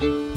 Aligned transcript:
ابدیت 0.00 0.27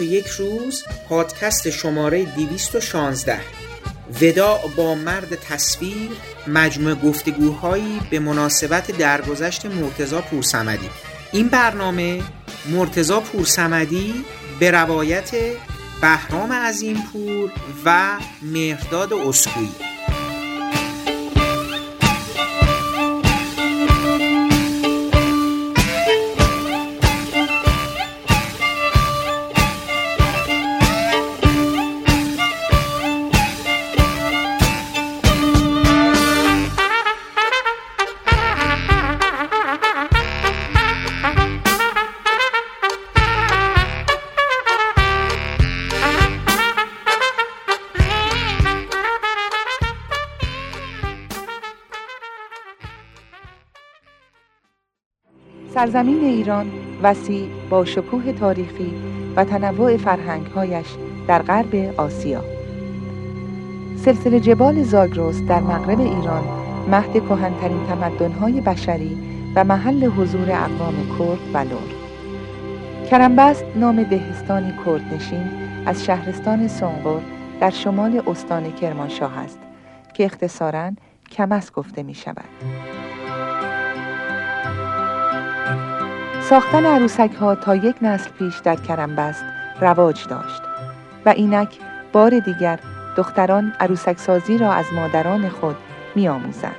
و 0.00 0.02
یک 0.02 0.26
روز 0.26 0.84
پادکست 1.08 1.70
شماره 1.70 2.24
216 2.24 3.40
وداع 4.20 4.68
با 4.76 4.94
مرد 4.94 5.34
تصویر 5.34 6.10
مجموع 6.46 6.94
گفتگوهایی 6.94 8.00
به 8.10 8.18
مناسبت 8.18 8.90
درگذشت 8.90 9.66
مرتزا 9.66 10.20
پورسمدی. 10.20 10.90
این 11.32 11.48
برنامه 11.48 12.22
مرتزا 12.70 13.20
پورسمدی 13.20 14.24
به 14.60 14.70
روایت 14.70 15.30
بهرام 16.00 16.52
عظیمپور 16.52 17.50
و 17.84 18.08
مهرداد 18.42 19.12
اسکویی. 19.12 19.87
سرزمین 55.78 56.24
ایران 56.24 56.70
وسیع 57.02 57.48
با 57.70 57.84
شکوه 57.84 58.32
تاریخی 58.32 58.92
و 59.36 59.44
تنوع 59.44 59.96
فرهنگهایش 59.96 60.86
در 61.28 61.42
غرب 61.42 61.94
آسیا 61.96 62.44
سلسله 63.96 64.40
جبال 64.40 64.82
زاگرس 64.82 65.42
در 65.48 65.60
مغرب 65.60 66.00
ایران 66.00 66.44
مهد 66.90 67.12
کهنترین 67.12 67.86
تمدنهای 67.86 68.60
بشری 68.60 69.18
و 69.56 69.64
محل 69.64 70.04
حضور 70.04 70.50
اقوام 70.50 70.94
کرد 71.18 71.54
و 71.54 71.58
لور 71.58 71.90
کرمبست 73.10 73.64
نام 73.76 74.02
دهستانی 74.02 74.72
کردنشین 74.86 75.50
از 75.86 76.04
شهرستان 76.04 76.68
سنگور 76.68 77.22
در 77.60 77.70
شمال 77.70 78.22
استان 78.26 78.72
کرمانشاه 78.72 79.38
است 79.38 79.58
که 80.14 80.24
اختصاراً 80.24 80.90
کمس 81.30 81.72
گفته 81.72 82.02
می 82.02 82.14
شود. 82.14 82.97
ساختن 86.48 86.86
عروسک 86.86 87.30
ها 87.40 87.54
تا 87.54 87.76
یک 87.76 87.96
نسل 88.02 88.30
پیش 88.38 88.58
در 88.58 88.76
کرمبست 88.76 89.44
رواج 89.80 90.26
داشت 90.28 90.62
و 91.26 91.28
اینک 91.28 91.78
بار 92.12 92.38
دیگر 92.38 92.78
دختران 93.16 93.72
عروسک 93.80 94.18
سازی 94.18 94.58
را 94.58 94.72
از 94.72 94.84
مادران 94.92 95.48
خود 95.48 95.76
می 96.16 96.28
آموزند. 96.28 96.76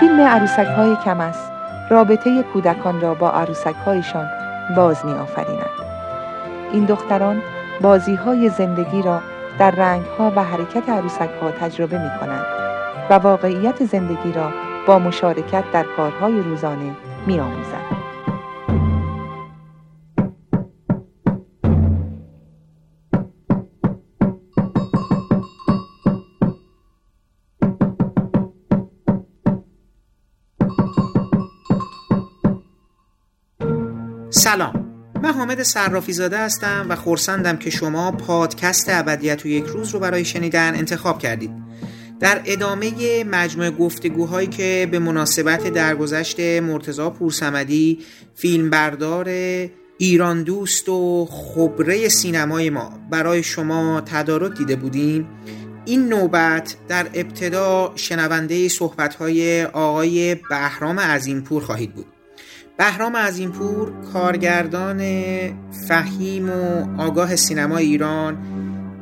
فیلم 0.00 0.20
عروسک 0.20 0.58
های 0.58 0.96
کمس 1.04 1.36
رابطه 1.90 2.42
کودکان 2.42 3.00
را 3.00 3.14
با 3.14 3.30
عروسک 3.30 3.74
هایشان 3.86 4.28
باز 4.76 5.04
می 5.06 5.12
آفریند. 5.12 5.91
این 6.72 6.84
دختران 6.84 7.42
بازی 7.80 8.14
های 8.14 8.48
زندگی 8.48 9.02
را 9.02 9.20
در 9.58 9.70
رنگ 9.70 10.04
ها 10.18 10.32
و 10.36 10.44
حرکت 10.44 10.88
عروسک 10.88 11.30
ها 11.42 11.50
تجربه 11.50 11.98
می 11.98 12.10
کنند 12.20 12.46
و 13.10 13.14
واقعیت 13.14 13.84
زندگی 13.84 14.32
را 14.32 14.50
با 14.86 14.98
مشارکت 14.98 15.64
در 15.72 15.84
کارهای 15.96 16.42
روزانه 16.42 16.96
می 17.26 17.40
آموزند. 17.40 18.01
حامد 35.42 35.62
صرافی 35.62 36.12
زاده 36.12 36.38
هستم 36.38 36.86
و 36.88 36.96
خورسندم 36.96 37.56
که 37.56 37.70
شما 37.70 38.12
پادکست 38.12 38.86
ابدیت 38.88 39.44
و 39.44 39.48
یک 39.48 39.64
روز 39.64 39.90
رو 39.90 40.00
برای 40.00 40.24
شنیدن 40.24 40.74
انتخاب 40.74 41.18
کردید. 41.18 41.50
در 42.20 42.40
ادامه 42.44 43.24
مجموعه 43.24 43.70
گفتگوهایی 43.70 44.46
که 44.46 44.88
به 44.90 44.98
مناسبت 44.98 45.68
درگذشت 45.68 46.40
مرتزا 46.40 47.10
پورسمدی 47.10 47.98
فیلمبردار 48.34 49.28
ایران 49.98 50.42
دوست 50.42 50.88
و 50.88 51.28
خبره 51.30 52.08
سینمای 52.08 52.70
ما 52.70 52.92
برای 53.10 53.42
شما 53.42 54.00
تدارک 54.00 54.58
دیده 54.58 54.76
بودیم 54.76 55.28
این 55.84 56.08
نوبت 56.08 56.76
در 56.88 57.06
ابتدا 57.14 57.92
شنونده 57.96 58.68
صحبتهای 58.68 59.64
آقای 59.64 60.34
بهرام 60.34 61.00
عظیمپور 61.00 61.62
خواهید 61.62 61.94
بود. 61.94 62.11
بهرام 62.82 63.16
عظیمپور 63.16 63.92
کارگردان 64.12 65.00
فهیم 65.88 66.50
و 66.50 66.86
آگاه 66.98 67.36
سینما 67.36 67.76
ایران 67.76 68.38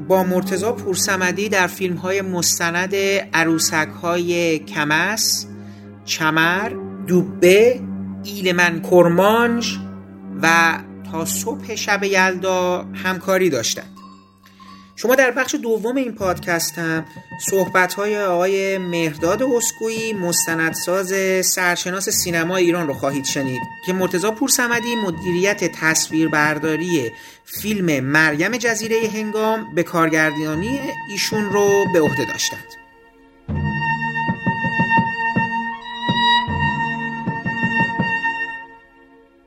با 0.08 0.24
مرتزا 0.24 0.72
پورسمدی 0.72 1.48
در 1.48 1.66
فیلم 1.66 1.96
های 1.96 2.22
مستند 2.22 2.94
عروسک 3.32 3.88
های 4.02 4.58
کمس 4.58 5.46
چمر 6.04 6.72
دوبه 7.06 7.80
ایلمن 8.24 8.82
کرمانج 8.82 9.78
و 10.42 10.78
تا 11.12 11.24
صبح 11.24 11.74
شب 11.74 12.04
یلدا 12.04 12.86
همکاری 12.94 13.50
داشتند. 13.50 13.99
شما 15.02 15.14
در 15.14 15.30
بخش 15.30 15.54
دوم 15.54 15.96
این 15.96 16.14
پادکست 16.14 16.78
هم 16.78 17.04
صحبت 17.50 17.94
های 17.94 18.18
آقای 18.18 18.78
مهرداد 18.78 19.42
اسکویی 19.42 20.12
مستندساز 20.12 21.14
سرشناس 21.46 22.08
سینما 22.08 22.56
ایران 22.56 22.86
رو 22.86 22.94
خواهید 22.94 23.24
شنید 23.24 23.62
که 23.86 23.92
مرتزا 23.92 24.30
پورسمدی 24.30 24.96
مدیریت 24.96 25.64
تصویربرداری 25.64 27.10
فیلم 27.44 28.04
مریم 28.04 28.56
جزیره 28.56 29.08
هنگام 29.14 29.74
به 29.74 29.82
کارگردانی 29.82 30.80
ایشون 31.10 31.44
رو 31.44 31.84
به 31.92 32.00
عهده 32.00 32.24
داشتند. 32.24 32.79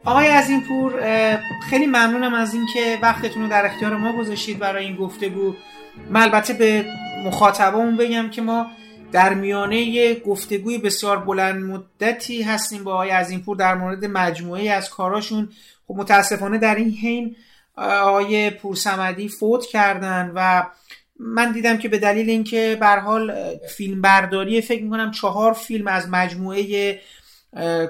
آقای 0.05 0.27
از 0.27 0.49
این 0.49 0.61
پور 0.61 0.93
خیلی 1.69 1.85
ممنونم 1.85 2.33
از 2.33 2.53
اینکه 2.53 2.99
وقتتون 3.01 3.43
رو 3.43 3.49
در 3.49 3.65
اختیار 3.65 3.95
ما 3.95 4.17
گذاشتید 4.17 4.59
برای 4.59 4.85
این 4.85 4.95
گفتگو. 4.95 5.55
من 6.09 6.21
البته 6.21 6.53
به 6.53 6.85
مخاطبمون 7.25 7.97
بگم 7.97 8.29
که 8.29 8.41
ما 8.41 8.67
در 9.11 9.33
میانه 9.33 9.81
یه 9.81 10.19
گفتگوی 10.19 10.77
بسیار 10.77 11.19
بلند 11.19 11.63
مدتی 11.63 12.41
هستیم 12.41 12.83
با 12.83 12.93
آقای 12.93 13.11
از 13.11 13.29
این 13.29 13.41
پور 13.41 13.57
در 13.57 13.75
مورد 13.75 14.05
مجموعه 14.05 14.71
از 14.71 14.89
کاراشون. 14.89 15.49
خب 15.87 15.95
متاسفانه 15.97 16.57
در 16.57 16.75
این 16.75 16.91
حین 16.91 17.35
آقای 17.77 18.49
پورسمدی 18.49 19.27
فوت 19.27 19.65
کردن 19.65 20.31
و 20.35 20.63
من 21.19 21.51
دیدم 21.51 21.77
که 21.77 21.89
به 21.89 21.97
دلیل 21.97 22.29
اینکه 22.29 22.77
به 22.79 22.87
حال 22.87 23.33
فیلم 23.77 24.01
برداری 24.01 24.61
فکر 24.61 24.83
می‌کنم 24.83 25.11
چهار 25.11 25.53
فیلم 25.53 25.87
از 25.87 26.09
مجموعه 26.09 26.99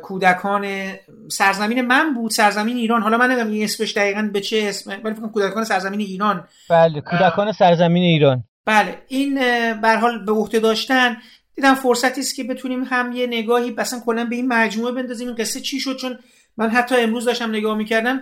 کودکان 0.02 0.94
سرزمین 1.32 1.82
من 1.82 2.14
بود 2.14 2.32
سرزمین 2.32 2.78
ایران. 2.78 3.02
حالا 3.02 3.18
من 3.18 3.28
نمی‌دونم 3.28 3.52
این 3.52 3.64
اسمش 3.64 3.98
دقیقا 3.98 4.30
به 4.34 4.42
چه 4.42 4.66
اسم؟ 4.70 4.92
ولی 5.04 5.16
فکر 5.16 5.28
کودکان 5.28 5.64
سرزمین 5.64 6.00
ایران. 6.00 6.48
بله 6.70 7.02
کودکان 7.02 7.52
سرزمین 7.52 8.04
ایران. 8.04 8.44
بله 8.66 9.02
این 9.08 9.36
به 9.82 9.98
حال 9.98 10.26
به 10.26 10.32
عهده 10.32 10.60
داشتن. 10.60 11.18
دیدم 11.56 11.76
فرصتی 11.76 12.22
است 12.22 12.36
که 12.36 12.44
بتونیم 12.44 12.84
هم 12.84 13.12
یه 13.12 13.28
نگاهی 13.28 13.72
مثلا 13.72 14.00
کلا 14.06 14.26
به 14.26 14.36
این 14.36 14.48
مجموعه 14.48 14.92
بندازیم. 14.92 15.28
این 15.28 15.36
قصه 15.36 15.60
چی 15.60 15.80
شد؟ 15.80 15.96
چون 15.96 16.20
من 16.58 16.70
حتی 16.70 16.96
امروز 16.96 17.26
داشتم 17.26 17.50
نگاه 17.50 17.78
می‌کردم. 17.78 18.22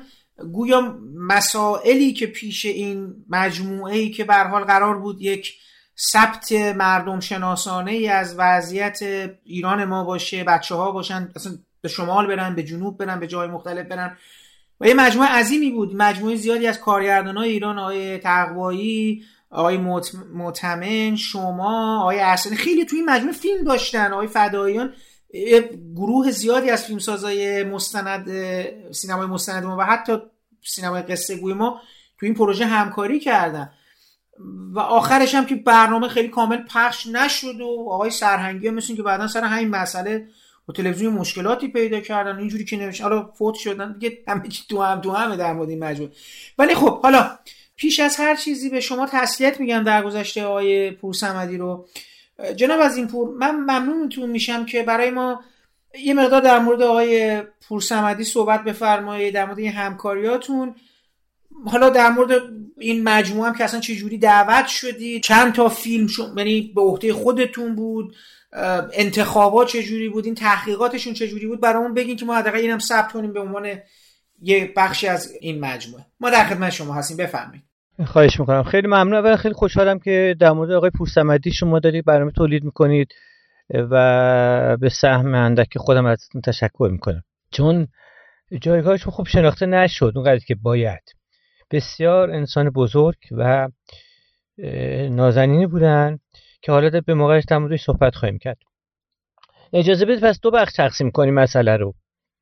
گویا 0.53 0.97
مسائلی 1.15 2.13
که 2.13 2.25
پیش 2.27 2.65
این 2.65 3.13
مجموعه 3.29 3.97
ای 3.97 4.09
که 4.09 4.23
به 4.23 4.33
حال 4.33 4.63
قرار 4.63 4.99
بود 4.99 5.21
یک 5.21 5.53
ثبت 6.01 6.51
مردم 6.51 7.19
شناسانه 7.19 7.91
ای 7.91 8.09
از 8.09 8.35
وضعیت 8.37 8.99
ایران 9.43 9.85
ما 9.85 10.03
باشه 10.03 10.43
بچه 10.43 10.75
ها 10.75 10.91
باشن 10.91 11.31
اصلا 11.35 11.57
به 11.81 11.89
شمال 11.89 12.27
برن 12.27 12.55
به 12.55 12.63
جنوب 12.63 12.97
برن 12.97 13.19
به 13.19 13.27
جای 13.27 13.47
مختلف 13.47 13.87
برن. 13.87 14.17
و 14.79 14.87
یه 14.87 14.93
مجموعه 14.93 15.29
عظیمی 15.29 15.71
بود 15.71 15.95
مجموعه 15.95 16.35
زیادی 16.35 16.67
از 16.67 16.79
کارگردان 16.79 17.37
های 17.37 17.49
ایران 17.49 17.79
آقای 17.79 18.17
تقوایی 18.17 19.23
آقای 19.49 19.77
معتمن 20.33 21.15
شما 21.15 22.01
آقای 22.01 22.19
احسانی 22.19 22.55
خیلی 22.55 22.85
توی 22.85 22.99
این 22.99 23.09
مجموعه 23.09 23.33
فیلم 23.33 23.63
داشتن 23.63 24.13
آقای 24.13 24.27
فداییان. 24.27 24.93
گروه 25.95 26.31
زیادی 26.31 26.69
از 26.69 26.85
فیلمسازای 26.85 27.63
مستند 27.63 28.27
سینمای 28.91 29.27
مستند 29.27 29.63
ما 29.63 29.77
و 29.77 29.81
حتی 29.81 30.17
سینمای 30.63 31.01
قصه 31.01 31.37
گوی 31.37 31.53
ما 31.53 31.81
تو 32.19 32.25
این 32.25 32.35
پروژه 32.35 32.65
همکاری 32.65 33.19
کردن. 33.19 33.69
و 34.73 34.79
آخرش 34.79 35.35
هم 35.35 35.45
که 35.45 35.55
برنامه 35.55 36.07
خیلی 36.07 36.27
کامل 36.27 36.57
پخش 36.57 37.07
نشد 37.07 37.61
و 37.61 37.89
آقای 37.89 38.09
سرهنگی 38.09 38.67
هم 38.67 38.73
مثل 38.73 38.95
که 38.95 39.03
بعدا 39.03 39.27
سر 39.27 39.43
همین 39.43 39.69
مسئله 39.69 40.27
با 40.65 40.73
تلویزیون 40.73 41.13
مشکلاتی 41.13 41.67
پیدا 41.67 41.99
کردن 41.99 42.37
اینجوری 42.37 42.65
که 42.65 42.77
نوشت 42.77 43.01
حالا 43.01 43.31
فوت 43.37 43.55
شدن 43.55 43.97
دیگه 43.97 44.17
همه 44.27 44.41
تو 44.69 44.81
هم 44.81 45.01
تو 45.01 45.11
همه 45.11 45.35
در 45.35 45.53
مورد 45.53 45.69
این 45.69 45.83
مجموعه. 45.83 46.11
ولی 46.57 46.75
خب 46.75 47.01
حالا 47.01 47.37
پیش 47.75 47.99
از 47.99 48.15
هر 48.15 48.35
چیزی 48.35 48.69
به 48.69 48.79
شما 48.79 49.07
تسلیت 49.11 49.59
میگم 49.59 49.83
در 49.83 50.03
گذشته 50.03 50.43
آقای 50.43 50.91
پورسمدی 50.91 51.57
رو. 51.57 51.87
جناب 52.55 52.79
از 52.79 52.97
این 52.97 53.07
پور 53.07 53.29
من 53.37 53.55
ممنونتون 53.55 54.29
میشم 54.29 54.65
که 54.65 54.83
برای 54.83 55.09
ما 55.09 55.43
یه 55.99 56.13
مقدار 56.13 56.41
در 56.41 56.59
مورد 56.59 56.81
آقای 56.81 57.41
پورسمدی 57.67 58.23
صحبت 58.23 58.63
بفرمایید 58.63 59.33
در 59.33 59.45
مورد 59.45 59.59
این 59.59 59.71
همکاریاتون. 59.71 60.75
حالا 61.65 61.89
در 61.89 62.09
مورد 62.09 62.31
این 62.81 63.03
مجموعه 63.03 63.49
هم 63.49 63.55
که 63.55 63.63
اصلا 63.63 63.79
چه 63.79 63.95
جوری 63.95 64.17
دعوت 64.17 64.67
شدی؟ 64.67 65.19
چند 65.19 65.53
تا 65.53 65.69
فیلم 65.69 66.07
شد 66.07 66.33
یعنی 66.37 66.71
به 66.75 66.81
عهده 66.81 67.13
خودتون 67.13 67.75
بود؟ 67.75 68.15
انتخابات 68.93 69.67
چه 69.67 69.83
جوری 69.83 70.09
بود؟ 70.09 70.25
این 70.25 70.35
تحقیقاتشون 70.35 71.13
چه 71.13 71.27
جوری 71.27 71.47
بود؟ 71.47 71.61
برامون 71.61 71.93
بگین 71.93 72.15
که 72.15 72.25
ما 72.25 72.35
حداقل 72.35 72.57
اینم 72.57 72.79
ثبت 72.79 73.11
کنیم 73.11 73.33
به 73.33 73.39
عنوان 73.39 73.67
یه 74.41 74.73
بخشی 74.77 75.07
از 75.07 75.31
این 75.41 75.59
مجموعه. 75.59 76.05
ما 76.19 76.29
در 76.29 76.43
خدمت 76.43 76.69
شما 76.69 76.93
هستیم. 76.93 77.17
بفرمایید. 77.17 77.63
خواهش 78.05 78.39
می‌کنم. 78.39 78.63
خیلی 78.63 78.87
ممنون 78.87 79.13
اول 79.13 79.35
خیلی 79.35 79.53
خوشحالم 79.53 79.99
که 79.99 80.35
در 80.39 80.51
مورد 80.51 80.71
آقای 80.71 80.89
پورسمدی 80.89 81.51
شما 81.51 81.79
دارید 81.79 82.05
برنامه 82.05 82.31
تولید 82.31 82.63
می‌کنید 82.63 83.13
و 83.69 84.77
به 84.77 84.89
سهم 84.89 85.35
اندک 85.35 85.77
خودم 85.77 86.05
ازتون 86.05 86.41
تشکر 86.41 86.89
می‌کنم. 86.91 87.23
چون 87.51 87.87
جایگاهش 88.61 89.03
خوب 89.03 89.27
شناخته 89.27 89.65
نشد 89.65 90.13
اونقدر 90.15 90.39
که 90.47 90.55
باید. 90.55 91.01
بسیار 91.71 92.31
انسان 92.31 92.69
بزرگ 92.69 93.17
و 93.31 93.69
نازنینی 95.09 95.67
بودن 95.67 96.19
که 96.61 96.71
حالا 96.71 97.01
به 97.05 97.13
موقعش 97.13 97.43
در 97.47 97.57
موردش 97.57 97.83
صحبت 97.83 98.15
خواهیم 98.15 98.37
کرد. 98.37 98.57
اجازه 99.73 100.05
بدید 100.05 100.23
پس 100.23 100.39
دو 100.39 100.51
بخش 100.51 100.73
تقسیم 100.73 101.11
کنیم 101.11 101.33
مسئله 101.33 101.77
رو. 101.77 101.93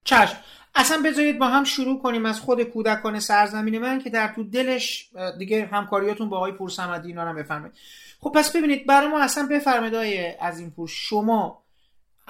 چشم. 0.04 0.38
اصلا 0.76 0.98
بذارید 1.06 1.40
با 1.40 1.48
هم 1.48 1.64
شروع 1.64 2.02
کنیم 2.02 2.26
از 2.26 2.40
خود 2.40 2.64
کودکان 2.64 3.20
سرزمین 3.20 3.78
من 3.78 4.00
که 4.00 4.10
در 4.10 4.28
تو 4.36 4.44
دلش 4.44 5.10
دیگه 5.40 5.66
همکاریاتون 5.66 6.30
با 6.30 6.38
آقای 6.38 6.52
پور 6.52 6.70
سمدی 6.70 7.08
اینا 7.08 7.22
هم 7.25 7.36
بفرمایید. 7.36 7.75
خب 8.20 8.32
پس 8.36 8.56
ببینید 8.56 8.88
برای 8.88 9.08
ما 9.08 9.24
اصلا 9.24 9.48
بفرمایید 9.52 10.36
از 10.42 10.60
این 10.60 10.72
پور 10.72 10.88
شما 10.88 11.64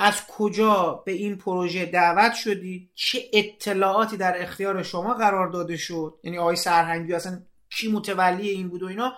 از 0.02 0.28
کجا 0.28 1.04
به 1.06 1.12
این 1.12 1.38
پروژه 1.38 1.86
دعوت 1.86 2.34
شدید 2.34 2.90
چه 2.96 3.20
اطلاعاتی 3.34 4.18
در 4.18 4.42
اختیار 4.42 4.84
شما 4.84 5.14
قرار 5.14 5.48
داده 5.48 5.78
شد؟ 5.78 6.20
یعنی 6.24 6.38
آقای 6.38 6.56
سرهنگی 6.56 7.14
اصلا 7.14 7.42
کی 7.70 7.92
متولی 7.92 8.50
این 8.50 8.70
بود 8.70 8.84
و 8.84 8.86
اینا؟ 8.86 9.14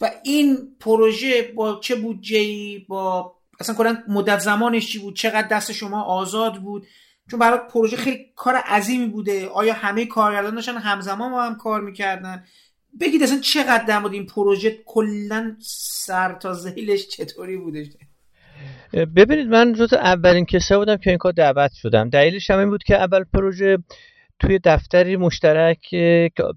و 0.00 0.10
این 0.24 0.76
پروژه 0.80 1.42
با 1.42 1.80
چه 1.80 1.94
بودجه 1.94 2.78
با 2.88 3.34
اصلا 3.60 3.74
کلا 3.74 4.02
مدت 4.08 4.38
زمانش 4.38 4.92
چی 4.92 4.98
بود؟ 4.98 5.16
چقدر 5.16 5.48
دست 5.48 5.72
شما 5.72 6.02
آزاد 6.02 6.62
بود؟ 6.62 6.86
چون 7.30 7.40
برای 7.40 7.58
پروژه 7.70 7.96
خیلی 7.96 8.32
کار 8.36 8.56
عظیمی 8.56 9.06
بوده. 9.06 9.48
آیا 9.48 9.74
همه 9.74 10.06
کارگردان 10.06 10.54
داشتن؟ 10.54 10.76
همزمان 10.76 11.32
با 11.32 11.42
هم 11.42 11.56
کار 11.56 11.80
می‌کردن؟ 11.80 12.44
بگید 13.00 13.22
اصلا 13.22 13.38
چقدر 13.38 13.84
در 13.84 14.06
این 14.06 14.26
پروژه 14.26 14.82
کلا 14.86 15.56
سر 15.60 16.34
تا 16.34 16.52
زیلش 16.52 17.08
چطوری 17.08 17.56
بوده؟ 17.56 17.90
ببینید 18.92 19.46
من 19.46 19.72
جز 19.72 19.92
اولین 19.92 20.44
کسا 20.44 20.78
بودم 20.78 20.96
که 20.96 21.10
این 21.10 21.18
کار 21.18 21.32
دعوت 21.32 21.72
شدم. 21.72 22.10
دلیلش 22.10 22.50
هم 22.50 22.58
این 22.58 22.70
بود 22.70 22.82
که 22.82 22.96
اول 22.96 23.24
پروژه 23.34 23.78
توی 24.38 24.60
دفتری 24.64 25.16
مشترک 25.16 25.94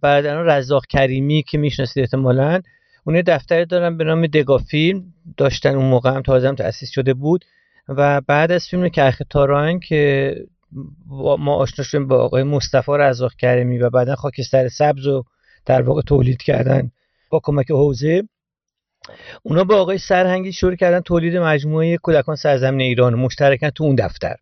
بعدا 0.02 0.42
رزاق 0.42 0.86
کریمی 0.86 1.44
که 1.44 1.58
می‌شناسید 1.58 2.04
احتمالا 2.04 2.62
اون 3.04 3.22
دفتری 3.22 3.66
دارم 3.66 3.98
به 3.98 4.04
نام 4.04 4.28
دگا 4.28 4.58
فیلم 4.58 5.04
داشتن 5.38 5.76
اون 5.76 5.86
موقع 5.86 6.10
هم 6.10 6.22
تازه 6.22 6.48
هم 6.48 6.56
تأسیس 6.56 6.90
شده 6.90 7.14
بود. 7.14 7.46
و 7.90 8.22
بعد 8.22 8.52
از 8.52 8.68
فیلم 8.68 8.90
کرخ 8.90 9.22
تاران 9.30 9.80
که 9.80 10.36
ما 11.40 11.56
آشنا 11.56 11.86
شدیم 11.86 12.08
با 12.08 12.24
آقای 12.24 12.44
مصطفی 12.44 12.92
رزاق 13.00 13.34
کریمی 13.36 13.78
و 13.78 13.90
بعدا 13.90 14.16
خاکستر 14.16 14.68
سبز 14.68 15.06
رو 15.06 15.24
در 15.66 15.82
واقع 15.82 16.02
تولید 16.02 16.42
کردن 16.42 16.92
با 17.30 17.40
کمک 17.44 17.72
حوزه. 17.72 18.24
اونا 19.44 19.64
با 19.64 19.76
آقای 19.82 19.98
سرهنگی 19.98 20.54
شروع 20.54 20.76
کردن 20.76 21.00
تولید 21.00 21.38
مجموعه 21.38 21.98
کودکان 21.98 22.36
سرزمین 22.36 22.82
ایران 22.82 23.14
مشترکن 23.14 23.70
تو 23.70 23.84
اون 23.84 23.96
دفتر. 23.96 24.36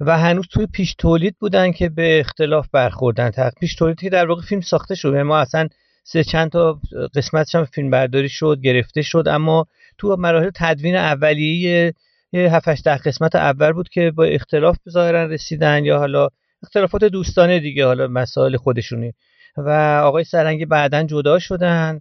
و 0.00 0.18
هنوز 0.18 0.46
توی 0.50 0.66
پیش 0.66 0.94
تولید 0.94 1.36
بودن 1.40 1.72
که 1.72 1.88
به 1.88 2.20
اختلاف 2.20 2.68
برخوردن. 2.72 3.30
پیش 3.60 3.74
تولید 3.74 4.00
که 4.00 4.10
در 4.10 4.26
واقع 4.26 4.42
فیلم 4.42 4.60
ساخته 4.60 4.94
شد 4.94 5.08
یعنی 5.08 5.22
ما 5.22 5.38
اصلا 5.38 5.68
سه 6.04 6.24
چند 6.24 6.50
تا 6.50 6.80
قسمتش 7.14 7.54
هم 7.54 7.64
فیلم 7.64 7.90
برداری 7.90 8.28
شد 8.28 8.60
گرفته 8.62 9.02
شد. 9.02 9.24
اما 9.28 9.66
تو 9.98 10.16
مراحل 10.16 10.50
تدوین 10.54 10.96
اولیه 10.96 11.94
یه 12.32 12.54
7 12.54 12.84
ده 12.84 12.96
قسمت 12.96 13.34
اول 13.34 13.72
بود 13.72 13.88
که 13.88 14.10
با 14.10 14.24
اختلاف 14.24 14.76
ظاهرا 14.90 15.26
رسیدن 15.26 15.84
یا 15.84 15.98
حالا 15.98 16.28
اختلافات 16.62 17.04
دوستانه 17.04 17.60
دیگه 17.60 17.86
حالا 17.86 18.06
مسائل 18.06 18.56
خودشونی. 18.56 19.12
و 19.56 20.00
آقای 20.04 20.24
سرنگی 20.24 20.64
بعدا 20.64 21.02
جدا 21.02 21.38
شدن. 21.38 22.00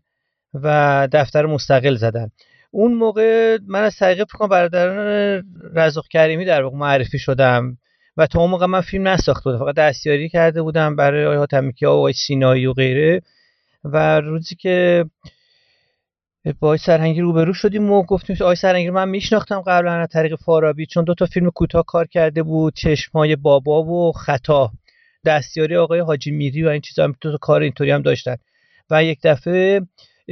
و 0.53 1.07
دفتر 1.11 1.45
مستقل 1.45 1.95
زدن. 1.95 2.29
اون 2.71 2.93
موقع 2.93 3.57
من 3.67 3.83
از 3.83 3.95
طریق 3.95 4.23
فکر 4.23 4.47
برادران 4.47 5.43
رزاق 5.73 6.07
کریمی 6.07 6.45
در 6.45 6.63
واقع 6.63 6.77
معرفی 6.77 7.19
شدم 7.19 7.77
و 8.17 8.27
تا 8.27 8.39
اون 8.39 8.49
موقع 8.49 8.65
من 8.65 8.81
فیلم 8.81 9.07
نساخته 9.07 9.43
بودم. 9.43 9.59
فقط 9.59 9.75
دستیاری 9.75 10.29
کرده 10.29 10.61
بودم 10.61 10.95
برای 10.95 11.25
آقای 11.25 11.37
حاتمیکی 11.37 11.85
ها 11.85 11.91
و 11.91 11.97
آقای 11.97 12.13
سینایی 12.13 12.65
و 12.65 12.73
غیره. 12.73 13.21
و 13.83 14.19
روزی 14.19 14.55
که 14.55 15.05
با 16.59 16.67
آقای 16.67 16.77
سرهنگی 16.77 17.21
روبرو 17.21 17.53
شدیم 17.53 17.91
و 17.91 18.03
گفتیم 18.03 18.35
آقای 18.41 18.55
سرهنگی 18.55 18.89
من 18.89 19.09
میشناختم 19.09 19.61
قبلا 19.61 19.91
از 19.93 20.07
طریق 20.07 20.35
فارابی. 20.35 20.85
چون 20.85 21.03
دو 21.03 21.13
تا 21.13 21.25
فیلم 21.25 21.49
کوتاه 21.49 21.83
کار 21.87 22.07
کرده 22.07 22.43
بود 22.43 22.73
چشمای 22.73 23.35
بابا 23.35 23.83
و 23.83 24.11
خطا. 24.11 24.71
دستیاری 25.25 25.75
آقای 25.75 25.99
حاجی 25.99 26.31
میری 26.31 26.63
و 26.63 26.67
این 26.69 26.81
چیزا 26.81 27.03
هم 27.03 27.15
دو 27.21 27.31
تا 27.31 27.37
کار 27.37 27.61
اینطوری 27.61 27.91
هم 27.91 28.01
داشتن. 28.01 28.35
و 28.89 29.03
یک 29.03 29.19
دفعه 29.23 29.81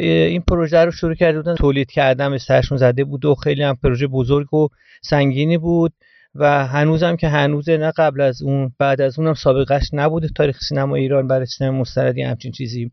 این 0.02 0.42
پروژه 0.42 0.86
رو 0.86 0.92
شروع 0.92 1.16
کرده 1.16 1.38
بودن 1.38 1.56
تولید 1.56 1.92
کردن 1.92 2.32
به 2.32 2.38
سرشون 2.38 2.78
زده 2.78 3.04
بود 3.04 3.26
و 3.26 3.36
خیلی 3.36 3.64
هم 3.64 3.76
پروژه 3.84 4.08
بزرگ 4.08 4.54
و 4.54 4.68
سنگینی 5.02 5.58
بود 5.58 5.94
و 6.36 6.68
هنوزم 6.68 7.16
که 7.16 7.28
هنوزه 7.28 7.78
نه 7.78 7.92
قبل 7.92 8.22
از 8.22 8.42
اون 8.42 8.72
بعد 8.80 9.02
از 9.02 9.20
اونم 9.20 9.34
سابقش 9.34 9.90
نبوده 9.94 10.30
تاریخ 10.36 10.60
سینما 10.70 10.96
ایران 10.96 11.28
برای 11.28 11.46
سینما 11.46 11.80
مستندی 11.80 12.22
همچین 12.22 12.52
چیزی. 12.52 12.92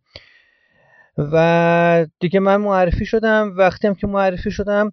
و 1.18 2.06
دیگه 2.20 2.40
من 2.40 2.56
معرفی 2.56 3.06
شدم 3.06 3.54
وقتی 3.56 3.86
هم 3.86 3.94
که 3.94 4.06
معرفی 4.06 4.50
شدم 4.50 4.92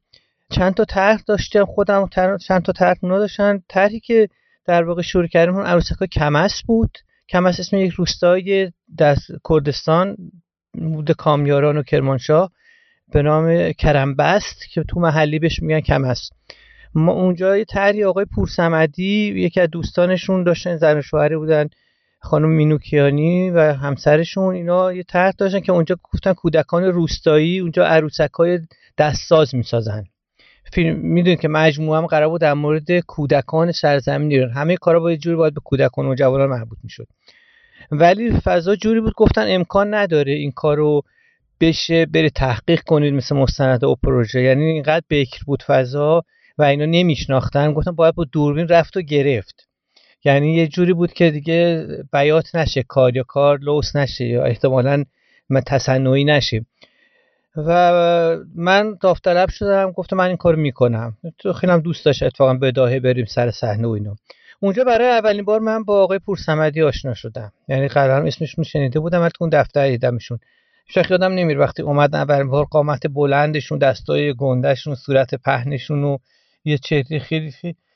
چند 0.50 0.74
تا 0.74 0.86
طرح 0.86 1.22
داشتم 1.28 1.66
خودم 1.66 2.10
چند 2.48 2.62
تا 2.62 2.72
طرح 2.72 2.98
اونا 3.02 3.20
داشتن. 3.20 3.64
طرحی 3.70 4.00
که 4.00 4.30
در 4.66 4.84
واقع 4.84 5.02
شروع 5.02 5.28
کردیم 5.28 5.56
اون 5.56 5.66
عروسک 5.66 6.06
کمس 6.12 6.62
بود. 6.66 6.98
کمس 7.30 7.60
اسم 7.60 7.78
یک 7.78 7.94
روستای 7.94 8.72
در 8.98 9.16
کردستان. 9.50 10.18
بود 10.74 11.12
کامیاران 11.12 11.78
و 11.78 11.84
کرمانشاه 11.84 12.52
به 13.14 13.22
نام 13.22 13.72
کرمبست 13.72 14.70
که 14.70 14.84
تو 14.84 15.00
محلی 15.00 15.40
بهش 15.40 15.62
میگن 15.62 15.80
کمس 15.80 16.30
ما 16.96 17.12
اونجا 17.12 17.58
یه 17.58 17.66
طرحی 17.66 18.04
آقای 18.04 18.26
پورسمدی 18.26 19.34
یکی 19.36 19.62
از 19.62 19.70
دوستانشون 19.70 20.44
داشتن 20.44 20.78
زن 20.78 21.02
شوهری 21.02 21.38
بودن 21.38 21.70
خانم 22.20 22.50
مینوکیانی 22.50 23.50
و 23.50 23.60
همسرشون 23.74 24.56
اینا 24.56 24.94
یه 24.94 25.04
طرح 25.04 25.32
داشتن 25.38 25.60
که 25.60 25.72
اونجا 25.72 25.98
گفتن 26.14 26.34
کودکان 26.34 26.84
روستایی 26.84 27.60
اونجا 27.60 27.86
عروسک 27.86 28.32
های 28.34 28.60
دستساز 28.98 29.56
می‌سازن. 29.56 30.04
فیلم 30.74 30.96
می‌دونید 31.00 31.40
که 31.40 31.48
مجموعه 31.48 31.98
هم 31.98 32.06
قرار 32.06 32.30
بود 32.30 32.42
در 32.42 32.54
مورد 32.54 33.00
کودکان 33.00 33.72
سرزمین 33.72 34.32
ایران. 34.32 34.52
همه 34.52 34.78
کارا 34.78 35.00
با 35.00 35.16
جوری 35.16 35.36
باید 35.36 35.54
به 35.54 35.62
کودکان 35.64 36.06
و 36.06 36.16
جوانان 36.16 36.50
مربوط 36.50 36.78
می‌شد. 36.84 37.08
ولی 37.92 38.32
فضا 38.32 38.76
جوری 38.76 39.02
بود 39.02 39.14
گفتن 39.14 39.46
امکان 39.48 39.94
نداره 39.94 40.34
این 40.34 40.52
کارو 40.52 41.02
بشه 41.62 42.06
بره 42.06 42.30
تحقیق 42.30 42.82
کنید 42.82 43.14
مثل 43.14 43.36
مستند 43.36 43.84
و 43.84 43.96
پروژه. 44.04 44.42
یعنی 44.42 44.64
اینقدر 44.64 45.06
بکر 45.10 45.44
بود 45.46 45.64
فضا 45.64 46.24
و 46.58 46.64
اینا 46.64 46.86
نمیشناختن. 46.86 47.74
گفتن 47.74 47.92
باید 47.92 48.16
با 48.16 48.24
دوربین 48.24 48.68
رفت 48.68 48.98
و 48.98 49.02
گرفت. 49.02 49.68
یعنی 50.26 50.54
یه 50.54 50.68
جوری 50.68 50.94
بود 50.94 51.14
که 51.14 51.32
دیگه 51.32 51.88
بیات 52.14 52.56
نشه 52.56 52.84
کار 52.84 53.16
یا 53.16 53.24
کار 53.24 53.60
لوس 53.60 53.96
نشه 53.96 54.26
یا 54.26 54.44
احتمالا 54.44 55.04
تصنعی 55.68 56.24
نشه. 56.24 56.66
و 57.56 58.38
من 58.56 58.98
داوطلب 59.02 59.50
شدم 59.50 59.92
گفتم 59.92 60.18
من 60.18 60.28
این 60.28 60.38
کار 60.38 60.56
می‌کنم. 60.56 61.18
تو 61.38 61.54
خیلی 61.54 61.82
دوست 61.82 62.06
داشت 62.06 62.24
اتفاقا 62.24 62.54
به 62.54 62.72
داهه 62.72 63.00
بریم 63.00 63.26
سر 63.26 63.52
صحنه 63.52 63.88
و 63.88 63.92
اینو 63.92 64.16
اونجا 64.64 64.84
برای 64.84 65.08
اولین 65.08 65.46
بار 65.46 65.60
من 65.60 65.84
با 65.84 66.04
آقای 66.04 66.20
پورسمدی 66.20 66.82
آشنا 66.82 67.14
شدم. 67.14 67.52
یعنی 67.68 67.88
قرارم 67.88 68.26
اسمشون 68.26 68.64
شنیده 68.64 69.00
بودم 69.00 69.22
ولی 69.22 69.32
اون 69.40 69.50
دفتر 69.50 69.88
دیدمشون 69.88 70.40
شاید 70.88 71.12
یادم 71.12 71.34
نمیر 71.34 71.60
وقتی 71.60 71.84
اومدن 71.84 72.20
اولین 72.20 72.50
بار 72.50 72.66
قامت 72.66 73.08
بلندشون 73.08 73.78
دستای 73.78 74.34
گندهشون 74.34 74.96
صورت 74.96 75.36
پهنشون 75.36 76.04
و 76.04 76.18
یه 76.66 76.78
چهره 76.78 77.20
خیلی 77.20 77.54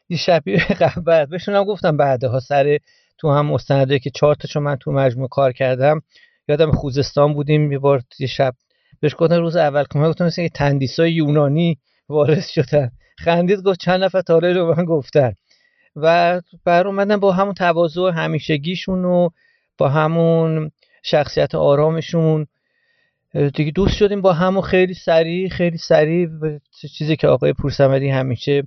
یه 0.10 0.18
شبیه 0.18 0.58
قبل 0.58 1.26
بهشون 1.26 1.56
هم 1.56 1.64
گفتم 1.64 1.98
بعدها 1.98 2.40
سر 2.40 2.78
تو 3.18 3.32
هم 3.32 3.46
مستنده 3.46 4.00
که 4.00 4.10
چهار 4.10 4.36
تا 4.36 4.60
من 4.60 4.76
تو 4.76 4.92
مجموعه 4.92 5.28
کار 5.28 5.52
کردم 5.52 6.02
یادم 6.48 6.72
خوزستان 6.72 7.34
بودیم 7.34 7.72
یه 7.72 7.80
بار 7.80 8.02
یه 8.20 8.28
شب. 8.28 8.54
بهش 9.00 9.16
گفتن 9.18 9.40
روز 9.40 9.56
اول 9.56 9.84
که 9.84 10.00
گفتم 10.00 10.26
مثل 10.26 10.48
تندیسای 10.48 11.12
یونانی 11.12 11.78
وارد 12.10 12.44
شدن. 12.56 12.92
خندید 13.18 13.62
گفت 13.62 13.80
چند 13.80 14.04
نفر 14.04 14.22
تاله 14.22 14.54
رو 14.54 14.76
من 14.76 14.86
گفتن. 14.86 15.34
و 16.02 16.42
بر 16.66 16.88
اومدن 16.88 17.18
با 17.18 17.32
همون 17.32 17.54
تواضع 17.54 18.12
همیشگیشون 18.12 19.06
و 19.06 19.30
با 19.78 19.90
همون 19.90 20.72
شخصیت 21.04 21.56
آرامشون. 21.56 22.48
دیگه 23.54 23.72
دوست 23.72 23.96
شدیم 23.96 24.22
با 24.22 24.34
همون 24.34 24.62
خیلی 24.62 24.94
سریع 24.94 25.50
خیلی 25.50 25.78
سریع 25.78 26.30
چیزی 26.98 27.16
که 27.16 27.28
آقای 27.28 27.54
پورسمدی 27.54 28.10
همیشه 28.10 28.64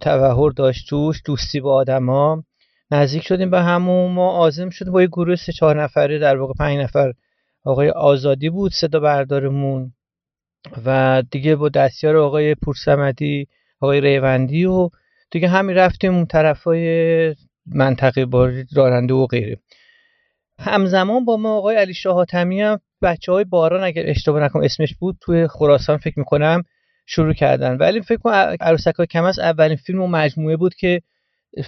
توهر 0.00 0.50
داشت 0.50 0.88
توش 0.88 1.22
دوستی 1.24 1.60
با 1.60 1.74
آدما. 1.74 2.44
نزدیک 2.90 3.22
شدیم 3.26 3.50
به 3.50 3.62
همون 3.62 4.12
ما 4.12 4.30
آزم 4.30 4.70
شدیم 4.70 4.92
با 4.92 5.02
یه 5.02 5.08
گروه 5.08 5.36
سه 5.36 5.52
چهار 5.52 5.82
نفره 5.82 6.18
در 6.18 6.36
واقع 6.36 6.52
پنج 6.58 6.78
نفر 6.78 7.12
آقای 7.64 7.90
آزادی 7.90 8.50
بود 8.50 8.72
صدا 8.72 9.00
بردارمون. 9.00 9.92
و 10.84 11.22
دیگه 11.30 11.56
با 11.56 11.68
دستیار 11.68 12.16
آقای 12.16 12.54
پورسمدی 12.54 13.48
آقای 13.80 14.00
ریوندی 14.00 14.64
و 14.64 14.90
دیگه 15.32 15.48
همین 15.48 15.76
رفتیم 15.76 16.14
اون 16.14 16.26
طرفای 16.26 17.34
منطقه 17.66 18.26
با 18.26 18.50
راننده 18.74 19.14
و 19.14 19.26
غیره. 19.26 19.56
همزمان 20.58 21.24
با 21.24 21.36
ما 21.36 21.56
آقای 21.56 21.76
علی 21.76 21.94
شاه 21.94 22.26
هم 22.32 22.80
بچه 23.02 23.32
های 23.32 23.44
باران 23.44 23.84
اگر 23.84 24.02
اشتباه 24.06 24.42
نکنم 24.42 24.62
اسمش 24.62 24.94
بود 24.94 25.16
توی 25.20 25.48
خراسان 25.48 25.96
فکر 25.96 26.18
می‌کنم 26.18 26.62
شروع 27.06 27.32
کردن. 27.32 27.76
ولی 27.76 28.00
فکر 28.00 28.18
کنم 28.18 28.56
عروسک 28.60 28.94
های 28.94 29.06
کم 29.06 29.24
اولین 29.24 29.76
فیلم 29.76 30.02
و 30.02 30.06
مجموعه 30.06 30.56
بود 30.56 30.74
که 30.74 31.02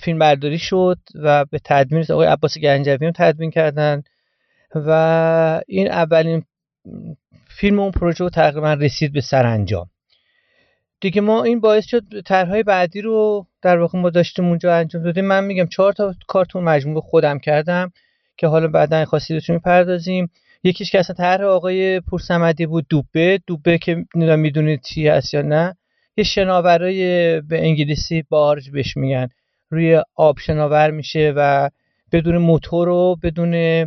فیلم 0.03 0.19
برداری 0.19 0.59
شد 0.59 0.99
و 1.15 1.45
به 1.45 1.61
تدوین 1.65 2.05
آقای 2.11 2.27
عباس 2.27 2.59
گنجوی 2.59 3.07
هم 3.07 3.13
تدوین 3.17 3.51
کردن 3.51 4.03
و 4.75 5.63
این 5.67 5.91
اولین 5.91 6.45
فیلم 7.49 7.79
اون 7.79 7.91
پروژه 7.91 8.25
رو 8.25 8.31
تقریبا 8.31 8.73
رسید 8.73 9.13
به 9.13 9.21
سرانجام. 9.21 9.91
دیگه 11.05 11.21
ما 11.21 11.45
این 11.45 11.61
باعث 11.61 11.87
شد 11.87 12.21
طرحهای 12.21 12.63
بعدی 12.63 13.01
رو 13.01 13.47
در 13.63 13.79
واقع 13.79 13.99
ما 13.99 14.11
داشتیم 14.11 14.45
اونجا 14.45 14.75
انجام 14.75 15.03
دادیم. 15.03 15.25
من 15.25 15.45
میگم 15.45 15.67
چهار 15.67 15.93
تا 15.93 16.15
کارتون 16.27 16.65
مجموعه 16.65 17.01
خودم 17.01 17.39
کردم 17.39 17.93
که 18.37 18.47
حالا 18.47 18.69
بعدا 18.69 19.05
خاصی 19.05 19.35
رو 19.35 19.55
می‌پردازیم. 19.55 20.31
یکیش 20.63 20.91
که 20.91 20.99
اصلا 20.99 21.17
طرح 21.17 21.45
آقای 21.45 22.01
پورسمدی 22.01 22.67
بود 22.67 22.87
دوبه. 22.89 23.41
دوبه 23.47 23.79
که 23.79 24.05
می‌دونید 24.15 24.81
چی 24.83 25.09
هست 25.09 25.35
یا 25.35 25.43
نه. 25.43 25.77
یه 26.17 26.25
شناورای 26.25 27.41
به 27.41 27.63
انگلیسی 27.63 28.25
بارج 28.29 28.71
بهش 28.71 28.97
میگن. 28.97 29.29
روی 29.71 30.03
آب 30.15 30.39
شناور 30.39 30.91
میشه 30.91 31.33
و 31.37 31.71
بدون 32.13 32.37
موتور 32.39 32.89
و 32.89 33.17
بدون 33.23 33.85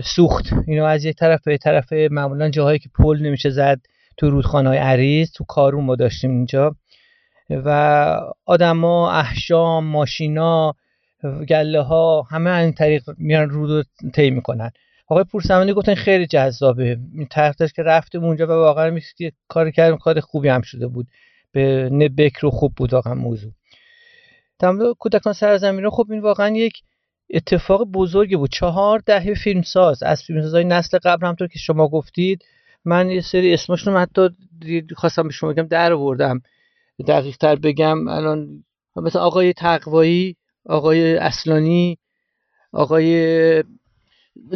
سوخت. 0.00 0.44
اینو 0.66 0.84
از 0.84 1.04
یه 1.04 1.12
طرف 1.12 1.42
به 1.44 1.58
طرف 1.58 1.92
معمولا 1.92 2.50
جاهایی 2.50 2.78
که 2.78 2.88
پل 2.94 3.18
نمیشه 3.22 3.50
زد 3.50 3.80
تو 4.18 4.30
رودخانه 4.30 4.70
عریض 4.70 5.32
تو 5.32 5.44
کارون 5.44 5.84
ما 5.84 5.96
داشتیم 5.96 6.30
اینجا. 6.30 6.76
و 7.50 8.20
آدما 8.46 9.12
احشام 9.12 9.84
ماشینا 9.84 10.74
گله 11.48 11.80
ها 11.80 12.22
همه 12.22 12.50
این 12.50 12.72
طریق 12.72 13.02
میان 13.18 13.50
رود 13.50 13.70
رو 13.70 14.10
طی 14.10 14.30
می‌کنن. 14.30 14.70
آقای 15.08 15.24
پورسمانی 15.24 15.72
گفتن 15.72 15.94
خیلی 15.94 16.26
جذابه. 16.26 16.98
طرف 17.30 17.62
که 17.76 17.82
رفتیم 17.82 18.24
اونجا 18.24 18.46
و 18.46 18.50
واقعا 18.50 18.90
میشه 18.90 19.32
کار 19.48 19.70
کردیم 19.70 19.98
کار 19.98 20.20
خوبی 20.20 20.48
هم 20.48 20.62
شده 20.62 20.86
بود. 20.86 21.06
به 21.52 21.88
نه 21.92 22.08
بکر 22.08 22.46
و 22.46 22.50
خوب 22.50 22.74
بود 22.76 22.92
واقعا 22.92 23.14
موضوع. 23.14 23.52
تمام 24.58 24.94
کودکان 24.98 25.32
سرزمین 25.32 25.84
رو 25.84 25.90
خب 25.90 26.06
این 26.10 26.20
واقعا 26.20 26.56
یک 26.56 26.82
اتفاق 27.34 27.84
بزرگی 27.84 28.36
بود. 28.36 28.50
چهار 28.50 29.02
دهه 29.06 29.34
فیلمساز. 29.34 30.02
از 30.02 30.22
فیلمسازهای 30.22 30.64
نسل 30.64 30.98
قبل 30.98 31.26
همطور 31.26 31.48
که 31.48 31.58
شما 31.58 31.88
گفتید 31.88 32.44
من 32.88 33.10
یه 33.10 33.20
سری 33.20 33.54
اسمشون 33.54 33.96
حتی 33.96 34.28
خواستم 34.96 35.22
به 35.22 35.30
شما 35.32 35.52
بگم 35.52 35.66
در 35.66 35.92
آوردم. 35.92 36.40
دقیق 37.08 37.36
تر 37.36 37.56
بگم 37.56 38.08
الان 38.08 38.64
مثل 38.96 39.18
آقای 39.18 39.52
تقوایی 39.52 40.36
آقای 40.66 41.16
اصلانی 41.16 41.98
آقای 42.72 43.64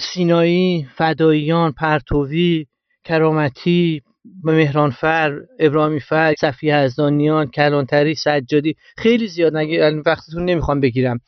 سینایی 0.00 0.86
فداییان 0.96 1.72
پرتوی 1.72 2.66
کرامتی 3.04 4.02
مهرانفر 4.44 5.40
ابراهیمی 5.58 6.00
فر 6.00 6.34
صفی 6.40 6.70
هزدانیان 6.70 7.46
کلانتری 7.46 8.14
سجادی. 8.14 8.76
خیلی 8.96 9.28
زیاد 9.28 9.56
نگه 9.56 9.90
وقتتون 10.06 10.44
نمی‌خوام 10.44 10.80
بگیرم. 10.80 11.20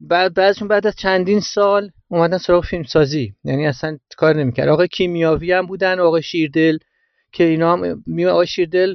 بعد 0.00 0.34
بعضشون 0.34 0.68
بعد 0.68 0.86
از 0.86 0.96
چندین 0.96 1.40
سال 1.40 1.90
اومدن 2.08 2.38
سراغ 2.38 2.64
فیلم 2.64 2.82
سازی 2.82 3.34
یعنی 3.44 3.66
اصلا 3.66 3.98
کار 4.16 4.36
نمی‌کرد. 4.36 4.68
آقای 4.68 4.88
کیمیاوی 4.88 5.52
هم 5.52 5.66
بودن 5.66 6.00
آقای 6.00 6.22
شیردل 6.22 6.78
که 7.32 7.44
اینا 7.44 7.72
هم 7.72 8.00
آقای 8.28 8.46
شیردل 8.46 8.94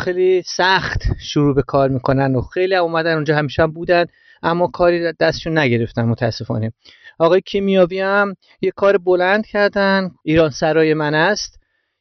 خیلی 0.00 0.42
سخت 0.56 1.02
شروع 1.20 1.54
به 1.54 1.62
کار 1.62 1.88
می‌کنن 1.88 2.36
و 2.36 2.40
خیلی 2.40 2.74
هم 2.74 2.82
اومدن 2.82 3.14
اونجا 3.14 3.36
همیشه 3.36 3.62
هم 3.62 3.72
بودن 3.72 4.06
اما 4.42 4.66
کاری 4.66 5.12
دستشون 5.12 5.58
نگرفتن 5.58 6.04
متاسفانه. 6.04 6.72
آقای 7.18 7.40
کیمیاوی 7.40 8.00
هم 8.00 8.34
یه 8.60 8.70
کار 8.70 8.98
بلند 8.98 9.46
کردن. 9.46 10.10
ایران 10.24 10.50
سرای 10.50 10.94
من 10.94 11.14
است 11.14 11.58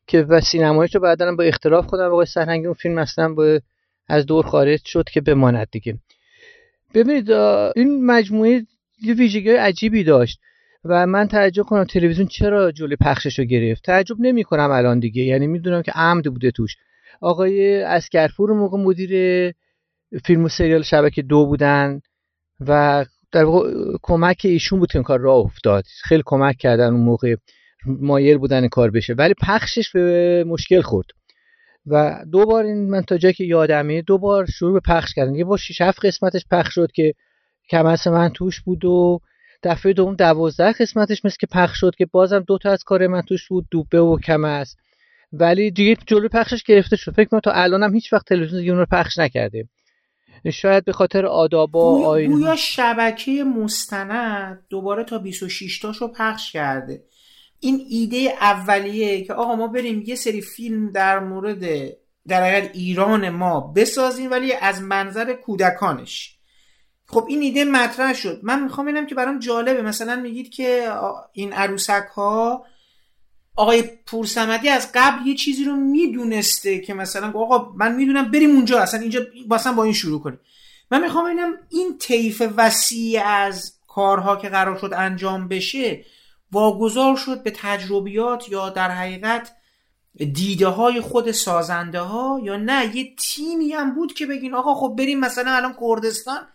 که 0.07 0.21
و 0.21 0.41
سینمایش 0.41 0.95
رو 0.95 1.01
بعدا 1.01 1.35
با 1.35 1.43
اختلاف 1.43 1.85
خودم 1.85 2.05
آقای 2.11 2.25
سرهنگی 2.25 2.65
اون 2.65 2.73
فیلم 2.73 2.97
اصلا 2.97 3.33
با 3.33 3.59
از 4.07 4.25
دور 4.25 4.45
خارج 4.45 4.81
شد 4.85 5.09
که 5.13 5.21
بماند 5.21 5.67
دیگه. 5.71 5.97
ببینید 6.93 7.31
این 7.75 8.05
مجموعه 8.05 8.65
یه 9.01 9.13
ویژگی 9.13 9.49
عجیبی 9.49 10.03
داشت 10.03 10.39
و 10.85 11.07
من 11.07 11.27
تعجب 11.27 11.63
کنم 11.63 11.83
تلویزیون 11.83 12.27
چرا 12.27 12.71
جلوی 12.71 12.95
پخشش 12.95 13.39
رو 13.39 13.45
گرفت. 13.45 13.83
تعجب 13.83 14.15
نمی 14.19 14.43
کنم 14.43 14.71
الان 14.71 14.99
دیگه 14.99 15.23
یعنی 15.23 15.47
می‌دونم 15.47 15.81
که 15.81 15.91
عمد 15.91 16.23
بوده 16.23 16.51
توش. 16.51 16.75
آقای 17.21 17.81
اسکرپور 17.81 18.53
موقع 18.53 18.77
مدیر 18.77 19.11
فیلم 20.25 20.43
و 20.43 20.49
سریال 20.49 20.81
شبکه 20.81 21.21
دو 21.21 21.45
بودن 21.45 22.01
و 22.59 23.05
در 23.31 23.43
واقع 23.43 23.73
کمک 24.01 24.41
ایشون 24.43 24.79
بود 24.79 24.89
این 24.93 25.03
کار 25.03 25.19
راه 25.19 25.37
افتاد. 25.37 25.83
خیلی 26.03 26.23
کمک 26.25 26.57
کردن 26.57 26.93
اون 26.93 27.03
موقع 27.03 27.35
مایل 27.85 28.37
بودن 28.37 28.67
کار 28.67 28.91
بشه. 28.91 29.13
ولی 29.13 29.33
پخشش 29.41 29.91
به 29.91 30.43
مشکل 30.47 30.81
خورد. 30.81 31.07
و 31.87 32.25
دو 32.31 32.45
بار 32.45 32.63
این 32.63 32.89
من 32.89 33.01
تا 33.01 33.17
جایی 33.17 33.33
که 33.33 33.43
یادمه 33.43 34.01
دو 34.01 34.17
بار 34.17 34.45
شروع 34.45 34.73
به 34.73 34.79
پخش 34.79 35.13
کردن. 35.13 35.35
یه 35.35 35.45
بار 35.45 35.57
6 35.57 35.81
7 35.81 36.05
قسمتش 36.05 36.45
پخش 36.51 36.75
شد 36.75 36.91
که 36.91 37.13
کمس 37.69 38.07
من 38.07 38.29
توش 38.29 38.61
بود 38.61 38.85
و 38.85 39.19
دفعه 39.63 39.93
دوم 39.93 40.15
دوازده 40.15 40.71
قسمتش 40.71 41.25
مثل 41.25 41.37
که 41.39 41.47
پخش 41.47 41.79
شد 41.79 41.95
که 41.97 42.05
بازم 42.05 42.39
دو 42.39 42.57
تا 42.57 42.71
از 42.71 42.83
کار 42.83 43.07
من 43.07 43.21
توش 43.21 43.47
بود 43.47 43.67
دوبه 43.71 43.99
و 44.01 44.19
کمس 44.19 44.75
ولی 45.33 45.71
دیگه 45.71 45.97
جلوی 46.07 46.27
پخشش 46.27 46.63
گرفته 46.63 46.95
شد. 46.95 47.11
فکر 47.11 47.29
کنم 47.29 47.39
تا 47.39 47.51
الانم 47.51 47.93
هیچ 47.93 48.13
وقت 48.13 48.25
تلویزیون 48.27 48.59
دیگه 48.59 48.71
اون 48.71 48.79
رو 48.79 48.85
پخش 48.91 49.17
نکرده 49.17 49.67
شاید 50.53 50.85
به 50.85 50.93
خاطر 50.93 51.25
آداب 51.25 51.75
و 51.75 52.05
آین 52.05 52.31
گویا 52.31 52.55
شبکه 52.55 53.43
مستند 53.43 54.65
دوباره 54.69 55.03
تا 55.03 55.17
26 55.17 55.79
تاشو 55.79 56.07
پخش 56.07 56.51
کرده. 56.51 57.03
این 57.63 57.85
ایده 57.89 58.17
اولیه 58.41 59.23
که 59.23 59.33
آقا 59.33 59.55
ما 59.55 59.67
بریم 59.67 60.03
یه 60.05 60.15
سری 60.15 60.41
فیلم 60.41 60.91
در 60.91 61.19
مورد 61.19 61.91
در 62.27 62.71
ایران 62.73 63.29
ما 63.29 63.59
بسازیم 63.75 64.31
ولی 64.31 64.53
از 64.53 64.81
منظر 64.81 65.33
کودکانش. 65.33 66.37
خب 67.07 67.25
این 67.29 67.41
ایده 67.41 67.65
مطرح 67.65 68.13
شد. 68.13 68.39
من 68.43 68.63
می‌خوام 68.63 68.87
ببینم 68.87 69.05
که 69.05 69.15
برام 69.15 69.39
جالبه. 69.39 69.81
مثلا 69.81 70.15
میگید 70.15 70.49
که 70.49 70.91
این 71.33 71.53
عروسک 71.53 72.05
ها 72.15 72.65
آقای 73.55 73.83
پورسمدی 74.05 74.69
از 74.69 74.91
قبل 74.93 75.27
یه 75.27 75.35
چیزی 75.35 75.63
رو 75.63 75.75
می‌دونسته 75.75 76.79
که 76.79 76.93
مثلا 76.93 77.27
آقا 77.27 77.71
من 77.77 77.95
می‌دونم 77.95 78.31
بریم 78.31 78.55
اونجا 78.55 78.79
اصلا 78.79 78.99
اینجا 78.99 79.21
مثلا 79.49 79.73
با 79.73 79.83
این 79.83 79.93
شروع 79.93 80.21
کنیم. 80.21 80.39
من 80.91 81.01
می‌خوام 81.01 81.25
ببینم 81.25 81.53
این 81.69 81.97
طیف 81.97 82.43
وسیع 82.57 83.25
از 83.25 83.73
کارها 83.87 84.35
که 84.35 84.49
قرار 84.49 84.77
شد 84.77 84.93
انجام 84.97 85.47
بشه 85.47 86.05
واگذار 86.51 87.15
شد 87.15 87.43
به 87.43 87.51
تجربیات 87.55 88.49
یا 88.49 88.69
در 88.69 88.91
حقیقت 88.91 89.51
دیده 90.33 90.67
های 90.67 91.01
خود 91.01 91.31
سازنده 91.31 91.99
ها 91.99 92.39
یا 92.43 92.57
نه 92.57 92.95
یه 92.95 93.15
تیمی 93.15 93.71
هم 93.71 93.95
بود 93.95 94.13
که 94.13 94.25
بگین 94.25 94.53
آقا 94.53 94.75
خب 94.75 94.95
بریم 94.97 95.19
مثلا 95.19 95.51
الان 95.51 95.75
کردستان 95.81 96.47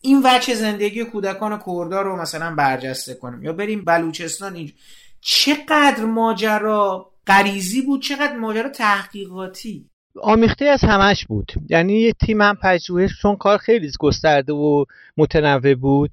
این 0.00 0.20
وجه 0.24 0.54
زندگی 0.54 1.04
کودکان 1.04 1.58
کردا 1.66 2.02
رو 2.02 2.22
مثلا 2.22 2.54
برجسته 2.54 3.14
کنیم 3.14 3.42
یا 3.42 3.52
بریم 3.52 3.84
بلوچستان 3.84 4.54
اینجا 4.54 4.72
چقدر 5.20 6.04
ماجرا 6.04 7.10
غریزی 7.26 7.82
بود 7.82 8.02
چقدر 8.02 8.36
ماجرا 8.36 8.68
تحقیقاتی؟ 8.68 9.90
آمیخته 10.22 10.64
از 10.64 10.80
همش 10.80 11.26
بود. 11.26 11.52
یعنی 11.68 12.00
یه 12.00 12.12
تیم 12.12 12.40
هم 12.42 12.56
پژوهش 12.62 13.10
چون 13.22 13.36
کار 13.36 13.58
خیلی 13.58 13.90
گسترده 14.00 14.52
و 14.52 14.84
متنوع 15.16 15.74
بود. 15.74 16.10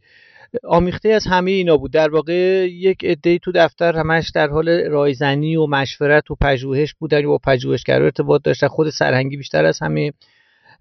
آمیخته 0.64 1.10
از 1.10 1.28
همه 1.28 1.52
اینا 1.52 1.78
بود. 1.78 1.94
در 1.94 2.10
واقع 2.10 2.68
یک 2.72 3.06
عده 3.06 3.38
تو 3.38 3.52
دفتر 3.52 3.96
همش 3.96 4.30
در 4.30 4.48
حال 4.48 4.70
رایزنی 4.70 5.56
و 5.56 5.66
مشورت 5.66 6.32
و 6.32 6.36
پژوهش 6.36 6.94
بودن 6.94 7.26
و 7.26 7.38
پژوهشگرا 7.38 8.06
ارتباط 8.06 8.42
داشتن. 8.44 8.68
خود 8.68 8.90
سرهنگی 8.90 9.38
بیشتر 9.38 9.66
از 9.66 9.80
همه. 9.80 10.12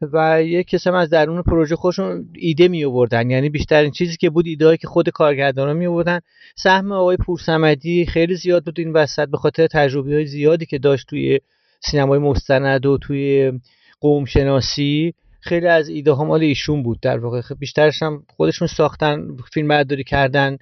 و 0.02 0.42
یک 0.44 0.66
کسم 0.66 0.94
از 0.94 1.10
درون 1.10 1.42
پروژه 1.42 1.76
خودشون 1.76 2.28
ایده 2.34 2.68
می 2.68 2.84
آوردن 2.84 3.30
یعنی 3.30 3.48
بیشترین 3.48 3.90
چیزی 3.90 4.16
که 4.16 4.30
بود 4.30 4.46
ایده 4.46 4.76
که 4.76 4.86
خود 4.86 5.08
کارگردانا 5.08 5.72
می 5.72 5.86
آوردن 5.86 6.20
سهم 6.56 6.92
آقای 6.92 7.16
پورسمدی 7.16 8.06
خیلی 8.06 8.36
زیاد 8.36 8.64
بود 8.64 8.78
این 8.78 8.92
وسط 8.92 9.28
به 9.28 9.36
خاطر 9.36 9.66
تجربه 9.66 10.14
های 10.14 10.26
زیادی 10.26 10.66
که 10.66 10.78
داشت 10.78 11.06
توی 11.08 11.40
سینمای 11.80 12.18
مستند 12.18 12.86
و 12.86 12.98
توی 12.98 13.52
قوم 14.00 14.24
شناسی 14.24 15.14
خیلی 15.40 15.66
از 15.66 15.88
ایده 15.88 16.12
ها 16.12 16.24
مال 16.24 16.40
ایشون 16.42 16.82
بود 16.82 17.00
در 17.00 17.18
واقع. 17.18 17.40
بیشترش 17.58 18.02
هم 18.02 18.22
خودشون 18.36 18.68
ساختن 18.68 19.36
فیلم 19.52 19.68
برداری 19.68 20.04
کردن 20.04 20.58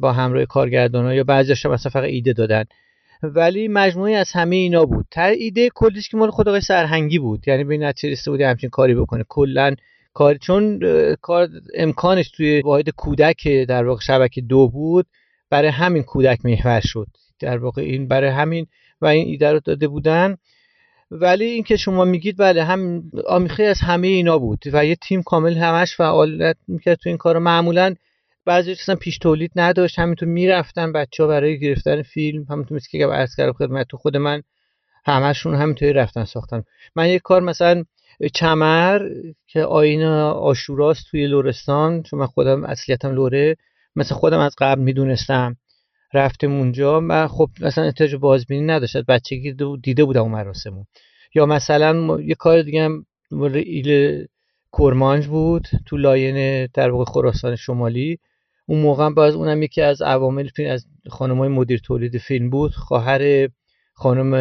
با 0.00 0.12
همراه 0.12 0.44
کارگردان 0.44 1.04
ها 1.04 1.14
یا 1.14 1.24
بعضیش 1.24 1.66
هم 1.66 1.76
فقط 1.76 2.04
ایده 2.04 2.32
دادن. 2.32 2.64
ولی 3.22 3.68
مجموعی 3.68 4.14
از 4.14 4.32
همه 4.32 4.56
اینا 4.56 4.84
بود. 4.84 5.06
تر 5.10 5.30
ایده 5.30 5.68
کلیش 5.74 6.08
که 6.08 6.16
مال 6.16 6.30
خود 6.30 6.48
آقای 6.48 6.60
سرهنگی 6.60 7.18
بود. 7.18 7.48
یعنی 7.48 7.64
به 7.64 7.78
نتیجه 7.78 8.12
رسیده 8.12 8.30
بود 8.30 8.40
همچین 8.40 8.70
کاری 8.70 8.94
بکنه. 8.94 9.24
کلا 9.28 9.74
کار 10.14 10.34
چون 10.34 10.80
کار 11.20 11.48
امکانش 11.74 12.30
توی 12.30 12.62
واحد 12.62 12.90
کودک 12.90 13.48
در 13.48 13.84
واقع 13.84 14.00
شبکه 14.00 14.40
دو 14.40 14.68
بود 14.68 15.06
برای 15.50 15.68
همین 15.68 16.02
کودک 16.02 16.44
محور 16.44 16.80
شد. 16.80 17.06
در 17.40 17.58
واقع 17.58 17.82
این 17.82 18.08
برای 18.08 18.30
همین 18.30 18.66
و 19.00 19.06
این 19.06 19.26
ایده 19.26 19.52
رو 19.52 19.60
داده 19.60 19.88
بودن. 19.88 20.36
ولی 21.20 21.44
این 21.44 21.62
که 21.62 21.76
شما 21.76 22.04
میگید 22.04 22.36
بله 22.38 22.64
هم 22.64 23.02
آمیخه 23.26 23.62
از 23.62 23.80
همه 23.80 24.08
اینا 24.08 24.38
بود 24.38 24.62
و 24.72 24.86
یه 24.86 24.96
تیم 24.96 25.22
کامل 25.22 25.56
همش 25.56 25.96
فعالیت 25.96 26.56
می‌کرد 26.68 26.98
تو 26.98 27.08
این 27.08 27.18
کار 27.18 27.38
معمولا 27.38 27.94
بعضی 28.44 28.72
اصلا 28.72 28.94
پیش 28.94 29.18
تولید 29.18 29.52
نداشت. 29.56 29.98
همینطور 29.98 30.28
می‌رفتن 30.28 30.92
بچه 30.92 31.22
ها 31.22 31.28
برای 31.28 31.60
گرفتن 31.60 32.02
فیلم. 32.02 32.46
همینطور 32.50 32.76
مثل 32.76 32.88
که 32.90 33.06
عرض 33.06 33.36
کردم 33.36 33.52
خدمت 33.52 33.88
تو 33.88 33.96
خود 33.96 34.16
من 34.16 34.42
همشون 35.06 35.54
همینطوری 35.54 35.92
رفتن 35.92 36.24
ساختن. 36.24 36.62
من 36.96 37.08
یه 37.08 37.18
کار 37.18 37.42
مثلا 37.42 37.84
چمر 38.34 39.08
که 39.46 39.62
آیین 39.62 40.02
عاشوراست 40.02 41.06
توی 41.10 41.26
لورستان 41.26 42.02
چون 42.02 42.20
من 42.20 42.26
خودم 42.26 42.64
اصلیتم 42.64 43.14
لوره 43.14 43.56
مثل 43.96 44.14
خودم 44.14 44.38
از 44.38 44.54
قبل 44.58 44.80
می‌دونستم. 44.80 45.56
رفتم 46.14 46.52
اونجا. 46.52 47.00
من 47.00 47.28
خب 47.28 47.50
مثلا 47.60 47.84
احتیاج 47.84 48.14
بازبینی 48.14 48.66
نداشت 48.66 48.96
بچگی 48.96 49.56
دیده 49.82 50.04
بودم 50.04 50.22
اون 50.22 50.32
مراسمو. 50.32 50.84
یا 51.34 51.46
مثلا 51.46 52.20
یه 52.20 52.34
کار 52.34 52.62
دیگه 52.62 52.84
هم 52.84 53.06
ایل 53.54 54.26
کرمانج 54.72 55.26
بود 55.26 55.68
تو 55.86 55.96
لاین 55.96 56.66
در 56.74 56.90
واقع 56.90 57.04
خراسان 57.04 57.56
شمالی. 57.56 58.18
اون 58.66 58.80
موقع 58.80 59.10
باز 59.10 59.34
اونم 59.34 59.62
یکی 59.62 59.82
از 59.82 60.02
عوامل 60.02 60.48
فیلم 60.48 60.70
از 60.70 60.86
های 61.10 61.48
مدیر 61.48 61.78
تولید 61.78 62.18
فیلم 62.18 62.50
بود. 62.50 62.72
خواهر 62.72 63.48
خانم 63.94 64.34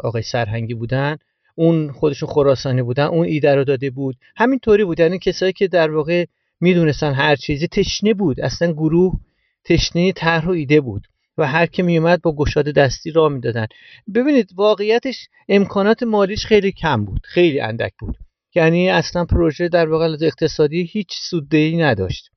آقای 0.00 0.22
سرهنگی 0.22 0.74
بودن. 0.74 1.16
اون 1.54 1.92
خودشون 1.92 2.28
خراسانی 2.28 2.82
بودن. 2.82 3.04
اون 3.04 3.26
ایده 3.26 3.54
رو 3.54 3.64
داده 3.64 3.90
بود. 3.90 4.16
همینطوری 4.36 4.84
بود. 4.84 5.00
یعنی 5.00 5.18
کسایی 5.18 5.52
که 5.52 5.68
در 5.68 5.90
واقع 5.90 6.24
می‌دونستن 6.60 7.12
هر 7.12 7.36
چیزی 7.36 7.68
تشنه 7.68 8.14
بود. 8.14 8.40
اصلا 8.40 8.72
گروه 8.72 9.20
تشنه 9.64 10.12
طرح 10.12 10.46
و 10.46 10.50
ایده 10.50 10.80
بود. 10.80 11.06
و 11.38 11.46
هر 11.46 11.66
که 11.66 11.82
میومد 11.82 12.22
با 12.22 12.32
گشاده 12.32 12.72
دستی 12.72 13.10
را 13.10 13.28
می‌دادن. 13.28 13.66
ببینید 14.14 14.50
واقعیتش 14.54 15.28
امکانات 15.48 16.02
مالیش 16.02 16.46
خیلی 16.46 16.72
کم 16.72 17.04
بود 17.04 17.20
خیلی 17.24 17.60
اندک 17.60 17.92
بود. 17.98 18.16
یعنی 18.54 18.90
اصلا 18.90 19.24
پروژه 19.24 19.68
در 19.68 19.88
واقع 19.88 20.04
از 20.04 20.22
اقتصادی 20.22 20.82
هیچ 20.82 21.08
سوددهی 21.30 21.76
نداشت. 21.76 22.30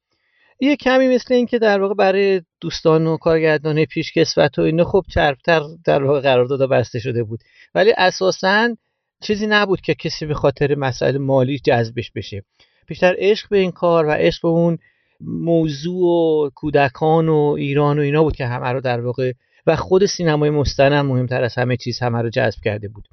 یه 0.60 0.76
کمی 0.76 1.08
مثل 1.08 1.34
اینکه 1.34 1.60
در 1.60 1.82
واقع 1.82 1.94
برای 1.94 2.42
دوستان 2.62 3.08
و 3.08 3.18
کارگردان 3.18 3.86
پیشکسوت 3.86 4.60
و 4.60 4.62
اینو 4.62 4.84
خب 4.84 5.04
چربتر 5.14 5.62
در 5.86 6.04
واقع 6.04 6.20
قرارداد 6.20 6.70
بسته 6.70 7.00
شده 7.00 7.24
بود. 7.24 7.40
ولی 7.76 7.94
اساسا 7.98 8.76
چیزی 9.22 9.48
نبود 9.48 9.82
که 9.82 9.96
کسی 9.96 10.26
به 10.26 10.34
خاطر 10.34 10.76
مسائل 10.76 11.18
مالی 11.18 11.60
جذبش 11.60 12.12
بشه. 12.12 12.44
بیشتر 12.88 13.16
عشق 13.18 13.50
به 13.50 13.58
این 13.58 13.72
کار 13.72 14.06
و 14.06 14.12
عشق 14.12 14.42
به 14.42 14.48
اون 14.48 14.78
موضوع 15.22 16.04
و 16.04 16.50
کودکان 16.50 17.30
و 17.30 17.56
ایران 17.58 18.00
و 18.00 18.02
اینا 18.02 18.24
بود 18.24 18.36
که 18.36 18.46
همه 18.46 18.68
رو 18.68 18.82
در 18.82 19.02
واقع 19.02 19.34
و 19.68 19.76
خود 19.76 20.06
سینمای 20.06 20.50
مستند 20.50 20.94
مهمتر 20.94 21.44
از 21.44 21.56
همه 21.56 21.78
چیز 21.78 22.00
همه 22.00 22.22
رو 22.22 22.30
جذب 22.30 22.60
کرده 22.64 22.88
بود. 22.88 23.08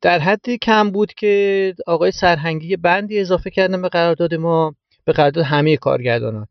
در 0.00 0.18
حدی 0.18 0.58
کم 0.58 0.90
بود 0.90 1.12
که 1.12 1.74
آقای 1.86 2.10
سرهنگی 2.10 2.76
بندی 2.76 3.20
اضافه 3.20 3.50
کردن 3.50 3.82
به 3.82 3.88
قرارداد 3.88 4.34
ما 4.34 4.74
به 5.04 5.12
قرارداد 5.12 5.44
همه 5.44 5.76
کارگردانان 5.76 6.46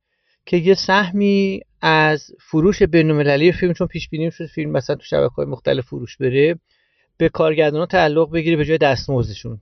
که 0.45 0.57
یه 0.57 0.73
سهمی 0.73 1.61
از 1.81 2.31
فروش 2.39 2.83
بین‌المللی 2.83 3.51
فیلم 3.51 3.73
چون 3.73 3.87
پیش 3.87 4.09
بینی 4.09 4.31
شد 4.31 4.45
فیلم 4.45 4.71
مثلا 4.71 4.95
تو 4.95 5.03
شبکه‌های 5.03 5.45
مختلف 5.45 5.85
فروش 5.85 6.17
بره 6.17 6.59
به 7.17 7.29
کارگردان 7.29 7.85
تعلق 7.85 8.31
بگیره 8.31 8.55
به 8.55 8.65
جای 8.65 8.77
دستمزدشون. 8.77 9.61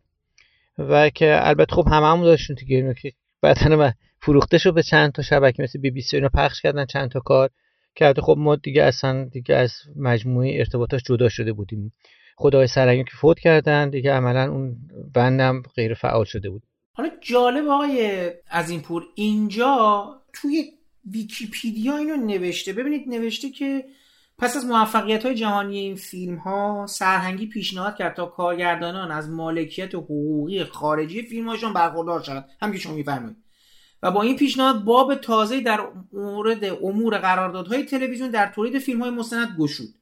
و 0.77 1.09
که 1.09 1.39
البته 1.41 1.75
خب 1.75 1.87
هممون 1.87 2.23
داشتون 2.23 2.55
دیگه 2.55 2.93
که 3.01 3.11
بعدا 3.41 3.91
فروخته 4.25 4.57
شد 4.57 4.73
به 4.73 4.83
چند 4.83 5.11
تا 5.11 5.21
شبکه 5.21 5.63
مثل 5.63 5.79
بی 5.79 5.91
بی 5.91 6.01
سی 6.01 6.15
اینا 6.15 6.29
پخش 6.29 6.61
کردن 6.61 6.85
چند 6.85 7.11
تا 7.11 7.19
کار 7.19 7.49
کرده. 7.95 8.21
خب 8.21 8.35
ما 8.37 8.55
دیگه 8.55 8.83
اصلا 8.83 9.29
دیگه 9.31 9.55
از 9.55 9.73
مجموعه 9.95 10.57
ارتباطاش 10.59 11.01
جدا 11.03 11.29
شده 11.29 11.53
بودیم. 11.53 11.93
خدای 12.37 12.67
سرنگی 12.67 13.03
که 13.03 13.17
فوت 13.17 13.39
کردن 13.39 13.89
دیگه 13.89 14.13
عملا 14.13 14.51
اون 14.51 14.77
بندم 15.13 15.61
غیر 15.75 15.93
فعال 15.93 16.25
شده 16.25 16.49
بود. 16.49 16.63
حالا 16.93 17.09
جالب 17.21 17.67
آقای 17.67 18.31
از 18.49 18.69
این 18.69 18.81
پور 18.81 19.03
اینجا 19.15 20.05
توی 20.33 20.63
ویکیپیدیا 21.11 21.97
اینو 21.97 22.15
نوشته. 22.15 22.73
ببینید 22.73 23.09
نوشته 23.09 23.49
که 23.49 23.85
پس 24.37 24.57
از 24.57 24.65
موفقیت 24.65 25.25
های 25.25 25.35
جهانی 25.35 25.79
این 25.79 25.95
فیلم 25.95 26.35
ها 26.37 26.85
سرهنگی 26.89 27.47
پیشنهاد 27.47 27.95
کرد 27.95 28.15
تا 28.15 28.25
کارگردانان 28.25 29.11
از 29.11 29.29
مالکیت 29.29 29.95
حقوقی 29.95 30.63
خارجی 30.63 31.21
فیلم 31.21 31.49
هاشون 31.49 31.73
برخوردار 31.73 32.21
شد 32.21 32.45
هم 32.61 32.71
که 32.71 32.77
شما 32.77 32.93
میفرمایید. 32.93 33.44
و 34.05 34.11
با 34.11 34.21
این 34.21 34.35
پیشنهاد 34.35 34.83
باب 34.83 35.15
تازه 35.15 35.61
در 35.61 35.79
مورد 36.13 36.63
امور 36.63 37.17
قراردادهای 37.17 37.83
تلویزیون 37.83 38.29
در 38.29 38.51
تولید 38.51 38.79
فیلم 38.79 39.01
های 39.01 39.11
مستند 39.11 39.57
گشود. 39.59 39.95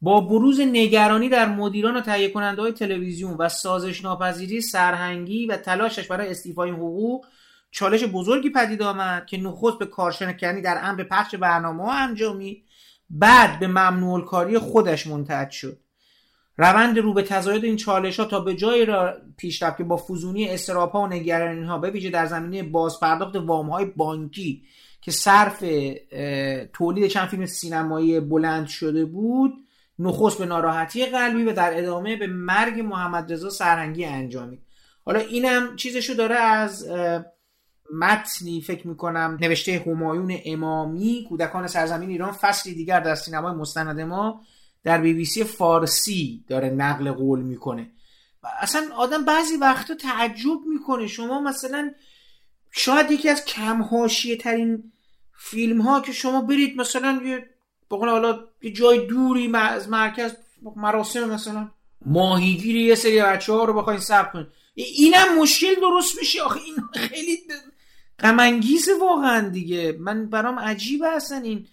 با 0.00 0.20
بروز 0.20 0.60
نگرانی 0.60 1.28
در 1.28 1.48
مدیران 1.48 1.96
و 1.96 2.00
تهیه 2.00 2.28
کننده 2.28 2.62
های 2.62 2.72
تلویزیون 2.72 3.36
و 3.38 3.48
سازش 3.48 4.04
ناپذیری 4.04 4.60
سرهنگی 4.60 5.46
و 5.46 5.56
تلاشش 5.56 6.06
برای 6.06 6.28
استیفای 6.28 6.70
حقوق 6.70 7.26
چالش 7.70 8.04
بزرگی 8.04 8.50
پدید 8.50 8.82
آمد 8.82 9.26
که 9.26 9.36
نخست 9.36 9.78
به 9.78 9.86
کارشنکردنی 9.86 10.62
در 10.62 10.80
امر 10.82 11.02
پخش 11.02 11.34
برنامه 11.34 11.84
ها 11.84 11.92
انجامی 11.92 12.64
بعد 13.10 13.60
به 13.60 13.66
ممنوع 13.66 14.24
کاری 14.24 14.58
خودش 14.58 15.06
منتهج 15.06 15.50
شد. 15.50 15.79
روند 16.60 16.98
رو 16.98 17.12
به 17.12 17.22
تزاید 17.22 17.64
این 17.64 17.76
چالش 17.76 18.20
ها 18.20 18.26
تا 18.26 18.40
به 18.40 18.54
جایی 18.54 18.84
را 18.84 19.14
پیش 19.36 19.62
رفت 19.62 19.76
که 19.76 19.84
با 19.84 19.96
فزونی 19.96 20.48
استراب 20.48 20.90
ها 20.90 21.00
و 21.00 21.06
نگرانی 21.06 21.64
ها 21.64 21.78
در 22.12 22.26
زمینه 22.26 22.62
بازپرداخت 22.62 23.36
وام 23.36 23.70
های 23.70 23.84
بانکی 23.84 24.62
که 25.00 25.10
صرف 25.10 25.64
تولید 26.72 27.06
چند 27.06 27.28
فیلم 27.28 27.46
سینمایی 27.46 28.20
بلند 28.20 28.66
شده 28.66 29.04
بود 29.04 29.52
نخست 29.98 30.38
به 30.38 30.46
ناراحتی 30.46 31.06
قلبی 31.06 31.44
و 31.44 31.52
در 31.52 31.78
ادامه 31.78 32.16
به 32.16 32.26
مرگ 32.26 32.80
محمد 32.80 33.32
رضا 33.32 33.50
سرهنگی 33.50 34.04
انجامید 34.04 34.62
حالا 35.04 35.18
اینم 35.18 35.76
چیزشو 35.76 36.14
داره 36.14 36.36
از 36.36 36.86
متنی 37.94 38.60
فکر 38.60 38.88
می‌کنم 38.88 39.38
نوشته 39.40 39.84
همایون 39.86 40.36
امامی 40.44 41.26
کودکان 41.28 41.66
سرزمین 41.66 42.10
ایران 42.10 42.32
فصلی 42.32 42.74
دیگر 42.74 43.00
در 43.00 43.14
سینمای 43.14 43.54
مستند 43.54 44.00
ما 44.00 44.40
در 44.84 45.00
بی 45.00 45.12
بی 45.12 45.24
سی 45.24 45.44
فارسی 45.44 46.44
داره 46.48 46.70
نقل 46.70 47.12
قول 47.12 47.40
می‌کنه. 47.40 47.90
اصلا 48.60 48.88
آدم 48.96 49.24
بعضی 49.24 49.56
وقتا 49.56 49.94
تعجب 49.94 50.60
می‌کنه. 50.66 51.06
شما 51.06 51.40
مثلا 51.40 51.94
شاید 52.70 53.10
یکی 53.10 53.28
از 53.28 53.44
کم 53.44 53.82
ترین 54.40 54.92
فیلم 55.38 55.80
ها 55.80 56.00
که 56.00 56.12
شما 56.12 56.40
برید 56.40 56.76
مثلا 56.76 57.20
یه 57.24 57.50
حالا 57.90 58.38
یه 58.62 58.72
جای 58.72 59.06
دوری 59.06 59.52
از 59.56 59.88
مرکز 59.88 60.32
مراسم 60.76 61.30
مثلا. 61.30 61.70
ماهیگیری 62.06 62.82
یه 62.82 62.94
سری 62.94 63.22
بچه 63.22 63.52
ها 63.52 63.64
رو 63.64 63.72
بخواین 63.72 64.00
ثبت 64.00 64.32
کنید 64.32 64.46
اینم 64.74 65.38
مشکل 65.38 65.74
درست 65.80 66.18
میشه. 66.18 66.42
آخه 66.42 66.60
این 66.60 66.76
خیلی 66.94 67.38
غمانگیزه 68.18 68.92
واقعا 69.00 69.48
دیگه. 69.48 69.96
من 70.00 70.26
برام 70.26 70.58
عجیبه 70.58 71.08
اصلا 71.08 71.38
این 71.38 71.66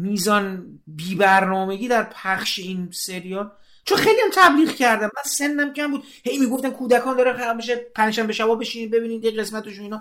میزان 0.00 0.78
بی 0.86 1.14
برنامگی 1.14 1.88
در 1.88 2.02
پخش 2.02 2.58
این 2.58 2.88
سریال. 2.92 3.50
چون 3.84 3.98
خیلی 3.98 4.20
هم 4.20 4.30
تبلیغ 4.34 4.74
کردم. 4.74 5.10
من 5.16 5.22
سنم 5.24 5.72
کم 5.72 5.90
بود. 5.90 6.04
هی 6.24 6.38
می‌گفتن 6.38 6.70
کودکان 6.70 7.16
داره 7.16 7.32
خراب 7.32 7.56
میشه 7.56 7.76
پنجشنبه 7.76 8.32
شبا 8.32 8.54
بشینید 8.54 8.90
ببینید 8.90 9.24
یه 9.24 9.30
قسمتش 9.30 9.78
اینا. 9.78 10.00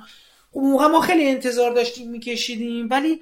اون 0.51 0.71
موقع 0.71 0.87
ما 0.87 1.01
خیلی 1.01 1.29
انتظار 1.29 1.73
داشتیم 1.73 2.11
میکشیدیم. 2.11 2.87
ولی 2.91 3.21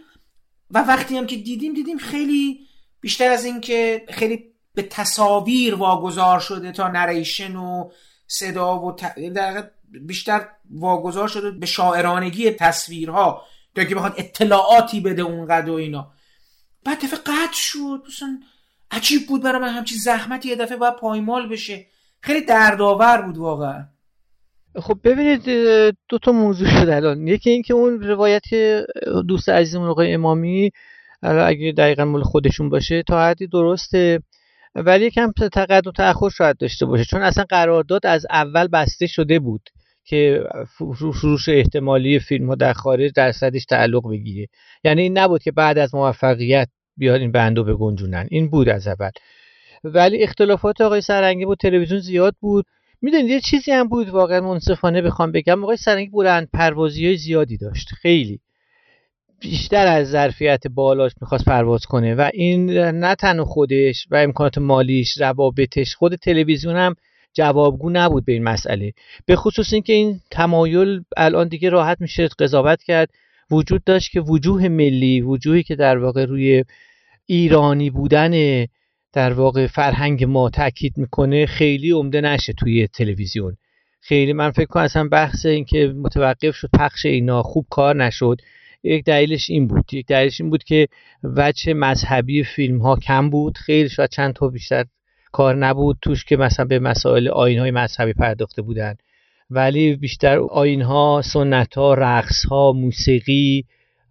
و 0.72 0.80
وقتی 0.80 1.18
هم 1.18 1.28
که 1.28 1.36
دیدیم 1.36 1.74
دیدیم 1.74 1.98
خیلی 1.98 2.60
بیشتر 3.02 3.32
از 3.32 3.46
این 3.46 3.62
که 3.62 4.06
خیلی 4.10 4.46
به 4.74 4.82
تصاویر 4.84 5.76
واگذار 5.76 6.40
شده 6.40 6.72
تا 6.72 6.88
نریشن 6.88 7.56
و 7.56 7.90
صدا 8.28 8.80
و 8.80 8.96
در 9.36 9.72
بیشتر 9.90 10.48
واگذار 10.70 11.28
شده 11.28 11.52
به 11.52 11.66
شاعرانگی 11.66 12.52
تصویرها 12.52 13.44
تا 13.76 13.84
که 13.84 13.96
بخواد 13.96 14.14
اطلاعاتی 14.18 15.00
بده 15.00 15.22
اونقدر 15.22 15.70
و 15.70 15.74
اینا. 15.74 16.12
بعد 16.86 16.98
دفعه 16.98 17.20
قطع 17.20 17.54
شد. 17.54 18.04
مثلا 18.08 18.40
عجیب 18.92 19.28
بود 19.28 19.44
برای 19.44 19.62
من 19.62 19.70
همچین 19.70 19.98
زحمتی 19.98 20.50
یه 20.50 20.56
دفعه 20.56 20.78
باید 20.78 20.96
پایمال 20.96 21.50
بشه. 21.50 21.86
خیلی 22.22 22.46
دردآور 22.46 23.22
بود 23.22 23.38
واقعا. 23.38 23.86
خب 24.76 25.00
ببینید 25.04 25.44
دو 26.10 26.18
تا 26.24 26.32
موضوع 26.32 26.68
شد 26.68 26.90
الان. 26.90 27.28
یکی 27.28 27.50
اینکه 27.50 27.74
اون 27.74 28.02
روایت 28.02 28.44
دوست 29.28 29.50
عزیزمون 29.50 29.90
آقای 29.90 30.14
امامی 30.14 30.72
اگه 31.22 31.74
دقیقا 31.78 32.06
مال 32.06 32.24
خودشون 32.24 32.70
باشه 32.70 33.04
تا 33.04 33.26
حدی 33.26 33.48
درسته. 33.48 34.24
ولی 34.76 35.06
یکم 35.06 35.32
تقدم 35.32 35.92
تأخر 35.92 36.30
شاید 36.30 36.58
داشته 36.58 36.86
باشه. 36.86 37.06
چون 37.06 37.22
اصلا 37.22 37.44
قرارداد 37.50 38.06
از 38.06 38.26
اول 38.30 38.68
بسته 38.68 39.08
شده 39.08 39.40
بود. 39.40 39.70
که 40.08 40.44
فروش 41.22 41.50
احتمالی 41.50 42.20
فیلم 42.20 42.48
ها 42.48 42.56
در 42.56 42.74
خارج 42.74 43.12
درصدش 43.16 43.66
تعلق 43.66 44.10
بگیره 44.12 44.48
یعنی 44.84 45.02
این 45.02 45.18
نبود 45.18 45.44
که 45.44 45.52
بعد 45.52 45.78
از 45.78 45.96
موفقیت 45.96 46.68
بیاد 46.98 47.22
این 47.22 47.32
بندو 47.32 47.64
بگنجونن. 47.64 48.28
این 48.32 48.50
بود 48.50 48.70
از 48.70 48.88
اول. 48.88 49.10
ولی 49.84 50.24
اختلافات 50.24 50.82
آقای 50.82 51.02
سرنگی 51.02 51.46
بود 51.46 51.58
تلویزیون 51.58 52.00
زیاد 52.00 52.36
بود. 52.40 52.66
می‌دونید 53.02 53.30
یه 53.30 53.40
چیزی 53.40 53.72
هم 53.72 53.88
بود 53.88 54.10
واقعا 54.10 54.42
منصفانه 54.42 55.02
بخوام 55.02 55.32
بگم. 55.32 55.64
آقای 55.64 55.78
سرنگی 55.78 56.10
بلند 56.10 56.50
پروازی 56.54 57.06
های 57.06 57.18
زیادی 57.18 57.58
داشت. 57.58 57.88
خیلی. 58.02 58.40
بیشتر 59.40 59.88
از 59.88 60.10
ظرفیت 60.10 60.68
بالاش 60.68 61.12
می‌خواست 61.22 61.46
پرواز 61.46 61.86
کنه. 61.86 62.16
و 62.16 62.30
این 62.34 62.70
نه 62.80 63.16
تنها 63.16 63.46
خودش 63.46 64.08
و 64.12 64.16
امکانات 64.16 64.58
مالیش 64.58 65.18
روابطش 65.18 65.96
خود 65.96 66.16
تلویزیون 66.16 66.76
هم 66.76 66.96
جوابگو 67.38 67.90
نبود 67.90 68.26
به 68.26 68.34
این 68.34 68.44
مسئله. 68.44 68.94
به 69.26 69.36
خصوص 69.36 69.74
اینکه 69.74 69.94
این 69.94 70.20
تمایل 70.32 71.04
الان 71.18 71.48
دیگه 71.48 71.70
راحت 71.70 72.02
میشه 72.02 72.28
قضاوت 72.40 72.84
کرد. 72.84 73.10
وجود 73.52 73.84
داشت 73.84 74.12
که 74.12 74.22
وجوه 74.22 74.68
ملی 74.68 75.22
وجوهی 75.22 75.64
که 75.64 75.76
در 75.76 75.98
واقع 75.98 76.26
روی 76.26 76.64
ایرانی 77.26 77.90
بودن 77.90 78.66
در 79.14 79.34
واقع 79.34 79.68
فرهنگ 79.68 80.24
ما 80.24 80.50
تاکید 80.50 80.98
می‌کنه 80.98 81.46
خیلی 81.46 81.92
عمده 81.92 82.22
نشه 82.22 82.54
توی 82.54 82.88
تلویزیون. 82.88 83.58
خیلی 84.02 84.34
من 84.34 84.52
فکر 84.52 84.66
کنم 84.66 84.84
اصلا 84.84 85.08
بحث 85.08 85.46
اینکه 85.46 85.94
متوقف 85.98 86.56
شد 86.56 86.70
پخش 86.74 87.06
اینا 87.06 87.44
خوب 87.44 87.66
کار 87.70 87.96
نشد. 87.96 88.42
یک 88.84 89.06
دلیلش 89.06 89.50
این 89.50 89.68
بود. 89.68 89.94
یک 89.94 90.06
دلیلش 90.06 90.42
این 90.42 90.50
بود 90.50 90.64
که 90.64 90.88
وجه 91.24 91.74
مذهبی 91.74 92.44
فیلم 92.44 92.82
ها 92.82 92.96
کم 92.96 93.30
بود. 93.30 93.58
خیلی 93.58 93.90
شاید 93.90 94.10
چند 94.10 94.34
تا 94.34 94.48
بیشتر 94.48 94.86
کار 95.32 95.56
نبود 95.56 95.98
توش 96.02 96.26
که 96.26 96.38
مثلا 96.38 96.66
به 96.66 96.80
مسائل 96.80 97.28
آین 97.28 97.60
های 97.60 97.72
مذهبی 97.72 98.14
پرداخته 98.14 98.62
بودن. 98.62 98.96
ولی 99.50 99.96
بیشتر 99.96 100.40
آین 100.40 100.82
ها 100.82 101.22
سنت 101.26 101.76
ها 101.78 101.94
رقص 101.94 102.46
ها 102.46 102.72
موسیقی 102.72 103.66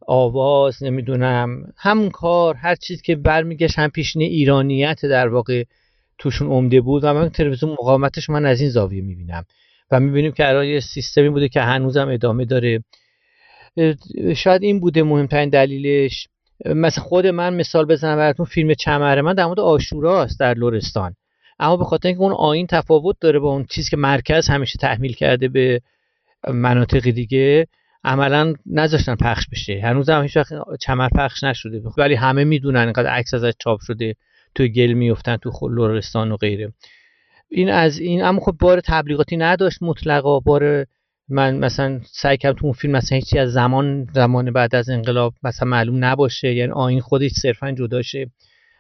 آواز 0.06 0.82
نمی‌دونم 0.82 1.72
همون 1.76 2.10
کار 2.10 2.54
هر 2.54 2.74
چیز 2.74 3.02
که 3.02 3.16
برمیگشت 3.16 3.78
هم 3.78 3.90
پیشنه 3.90 4.24
ایرانیت 4.24 5.06
در 5.06 5.28
واقع 5.28 5.64
توشون 6.18 6.48
عمده 6.48 6.80
بود. 6.80 7.04
و 7.04 7.14
من 7.14 7.28
تلویزیون 7.28 7.72
مقاومتش 7.72 8.30
من 8.30 8.46
از 8.46 8.60
این 8.60 8.70
زاویه 8.70 9.02
می‌بینم. 9.02 9.44
و 9.90 10.00
می‌بینیم 10.00 10.32
که 10.32 10.48
الان 10.48 10.66
یه 10.66 10.80
سیستمی 10.80 11.28
بوده 11.28 11.48
که 11.48 11.60
هنوزم 11.60 12.08
ادامه 12.08 12.44
داره. 12.44 12.84
شاید 14.36 14.62
این 14.62 14.80
بوده 14.80 15.02
مهمترین 15.02 15.48
دلیلش. 15.48 16.28
مثلا 16.64 17.04
خود 17.04 17.26
من 17.26 17.54
مثال 17.54 17.84
بزنم 17.84 18.16
براتون 18.16 18.46
فیلم 18.46 18.74
چمره 18.74 19.22
من 19.22 19.34
در 19.34 19.46
مورد 19.46 19.60
آشوراست 19.60 20.40
در 20.40 20.54
لورستان 20.54 21.14
اما 21.58 21.76
به 21.76 21.84
خاطر 21.84 22.08
اینکه 22.08 22.22
اون 22.22 22.32
آین 22.32 22.66
تفاوت 22.66 23.16
داره 23.20 23.38
با 23.38 23.52
اون 23.52 23.64
چیزی 23.64 23.90
که 23.90 23.96
مرکز 23.96 24.48
همیشه 24.48 24.78
تحمیل 24.78 25.12
کرده 25.12 25.48
به 25.48 25.80
مناطق 26.48 27.10
دیگه 27.10 27.66
عملا 28.04 28.54
نذاشتن 28.66 29.14
پخش 29.14 29.48
بشه. 29.52 29.80
هنوز 29.84 30.10
هم 30.10 30.22
هیچ 30.22 30.38
چمر 30.80 31.08
پخش 31.08 31.44
نشده. 31.44 31.82
ولی 31.98 32.14
همه 32.14 32.44
می‌دونن 32.44 32.80
اینقدر 32.80 33.08
عکس 33.08 33.34
ازش 33.34 33.52
چاپ 33.58 33.80
شده 33.80 34.14
تو 34.54 34.66
گل 34.66 34.92
میفتن 34.92 35.36
تو 35.36 35.68
لورستان 35.68 36.32
و 36.32 36.36
غیره. 36.36 36.72
این 37.48 37.70
از 37.70 37.98
این 37.98 38.24
اما 38.24 38.40
خب 38.40 38.52
بار 38.60 38.80
تبلیغاتی 38.80 39.36
نداشت 39.36 39.78
مطلقا. 39.82 40.40
بار 40.40 40.86
من 41.28 41.58
مثلا 41.58 42.00
سعی 42.04 42.36
کردم 42.36 42.58
تو 42.58 42.66
اون 42.66 42.72
فیلم 42.72 42.96
مثلا 42.96 43.16
هیچی 43.16 43.38
از 43.38 43.52
زمان 43.52 44.06
زمان 44.14 44.50
بعد 44.50 44.74
از 44.74 44.88
انقلاب 44.88 45.34
مثلا 45.42 45.68
معلوم 45.68 46.04
نباشه. 46.04 46.54
یعنی 46.54 46.72
آین 46.72 47.00
خودش 47.00 47.30
صرفا 47.30 47.72
جداشه 47.72 48.30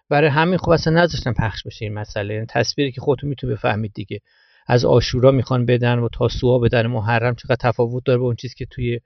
برای 0.08 0.28
همین 0.28 0.56
خب 0.58 0.70
اصلا 0.70 1.02
نذاشتن 1.02 1.32
پخش 1.32 1.62
بشه 1.66 1.84
این 1.84 1.94
مسئله. 1.94 2.34
یعنی 2.34 2.46
تصویری 2.46 2.92
که 2.92 3.00
خودتون 3.00 3.30
می‌تونید 3.30 3.56
بفهمید 3.56 3.92
دیگه. 3.94 4.20
از 4.66 4.84
آشورا 4.84 5.30
می‌خوان 5.30 5.66
بدن 5.66 5.98
و 5.98 6.08
تاسوعا 6.08 6.58
بدن 6.58 6.86
محرم 6.86 7.34
چقدر 7.34 7.56
تفاوت 7.60 8.04
داره 8.04 8.18
با 8.18 8.26
اون 8.26 8.36
چیزی 8.36 8.54
که 8.54 8.66
توی 8.66 9.00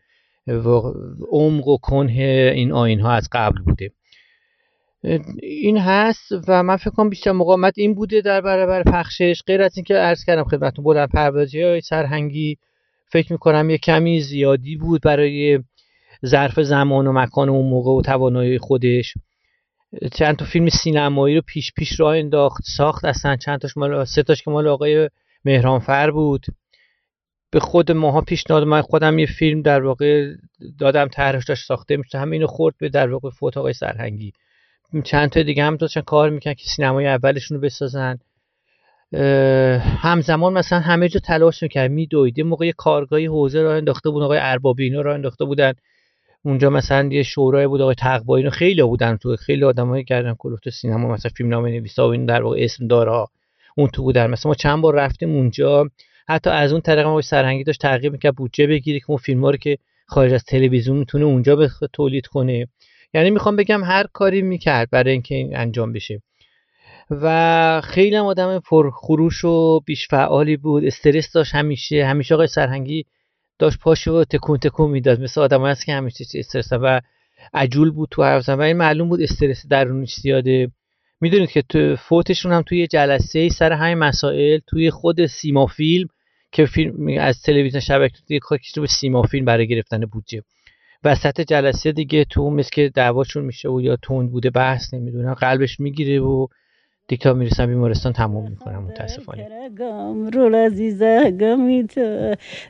عمق 1.31 1.69
و 1.69 1.77
کنه 1.77 2.53
این 2.55 2.73
آین 2.73 3.01
ها 3.01 3.13
از 3.13 3.29
قبل 3.33 3.63
بوده. 3.63 3.91
این 5.43 5.79
هست 5.79 6.33
و 6.49 6.63
من 6.63 6.77
فکر 6.77 6.91
کنم 6.91 7.11
بیشتر 7.11 7.33
مقاومت 7.33 7.75
این 7.77 7.95
بوده 7.95 8.21
در 8.21 8.41
برابر 8.41 8.83
پخشش. 8.83 9.43
غیر 9.47 9.63
از 9.63 9.77
اینکه 9.77 9.95
عرض 9.95 10.25
کردم 10.25 10.45
خدمتتون 10.45 10.85
بلند 10.85 11.09
پروازی 11.09 11.63
های 11.63 11.81
سرهنگی 11.81 12.59
فکر 13.13 13.33
می‌کنم 13.33 13.71
یه 13.71 13.79
کمی 13.79 14.21
زیادی 14.21 14.77
بود 14.77 15.03
برای 15.03 15.61
ظرف 16.27 16.61
زمان 16.61 17.07
و 17.07 17.13
مکان 17.13 17.49
اون 17.49 17.71
موقع 17.71 17.91
و 17.91 18.03
توانایی 18.03 18.59
خودش. 18.59 19.15
چند 20.13 20.37
تا 20.37 20.45
فیلم 20.45 20.69
سینمایی 20.69 21.37
رو 21.37 21.43
پیش 21.47 21.73
پیش 21.77 22.01
راه 22.01 22.17
انداخت 22.17 22.63
ساخت 22.77 23.05
اصلا. 23.05 23.37
چند 23.37 23.59
تاش 23.59 23.77
مال 23.77 24.05
سه 24.05 24.23
تاش 24.23 24.43
که 24.43 24.51
مال 24.51 24.69
آقای 24.69 25.11
مهرانفر 25.45 26.11
بود. 26.11 26.47
به 27.51 27.61
خود 27.61 27.93
ماها 27.93 28.21
پیشنهاد 28.21 28.63
من 28.63 28.83
خودم 28.83 29.19
یه 29.19 29.27
فیلم 29.27 29.63
در 29.63 29.83
واقع 29.83 30.35
دادم 30.79 31.09
طرحش 31.09 31.45
داشت 31.45 31.67
ساخته 31.67 31.97
میشه 31.97 32.19
همینو 32.19 32.33
اینو 32.33 32.47
خورد 32.47 32.75
به 32.79 32.89
در 32.89 33.13
واقع 33.13 33.31
فوت 33.31 33.57
آقای 33.57 33.73
سرهنگی. 33.73 34.33
چند 35.05 35.31
تا 35.31 35.43
دیگه 35.43 35.65
هم 35.65 35.77
داشتن 35.77 36.01
کار 36.01 36.31
می‌کنن 36.31 36.55
که 36.55 36.65
سینمای 36.77 37.07
اولشون 37.07 37.57
رو 37.57 37.61
بسازن. 37.63 38.19
همزمان 40.03 40.53
مثلا 40.53 40.81
همه 40.81 41.09
جا 41.09 41.21
تلاش 41.21 41.63
می‌کرد 41.63 41.91
میدوید. 41.91 42.39
یه 42.39 42.45
موقع 42.45 42.71
کارگاهی 42.71 43.27
حوزه 43.27 43.63
را 43.63 43.75
انداخته 43.75 44.11
بود 44.11 44.23
آقای 44.23 44.39
اربابی 44.43 44.85
اینا 44.85 45.01
را 45.01 45.15
انداخته 45.15 45.45
بودن. 45.45 45.73
اونجا 46.43 46.71
مثلا 46.71 47.09
یه 47.13 47.23
شورای 47.23 47.67
بود 47.67 47.81
آقای 47.81 47.95
تقوایی 47.95 48.51
خیلی 48.51 48.83
بودن 48.83 49.17
تو 49.17 49.37
خیلی 49.37 49.65
آدمایی 49.65 50.05
کردن. 50.05 50.35
کلوفت 50.39 50.71
سینما 50.71 51.09
مثلا 51.09 51.31
فیلم 51.37 51.49
نامه 51.49 51.71
نویسا 51.71 52.09
و 52.09 52.13
این 52.13 52.27
در 52.27 52.43
واقع 52.43 52.57
اسم 52.61 52.87
داره 52.87 53.27
اون 53.77 53.89
تو 53.89 54.03
بودن. 54.03 54.31
مثلا 54.31 54.51
ما 54.51 54.55
چند 54.55 54.81
بار 54.81 54.95
رفتیم 54.95 55.31
اونجا. 55.31 55.91
حتی 56.29 56.51
از 56.51 56.73
اون 56.73 56.81
طریق 56.81 57.07
ما 57.07 57.21
سرهنگی 57.21 57.65
داشت 57.65 57.81
تغییر 57.81 58.13
می‌کرد 58.13 58.37
بودجه 58.37 58.67
بگیری 58.67 59.01
که 59.01 59.07
اون 59.09 59.19
فیلم 59.19 59.47
رو 59.47 59.57
که 59.57 59.79
خارج 60.07 60.33
از 60.33 60.45
تلویزیون 60.45 60.97
می‌تونه 60.97 61.25
اونجا 61.25 61.57
به 61.57 61.71
تولید 61.93 62.27
کنه. 62.27 62.69
یعنی 63.15 63.31
می‌خوام 63.31 63.57
بگم 63.57 63.85
هر 63.85 64.07
کاری 64.13 64.43
می‌کرد 64.43 64.89
برای 64.91 65.13
اینکه 65.13 65.35
این 65.35 65.57
انجام 65.57 65.93
بشه. 65.93 66.23
و 67.11 67.81
خیلی 67.85 68.17
هم 68.17 68.25
آدم 68.25 68.59
پرخروش 68.59 69.45
و 69.45 69.81
بیش 69.81 70.09
فعالی 70.09 70.57
بود. 70.57 70.85
استرس 70.85 71.33
داشت 71.33 71.55
همیشه. 71.55 72.05
همیشه 72.07 72.35
آقای 72.35 72.47
سرهنگی 72.47 73.05
داشت 73.59 73.79
پاشو 73.79 74.25
تکون 74.25 74.59
تکون 74.59 74.91
می‌داد. 74.91 75.21
مثل 75.21 75.41
آدم 75.41 75.67
هست 75.67 75.87
که 75.87 75.93
همیشه 75.93 76.25
استرس 76.35 76.69
و 76.73 77.01
عجول 77.55 77.91
بود 77.91 78.09
تو 78.11 78.23
حرف 78.23 78.49
و 78.49 78.61
این 78.61 78.77
معلوم 78.77 79.09
بود 79.09 79.23
استرس 79.23 79.67
درونش 79.67 80.15
زیاده. 80.15 80.71
می‌دونید 81.21 81.51
که 81.51 81.63
تو 81.63 81.97
فوتشون 81.97 82.53
هم 82.53 82.63
توی 82.63 82.87
جلسه 82.87 83.49
سر 83.49 83.73
همین 83.73 83.99
مسائل 83.99 84.59
توی 84.67 84.91
خود 84.91 85.27
سیما 85.27 85.67
فیلم 85.67 86.09
که 86.53 86.67
فیلم 86.67 87.19
از 87.21 87.43
تلویزیون 87.43 87.81
شبکه 87.81 88.41
رو 88.77 88.83
به 88.83 88.87
سیما 88.87 89.23
فیلم 89.23 89.45
برای 89.45 89.69
گرفتن 89.69 90.01
بودجه. 90.01 90.43
وسط 91.05 91.41
جلسه 91.41 91.93
دیگه 91.93 92.25
تو 92.25 92.51
مثل 92.51 92.71
که 92.73 92.89
دعواشون 92.95 93.45
میشه 93.45 93.69
و 93.69 93.81
یا 93.81 93.97
تند 93.97 94.31
بوده 94.31 94.51
بحث 94.51 94.95
نمی‌دونم 94.95 95.35
قلبش 95.35 95.81
می‌گیره 95.81 96.21
و 96.21 96.47
دیگه 97.11 97.33
می‌رسم 97.33 97.67
بیمارستان 97.67 98.13
تموم 98.13 98.51
می‌کنم 98.51 98.83
متاسفانه. 98.83 99.47
رول 100.33 100.55
عزیزه 100.55 101.31
گمیت 101.31 101.99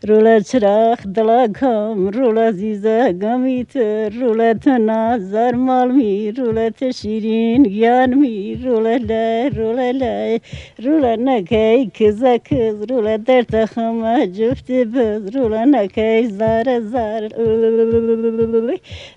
رول 0.08 0.40
چراخ 0.40 1.06
دلاکم 1.14 2.08
رول 2.08 2.38
عزیزه 2.38 3.12
گمیت 3.12 3.76
رول 4.20 4.54
نظر 4.66 5.54
مال 5.54 5.90
می 5.90 6.32
رول 6.32 6.70
شیرین 6.94 7.62
گیان 7.62 8.14
می 8.14 8.60
رول 8.64 8.98
لای 8.98 9.50
رول 9.50 9.92
لای 9.92 10.40
رول 10.84 11.28
نکی 11.28 11.90
کز 11.94 12.24
کز 12.24 12.74
رول 12.90 13.16
در 13.16 13.42
تخم 13.42 14.26
جفت 14.26 14.70
بز 14.70 15.36
رول 15.36 15.74
نکی 15.74 16.26
زار 16.26 16.80
زار 16.80 17.28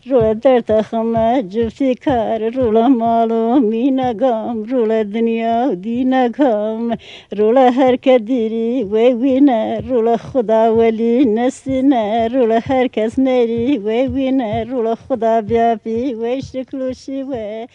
رول 0.10 0.34
در 0.34 0.60
تخم 0.60 1.42
جفت 1.42 1.84
کار 2.06 2.50
رول 2.50 2.88
مالو 2.88 3.60
می 3.60 3.92
نگام 3.92 4.64
رول 4.64 5.13
دنیا 5.14 5.76
دی 5.76 6.06
نکام 6.06 6.98
رولا 7.38 7.70
هر 7.72 7.96
دیری 8.18 8.84
وی 8.84 9.14
وینه 9.14 9.82
رولا 9.90 10.18
خدا 10.18 10.76
ولی 10.78 11.26
نسینه 11.26 12.28
رولا 12.28 12.60
هر 12.64 12.88
کس 12.88 13.20
نری 13.20 13.78
وی 13.78 14.08
وینه 14.08 14.64
رولا 14.64 14.96
خدا 14.96 15.42
بیا 15.42 15.76
بی 15.84 16.14
وی 16.14 16.42
شکلوشی 16.42 17.24
وی 17.24 17.68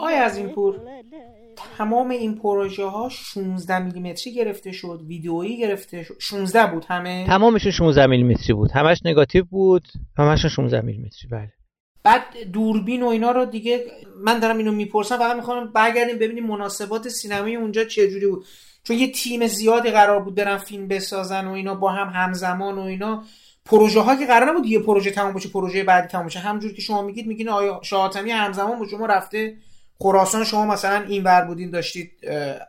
آیا 0.00 0.24
از 0.24 0.38
این 0.38 0.48
پور 0.48 0.74
تمام 1.78 2.10
این 2.10 2.34
پروژه 2.34 2.84
ها 2.84 3.08
16 3.08 3.78
میلیمتری 3.78 4.34
گرفته 4.34 4.72
شد 4.72 5.00
ویدئویی 5.06 5.58
گرفته 5.58 6.02
شد 6.02 6.14
16 6.18 6.66
بود 6.66 6.84
همه 6.88 7.26
تمامشون 7.26 7.72
16 7.72 8.06
میلیمتری 8.06 8.54
بود 8.54 8.70
همش 8.70 9.00
نگاتیو 9.04 9.44
بود 9.44 9.82
همشون 10.18 10.50
16 10.50 10.80
میلیمتری 10.80 11.28
بله 11.30 11.57
بعد 12.02 12.22
دوربین 12.52 13.02
و 13.02 13.06
اینا 13.06 13.30
رو 13.30 13.44
دیگه 13.44 13.84
من 14.24 14.38
دارم 14.38 14.58
اینو 14.58 14.72
می‌پرسم 14.72 15.18
فقط 15.18 15.36
می‌خوام 15.36 15.72
برگردیم 15.72 16.18
ببینیم 16.18 16.46
مناسبات 16.46 17.08
سینمایی 17.08 17.56
اونجا 17.56 17.84
چه 17.84 18.10
جوری 18.10 18.26
بود. 18.26 18.46
چون 18.84 18.96
یه 18.96 19.12
تیم 19.12 19.46
زیادی 19.46 19.90
قرار 19.90 20.20
بود 20.20 20.34
برن 20.34 20.56
فیلم 20.56 20.88
بسازن 20.88 21.46
و 21.46 21.52
اینا 21.52 21.74
با 21.74 21.90
هم 21.90 22.08
همزمان 22.08 22.78
و 22.78 22.82
اینا. 22.82 23.24
پروژه 23.64 24.00
ها 24.00 24.16
که 24.16 24.26
قرار 24.26 24.50
نبود 24.50 24.66
یه 24.66 24.78
پروژه 24.78 25.10
تموم 25.10 25.34
بشه 25.34 25.48
پروژه 25.48 25.84
بعدی 25.84 26.08
تموم 26.08 26.26
بشه 26.26 26.38
همونجوری 26.38 26.74
که 26.74 26.82
شما 26.82 27.02
میگید 27.02 27.26
میگین 27.26 27.48
آیا 27.48 27.80
شاهاتمی 27.82 28.30
همزمان 28.30 28.78
با 28.78 28.86
شما 28.86 29.06
رفته؟ 29.06 29.56
خراسان 30.00 30.44
شما 30.44 30.66
مثلا 30.66 31.04
این 31.08 31.24
ور 31.24 31.44
بودین 31.44 31.70
داشتید 31.70 32.12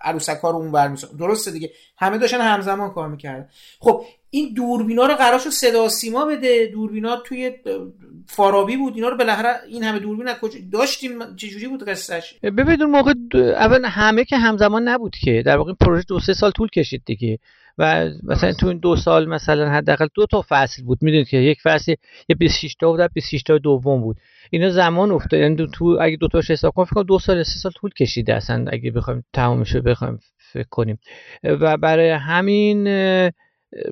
عروسک 0.02 0.40
رو 0.44 0.56
اون 0.56 0.72
ور 0.72 0.98
درسته 1.20 1.52
دیگه. 1.52 1.72
همه 1.98 2.18
داشتن 2.18 2.42
همزمان 2.42 2.94
کار 2.94 3.08
می‌کردن. 3.08 3.50
خب 3.80 4.06
این 4.32 4.54
دوربینا 4.54 5.06
رو 5.06 5.16
قرار 5.16 5.40
شد 5.40 5.50
صدا 5.50 5.90
سیما 5.90 6.26
بده. 6.26 6.70
دوربینا 6.74 7.18
توی 7.18 7.52
فارابی 8.28 8.78
بود. 8.78 8.96
اینا 8.96 9.10
رو 9.10 9.18
بالاخره 9.18 9.50
این 9.68 9.84
همه 9.84 10.00
دوربین 10.00 10.28
از 10.28 10.38
کجا 10.42 10.60
داشتیم؟ 10.72 11.36
چجوری 11.36 11.68
بود 11.68 11.84
قصهش 11.84 12.34
ببینید 12.44 12.82
اون 12.82 12.92
موقع 12.92 13.14
اول 13.36 13.86
همه 13.86 14.26
که 14.26 14.38
همزمان 14.38 14.88
نبود 14.88 15.16
که. 15.16 15.44
در 15.46 15.58
واقع 15.58 15.74
پروژه 15.74 16.06
دو 16.08 16.20
سه 16.20 16.34
سال 16.34 16.52
طول 16.52 16.68
کشید 16.68 17.02
دیگه. 17.06 17.40
و 17.78 18.10
مثلا 18.24 18.54
تو 18.54 18.68
این 18.68 18.78
دو 18.78 18.96
سال 18.96 19.28
مثلا 19.30 19.70
حداقل 19.70 20.08
دو 20.16 20.26
تا 20.26 20.46
فصل 20.50 20.84
بود. 20.84 20.98
می‌دونید 21.02 21.28
که 21.28 21.38
یک 21.38 21.62
فصل 21.64 21.96
یه 22.30 22.36
26 22.36 22.76
تا 22.76 22.92
بود 22.92 23.12
26 23.14 23.44
تا 23.44 23.58
دوم 23.58 24.02
بود. 24.02 24.18
اینا 24.50 24.70
زمان 24.70 25.12
افتاد. 25.12 25.40
یعنی 25.40 25.68
تو 25.74 25.98
اگه 26.02 26.18
دو 26.18 26.28
تاش 26.28 26.52
حساب 26.52 26.74
کنم 26.74 26.86
فکر 26.86 27.04
دو 27.04 27.20
سال 27.20 27.44
سه 27.44 27.60
سال 27.60 27.72
طول 27.72 27.92
کشیده 28.00 28.36
اصلا. 28.36 28.66
اگه 28.72 28.92
بخوایم 28.92 29.24
تمامش 29.34 29.76
رو 29.76 29.82
بخوایم 29.82 30.20
فکر 30.38 30.68
کنیم. 30.70 31.00
و 31.44 31.78
برای 31.78 32.10
همین 32.10 32.88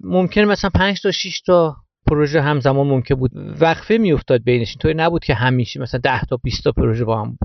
ممکن 0.03 0.41
مثلا 0.41 0.69
5 0.75 1.01
تا 1.01 1.11
6 1.11 1.41
تا 1.41 1.75
پروژه 2.07 2.41
همزمان 2.41 2.87
ممکن 2.87 3.15
بود 3.15 3.31
وقفه 3.61 3.97
میافتاد 3.97 4.43
بینش. 4.43 4.69
اینطوری 4.69 4.93
نبود 4.93 5.23
که 5.23 5.33
همیشه 5.33 5.79
مثلا 5.79 5.99
10 6.03 6.21
تا 6.21 6.37
20 6.43 6.63
تا 6.63 6.71
پروژه 6.71 7.05
با 7.05 7.21
هم 7.21 7.37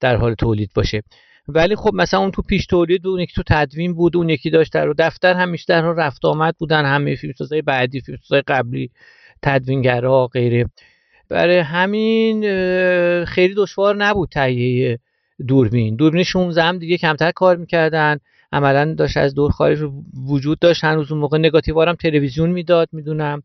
در 0.00 0.16
حال 0.16 0.34
تولید 0.34 0.70
باشه. 0.74 1.02
ولی 1.48 1.76
خب 1.76 1.90
مثلا 1.94 2.20
اون 2.20 2.30
تو 2.30 2.42
پیش 2.42 2.66
تولید 2.66 3.06
اون 3.06 3.20
یکی 3.20 3.32
تو 3.34 3.42
تدوین 3.46 3.94
بود 3.94 4.16
اون 4.16 4.28
یکی 4.28 4.50
داشت 4.50 4.72
در 4.72 4.92
دفتر 4.98 5.34
همیشه 5.34 5.64
در 5.68 5.82
رفت 5.82 6.24
آمد 6.24 6.54
بودن 6.58 6.84
همه 6.84 7.14
فیلمسازای 7.14 7.62
بعدی 7.62 8.00
فیلمسازای 8.00 8.42
قبلی 8.48 8.90
تدوینگرا 9.42 10.26
غیره. 10.26 10.70
برای 11.28 11.58
همین 11.58 12.44
خیلی 13.24 13.54
دشوار 13.54 13.96
نبود 13.96 14.28
تهیه 14.28 14.98
دوربین. 15.48 15.96
دوربین 15.96 16.24
16 16.24 16.62
هم 16.62 16.78
دیگه 16.78 16.98
کمتر 16.98 17.30
کار 17.30 17.56
می‌کردن. 17.56 18.18
عملا 18.56 18.94
داشت 18.94 19.16
از 19.16 19.34
دور 19.34 19.50
خارج 19.50 19.78
وجود 20.28 20.58
داشت. 20.58 20.84
هنوز 20.84 21.12
اون 21.12 21.20
موقع 21.20 21.38
نگاتیوارم 21.38 21.94
تلویزیون 21.94 22.50
می‌داد 22.50 22.88
می‌دونم. 22.92 23.42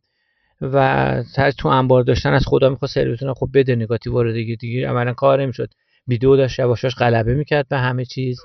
و 0.62 1.24
تو 1.58 1.68
انبار 1.68 2.04
داشتن 2.04 2.34
از 2.34 2.44
خدا 2.48 2.70
می‌خواست 2.70 2.94
سرویسون 2.94 3.34
خب 3.34 3.50
بده 3.54 3.76
نگاتیوار 3.76 4.32
دیگه 4.32 4.56
دیگه 4.56 4.90
عملا 4.90 5.14
کار 5.14 5.42
نمی‌شد. 5.42 5.70
ویدیو 6.08 6.38
داشت 6.38 6.60
یواشاش 6.60 6.96
غلبه 6.96 7.34
می‌کرد 7.34 7.68
به 7.68 7.78
همه 7.78 8.06
چیز. 8.06 8.40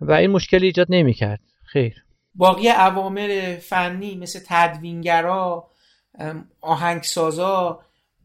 و 0.00 0.12
این 0.12 0.30
مشکل 0.30 0.62
ایجاد 0.62 0.86
نمی‌کرد. 0.90 1.40
خیر. 1.64 1.94
باقی 2.34 2.68
عوامل 2.68 3.56
فنی 3.56 4.16
مثل 4.16 4.40
تدوینگرا 4.48 5.70
آهنگسازا 6.60 7.80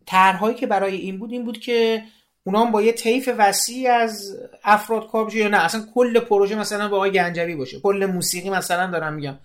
طرحهایی 0.05 0.55
که 0.55 0.67
برای 0.67 0.95
این 0.95 1.19
بود 1.19 1.31
این 1.31 1.45
بود 1.45 1.57
که 1.57 2.01
اونا 2.43 2.65
با 2.65 2.82
یه 2.82 2.91
طیف 2.91 3.30
وسیع 3.38 3.91
از 3.91 4.38
افراد 4.63 5.08
کار 5.08 5.25
بشه 5.25 5.38
یا 5.38 5.47
نه. 5.47 5.58
اصلا 5.58 5.82
کل 5.95 6.19
پروژه 6.19 6.56
مثلا 6.56 6.89
با 6.89 6.95
آقای 6.95 7.12
گنجوی 7.12 7.56
باشه. 7.56 7.80
کل 7.80 8.06
موسیقی 8.13 8.49
مثلا 8.49 8.91
دارم 8.91 9.13
میگم. 9.13 9.39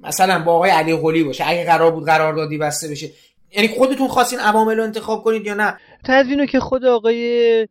مثلا 0.00 0.44
با 0.44 0.52
آقای 0.52 0.70
علی 0.70 0.96
قلی 0.96 1.24
باشه. 1.24 1.44
اگه 1.48 1.64
قرار 1.64 1.90
بود 1.90 2.04
قراردادی 2.04 2.58
بسته 2.58 2.88
بشه. 2.88 3.10
یعنی 3.52 3.68
خودتون 3.68 4.08
خواستین 4.08 4.38
عوامل 4.38 4.76
رو 4.76 4.82
انتخاب 4.82 5.22
کنید 5.22 5.46
یا 5.46 5.54
نه؟ 5.54 5.76
تدوینو 6.04 6.46
که 6.46 6.60
خود 6.60 6.84
آقای 6.84 7.68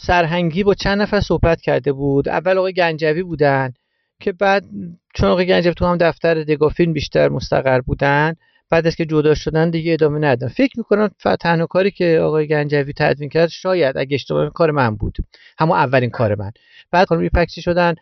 سرهنگی 0.00 0.64
با 0.64 0.74
چند 0.74 1.02
نفر 1.02 1.20
صحبت 1.20 1.60
کرده 1.60 1.92
بود. 1.92 2.28
اول 2.28 2.58
آقای 2.58 2.72
گنجوی 2.72 3.22
بودن 3.22 3.72
که 4.20 4.32
بعد 4.32 4.64
چون 5.14 5.28
آقای 5.28 5.46
گنجوی 5.46 5.74
تو 5.74 5.86
هم 5.86 5.96
دفتر 5.96 6.34
دگافین 6.34 6.92
بیشتر 6.92 7.28
مستقر 7.28 7.80
بودن 7.80 8.34
بعد 8.70 8.86
از 8.86 8.96
که 8.96 9.04
جدا 9.04 9.34
شدن 9.34 9.70
دیگه 9.70 9.92
ادامه 9.92 10.18
ندادن. 10.18 10.52
فکر 10.52 10.72
می‌کنم 10.76 11.08
تنها 11.40 11.66
کاری 11.66 11.90
که 11.90 12.18
آقای 12.22 12.46
گنجوی 12.46 12.92
تدوین 12.92 13.28
کرد 13.28 13.48
شاید 13.48 13.98
اگه 13.98 14.14
اشتباه 14.14 14.50
کار 14.50 14.70
من 14.70 14.96
بود. 14.96 15.16
همون 15.58 15.76
اولین 15.76 16.10
کار 16.10 16.34
من. 16.34 16.50
بعد 16.90 17.08
خانم 17.08 17.28
پکسی 17.28 17.62
شدن 17.62 17.94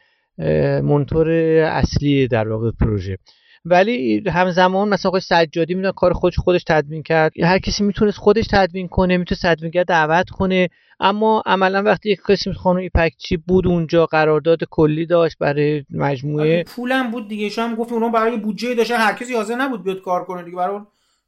منتور 0.82 1.30
اصلی 1.60 2.28
در 2.28 2.48
واقع 2.48 2.70
پروژه. 2.80 3.18
ولی 3.64 4.22
همزمان 4.30 4.88
مثلا 4.88 5.08
آقای 5.08 5.20
سجادی 5.20 5.74
می‌دونن 5.74 5.92
کار 5.92 6.12
خودش 6.12 6.36
خودش 6.38 6.64
تدوین 6.64 7.02
کرد. 7.02 7.32
هر 7.40 7.58
کسی 7.58 7.84
می‌تونست 7.84 8.18
خودش 8.18 8.46
تدوین 8.50 8.88
کنه 8.88 9.16
می‌تونه 9.16 9.38
تدوینگر 9.42 9.84
دعوت 9.84 10.30
کنه. 10.30 10.68
اما 11.00 11.42
عملا 11.46 11.82
وقتی 11.82 12.10
یک 12.10 12.20
قسم 12.28 12.52
خانم 12.52 12.78
ایپکچی 12.78 13.36
بود 13.36 13.66
اونجا 13.66 14.06
قرارداد 14.06 14.58
کلی 14.70 15.06
داشت 15.06 15.38
برای 15.38 15.84
مجموعه. 15.90 16.64
پولم 16.64 17.10
بود 17.10 17.28
دیگه. 17.28 17.48
شما 17.48 17.64
هم 17.64 17.74
گفت 17.74 17.92
اونا 17.92 18.08
برای 18.08 18.36
بودجه 18.36 18.74
داشتن. 18.74 18.96
هر 18.96 19.12
کسی 19.12 19.34
حاضر 19.34 19.54
نبود 19.54 19.84
بیاد 19.84 20.00
کار 20.00 20.24
کنه 20.24 20.42
دیگه. 20.42 20.56
برای 20.56 20.80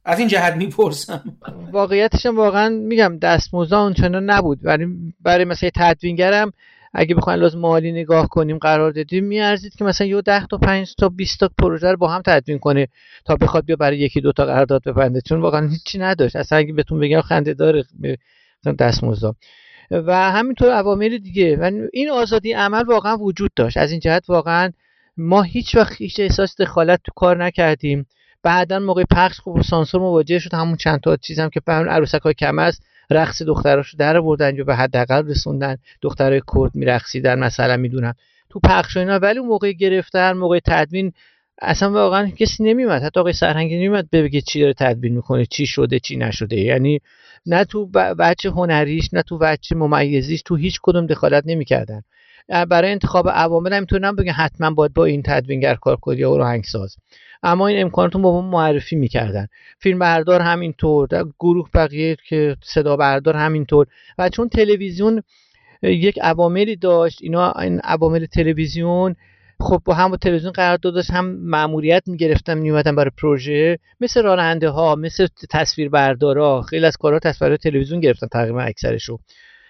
از 0.05 0.19
این 0.19 0.27
جهت 0.27 0.55
می‌پرسم. 0.55 1.23
واقعیتش 1.71 2.25
واقعا 2.25 2.69
میگم 2.69 3.17
دستمزد 3.21 3.73
اونچنان 3.73 4.29
نبود. 4.29 4.59
ولی 4.63 4.87
برای 5.21 5.45
مثلا 5.45 5.69
تدوینگرم 5.75 6.53
اگه 6.97 7.15
بخوایم 7.15 7.39
لازم 7.39 7.59
مالی 7.59 7.91
نگاه 7.91 8.27
کنیم 8.27 8.57
قرار 8.57 8.91
دادیم 8.91 9.23
میارزید 9.23 9.75
که 9.75 9.85
مثلا 9.85 10.07
یه 10.07 10.21
10 10.21 10.45
تا 10.45 10.57
5 10.57 10.95
تا 10.95 11.09
20 11.09 11.39
تا 11.39 11.49
پروژه 11.59 11.91
رو 11.91 11.97
با 11.97 12.07
هم 12.07 12.21
تدوین 12.25 12.59
کنه 12.59 12.87
تا 13.25 13.35
بخواد 13.35 13.65
بیا 13.65 13.75
برای 13.75 13.97
یکی 13.97 14.21
دو 14.21 14.31
تا 14.31 14.45
قرارداد 14.45 14.83
ببنده. 14.83 15.21
چون 15.21 15.41
واقعا 15.41 15.67
هیچی 15.67 15.97
نداشت. 15.99 16.35
اصلا 16.35 16.57
اگه 16.57 16.73
بهتون 16.73 16.99
بگم 16.99 17.21
خنده 17.21 17.53
داره 17.53 17.83
دستمزد 18.79 19.35
و 19.91 20.31
همینطور 20.31 20.71
عوامل 20.71 21.17
دیگه. 21.17 21.57
و 21.57 21.71
این 21.93 22.09
آزادی 22.09 22.53
عمل 22.53 22.83
واقعا 22.83 23.17
وجود 23.17 23.51
داشت. 23.55 23.77
از 23.77 23.91
این 23.91 23.99
جهت 23.99 24.29
واقعا 24.29 24.71
ما 25.17 25.41
هیچ 25.41 25.75
وقت 25.75 26.01
هیچ 26.01 26.19
احساس 26.19 26.61
دخالت 26.61 26.99
تو 27.03 27.11
کار 27.15 27.43
نکردیم. 27.43 28.05
بعدا 28.43 28.79
موقع 28.79 29.03
پخش 29.11 29.39
خوب 29.39 29.61
سانسور 29.61 30.01
مواجه 30.01 30.39
شد. 30.39 30.53
همون 30.53 30.75
چند 30.75 30.99
تا 30.99 31.15
چیزم 31.15 31.49
که 31.49 31.61
به 31.65 31.73
عروسک 31.73 32.21
های 32.21 32.33
کم 32.33 32.59
است. 32.59 32.83
رقص 33.09 33.41
دختراشو 33.41 33.97
در 33.97 34.21
بردن 34.21 34.55
یا 34.55 34.63
به 34.63 34.75
حداقل 34.75 35.27
رسوندن 35.27 35.77
دخترای 36.01 36.41
کرد 36.55 36.75
میرقصیدن 36.75 37.39
مثلا 37.39 37.77
می‌دونم. 37.77 38.13
تو 38.49 38.59
پخش 38.59 38.97
اینا 38.97 39.19
ولی 39.19 39.39
اون 39.39 39.47
موقع 39.47 39.71
گرفتن 39.71 40.31
موقع 40.31 40.59
تدوین 40.65 41.11
اصلا 41.61 41.91
واقعا 41.91 42.29
کسی 42.29 42.63
نمیمد 42.63 43.03
حتی 43.03 43.19
آقای 43.19 43.33
سرهنگی 43.33 43.75
نمیمد 43.75 44.09
بگه 44.09 44.41
چی 44.41 44.59
داره 44.61 44.73
تدوین 44.73 45.15
می‌کنه 45.15 45.45
چی 45.45 45.65
شده 45.67 45.99
چی 45.99 46.17
نشده. 46.17 46.55
یعنی 46.55 46.99
نه 47.45 47.63
تو 47.65 47.85
بچه 48.19 48.49
هنریش 48.49 49.13
نه 49.13 49.21
تو 49.21 49.37
بچه 49.37 49.75
ممیزیش 49.75 50.41
تو 50.41 50.55
هیچ 50.55 50.79
کدوم 50.83 51.05
دخالت 51.05 51.43
نمی‌کردن. 51.47 52.01
برای 52.69 52.91
انتخاب 52.91 53.29
عوامل 53.29 53.73
هم 53.73 53.79
می‌تونم 53.79 54.15
بگن 54.15 54.31
حتما 54.31 54.71
باید 54.71 54.93
با 54.93 55.05
این 55.05 55.21
تدوینگر 55.25 55.75
کار 55.75 55.95
کنی 55.95 56.17
یا 56.17 56.31
آهنگساز. 56.31 56.95
اما 57.45 57.67
این 57.67 57.81
امکانات 57.81 58.15
رو 58.15 58.21
با 58.21 58.41
معرفی 58.41 58.95
می‌کردن. 58.95 59.47
فیلم 59.79 59.99
بردار 59.99 60.41
همینطور 60.41 61.07
گروه 61.39 61.69
بقیه 61.73 62.17
که 62.27 62.55
صدا 62.63 62.97
بردار 62.97 63.35
همینطور. 63.35 63.87
و 64.17 64.29
چون 64.29 64.49
تلویزیون 64.49 65.23
یک 65.83 66.19
عواملی 66.21 66.75
داشت 66.75 67.19
اینا 67.21 67.51
این 67.51 67.79
عوامل 67.79 68.25
تلویزیون 68.25 69.15
خب 69.59 69.81
با 69.85 69.93
هم 69.93 70.09
با 70.09 70.17
تلویزیون 70.17 70.51
قرار 70.51 70.77
داشت 70.77 71.11
هم 71.11 71.25
مأموریت 71.25 72.03
می‌گرفتن 72.07 72.57
میومدن 72.57 72.95
برای 72.95 73.11
پروژه. 73.17 73.79
مثل 73.99 74.23
راننده 74.23 74.69
ها 74.69 74.95
مثل 74.95 75.27
تصویر 75.49 75.89
بردارا 75.89 76.61
خیلی 76.61 76.85
از 76.85 76.97
کارها 76.97 77.19
تصویر 77.19 77.57
تلویزیون 77.57 77.99
گرفتن 77.99 78.27
تقریبا 78.27 78.61
اکثرشو 78.61 79.17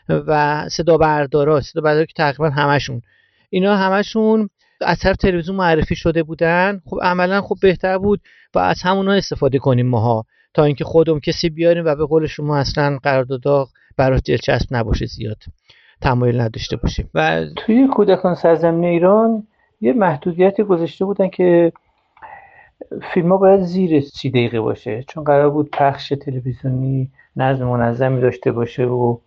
و 0.09 0.63
صدا 0.69 0.97
بردارا 0.97 1.61
صدا 1.61 1.81
بردارا 1.81 2.05
که 2.05 2.13
تقریبا 2.15 2.49
همشون. 2.49 3.01
اینا 3.49 3.75
همشون 3.75 4.49
از 4.81 4.99
طرف 4.99 5.15
تلویزیون 5.15 5.55
معرفی 5.57 5.95
شده 5.95 6.23
بودن. 6.23 6.81
خب 6.85 6.97
عملا 7.01 7.41
خب 7.41 7.55
بهتر 7.61 7.97
بود 7.97 8.21
و 8.55 8.59
از 8.59 8.81
همونا 8.81 9.13
استفاده 9.13 9.59
کنیم 9.59 9.88
ماها. 9.88 10.25
تا 10.53 10.63
اینکه 10.63 10.83
خودم 10.83 11.19
کسی 11.19 11.49
بیاریم 11.49 11.85
و 11.85 11.95
به 11.95 12.05
قول 12.05 12.27
شما 12.27 12.57
اصلا 12.57 12.99
قرارداد 13.03 13.41
برای 13.97 14.19
دلچسب 14.25 14.67
نباشه 14.71 15.05
زیاد. 15.05 15.38
تمایل 16.01 16.41
نداشته 16.41 16.77
باشیم. 16.77 17.09
و 17.13 17.45
توی 17.55 17.88
کودکان 17.88 18.35
سرزمین 18.35 18.85
ایران 18.85 19.47
یه 19.81 19.93
محدودیتی 19.93 20.63
گذاشته 20.63 21.05
بودن 21.05 21.29
که 21.29 21.71
فیلم 23.13 23.31
ها 23.31 23.38
باید 23.38 23.61
زیر 23.61 24.01
سی 24.01 24.29
دقیقه 24.29 24.59
باشه. 24.59 25.03
چون 25.07 25.23
قرار 25.23 25.49
بود 25.49 25.69
پخش 25.71 26.13
تلویزیونی 26.21 27.11
نظم 27.35 27.65
منظمی 27.65 28.21
داشته 28.21 28.51
باشه 28.51 28.83
و 28.83 29.17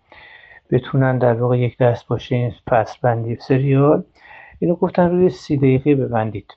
بتونن 0.70 1.18
در 1.18 1.32
واقع 1.34 1.58
یک 1.58 1.78
دست 1.78 2.06
باشه 2.08 2.34
این 2.34 2.52
بندی 3.02 3.37
سریال. 3.37 4.04
اینو 4.59 4.75
گفتن 4.75 5.11
روی 5.11 5.31
سی 5.31 5.57
دقیقه 5.57 5.94
ببندید. 5.94 6.57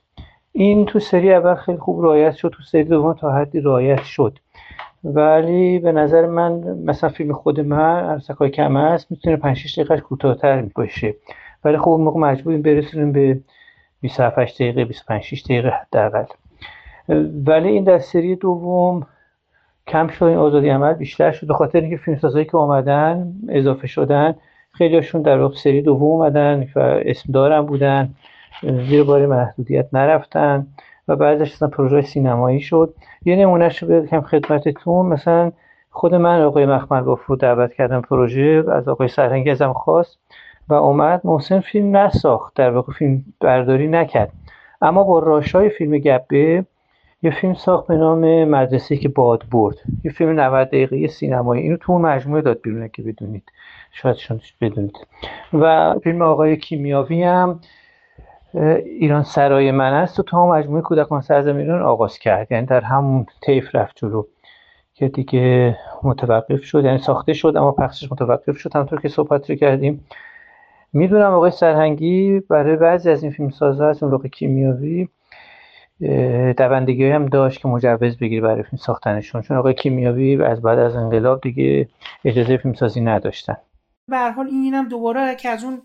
این 0.52 0.86
تو 0.86 0.98
سری 0.98 1.32
اول 1.32 1.54
خیلی 1.54 1.78
خوب 1.78 2.04
رایت 2.04 2.34
شد 2.34 2.48
تو 2.48 2.62
سری 2.62 2.84
دوم 2.84 3.12
تا 3.12 3.32
حدی 3.32 3.60
رایت 3.60 4.02
شد. 4.02 4.38
ولی 5.04 5.78
به 5.78 5.92
نظر 5.92 6.26
من 6.26 6.52
مثلا 6.84 7.10
فیلم 7.10 7.32
خود 7.32 7.60
من 7.60 8.04
ارسکای 8.04 8.50
کم 8.50 8.76
است 8.76 9.10
می‌تونه 9.10 9.36
5 9.36 9.56
6 9.56 9.78
دقیقه 9.78 10.00
کوتاه‌تر 10.00 10.62
باشه. 10.74 11.14
ولی 11.64 11.78
خب 11.78 11.90
موقع 12.00 12.20
مجبوریم 12.20 12.62
برسونیم 12.62 13.12
به 13.12 13.40
27 14.00 14.54
دقیقه 14.54 14.84
25 14.84 15.22
6 15.22 15.42
دقیقه 15.42 15.68
حداقل. 15.68 16.24
ولی 17.46 17.68
این 17.68 17.84
در 17.84 17.98
سری 17.98 18.36
دوم 18.36 19.06
کم 19.86 20.08
شد 20.08 20.24
این 20.24 20.36
آزادی 20.36 20.68
عمل 20.68 20.92
بیشتر 20.92 21.32
شد. 21.32 21.46
به 21.46 21.54
خاطر 21.54 21.80
اینکه 21.80 21.96
فیلمسازایی 21.96 22.44
که 22.44 22.56
اومدن 22.56 23.32
اضافه 23.48 23.86
شدن 23.86 24.34
خیلیشون 24.72 25.22
در 25.22 25.38
واقع 25.38 25.54
سری 25.56 25.82
دوم 25.82 26.02
اومدن 26.02 26.66
و 26.76 26.80
اسم 26.80 27.32
دارم 27.32 27.66
بودن. 27.66 28.14
زیر 28.62 29.04
بار 29.04 29.26
محدودیت 29.26 29.88
نرفتن 29.92 30.66
و 31.08 31.16
بعدش 31.16 31.52
اصلا 31.52 31.68
پروژه 31.68 32.02
سینمایی 32.02 32.60
شد. 32.60 32.94
یه 33.24 33.36
نمونهش 33.36 33.82
رو 33.82 33.88
بگم 33.88 34.20
خدمتتون. 34.20 35.06
مثلا 35.06 35.52
خود 35.90 36.14
من 36.14 36.40
آقای 36.42 36.66
مخمل 36.66 37.04
رو 37.04 37.36
دعوت 37.36 37.72
کردم 37.72 38.00
پروژه 38.00 38.64
از 38.72 38.88
آقای 38.88 39.08
سرهنگی 39.08 39.50
ازم 39.50 39.72
خواست 39.72 40.18
و 40.68 40.74
اومد. 40.74 41.20
محسن 41.24 41.60
فیلم 41.60 41.96
نساخت. 41.96 42.54
در 42.54 42.70
واقع 42.70 42.92
فیلم 42.92 43.24
برداری 43.40 43.88
نکرد. 43.88 44.32
اما 44.82 45.04
با 45.04 45.18
راشای 45.18 45.68
فیلم 45.68 45.98
گبه 45.98 46.64
یه 47.22 47.30
فیلم 47.30 47.54
ساخت 47.54 47.86
به 47.86 47.96
نام 47.96 48.44
مدرسه 48.44 48.96
که 48.96 49.08
باد 49.08 49.42
برد. 49.52 49.76
یه 50.04 50.10
فیلم 50.10 50.40
90 50.40 50.68
دقیقه 50.68 51.06
سینمایی. 51.06 51.62
اینو 51.62 51.76
تو 51.76 51.98
مجموعه 51.98 52.42
داد 52.42 52.60
بیرونه 52.62 52.88
که 52.88 53.02
بدونید. 53.02 53.42
شاید 53.92 54.16
شما 54.16 54.38
بدونید. 54.60 55.06
و 55.52 55.94
فیلم 56.04 56.22
آقای 56.22 56.56
کیمیاوی 56.56 57.22
هم 57.22 57.60
ایران 58.84 59.22
سرای 59.22 59.70
من 59.70 59.92
است 59.92 60.20
و 60.20 60.22
تو 60.22 60.46
مجموعه 60.46 60.82
کودکان 60.82 61.20
سرزمین 61.20 61.60
ایران 61.60 61.82
آغاز 61.82 62.18
کرد. 62.18 62.52
یعنی 62.52 62.66
در 62.66 62.80
همون 62.80 63.26
طیف 63.42 63.74
رفت 63.74 63.96
جلو 63.96 64.24
که 64.94 65.08
دیگه 65.08 65.76
متوقف 66.02 66.62
شد 66.64 66.84
یعنی 66.84 66.98
ساخته 66.98 67.32
شد 67.32 67.56
اما 67.56 67.72
پخشش 67.72 68.12
متوقف 68.12 68.58
شد. 68.58 68.74
همونطور 68.74 69.00
که 69.00 69.08
صحبت 69.08 69.50
رو 69.50 69.56
کردیم. 69.56 70.04
می‌دونم 70.92 71.32
آقای 71.32 71.50
سرهنگی 71.50 72.40
برای 72.40 72.76
بعضی 72.76 73.10
از 73.10 73.22
این 73.22 73.32
فیلم 73.32 73.50
سازها 73.50 73.88
از 73.88 74.02
اون 74.02 74.28
کیمیاوی 74.28 75.08
دوندگی 76.56 77.10
هم 77.10 77.26
داشت 77.26 77.60
که 77.60 77.68
مجوز 77.68 78.18
بگیره 78.18 78.42
برای 78.42 78.62
فیلم 78.62 78.76
ساختنشون. 78.76 79.42
چون 79.42 79.56
آقای 79.56 79.74
کیمیاوی 79.74 80.42
از 80.42 80.62
بعد 80.62 80.78
از 80.78 80.96
انقلاب 80.96 81.40
دیگه 81.40 81.88
اجازه 82.24 82.56
فیلم 82.56 82.74
سازی 82.74 83.00
نداشتن. 83.00 83.56
به 84.08 84.18
حال 84.18 84.46
اینم 84.46 84.88
دوباره 84.88 85.34
که 85.34 85.48
از 85.48 85.64
اون 85.64 85.82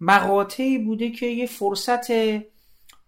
مقاطعی 0.00 0.78
بوده 0.78 1.10
که 1.10 1.26
یه 1.26 1.46
فرصت 1.46 2.06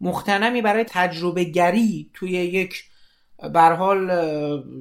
مختنمی 0.00 0.62
برای 0.62 0.84
تجربه 0.84 1.44
گری 1.44 2.10
توی 2.14 2.30
یک 2.30 2.84
بر 3.54 3.72
حال 3.72 4.10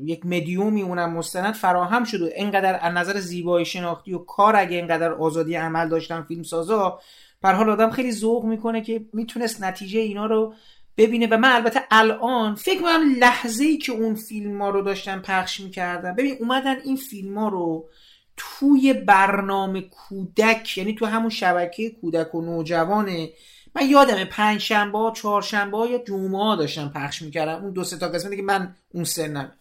یک 0.05 0.25
مدیومی 0.25 0.81
اونم 0.81 1.13
مستند 1.13 1.53
فراهم 1.53 2.03
شده 2.03 2.33
اینقدر 2.37 2.79
از 2.81 2.93
نظر 2.93 3.19
زیبایی 3.19 3.65
شناختی 3.65 4.13
و 4.13 4.17
کار 4.17 4.55
اگه 4.55 4.77
اینقدر 4.77 5.13
آزادی 5.13 5.55
عمل 5.55 5.89
داشتن 5.89 6.21
فیلم 6.21 6.43
سازا 6.43 6.99
بر 7.41 7.53
حال 7.53 7.69
آدم 7.69 7.89
خیلی 7.89 8.11
ذوق 8.11 8.45
می‌کنه 8.45 8.81
که 8.81 9.05
می‌تونست 9.13 9.63
نتیجه 9.63 9.99
اینا 9.99 10.25
رو 10.25 10.53
ببینه 10.97 11.27
و 11.27 11.37
من 11.37 11.51
البته 11.51 11.83
الان 11.91 12.55
فکر 12.55 12.81
کنم 12.81 13.15
لحظه 13.19 13.63
ای 13.63 13.77
که 13.77 13.91
اون 13.91 14.15
فیلم 14.15 14.61
ها 14.61 14.69
رو 14.69 14.81
داشتن 14.81 15.19
پخش 15.19 15.59
می‌کردن. 15.59 16.15
ببین 16.15 16.35
اومدن 16.39 16.75
این 16.85 16.95
فیلم 16.95 17.37
ها 17.37 17.47
رو 17.47 17.89
توی 18.39 18.93
برنامه 18.93 19.81
کودک 19.81 20.77
یعنی 20.77 20.95
تو 20.95 21.05
همون 21.05 21.29
شبکه 21.29 21.89
کودک 21.89 22.35
و 22.35 22.41
نوجوانه. 22.41 23.29
من 23.75 23.89
یادمه 23.89 24.25
پنج 24.25 24.61
شنبه 24.61 25.11
چهارشنبه 25.15 25.77
یا 25.77 25.97
جمعه 25.97 26.55
داشتم 26.55 26.91
پخش 26.95 27.21
می‌کردم. 27.21 27.63
اون 27.63 27.71
دو 27.71 27.83
سه 27.83 27.97
تا 27.97 28.07
قسمتی 28.07 28.35
که 28.35 28.41
من 28.41 28.75
اون 28.93 29.03
سنم 29.03 29.51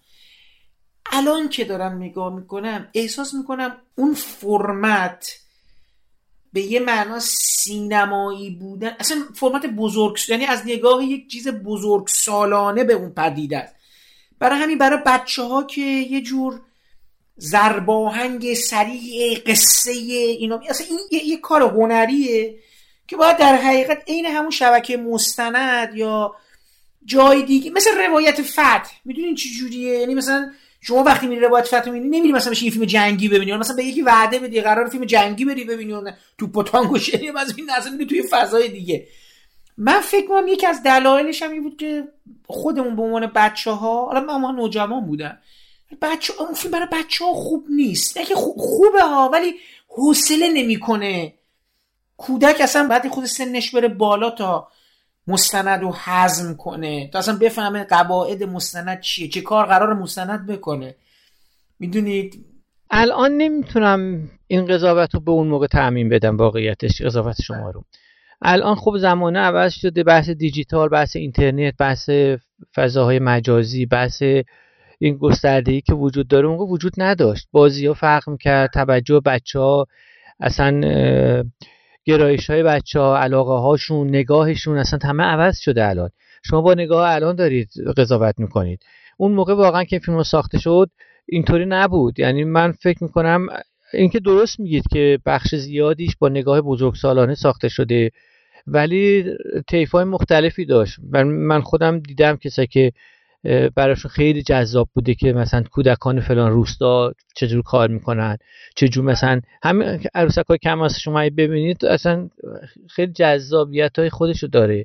الان 1.12 1.48
که 1.48 1.64
دارم 1.64 1.96
نگاه 1.96 2.34
می‌کنم 2.34 2.88
احساس 2.94 3.34
می‌کنم 3.34 3.76
اون 3.94 4.14
فرمت 4.14 5.38
به 6.52 6.60
یه 6.60 6.80
معنا 6.80 7.18
سینمایی 7.20 8.50
بودن. 8.50 8.96
اصلا 9.00 9.24
فرمت 9.34 9.66
بزرگ 9.66 10.18
یعنی 10.28 10.44
از 10.44 10.62
نگاه 10.66 11.04
یک 11.04 11.30
چیز 11.30 11.48
بزرگ 11.48 12.06
سالانه 12.08 12.84
به 12.84 12.92
اون 12.92 13.10
پدیده 13.10 13.68
برای 14.38 14.58
همین 14.58 14.78
برای 14.78 14.98
بچه 15.06 15.42
ها 15.42 15.62
که 15.64 15.80
یه 15.80 16.22
جور 16.22 16.60
زرباهنگ 17.38 18.54
سریع 18.54 19.38
قصه 19.46 19.90
اینا. 19.92 20.60
اصلا 20.68 20.86
این 20.86 20.98
یه, 21.10 21.24
یه 21.24 21.36
کار 21.36 21.62
هنریه 21.62 22.58
که 23.06 23.16
باید 23.16 23.36
در 23.36 23.56
حقیقت 23.56 24.02
عین 24.08 24.26
همون 24.26 24.50
شبکه 24.50 24.96
مستند 24.96 25.94
یا 25.94 26.34
جای 27.04 27.42
دیگه 27.42 27.70
مثل 27.70 27.90
روایت 28.08 28.42
فتح 28.42 28.90
می‌دونین 29.04 29.34
چه 29.34 29.48
جوریه؟ 29.58 29.98
یعنی 29.98 30.14
مثلا 30.14 30.50
شما 30.80 31.02
وقتی 31.02 31.26
میری 31.26 31.40
روایت 31.40 31.66
فتح 31.66 31.90
می‌بینی 31.90 32.18
نمیری 32.18 32.32
مثلا 32.32 32.50
بشه 32.50 32.64
یه 32.64 32.70
فیلم 32.70 32.84
جنگی 32.84 33.28
ببینی. 33.28 33.52
مثلا 33.52 33.76
به 33.76 33.84
یکی 33.84 34.02
وعده 34.02 34.38
بدی 34.38 34.60
قرار 34.60 34.88
فیلم 34.88 35.04
جنگی 35.04 35.44
بری 35.44 35.64
ببینی 35.64 35.92
اون 35.92 36.12
تو 36.38 36.46
پتانگ 36.46 36.98
شری 36.98 37.28
از 37.36 37.54
این 37.56 37.70
نظر 37.70 37.90
میری 37.90 38.06
توی 38.06 38.22
فضای 38.30 38.68
دیگه. 38.68 39.06
من 39.76 40.00
فکر 40.00 40.26
کنم 40.26 40.48
یکی 40.48 40.66
از 40.66 40.82
دلایلش 40.82 41.42
هم 41.42 41.50
این 41.50 41.62
بود 41.62 41.76
که 41.76 42.04
خودمون 42.46 42.96
به 42.96 43.02
عنوان 43.02 43.26
بچه 43.26 43.70
ها 43.70 44.06
حالا 44.06 44.38
من 44.38 44.54
نوجوان 44.54 45.06
بودم. 45.06 45.38
بچه 46.02 46.32
اون 46.38 46.54
فیلم 46.54 46.72
برای 46.72 46.88
بچه 46.92 47.24
ها 47.24 47.32
خوب 47.32 47.64
نیست. 47.70 48.18
نه 48.18 48.24
خوبه 48.34 49.02
ها 49.02 49.30
ولی 49.32 49.54
حوصله 49.88 50.48
نمی‌کنه. 50.54 51.34
کودک 52.16 52.60
اصلا 52.60 52.88
بعد 52.88 53.08
خود 53.08 53.24
سنش 53.24 53.74
بره 53.74 53.88
بالا 53.88 54.30
تا 54.30 54.68
مستند 55.26 55.80
رو 55.80 55.94
حزم 56.04 56.54
کنه. 56.54 57.10
تا 57.12 57.18
اصلا 57.18 57.38
بفهمه 57.38 57.84
قواعد 57.84 58.42
مستند 58.42 59.00
چیه 59.00 59.28
چه 59.28 59.40
کار 59.40 59.66
قرار 59.66 59.94
مستند 59.94 60.46
بکنه. 60.46 60.94
می‌دونید؟ 61.78 62.44
الان 62.90 63.32
نمی‌تونم 63.32 64.30
این 64.46 64.66
قضاوت 64.66 65.14
رو 65.14 65.20
به 65.20 65.30
اون 65.30 65.48
موقع 65.48 65.66
تعمین 65.66 66.08
بدم 66.08 66.36
واقعیتش 66.36 67.02
قضاوت 67.02 67.36
شما 67.42 67.70
رو. 67.70 67.84
الان 68.42 68.74
خب 68.74 68.96
زمانه 68.98 69.38
عوض 69.38 69.72
شده 69.72 70.02
بحث 70.02 70.28
دیجیتال 70.28 70.88
بحث 70.88 71.16
اینترنت 71.16 71.74
بحث 71.78 72.10
فضاهای 72.74 73.18
مجازی 73.18 73.86
بحث 73.86 74.22
این 74.98 75.16
گستردگی 75.16 75.80
که 75.80 75.94
وجود 75.94 76.28
داره 76.28 76.46
اون 76.48 76.70
وجود 76.70 76.92
نداشت. 76.96 77.48
بازی 77.52 77.86
ها 77.86 77.94
فرق 77.94 78.28
می‌کرد 78.28 78.70
توجه 78.70 79.20
بچه 79.20 79.58
ها 79.58 79.86
اصلا 80.40 80.80
گرایش 82.04 82.50
های 82.50 82.62
بچه 82.62 83.00
ها 83.00 83.18
علاقه 83.18 83.52
هاشون 83.52 84.08
نگاهشون 84.08 84.78
اصلا 84.78 84.98
همه 85.02 85.24
عوض 85.24 85.58
شده 85.58 85.88
الان. 85.88 86.10
شما 86.44 86.60
با 86.60 86.74
نگاه 86.74 87.10
الان 87.10 87.36
دارید 87.36 87.70
قضاوت 87.96 88.34
می‌کنید. 88.38 88.82
اون 89.16 89.32
موقع 89.32 89.54
واقعا 89.54 89.84
که 89.84 89.98
فیلم 89.98 90.22
ساخته 90.22 90.58
شد 90.58 90.90
اینطوری 91.26 91.66
نبود. 91.66 92.18
یعنی 92.18 92.44
من 92.44 92.72
فکر 92.72 93.04
می‌کنم 93.04 93.46
اینکه 93.92 94.20
درست 94.20 94.60
میگید 94.60 94.84
که 94.92 95.18
بخش 95.26 95.54
زیادیش 95.54 96.16
با 96.16 96.28
نگاه 96.28 96.60
بزرگسالانه 96.60 97.34
ساخته 97.34 97.68
شده 97.68 98.10
ولی 98.66 99.24
طیف 99.70 99.94
مختلفی 99.94 100.64
داشت. 100.64 100.96
من 101.24 101.60
خودم 101.60 101.98
دیدم 101.98 102.36
کسایی 102.36 102.68
که 102.68 102.92
براشون 103.74 104.10
خیلی 104.10 104.42
جذاب 104.42 104.88
بوده 104.94 105.14
که 105.14 105.32
مثلا 105.32 105.62
کودکان 105.62 106.20
فلان 106.20 106.52
روستا 106.52 107.12
چجور 107.34 107.62
کار 107.62 107.88
می‌کنن 107.88 108.36
چجور 108.76 109.04
مثلا 109.04 109.40
همین 109.62 110.00
عروسک 110.14 110.44
های 110.48 110.58
کم 110.58 110.88
شما 110.88 111.20
ببینید 111.20 111.84
اصلا 111.84 112.28
خیلی 112.90 113.12
جذابیت 113.12 113.98
های 113.98 114.10
خودشو 114.10 114.46
داره. 114.46 114.84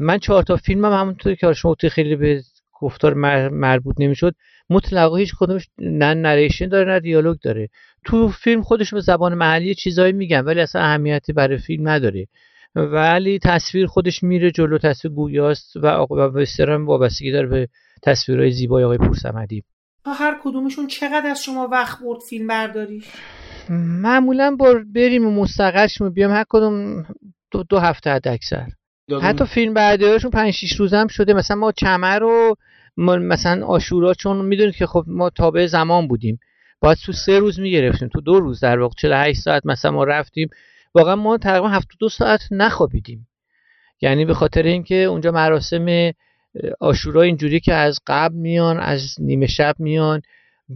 من 0.00 0.18
چهار 0.18 0.42
تا 0.42 0.56
فیلمم 0.56 0.84
هم 0.84 1.00
همونطور 1.00 1.34
که 1.34 1.52
شما 1.52 1.76
خیلی 1.90 2.16
به 2.16 2.42
گفتار 2.80 3.14
مربوط 3.48 3.96
نمی‌شد 3.98 4.34
مطلقا 4.70 5.16
هیچ 5.16 5.34
کدومش 5.38 5.68
نه 5.78 6.14
نریشن 6.14 6.68
داره 6.68 6.92
نه 6.92 7.00
دیالوگ 7.00 7.38
داره. 7.42 7.68
تو 8.04 8.28
فیلم 8.28 8.62
خودش 8.62 8.94
به 8.94 9.00
زبان 9.00 9.34
محلی 9.34 9.74
چیزایی 9.74 10.12
میگن 10.12 10.40
ولی 10.40 10.60
اصلا 10.60 10.82
اهمیتی 10.82 11.32
برای 11.32 11.58
فیلم 11.58 11.88
نداره. 11.88 12.26
ولی 12.76 13.38
تصویر 13.38 13.86
خودش 13.86 14.22
میره 14.22 14.50
جلو 14.50 14.78
تصویر 14.78 15.14
گویاست 15.14 15.76
و 15.76 15.86
و 15.86 16.14
وسترن 16.14 16.84
وابستگی 16.84 17.32
داره 17.32 17.46
به 17.46 17.68
تصویرهای 18.02 18.50
زیبای 18.50 18.84
آقای 18.84 18.98
پورسمدی. 18.98 19.62
هر 20.06 20.36
کدومشون 20.42 20.86
چقدر 20.86 21.30
از 21.30 21.42
شما 21.42 21.68
وقت 21.72 21.98
برد 22.02 22.20
فیلم 22.20 22.46
برداری؟ 22.46 23.02
معمولا 24.02 24.56
با 24.58 24.74
بریم 24.94 25.26
و 25.26 25.30
مستقلشیم 25.30 26.10
بیام 26.10 26.30
هر 26.30 26.44
کدوم 26.48 27.06
دو, 27.50 27.62
دو 27.62 27.78
هفته 27.78 28.10
حد 28.10 28.28
اکثر 28.28 28.66
حتی 29.22 29.44
فیلم 29.44 29.74
برداریشون 29.74 30.30
پنج 30.30 30.50
شیش 30.50 30.76
روز 30.76 30.94
هم 30.94 31.06
شده. 31.06 31.32
مثلا 31.32 31.56
ما 31.56 31.72
چمر 31.72 32.18
رو 32.18 32.56
مثلا 32.96 33.66
آشورا 33.66 34.14
چون 34.14 34.44
می‌دونید 34.44 34.74
که 34.74 34.86
خب 34.86 35.04
ما 35.06 35.30
تابع 35.30 35.66
زمان 35.66 36.08
بودیم. 36.08 36.38
باید 36.80 36.98
تو 36.98 37.12
سه 37.12 37.38
روز 37.38 37.60
می‌گرفتیم. 37.60 38.08
تو 38.08 38.20
دو 38.20 38.40
روز 38.40 38.60
در 38.60 38.78
واقع 38.78 38.94
48 38.98 39.40
ساعت 39.40 39.66
مثلا 39.66 39.90
ما 39.90 40.04
رفتیم. 40.04 40.48
واقعا 40.96 41.16
ما 41.16 41.38
تقریبا 41.38 41.68
72 41.68 42.08
ساعت 42.08 42.40
نخوابیدیم. 42.50 43.28
یعنی 44.00 44.24
به 44.24 44.34
خاطر 44.34 44.62
اینکه 44.62 44.94
اونجا 44.94 45.30
مراسم 45.30 46.12
آشورا 46.80 47.22
اینجوری 47.22 47.60
که 47.60 47.74
از 47.74 48.00
قبل 48.06 48.34
میان 48.34 48.80
از 48.80 49.16
نیمه 49.18 49.46
شب 49.46 49.74
میان 49.78 50.22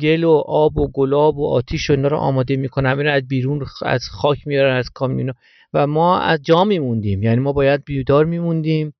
گل 0.01 0.25
و 0.25 0.43
آب 0.47 0.79
و 0.79 0.89
گلاب 0.93 1.39
و 1.39 1.49
آتیش 1.49 1.91
و 1.91 1.93
اینا 1.93 2.09
رو 2.09 2.17
آماده 2.17 2.57
می‌کنن. 2.57 2.99
اینا 2.99 3.13
از 3.13 3.29
بیرون 3.29 3.67
از 3.83 4.09
خاک 4.09 4.47
میارن 4.47 4.77
از 4.77 4.91
کامینا 4.91 5.33
و 5.75 5.87
ما 5.87 6.19
از 6.19 6.43
جا 6.43 6.65
میموندیم. 6.65 7.23
یعنی 7.23 7.41
ما 7.41 7.53
باید 7.53 7.85
بیدار 7.85 8.25
میموندیم 8.25 8.95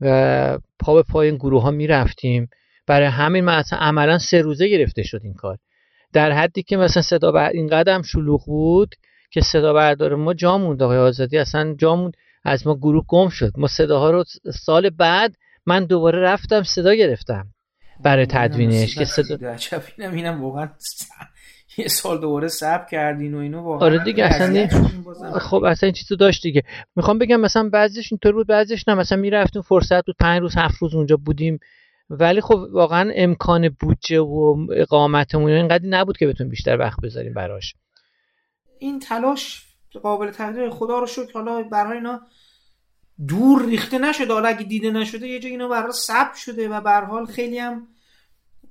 و 0.00 0.58
پا 0.80 0.94
به 0.94 1.02
پای 1.02 1.28
این 1.28 1.36
گروه 1.36 1.62
ها 1.62 1.70
می‌رفتیم. 1.70 2.48
برای 2.86 3.06
همین 3.06 3.44
مثلا 3.44 3.78
عملا 3.78 4.18
سه 4.18 4.40
روزه 4.40 4.68
گرفته 4.68 5.02
شد 5.02 5.20
این 5.24 5.34
کار. 5.34 5.58
در 6.12 6.32
حدی 6.32 6.62
که 6.62 6.76
مثلا 6.76 7.02
صدا 7.02 7.32
بر 7.32 7.50
این 7.50 7.66
قدم 7.66 8.02
شلوغ 8.02 8.44
بود 8.46 8.94
که 9.34 9.40
صدا 9.40 9.72
بردار 9.72 10.14
ما 10.14 10.34
جا 10.34 10.58
موند 10.58 10.82
آقای 10.82 10.98
آزادی 10.98 11.38
اصلا 11.38 11.74
جا 11.78 11.96
موند 11.96 12.16
از 12.44 12.66
ما 12.66 12.74
گروه 12.74 13.04
گم 13.08 13.28
شد. 13.28 13.52
ما 13.56 13.66
صداها 13.66 14.10
رو 14.10 14.24
سال 14.64 14.90
بعد 14.90 15.34
من 15.66 15.84
دوباره 15.84 16.20
رفتم 16.20 16.62
صدا 16.62 16.94
گرفتم 16.94 17.46
برای 18.04 18.26
تدوینش 18.26 18.98
که 18.98 19.04
صدا 19.04 19.56
اینم 19.98 20.14
اینم 20.14 20.44
واقعا 20.44 20.68
یه 21.78 21.88
سال 21.88 22.20
دوباره 22.20 22.48
سب 22.48 22.86
کردین 22.90 23.34
و 23.34 23.38
اینو 23.38 23.62
واقعا 23.62 23.88
آره 23.88 24.04
دیگه 24.04 24.24
اصلا 24.24 24.68
خب 25.38 25.64
اصلا 25.64 25.86
این 25.86 25.92
چیزو 25.92 26.16
داشت 26.16 26.42
دیگه. 26.42 26.62
می‌خوام 26.96 27.18
بگم 27.18 27.40
مثلا 27.40 27.68
بعضیش 27.68 28.12
اینطور 28.12 28.32
بود 28.32 28.46
بعضیش 28.46 28.88
نه. 28.88 28.94
مثلا 28.94 29.18
می‌رفتیم 29.18 29.62
فرصت 29.62 30.06
بود 30.06 30.16
پنج 30.20 30.40
روز 30.40 30.54
هفت 30.56 30.78
روز 30.78 30.94
اونجا 30.94 31.16
بودیم. 31.16 31.58
ولی 32.10 32.40
خب 32.40 32.58
واقعا 32.72 33.12
امکان 33.14 33.68
بودجه 33.80 34.20
و 34.20 34.56
اقامتمون 34.76 35.50
اینقدر 35.50 35.86
نبود 35.88 36.16
که 36.16 36.26
بتون 36.26 36.48
بیشتر 36.48 36.78
وقت 36.78 37.00
بذاریم 37.02 37.34
براش. 37.34 37.74
این 38.84 39.00
تلاش 39.00 39.64
قابل 40.02 40.30
تقدیر 40.30 40.70
خدا 40.70 40.98
رو 40.98 41.06
شکر 41.06 41.32
حالا 41.32 41.62
برای 41.62 41.96
اینا 41.96 42.20
دور 43.28 43.64
ریخته 43.64 43.98
نشده. 43.98 44.32
حالا 44.32 44.48
اگه 44.48 44.62
دیده 44.62 44.90
نشده 44.90 45.28
یه 45.28 45.40
جا 45.40 45.48
اینا 45.48 45.68
برای 45.68 45.92
ثبت 45.92 46.34
شده 46.34 46.68
و 46.68 46.80
به 46.80 46.90
حال 46.90 47.26
خیلی 47.26 47.58
هم 47.58 47.88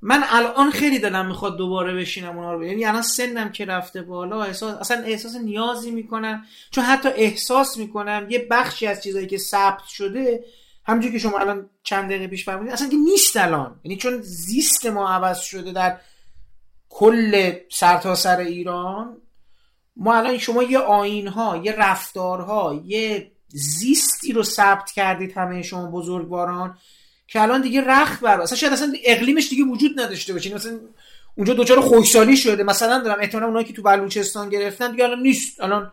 من 0.01 0.23
الان 0.29 0.71
خیلی 0.71 0.99
دلم 0.99 1.27
می‌خواد 1.27 1.57
دوباره 1.57 1.95
بشینم 1.95 2.37
اونا 2.37 2.53
رو 2.53 2.65
یعنی 2.65 2.85
الان 2.85 3.01
سنم 3.01 3.51
که 3.51 3.65
رفته 3.65 4.01
بالا 4.01 4.43
احساس 4.43 4.77
اصلا 4.77 5.03
احساس 5.03 5.35
نیازی 5.35 5.91
می‌کنم. 5.91 6.45
چون 6.71 6.83
حتی 6.83 7.09
احساس 7.09 7.77
می‌کنم 7.77 8.27
یه 8.29 8.47
بخشی 8.51 8.87
از 8.87 9.03
چیزایی 9.03 9.27
که 9.27 9.37
ثبت 9.37 9.83
شده 9.83 10.43
همونجوری 10.85 11.13
که 11.13 11.19
شما 11.19 11.39
الان 11.39 11.69
چند 11.83 12.05
دقیقه 12.05 12.27
پیش 12.27 12.45
فرمودید 12.45 12.73
اصلا 12.73 12.89
که 12.89 12.97
نیست 12.97 13.37
الان. 13.37 13.79
یعنی 13.83 13.97
چون 13.97 14.21
زیست 14.21 14.85
ما 14.85 15.09
عوض 15.09 15.39
شده 15.39 15.71
در 15.71 15.97
کل 16.89 17.53
سرتاسر 17.71 18.35
سر 18.35 18.41
ایران 18.41 19.17
ما 19.95 20.15
الان 20.15 20.37
شما 20.37 20.63
یه 20.63 20.79
آین 20.79 21.27
ها 21.27 21.57
یه 21.57 21.71
رفتارها 21.71 22.83
یه 22.85 23.31
زیستی 23.47 24.33
رو 24.33 24.43
ثبت 24.43 24.91
کردید 24.91 25.37
همه 25.37 25.61
شما 25.61 25.91
بزرگواران 25.91 26.77
که 27.27 27.41
الان 27.41 27.61
دیگه 27.61 27.81
رخت 27.81 28.21
بر 28.21 28.41
اصلا 28.41 28.57
شاید 28.57 28.73
اصلا 28.73 28.93
اقلیمش 29.03 29.49
دیگه 29.49 29.63
وجود 29.63 29.99
نداشته 29.99 30.33
باشه. 30.33 30.55
مثلا 30.55 30.79
اونجا 31.35 31.53
دوچار 31.53 31.81
خوشسالی 31.81 32.37
شده. 32.37 32.63
مثلا 32.63 32.99
دارم 32.99 33.19
احتمالاً 33.19 33.47
اونایی 33.47 33.65
که 33.65 33.73
تو 33.73 33.81
بلوچستان 33.81 34.49
گرفتن 34.49 34.91
دیگه 34.91 35.03
الان 35.03 35.21
نیست. 35.21 35.61
الان 35.61 35.91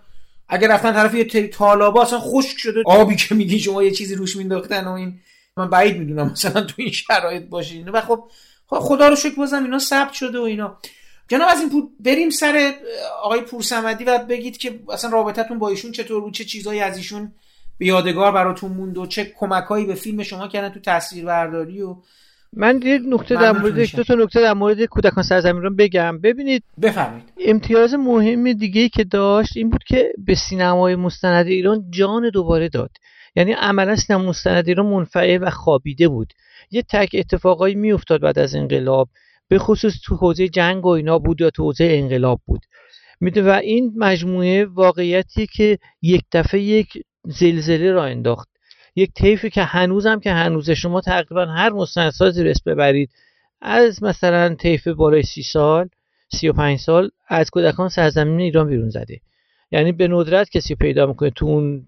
اگر 0.48 0.68
رفتن 0.68 0.92
طرف 0.92 1.14
یه 1.14 1.48
تالابا 1.48 2.02
اصلا 2.02 2.18
خشک 2.18 2.58
شده. 2.58 2.82
آبی 2.86 3.16
که 3.16 3.34
میگی 3.34 3.58
شما 3.58 3.82
یه 3.82 3.90
چیزی 3.90 4.14
روش 4.14 4.36
مینداختن 4.36 4.84
و 4.84 4.92
این. 4.92 5.20
من 5.56 5.70
بعید 5.70 5.96
می‌دونم 5.96 6.30
مثلا 6.30 6.60
تو 6.60 6.74
این 6.76 6.90
شرایط 6.90 7.42
باشین. 7.42 7.88
و 7.88 8.00
خب 8.00 8.30
خدا 8.70 9.08
رو 9.08 9.16
شکر 9.16 9.34
بازم 9.34 9.64
اینا 9.64 9.78
ثبت 9.78 10.12
شده 10.12 10.38
و 10.38 10.42
اینا. 10.42 10.78
جناب 11.30 11.48
از 11.50 11.60
این 11.60 11.70
پور 11.70 11.82
بریم 12.00 12.30
سر 12.30 12.72
آقای 13.22 13.40
پورسمدی 13.40 14.04
و 14.04 14.18
بگید 14.28 14.56
که 14.56 14.80
اصلا 14.92 15.10
رابطتون 15.10 15.58
با 15.58 15.68
ایشون 15.68 15.92
چطور 15.92 16.20
بود؟ 16.20 16.34
چه 16.34 16.44
چیزایی 16.44 16.80
از 16.80 16.96
ایشون 16.96 17.32
به 17.78 17.86
یادگار 17.86 18.32
براتون 18.32 18.72
موند 18.72 18.98
و 18.98 19.06
چه 19.06 19.32
کمکایی 19.38 19.86
به 19.86 19.94
فیلم 19.94 20.22
شما 20.22 20.48
کردن 20.48 20.68
تو 20.68 20.80
تصویربرداری 20.80 21.82
و 21.82 21.96
من 22.56 22.80
یه 22.82 22.98
نکته 22.98 23.34
در 23.34 23.52
مورد 23.52 23.96
دو 23.96 24.04
تا 24.04 24.14
نکته 24.14 24.40
در 24.40 24.54
مورد 24.54 24.84
کودکان 24.84 25.24
سرزمین 25.24 25.62
رو 25.62 25.74
بگم. 25.74 26.18
ببینید 26.18 26.62
بفهمید 26.82 27.22
امتیاز 27.46 27.94
مهم 27.94 28.52
دیگه 28.52 28.88
که 28.88 29.04
داشت 29.04 29.56
این 29.56 29.70
بود 29.70 29.84
که 29.84 30.12
به 30.18 30.34
سینمای 30.34 30.96
مستند 30.96 31.46
ایران 31.46 31.84
جان 31.90 32.30
دوباره 32.30 32.68
داد. 32.68 32.90
یعنی 33.36 33.52
عملا 33.52 33.96
سینما 33.96 34.28
مستند 34.28 34.68
ایران 34.68 34.86
منفعل 34.86 35.42
و 35.42 35.50
خوابیده 35.50 36.08
بود. 36.08 36.32
یه 36.70 36.82
تک 36.82 37.10
اتفاقایی 37.14 37.74
میافتاد 37.74 38.20
بعد 38.20 38.38
از 38.38 38.54
انقلاب. 38.54 39.08
به 39.50 39.58
خصوص 39.58 40.00
تو 40.04 40.16
حوزه 40.16 40.48
جنگ 40.48 40.86
و 40.86 40.88
اینا 40.88 41.18
بود 41.18 41.40
یا 41.40 41.50
تو 41.50 41.62
حوزه 41.62 41.84
انقلاب 41.90 42.40
بود. 42.46 42.60
می‌دونه 43.20 43.48
و 43.48 43.50
این 43.50 43.92
مجموعه 43.96 44.64
واقعیتی 44.64 45.46
که 45.46 45.78
یک 46.02 46.22
دفعه 46.32 46.60
یک 46.60 46.88
زلزله 47.24 47.92
را 47.92 48.04
انداخت. 48.04 48.48
یک 48.96 49.12
طیفی 49.12 49.50
که 49.50 49.62
هنوزم 49.62 50.20
که 50.20 50.32
هنوز 50.32 50.70
شما 50.70 51.00
تقریبا 51.00 51.46
هر 51.46 51.70
مستندسازی 51.70 52.44
رس 52.44 52.62
ببرید. 52.62 53.10
از 53.60 54.02
مثلا 54.02 54.54
طیف 54.54 54.88
بالای 54.88 55.22
سی 55.22 55.42
سال 55.42 55.88
سی 56.32 56.48
و 56.48 56.52
پنج 56.52 56.78
سال 56.78 57.10
از 57.28 57.50
کودکان 57.50 57.88
سرزمین 57.88 58.40
ایران 58.40 58.68
بیرون 58.68 58.90
زده. 58.90 59.20
یعنی 59.70 59.92
به 59.92 60.08
ندرت 60.08 60.50
کسی 60.50 60.74
پیدا 60.74 61.06
می‌کنه 61.06 61.30
تو 61.30 61.46
اون 61.46 61.86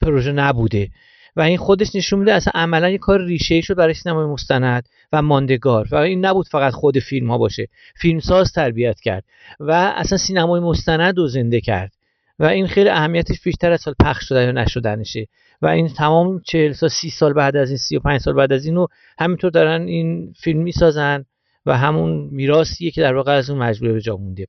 پروژه 0.00 0.32
نبوده. 0.32 0.88
و 1.36 1.40
این 1.40 1.56
خودش 1.56 1.94
نشون 1.94 2.18
میده 2.18 2.32
اصلا 2.32 2.52
عملا 2.54 2.90
یه 2.90 2.98
کار 2.98 3.24
ریشه 3.24 3.60
شد 3.60 3.74
برای 3.74 3.94
سینمای 3.94 4.26
مستند 4.26 4.88
و 5.12 5.22
ماندگار. 5.22 5.88
و 5.90 5.96
این 5.96 6.24
نبود 6.24 6.48
فقط 6.48 6.72
خود 6.72 6.98
فیلم 6.98 7.30
ها 7.30 7.38
باشه. 7.38 7.68
فیلمساز 7.96 8.52
تربیت 8.52 9.00
کرد 9.00 9.24
و 9.60 9.72
اصلا 9.96 10.18
سینمای 10.18 10.60
مستند 10.60 11.18
رو 11.18 11.26
زنده 11.26 11.60
کرد. 11.60 11.92
و 12.38 12.44
این 12.44 12.66
خیلی 12.66 12.88
اهمیتش 12.88 13.40
بیشتر 13.40 13.72
از 13.72 13.80
سال 13.80 13.94
پخش 14.00 14.28
شدن 14.28 14.44
یا 14.44 14.52
نشدنشه. 14.52 15.26
و 15.62 15.66
این 15.66 15.88
تمام 15.88 16.40
چهل 16.40 16.72
سال 16.72 16.88
سی 16.88 17.10
سال 17.10 17.32
بعد 17.32 17.56
از 17.56 17.68
این 17.68 17.78
سی 17.78 17.96
و 17.96 18.00
پنج 18.00 18.20
سال 18.20 18.34
بعد 18.34 18.52
از 18.52 18.66
اینو 18.66 18.86
همینطور 19.18 19.50
دارن 19.50 19.82
این 19.82 20.32
فیلم 20.40 20.62
می‌سازن 20.62 21.24
و 21.66 21.78
همون 21.78 22.28
میراثیه 22.32 22.90
که 22.90 23.00
در 23.00 23.14
واقع 23.14 23.32
از 23.32 23.50
اون 23.50 23.58
مجموعه 23.58 23.94
به 23.94 24.00
جا 24.00 24.16
مونده. 24.16 24.46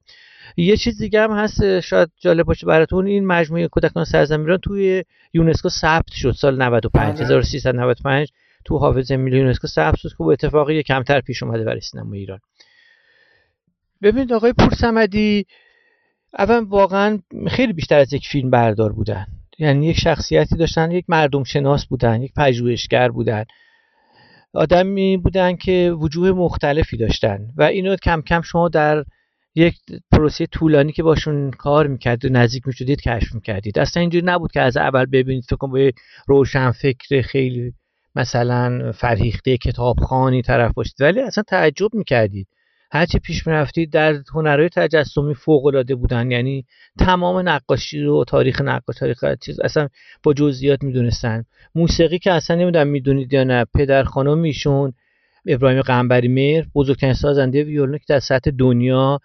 یه 0.57 0.77
چیز 0.77 0.97
دیگه 0.97 1.21
هم 1.21 1.31
هست 1.31 1.79
شاید 1.79 2.09
جالب 2.19 2.45
باشه 2.45 2.67
براتون 2.67 3.07
این 3.07 3.27
مجموعه 3.27 3.67
کودکان 3.67 4.05
سرزمین 4.05 4.57
توی 4.57 5.03
یونسکو 5.33 5.69
ثبت 5.69 6.11
شد 6.11 6.31
سال 6.31 6.61
95 6.61 7.21
1395 7.21 8.31
تو 8.65 8.77
حافظه 8.77 9.17
ملی 9.17 9.37
یونسکو 9.37 9.67
ثبت 9.67 9.97
شد. 9.97 10.09
که 10.09 10.15
به 10.17 10.25
اتفاقی 10.25 10.83
کمتر 10.83 11.21
پیش 11.21 11.43
اومده 11.43 11.63
برای 11.63 11.81
سینما 11.81 12.13
ایران. 12.13 12.39
ببینید 14.01 14.33
آقای 14.33 14.53
پورسمدی 14.53 15.45
اول 16.37 16.63
واقعا 16.63 17.19
خیلی 17.47 17.73
بیشتر 17.73 17.99
از 17.99 18.13
یک 18.13 18.27
فیلم 18.27 18.49
بردار 18.49 18.93
بودن. 18.93 19.25
یعنی 19.59 19.87
یک 19.87 19.99
شخصیتی 19.99 20.55
داشتن 20.55 20.91
یک 20.91 21.05
مردم 21.07 21.43
شناس 21.43 21.85
بودن 21.85 22.21
یک 22.21 22.33
پژوهشگر 22.33 23.09
بودن. 23.09 23.43
آدمی 24.53 25.17
بودن 25.17 25.55
که 25.55 25.95
وجوه 25.99 26.31
مختلفی 26.31 26.97
داشتن. 26.97 27.47
و 27.57 27.63
اینو 27.63 27.95
کم 27.95 28.21
کم 28.21 28.41
شما 28.41 28.69
در 28.69 29.03
یک 29.55 29.75
پروسه 30.11 30.45
طولانی 30.45 30.91
که 30.91 31.03
باشون 31.03 31.51
کار 31.51 31.87
می‌کرد 31.87 32.25
و 32.25 32.29
نزدیک 32.29 32.67
می‌شدید 32.67 33.01
کشف 33.01 33.35
می‌کردید. 33.35 33.79
اصلا 33.79 34.01
اینجوری 34.01 34.25
نبود 34.25 34.51
که 34.51 34.61
از 34.61 34.77
اول 34.77 35.05
ببینید 35.05 35.43
فکر 35.43 35.55
کنم 35.55 35.71
با 35.71 35.91
روشن 36.27 36.71
فکر 36.71 37.21
خیلی 37.21 37.73
مثلا 38.15 38.91
فرهیخته 38.91 39.57
کتابخانی 39.57 40.41
طرف 40.41 40.73
باشید. 40.73 40.95
ولی 40.99 41.21
اصلا 41.21 41.43
تعجب 41.47 41.89
می‌کردید. 41.93 42.47
هرچی 42.91 43.19
پیش 43.19 43.47
می‌رفتید 43.47 43.91
در 43.91 44.15
هنرهای 44.33 44.69
تجسمی 44.69 45.35
فوق 45.35 45.65
العاده 45.65 45.95
بودن. 45.95 46.31
یعنی 46.31 46.65
تمام 46.99 47.49
نقاشی 47.49 48.01
رو 48.01 48.23
تاریخ 48.27 48.61
نقاش 48.61 48.95
تاریخ 48.97 49.23
چیز 49.41 49.59
اصلا 49.59 49.87
با 50.23 50.33
جزئیات 50.33 50.83
می‌دونستن. 50.83 51.43
موسیقی 51.75 52.19
که 52.19 52.31
اصلا 52.31 52.55
نمی‌دونم 52.55 52.87
می‌دونید 52.87 53.33
یا 53.33 53.43
نه. 53.43 53.65
پدر 53.75 54.03
خانم 54.03 54.41
ایشون 54.43 54.93
ابراهیم 55.47 55.81
قنبری 55.81 56.27
مهر 56.27 56.65
بزرگترین 56.75 57.13
سازنده 57.13 57.63
ویولون 57.63 57.97
که 57.97 58.05
در 58.07 58.19
سطح 58.19 58.51
دنیا 58.51 59.19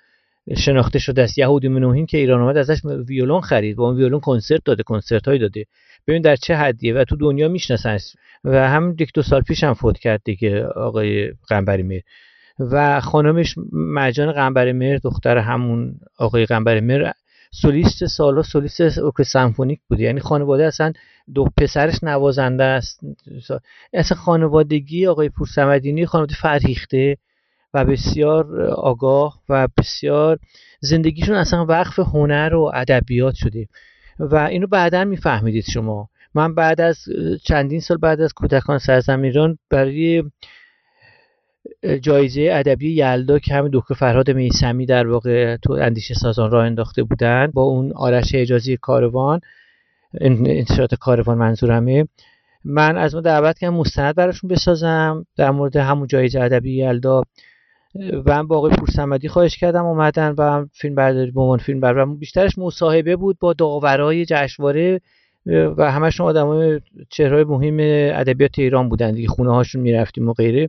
شناخته 0.56 0.98
شده 0.98 1.22
است. 1.22 1.38
یهودی 1.38 1.68
منوهین 1.68 2.06
که 2.06 2.18
ایران 2.18 2.40
آمد 2.40 2.56
ازش 2.56 2.80
ویولون 2.84 3.40
خرید. 3.40 3.76
با 3.76 3.88
اون 3.88 3.96
ویولون 3.96 4.20
کنسرت 4.20 4.60
داده 4.64 4.82
کنسرت 4.82 5.28
هایی 5.28 5.38
داده. 5.38 5.64
ببین 6.06 6.22
در 6.22 6.36
چه 6.36 6.56
حدیه 6.56 6.94
و 6.94 7.04
تو 7.04 7.16
دنیا 7.16 7.48
می‌شناسن. 7.48 7.98
و 8.44 8.68
هم 8.68 8.96
یک 8.98 9.10
دو 9.14 9.22
سال 9.22 9.40
پیش 9.42 9.64
هم 9.64 9.74
فوت 9.74 9.98
کرد 9.98 10.20
دیگه 10.24 10.64
آقای 10.64 11.32
قنبری 11.48 11.82
مهر. 11.82 12.02
و 12.58 13.00
خانمش 13.00 13.54
مرجان 13.72 14.32
قنبر 14.32 14.72
مهر 14.72 14.96
دختر 14.96 15.38
همون 15.38 15.94
آقای 16.18 16.46
قنبر 16.46 16.80
مهر 16.80 17.12
سولیست 17.52 18.06
سالا 18.06 18.42
سولیست 18.42 18.98
اوکر 18.98 19.22
سمفونیک 19.22 19.80
بوده. 19.88 20.02
یعنی 20.02 20.20
خانواده 20.20 20.64
اصلا 20.64 20.92
دو 21.34 21.48
پسرش 21.58 22.04
نوازنده 22.04 22.64
است. 22.64 23.00
اصلا 23.92 24.18
خانوادگی 24.18 25.06
آقای 25.06 25.28
پورسمدینی 25.28 26.06
خانواده 26.06 26.34
فرهیخته. 26.34 27.16
و 27.74 27.84
بسیار 27.84 28.62
آگاه 28.66 29.40
و 29.48 29.68
بسیار 29.78 30.38
زندگیشون 30.80 31.36
اصلا 31.36 31.66
وقف 31.66 31.98
هنر 31.98 32.54
و 32.54 32.70
ادبیات 32.74 33.34
شده. 33.34 33.68
و 34.18 34.36
اینو 34.36 34.66
بعدا 34.66 35.04
میفهمیدید 35.04 35.64
شما. 35.64 36.08
من 36.34 36.54
بعد 36.54 36.80
از 36.80 36.98
چندین 37.44 37.80
سال 37.80 37.96
بعد 37.96 38.20
از 38.20 38.32
کودکان 38.32 38.78
سرزمین 38.78 39.58
برای 39.70 40.22
جایزه 42.00 42.48
ادبی 42.52 42.94
یلدا 42.94 43.38
که 43.38 43.54
همین 43.54 43.70
دکتر 43.74 43.94
فرهاد 43.94 44.30
میسمی 44.30 44.86
در 44.86 45.06
واقع 45.06 45.56
تو 45.56 45.72
اندیشه 45.72 46.14
سازان 46.14 46.50
راه 46.50 46.64
انداخته 46.64 47.02
بودن 47.02 47.50
با 47.54 47.62
اون 47.62 47.92
آرش 47.92 48.34
اجازی 48.34 48.76
کاروان 48.76 49.40
انتشارات 50.20 50.94
کاروان 50.94 51.38
منظورمه 51.38 52.08
من 52.64 52.98
از 52.98 53.14
ما 53.14 53.20
دعوت 53.20 53.58
کردم 53.58 53.74
مستند 53.74 54.14
براشون 54.14 54.48
بسازم 54.48 55.26
در 55.36 55.50
مورد 55.50 55.76
همون 55.76 56.06
جایزه 56.06 56.40
ادبی 56.40 56.76
یلدا 56.76 57.22
و 57.94 58.34
هم 58.34 58.46
با 58.46 58.56
آقای 58.56 58.70
پورسمدی 58.70 59.28
خواهش 59.28 59.56
کردم 59.56 59.84
اومدن 59.84 60.34
و 60.38 60.42
هم 60.42 60.70
فیلم 60.74 60.94
برداری 60.94 61.30
به 61.30 61.40
عنوان 61.40 61.58
فیلم 61.58 61.80
برداری 61.80 62.16
بیشترش 62.16 62.58
مصاحبه 62.58 63.16
بود 63.16 63.38
با 63.38 63.52
داورای 63.52 64.24
جشنواره 64.24 65.00
و 65.46 65.92
همشون 65.92 66.26
آدمای 66.26 66.80
چهرهای 67.10 67.44
مهم 67.44 67.76
ادبیات 68.20 68.58
ایران 68.58 68.88
بودن 68.88 69.12
دیگه. 69.12 69.28
خونه 69.28 69.54
هاشون 69.54 69.82
می‌رفتیم 69.82 70.28
و 70.28 70.32
غیره. 70.32 70.68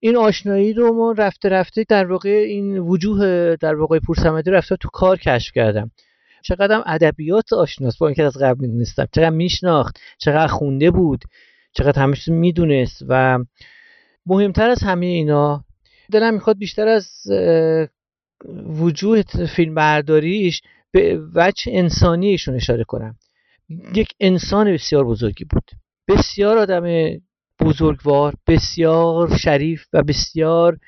این 0.00 0.16
آشنایی 0.16 0.72
رو 0.72 0.92
ما 0.92 1.14
رفته 1.18 1.48
رفته 1.48 1.84
در 1.88 2.12
واقع 2.12 2.30
این 2.30 2.78
وجوه 2.78 3.56
در 3.56 3.74
واقع 3.74 3.98
پورسمدی 3.98 4.50
رفته 4.50 4.76
تو 4.76 4.88
کار 4.92 5.18
کشف 5.18 5.52
کردم. 5.54 5.90
چقدر 6.42 6.82
ادبیات 6.86 7.52
آشناست. 7.52 7.98
با 7.98 8.06
اینکه 8.06 8.22
از 8.22 8.36
قبل 8.36 8.60
می‌دونستم. 8.60 9.06
چقدر 9.12 9.30
میشناخت. 9.30 9.98
چقدر 10.18 10.46
خونده 10.46 10.90
بود. 10.90 11.24
چقدر 11.72 12.02
همش 12.02 12.28
می‌دونست 12.28 13.02
و 13.08 13.38
مهمتر 14.26 14.70
از 14.70 14.82
همه 14.82 15.06
اینا 15.06 15.64
دلم 16.12 16.34
می‌خواد 16.34 16.58
بیشتر 16.58 16.88
از 16.88 17.08
وجوه 18.66 19.22
فیلم 19.56 19.74
برداریش 19.74 20.62
به 20.92 21.20
وجه 21.34 21.72
انسانیشون 21.72 22.54
اشاره 22.54 22.84
کنم. 22.84 23.16
یک 23.94 24.08
انسان 24.20 24.72
بسیار 24.72 25.04
بزرگی 25.04 25.44
بود. 25.44 25.70
بسیار 26.08 26.58
آدم 26.58 26.84
بزرگوار 27.60 28.34
بسیار 28.46 29.36
شریف 29.36 29.86
و 29.92 30.02
بسیار 30.02 30.78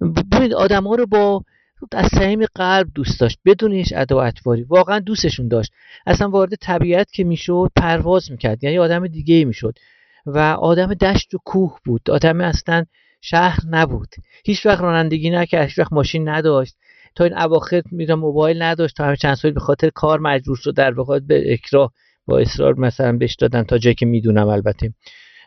ببینید 0.00 0.54
آدم 0.54 0.86
ها 0.86 0.94
رو 0.94 1.06
با 1.06 1.44
از 1.92 2.06
صمیم 2.06 2.46
قلب 2.54 2.86
دوست 2.94 3.20
داشت. 3.20 3.38
بدون 3.44 3.72
هیچ 3.72 3.92
ادا 3.96 4.16
و 4.16 4.20
اطواری 4.20 4.62
واقعا 4.62 4.98
دوستشون 4.98 5.48
داشت. 5.48 5.72
اصلا 6.06 6.28
وارد 6.28 6.54
طبیعت 6.54 7.12
که 7.12 7.24
می‌شد 7.24 7.70
پرواز 7.76 8.30
می‌کرد. 8.30 8.64
یعنی 8.64 8.78
آدم 8.78 9.06
دیگه 9.06 9.44
می‌شد. 9.44 9.78
و 10.26 10.38
آدم 10.38 10.94
دشت 10.94 11.34
و 11.34 11.38
کوه 11.44 11.78
بود. 11.84 12.10
آدم 12.10 12.40
اصلا 12.40 12.84
شهر 13.26 13.58
نبود. 13.70 14.08
هیچ 14.44 14.66
وقت 14.66 14.80
رانندگی 14.80 15.30
نکرد 15.30 15.68
هیچ 15.68 15.78
وقت 15.78 15.92
ماشین 15.92 16.28
نداشت. 16.28 16.76
تا 17.14 17.24
این 17.24 17.38
اواخر 17.38 17.82
میرم 17.90 18.18
موبایل 18.18 18.62
نداشت 18.62 18.96
تا 18.96 19.04
همه 19.04 19.16
چند 19.16 19.34
سال 19.34 19.50
به 19.50 19.60
خاطر 19.60 19.90
کار 19.90 20.20
مجبور 20.20 20.56
شد 20.56 20.74
در 20.74 20.94
واقع 20.94 21.18
به 21.18 21.52
اکراه 21.52 21.92
با 22.26 22.38
اصرار 22.38 22.74
مثلا 22.74 23.12
بهش 23.12 23.34
دادن 23.34 23.62
تا 23.62 23.78
جایی 23.78 23.94
که 23.94 24.06
می‌دونم 24.06 24.48
البته. 24.48 24.94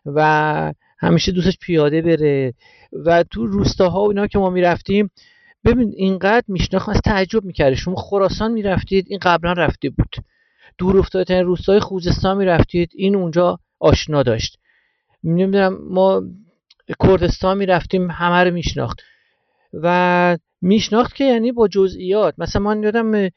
و 0.05 0.73
همیشه 0.99 1.31
دوستش 1.31 1.57
پیاده 1.61 2.01
بره. 2.01 2.53
و 3.05 3.23
تو 3.23 3.47
روستاها 3.47 4.03
و 4.03 4.07
اینا 4.07 4.27
که 4.27 4.39
ما 4.39 4.49
می‌رفتیم 4.49 5.09
ببین 5.65 5.93
اینقدر 5.95 6.45
میشناخت 6.47 6.89
از 6.89 7.01
تعجب 7.01 7.43
می‌کرده 7.43 7.75
شما 7.75 7.95
خراسان 7.95 8.51
می‌رفتید 8.51 9.05
این 9.09 9.19
قبلا 9.21 9.53
رفته 9.53 9.89
بود. 9.89 10.15
دور 10.77 10.97
افتاده 10.97 11.41
روستای 11.41 11.79
خوزستان 11.79 12.37
می‌رفتید 12.37 12.91
این 12.95 13.15
اونجا 13.15 13.59
آشنا 13.79 14.23
داشت. 14.23 14.59
نمی‌دونم 15.23 15.77
ما 15.89 16.23
کردستان 17.03 17.57
می‌رفتیم 17.57 18.11
همه 18.11 18.43
رو 18.43 18.51
میشناخت. 18.51 19.01
و 19.73 20.37
میشناخت 20.61 21.15
که 21.15 21.23
یعنی 21.23 21.51
با 21.51 21.67
جزئیات. 21.67 22.33
مثلا 22.37 22.61
من 22.61 22.83
یادم 22.83 23.29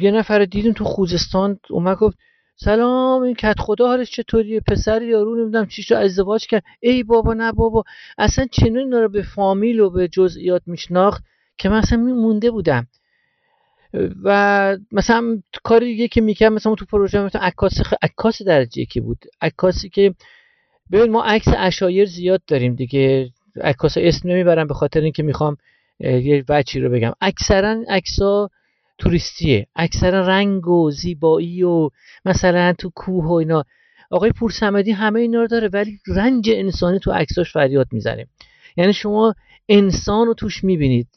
یه 0.00 0.10
نفر 0.10 0.44
دیدیم 0.44 0.72
تو 0.72 0.84
خوزستان 0.84 1.58
اومد 1.70 1.96
گفت 1.96 2.18
سلام 2.56 3.22
این 3.22 3.34
کت 3.34 3.60
خدا 3.60 3.86
حالش 3.86 4.10
چطوریه؟ 4.10 4.60
پسر 4.60 5.02
یارو 5.02 5.36
نمی‌دونم 5.42 5.66
چی 5.66 5.82
شو 5.82 5.96
ازدواج 5.96 6.46
کرد. 6.46 6.62
ای 6.80 7.02
بابا 7.02 7.34
نه 7.34 7.52
بابا. 7.52 7.84
اصلا 8.18 8.46
چنین 8.52 8.92
رو 8.92 9.08
به 9.08 9.22
فامیل 9.22 9.80
و 9.80 9.90
به 9.90 10.08
جزئیات 10.08 10.62
میشناخت 10.66 11.24
که 11.58 11.68
من 11.68 11.76
اصلا 11.76 11.98
مونده 11.98 12.50
بودم. 12.50 12.86
و 14.24 14.76
مثلا 14.92 15.42
کاری 15.64 15.86
دیگه 15.86 16.08
که 16.08 16.20
می‌کرد 16.20 16.52
مثلا 16.52 16.74
تو 16.74 16.84
پروژه 16.84 17.20
مثلا 17.22 17.40
عکاس 17.42 17.72
عکاس 18.02 18.42
درجه 18.42 18.82
یکی 18.82 19.00
بود. 19.00 19.24
عکاسی 19.40 19.88
که 19.88 20.14
ببین 20.90 21.10
ما 21.10 21.22
عکس 21.24 21.48
اشایر 21.56 22.04
زیاد 22.04 22.42
داریم 22.46 22.74
دیگه. 22.74 23.30
عکاس 23.60 23.94
اسم 23.96 24.28
نمی‌برم 24.28 24.66
به 24.66 24.74
خاطر 24.74 25.00
اینکه 25.00 25.22
می‌خوام 25.22 25.56
یه 26.00 26.44
وچی 26.48 26.80
رو 26.80 26.90
بگم. 26.90 27.12
اکثرا 27.20 27.76
عکسا 27.88 28.50
توریستیه. 28.98 29.66
اکثرا 29.76 30.26
رنگ 30.26 30.68
و 30.68 30.90
زیبایی 30.90 31.62
و 31.62 31.88
مثلا 32.24 32.72
تو 32.72 32.90
کوه 32.94 33.24
و 33.24 33.32
اینا. 33.32 33.64
آقای 34.10 34.30
پورسمدی 34.30 34.90
همه 34.90 35.20
اینا 35.20 35.40
رو 35.40 35.46
داره 35.46 35.68
ولی 35.72 35.98
رنج 36.06 36.50
انسانی 36.52 36.98
تو 36.98 37.12
عکساش 37.12 37.52
فریاد 37.52 37.86
می‌زنه 37.92 38.26
یعنی 38.76 38.92
شما 38.92 39.34
انسان 39.68 40.26
رو 40.26 40.34
توش 40.34 40.64
می‌بینید. 40.64 41.08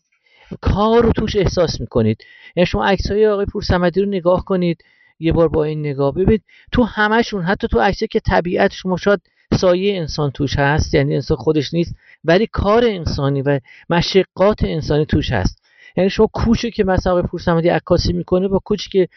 کار 0.61 1.03
رو 1.03 1.11
توش 1.11 1.35
احساس 1.35 1.81
می‌کنید. 1.81 2.17
یعنی 2.55 2.65
شما 2.67 2.85
عکس 2.85 3.11
های 3.11 3.27
آقای 3.27 3.45
پورسمدی 3.45 4.01
رو 4.01 4.07
نگاه 4.07 4.45
کنید. 4.45 4.83
یه 5.19 5.31
بار 5.31 5.47
با 5.47 5.63
این 5.63 5.79
نگاه. 5.79 6.13
ببینید 6.13 6.43
تو 6.71 6.83
همشون 6.83 7.43
حتی 7.43 7.67
تو 7.67 7.79
عکسی 7.79 8.07
که 8.07 8.19
طبیعت 8.19 8.71
شما 8.73 8.97
شاید 8.97 9.21
سایه 9.53 9.97
انسان 9.97 10.31
توش 10.31 10.59
هست 10.59 10.93
یعنی 10.93 11.15
انسان 11.15 11.37
خودش 11.37 11.73
نیست 11.73 11.95
ولی 12.23 12.47
کار 12.47 12.85
انسانی 12.85 13.41
و 13.41 13.59
مشقات 13.89 14.63
انسانی 14.63 15.05
توش 15.05 15.31
هست. 15.31 15.61
یعنی 15.97 16.09
شما 16.09 16.27
کوچه 16.33 16.71
که 16.71 16.83
مثلا 16.83 17.13
آقای 17.13 17.23
پورسمدی 17.23 17.69
عکاسی 17.69 18.13
می‌کنه 18.13 18.47
با 18.47 18.59
کوچی 18.59 18.89
که 18.89 19.07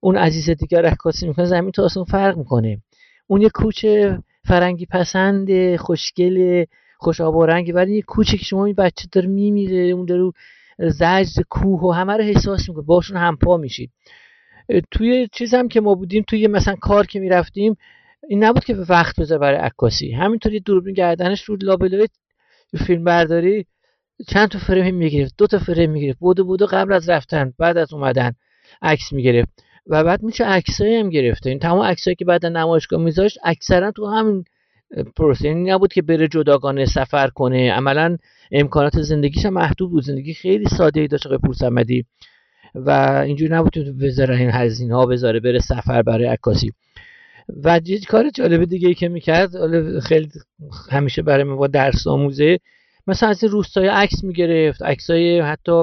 اون 0.00 0.16
عزیز 0.16 0.50
دیگر 0.50 0.86
عکاسی 0.86 1.28
می‌کنه 1.28 1.44
زمین 1.44 1.70
تا 1.70 1.84
آسمون 1.84 2.06
فرق 2.06 2.36
می‌کنه. 2.36 2.78
اون 3.26 3.42
یه 3.42 3.48
کوچه 3.48 4.18
فرنگی 4.44 4.86
پسند 4.86 5.76
خوشگل 5.76 6.64
خوش 6.98 7.20
آب 7.20 7.36
و 7.36 7.46
رنگی 7.46 7.72
ولی 7.72 7.94
یه 7.94 8.02
کوچه 8.02 8.36
که 8.36 8.44
شما 8.44 8.66
این 8.66 8.74
بچه 8.74 9.08
داره 9.12 9.26
میمیره 9.28 9.78
اون 9.78 10.04
داره 10.04 10.32
زجر 10.78 11.42
کوه 11.50 11.80
و 11.80 11.90
همه 11.90 12.12
رو 12.16 12.24
احساس 12.24 12.68
می‌کنه 12.68 12.84
باشون 12.84 13.16
همپا 13.16 13.56
میشید. 13.56 13.90
توی 14.90 15.28
چیز 15.32 15.54
هم 15.54 15.68
که 15.68 15.80
ما 15.80 15.94
بودیم 15.94 16.24
توی 16.28 16.46
مثلا 16.46 16.74
کار 16.74 17.06
که 17.06 17.20
می‌رفتیم 17.20 17.76
این 18.28 18.44
نبود 18.44 18.64
که 18.64 18.74
وقت 18.74 19.20
بذاره 19.20 19.40
برای 19.40 19.58
عکاسی. 19.58 20.12
همینطوری 20.12 20.60
دوربین 20.60 20.94
گردنش 20.94 21.42
رو 21.42 21.56
لابلای 21.62 22.08
فیلم 22.86 23.04
برداری 23.04 23.66
چند 24.28 24.48
تا 24.48 24.58
فریم 24.58 24.94
می‌گرفت 24.94 25.34
دو 25.38 25.46
تا 25.46 25.58
فریم 25.58 25.90
می‌گرفت. 25.90 26.18
بودو 26.18 26.44
بودو 26.44 26.66
قبل 26.66 26.92
از 26.92 27.08
رفتن 27.08 27.52
بعد 27.58 27.76
از 27.76 27.92
اومدن 27.92 28.32
عکس 28.82 29.12
می‌گرفت. 29.12 29.48
و 29.86 30.04
بعد 30.04 30.22
میشه 30.22 30.44
عکسایی 30.44 30.96
هم 30.96 31.10
گرفته. 31.10 31.50
این 31.50 31.58
تمام 31.58 31.80
عکسایی 31.80 32.14
که 32.14 32.24
بعد 32.24 32.46
نمایشگاه 32.46 33.00
میذاشت 33.00 33.38
اکثرا 33.44 33.90
تو 33.90 34.06
همین 34.06 34.44
پروسه. 35.16 35.48
یعنی 35.48 35.70
نبود 35.70 35.92
که 35.92 36.02
بره 36.02 36.28
جداگانه 36.28 36.86
سفر 36.86 37.28
کنه. 37.28 37.72
عملا 37.72 38.16
امکانات 38.52 39.00
زندگیش 39.00 39.46
هم 39.46 39.52
محدود 39.52 39.90
بود. 39.90 40.02
زندگی 40.02 40.34
خیلی 40.34 40.64
ساده 40.64 41.00
ای 41.00 41.06
داشت 41.06 41.26
آقای 41.26 41.38
پورسمدی. 41.38 42.04
و 42.74 42.90
اینجوری 43.26 43.52
نبود 43.52 43.70
که 43.70 43.80
بذاره 44.00 44.36
این 44.36 44.50
هزینه 44.50 44.94
ها 44.94 45.06
بذاره 45.06 45.40
بره 45.40 45.58
سفر 45.58 46.02
برای 46.02 46.26
عکاسی. 46.26 46.72
و 47.64 47.80
یه 47.84 48.00
کار 48.00 48.30
جالب 48.30 48.64
دیگه 48.64 48.88
ای 48.88 48.94
که 48.94 49.08
می‌کرد 49.08 49.50
خیلی 50.00 50.28
همیشه 50.90 51.22
برای 51.22 51.44
ما 51.44 51.56
با 51.56 51.66
درس 51.66 52.06
آموزه 52.06 52.58
مثلا 53.06 53.28
از 53.28 53.42
این 53.42 53.52
روستای 53.52 53.88
عکس 53.88 54.24
می‌گرفت 54.24 54.82
عکسای 54.82 55.40
حتی 55.40 55.82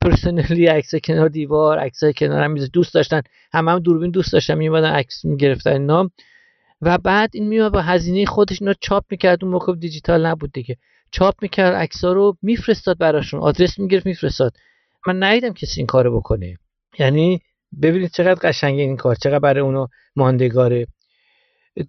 پرسنلی 0.00 0.66
عکس 0.66 0.94
کنار 0.94 1.28
دیوار 1.28 1.78
عکسای 1.78 2.12
کنار 2.16 2.42
هم 2.42 2.54
دوست 2.54 2.94
داشتن 2.94 3.22
همه 3.52 3.70
هم 3.70 3.78
دوربین 3.78 4.10
دوست 4.10 4.32
داشتن 4.32 4.54
میومدن 4.54 4.90
عکس 4.90 5.24
می‌گرفتن 5.24 5.70
اینا. 5.70 6.10
و 6.82 6.98
بعد 6.98 7.30
این 7.34 7.48
میومد 7.48 7.72
با 7.72 7.80
هزینه 7.80 8.26
خودش 8.26 8.62
اینا 8.62 8.74
چاپ 8.80 9.04
می‌کرد 9.10 9.44
اون 9.44 9.52
موقع 9.52 9.74
دیجیتال 9.74 10.26
نبود 10.26 10.52
دیگه. 10.52 10.76
چاپ 11.10 11.34
می‌کرد 11.42 11.74
عکسا 11.74 12.12
رو 12.12 12.36
میفرستاد 12.42 12.98
براشون 12.98 13.40
آدرس 13.40 13.78
می‌گرفت 13.78 14.06
میفرستاد. 14.06 14.52
من 15.06 15.22
ندیدم 15.22 15.52
کسی 15.52 15.80
این 15.80 15.86
کارو 15.86 16.16
بکنه. 16.16 16.58
یعنی 16.98 17.40
ببینید 17.82 18.10
چقدر 18.10 18.48
قشنگه 18.48 18.82
این 18.82 18.96
کار 18.96 19.14
چقدر 19.14 19.38
برای 19.38 19.60
اونو 19.60 19.86
ماندگاره. 20.16 20.86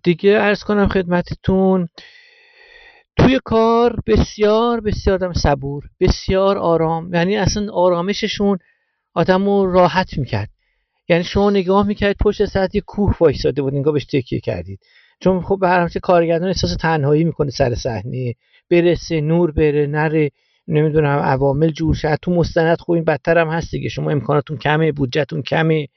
دیگه 0.04 0.32
ارز 0.32 0.64
کنم 0.64 0.88
خدمتتون 0.88 1.88
توی 3.18 3.40
کار 3.46 4.00
بسیار 4.08 4.82
بسیار 4.82 5.16
آدم 5.16 5.34
صبور 5.34 5.84
بسیار 6.00 6.58
آرام 6.58 7.14
یعنی 7.14 7.38
اصلا 7.38 7.74
آرامششون 7.74 8.58
آدم 9.14 9.46
رو 9.46 9.72
راحت 9.72 10.18
می‌کرد. 10.18 10.50
یعنی 11.10 11.24
شما 11.24 11.50
نگاه 11.50 11.88
می‌کردید 11.88 12.18
پشت 12.22 12.46
ساعت 12.46 12.76
یه 12.76 12.82
کوه 12.82 13.16
وایساده 13.20 13.62
بود 13.62 13.74
نگاه 13.74 13.94
بهش 13.94 14.06
تکیه 14.06 14.40
کردید. 14.40 14.80
چون 15.20 15.42
خب 15.42 15.58
به 15.62 15.68
هر 15.70 15.88
کارگردان 15.88 16.48
احساس 16.48 16.76
تنهایی 16.76 17.24
می‌کنه 17.24 17.50
سر 17.52 17.76
صحنه 17.76 18.36
برسه 18.70 19.22
نور 19.22 19.52
بره 19.52 19.88
نره 19.88 20.32
نمی‌دونم 20.68 21.20
عوامل 21.20 21.70
جور 21.70 21.96
شد 21.96 22.16
تو 22.22 22.32
مستند 22.32 22.80
خوب 22.80 22.96
این 22.96 23.04
بدتر 23.04 23.38
هم 23.38 23.48
هست 23.48 23.72
دیگه. 23.72 23.90
شما 23.90 24.12
امکاناتون 24.12 24.58
کمه 24.58 24.92
بودجهتون 24.92 25.42
کمه. 25.42 25.88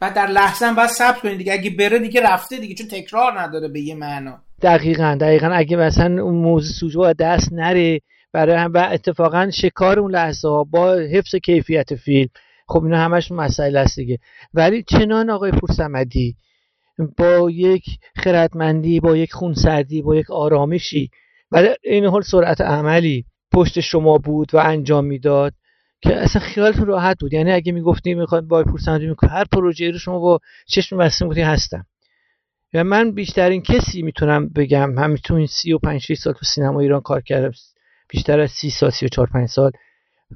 بعد 0.00 0.14
در 0.14 0.26
لحظه 0.26 0.66
هم 0.66 0.74
باید 0.74 0.88
ثبت 0.88 1.20
کنید 1.20 1.38
دیگه. 1.38 1.52
اگه 1.52 1.70
بره 1.70 1.98
دیگه 1.98 2.22
رفته 2.22 2.58
دیگه 2.58 2.74
چون 2.74 2.88
تکرار 2.88 3.40
نداره 3.40 3.68
به 3.68 3.80
یه 3.80 3.94
معنا. 3.94 4.38
دقیقا 4.62 5.18
دقیقا. 5.20 5.46
اگه 5.46 5.76
مثلا 5.76 6.22
اون 6.22 6.34
موضوع 6.34 6.72
سوژه 6.72 7.12
دست 7.12 7.52
نره 7.52 8.00
برای 8.32 8.56
هم 8.56 8.72
و 8.72 8.88
اتفاقا 8.92 9.50
شکار 9.50 9.98
اون 9.98 10.10
لحظه 10.10 10.48
ها 10.48 10.64
با 10.64 10.94
حفظ 10.94 11.34
کیفیت 11.34 11.94
فیلم. 11.94 12.28
خب 12.68 12.84
اینا 12.84 12.98
همش 12.98 13.32
مسائل 13.32 13.76
است 13.76 13.96
دیگه. 13.96 14.18
ولی 14.54 14.82
چنان 14.82 15.30
آقای 15.30 15.50
پورسمدی 15.50 16.36
با 17.18 17.50
یک 17.50 17.84
خردمندی 18.16 19.00
با 19.00 19.16
یک 19.16 19.32
خونسردی 19.32 20.02
با 20.02 20.16
یک 20.16 20.30
آرامشی 20.30 21.10
و 21.50 21.68
این 21.84 22.04
حال 22.04 22.22
سرعت 22.22 22.60
عملی 22.60 23.24
پشت 23.52 23.80
شما 23.80 24.18
بود 24.18 24.54
و 24.54 24.58
انجام 24.58 25.04
می‌داد. 25.04 25.52
که 26.02 26.16
اصلا 26.16 26.42
خیالتون 26.42 26.86
راحت 26.86 27.18
بود. 27.20 27.32
یعنی 27.32 27.52
اگه 27.52 27.72
می‌گفتیم 27.72 28.18
می‌خواد 28.18 28.44
با 28.44 28.64
پورسمدی 28.64 29.06
می‌کنه 29.06 29.30
هر 29.30 29.44
پروژه 29.44 29.90
رو 29.90 29.98
شما 29.98 30.18
با 30.18 30.40
چشم 30.66 30.96
بسته 30.96 31.24
می‌گفتین 31.24 31.44
هستم. 31.44 31.86
و 32.74 32.84
من 32.84 33.12
بیشترین 33.12 33.62
کسی 33.62 34.02
می‌تونم 34.02 34.48
بگم 34.48 35.16
سی 35.46 35.72
و 35.72 35.78
پنج 35.78 36.12
سال 36.12 36.32
تو 36.32 36.44
سینما 36.44 36.80
ایران 36.80 37.00
کار 37.00 37.20
کردم 37.20 37.52
بیشتر 38.08 38.40
از 38.40 38.50
سی 38.50 38.70
سال 38.70 38.90
سی 38.90 39.06
و 39.06 39.08
چهار 39.08 39.28
پنج 39.32 39.48
سال 39.48 39.70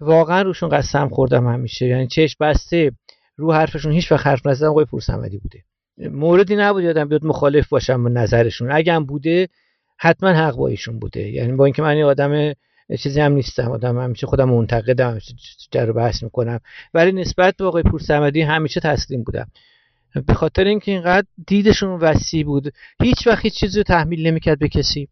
واقعا 0.00 0.42
روشون 0.42 0.68
قسم 0.68 1.08
خوردم 1.08 1.48
همیشه. 1.48 1.86
یعنی 1.86 2.06
چشم 2.06 2.36
بسته 2.40 2.92
رو 3.36 3.52
حرفشون 3.52 3.92
هیچ 3.92 4.12
وقت 4.12 4.26
حرف 4.26 4.46
نزدن 4.46 4.68
آقای 4.68 4.84
پورسمدی 4.84 5.38
بوده. 5.38 5.64
موردی 6.10 6.56
نبود 6.56 6.84
یادم 6.84 7.08
بیاد 7.08 7.24
مخالف 7.24 7.68
باشم 7.68 8.02
با 8.02 8.08
نظرشون. 8.08 8.72
اگه 8.72 8.92
هم 8.92 9.04
بوده 9.04 9.48
حتما 9.98 10.30
حق 10.30 10.56
با 10.56 10.68
ایشون 10.68 10.98
بوده. 10.98 11.30
یعنی 11.30 11.52
با 11.52 11.64
اینکه 11.64 11.82
من 11.82 12.02
آدم 12.02 12.52
چیزی 12.98 13.20
هم 13.20 13.32
نیستم 13.32 13.70
آدم 13.70 13.98
همیشه 13.98 14.26
خودم 14.26 14.50
منتقدم 14.50 15.10
همیشه 15.10 15.34
جر 15.70 15.92
بحث 15.92 16.22
می‌کنم. 16.22 16.60
ولی 16.94 17.12
نسبت 17.12 17.56
به 17.56 17.64
آقای 17.64 17.82
پورسمدی 17.82 18.42
همیشه 18.42 18.80
تسلیم 18.80 19.22
بودم. 19.22 19.46
به 20.26 20.34
خاطر 20.34 20.64
اینکه 20.64 20.92
اینقدر 20.92 21.26
دیدشون 21.46 21.90
وسیع 21.90 22.44
بود. 22.44 22.72
هیچ 23.02 23.26
وقت 23.26 23.44
هیچ 23.44 23.54
چیزی 23.54 23.78
رو 23.78 23.82
تحمیل 23.82 24.26
نمی‌کرد 24.26 24.58
به 24.58 24.68
کسی. 24.68 25.08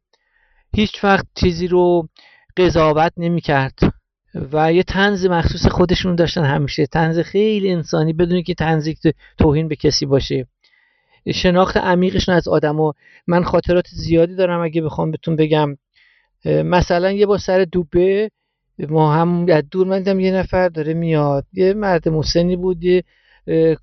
هیچ 0.77 1.05
وقت 1.05 1.27
چیزی 1.35 1.68
رو 1.68 2.09
قضاوت 2.57 3.12
نمی‌کرد. 3.16 3.79
و 4.53 4.73
یه 4.73 4.83
تنز 4.83 5.27
مخصوص 5.27 5.66
خودشون 5.66 6.16
داشتن 6.16 6.45
همیشه. 6.45 6.87
تنز 6.87 7.18
خیلی 7.18 7.73
انسانی 7.73 8.12
بدون 8.12 8.43
که 8.43 8.55
تنزی 8.55 8.97
توهین 9.39 9.68
به 9.68 9.77
کسی 9.77 10.07
باشه. 10.07 10.47
شناخت 11.35 11.77
عمیقشون 11.77 12.35
از 12.35 12.49
آدما 12.49 12.95
من 13.27 13.45
خاطرات 13.45 13.87
زیادی 13.89 14.35
دارم 14.35 14.61
اگه 14.61 14.83
بخوام 14.83 15.11
بهتون 15.11 15.37
بگم. 15.37 15.77
مثلا 16.45 17.12
یه 17.12 17.26
با 17.26 17.38
سر 17.38 17.64
دوبه 17.64 18.30
ما 18.78 19.14
هم 19.14 19.47
از 19.49 19.64
دور 19.70 19.86
من 19.86 20.20
یه 20.20 20.32
نفر 20.32 20.68
داره 20.68 20.95
میاد. 20.95 21.47
یه 21.53 21.74
مرد 21.74 22.09
مسنی 22.09 22.57
بود 22.57 22.84
یه 22.84 23.05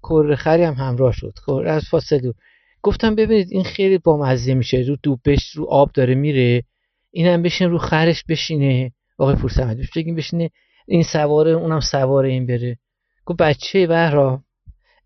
کرخری 0.03 0.63
هم 0.63 0.73
همراه 0.73 1.11
شد. 1.11 1.33
از 1.65 1.83
فاصله 1.89 2.33
گفتم 2.81 3.15
ببینید 3.15 3.47
این 3.51 3.63
خیلی 3.63 3.97
بامزه 3.97 4.53
میشه. 4.53 4.77
رو 4.77 4.97
دوبش 5.03 5.51
رو 5.51 5.65
آب 5.65 5.91
داره 5.91 6.15
میره. 6.15 6.63
این 7.11 7.27
هم 7.27 7.41
بشین 7.41 7.69
رو 7.69 7.77
خرش 7.77 8.23
بشینه. 8.29 8.91
آقای 9.17 9.35
پور 9.35 9.49
سمدی 9.49 9.87
بگیم 9.95 10.15
بشینه. 10.15 10.49
این 10.87 11.03
سواره 11.03 11.51
اونم 11.51 11.79
سواره 11.79 12.29
این 12.29 12.45
بره. 12.45 12.77
گفت 13.25 13.39
بچه 13.39 13.87
بهرا 13.87 14.43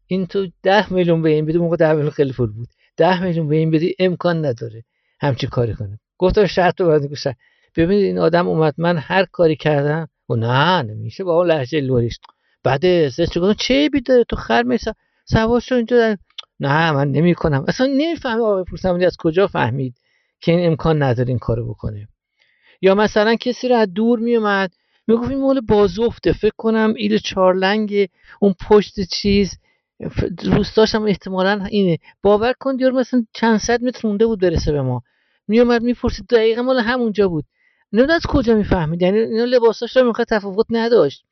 این 0.08 0.26
تو 0.26 0.48
ده 0.64 0.94
میلیون 0.94 1.22
به 1.22 1.30
این 1.30 1.46
بده. 1.46 1.58
موقع 1.58 1.76
ده 1.76 1.94
میلیون 1.94 2.10
خیلی 2.10 2.34
فول 2.34 2.52
بود. 2.52 2.68
ده 2.98 3.24
میلیون 3.24 3.48
به 3.48 3.56
این 3.56 3.72
بدی 3.72 3.96
امکان 4.00 4.46
نداره. 4.46 4.84
همچی 5.20 5.48
کاری 5.48 5.74
کنه. 5.74 6.00
گفتم 6.18 6.46
شرط 6.46 6.82
رو 6.82 6.88
باید 6.88 7.06
گوشم 7.06 7.34
ببینید 7.76 8.06
این 8.06 8.20
آدم 8.20 8.48
اومد 8.48 8.74
من 8.78 8.98
هر 8.98 9.26
کاری 9.26 9.56
کردم 9.56 10.08
و 10.30 10.36
نه 10.36 10.82
نمیشه 10.82 11.24
با 11.24 11.38
اون 11.38 11.48
لحجه 11.48 11.82
لوریش. 11.82 12.20
بعد 12.64 13.10
چه 13.10 13.40
گفتم 13.40 13.54
چه 13.54 13.90
بی 13.90 14.02
داره 14.02 14.24
تو 14.24 14.36
خر 14.36 14.64
میسا؟ 14.64 14.94
سوار 15.26 15.60
شو 15.60 15.76
اینجا 15.76 16.18
نه 16.60 16.92
من 16.92 17.12
نمی 17.12 17.36
کنم 17.36 17.66
اصلا 17.68 17.88
نمیفهم 17.88 18.42
آقای 18.42 18.64
پورسمانی 18.64 19.06
از 19.06 19.18
کجا 19.20 19.48
فهمید 19.48 19.96
که 20.42 20.52
این 20.52 20.68
امکان 20.68 21.04
نداره 21.04 21.30
این 21.30 21.40
کارو 21.40 21.70
بکنه. 21.70 22.08
یا 22.82 22.96
مثلا 22.96 23.36
کسی 23.36 23.68
رو 23.68 23.76
از 23.76 23.94
دور 23.94 24.20
میومد 24.20 24.72
می‌گفت 25.08 25.30
این 25.30 25.40
مال 25.40 25.62
بازوفته 25.62 26.34
فکر 26.34 26.54
کنم 26.58 26.94
ایل 26.98 27.18
چارلنگ 27.18 28.10
اون 28.40 28.56
پشت 28.70 29.00
چیز. 29.00 29.58
روستاش 30.44 30.96
هم 30.96 31.04
احتمالا 31.04 31.66
اینه. 31.70 31.98
باور 32.22 32.54
کن 32.60 32.76
دیار 32.76 32.92
مثلا 32.92 33.26
چند 33.34 33.60
صد 33.60 33.84
متر 33.84 34.08
مونده 34.08 34.26
بود 34.26 34.40
برسه 34.42 34.72
به 34.72 34.82
ما. 34.82 35.04
میومد 35.48 35.82
می‌پرسید 35.82 36.28
دقیقا 36.28 36.62
مال 36.62 36.80
همونجا 36.80 37.28
بود. 37.28 37.46
نمی‌دونم 37.94 38.16
از 38.16 38.26
کجا 38.28 38.56
می‌فهمید. 38.56 39.02
یعنی 39.02 39.20
اینا 39.20 39.44
لباساش 39.44 39.98
رو 39.98 40.08
می‌خواد 40.08 40.28
تفاوت 40.28 40.66
نداشت. 40.70 41.24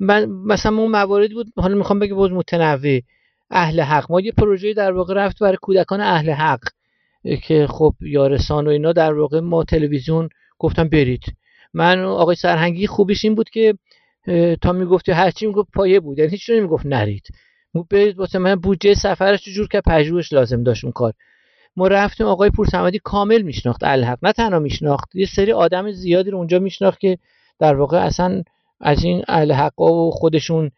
من 0.00 0.24
مثلا 0.24 0.76
اون 0.76 0.90
مواردی 0.90 1.34
بود 1.34 1.52
حالا 1.56 1.74
می‌خوام 1.74 1.98
بگم 1.98 2.16
باز 2.16 2.30
متنوع. 2.30 3.00
اهل 3.50 3.80
حق. 3.80 4.12
ما 4.12 4.20
یه 4.20 4.32
پروژه 4.32 4.74
در 4.74 4.92
واقع 4.92 5.14
رفت 5.14 5.38
برای 5.38 5.56
کودکان 5.62 6.00
اهل 6.00 6.30
حق. 6.30 6.60
که 7.42 7.66
خب 7.66 7.94
یارسان 8.00 8.66
و 8.66 8.70
اینا 8.70 8.92
در 8.92 9.14
واقع 9.14 9.40
ما 9.40 9.64
تلویزیون 9.64 10.28
گفتم 10.58 10.88
برید. 10.88 11.22
من 11.74 12.04
آقای 12.04 12.36
سرهنگی 12.36 12.86
خوبیش 12.86 13.24
این 13.24 13.34
بود 13.34 13.50
که 13.50 13.74
تا 14.62 14.72
می‌گفتی 14.72 15.12
هرچی 15.12 15.46
می‌گفت 15.46 15.68
پایه 15.74 16.00
بود. 16.00 16.18
یعنی 16.18 16.30
هیچ 16.30 16.50
نمی‌گفت 16.50 16.86
نرید. 16.86 17.26
برید 17.90 18.18
واسه 18.18 18.38
من 18.38 18.54
بودجه 18.54 18.94
سفرش 18.94 19.44
جور 19.44 19.68
که 19.68 19.80
پژوهش 19.80 20.32
لازم 20.32 20.62
داشت 20.62 20.84
اون 20.84 20.92
کار. 20.92 21.12
ما 21.76 21.88
رفتیم 21.88 22.26
آقای 22.26 22.50
پورسمدی 22.50 23.00
کامل 23.04 23.42
میشناخت 23.42 23.84
الحق. 23.84 24.18
نه 24.22 24.32
تنها 24.32 24.58
میشناخت 24.58 25.16
یه 25.16 25.26
سری 25.26 25.52
آدم 25.52 25.90
زیادی 25.90 26.30
رو 26.30 26.38
اونجا 26.38 26.58
میشناخت 26.58 27.00
که 27.00 27.18
در 27.58 27.74
واقع 27.74 27.98
اصلا 27.98 28.42
از 28.80 29.04
این 29.04 29.24
اهل 29.28 29.52
حقا 29.52 29.92
و 29.92 30.10
خودشون 30.10 30.70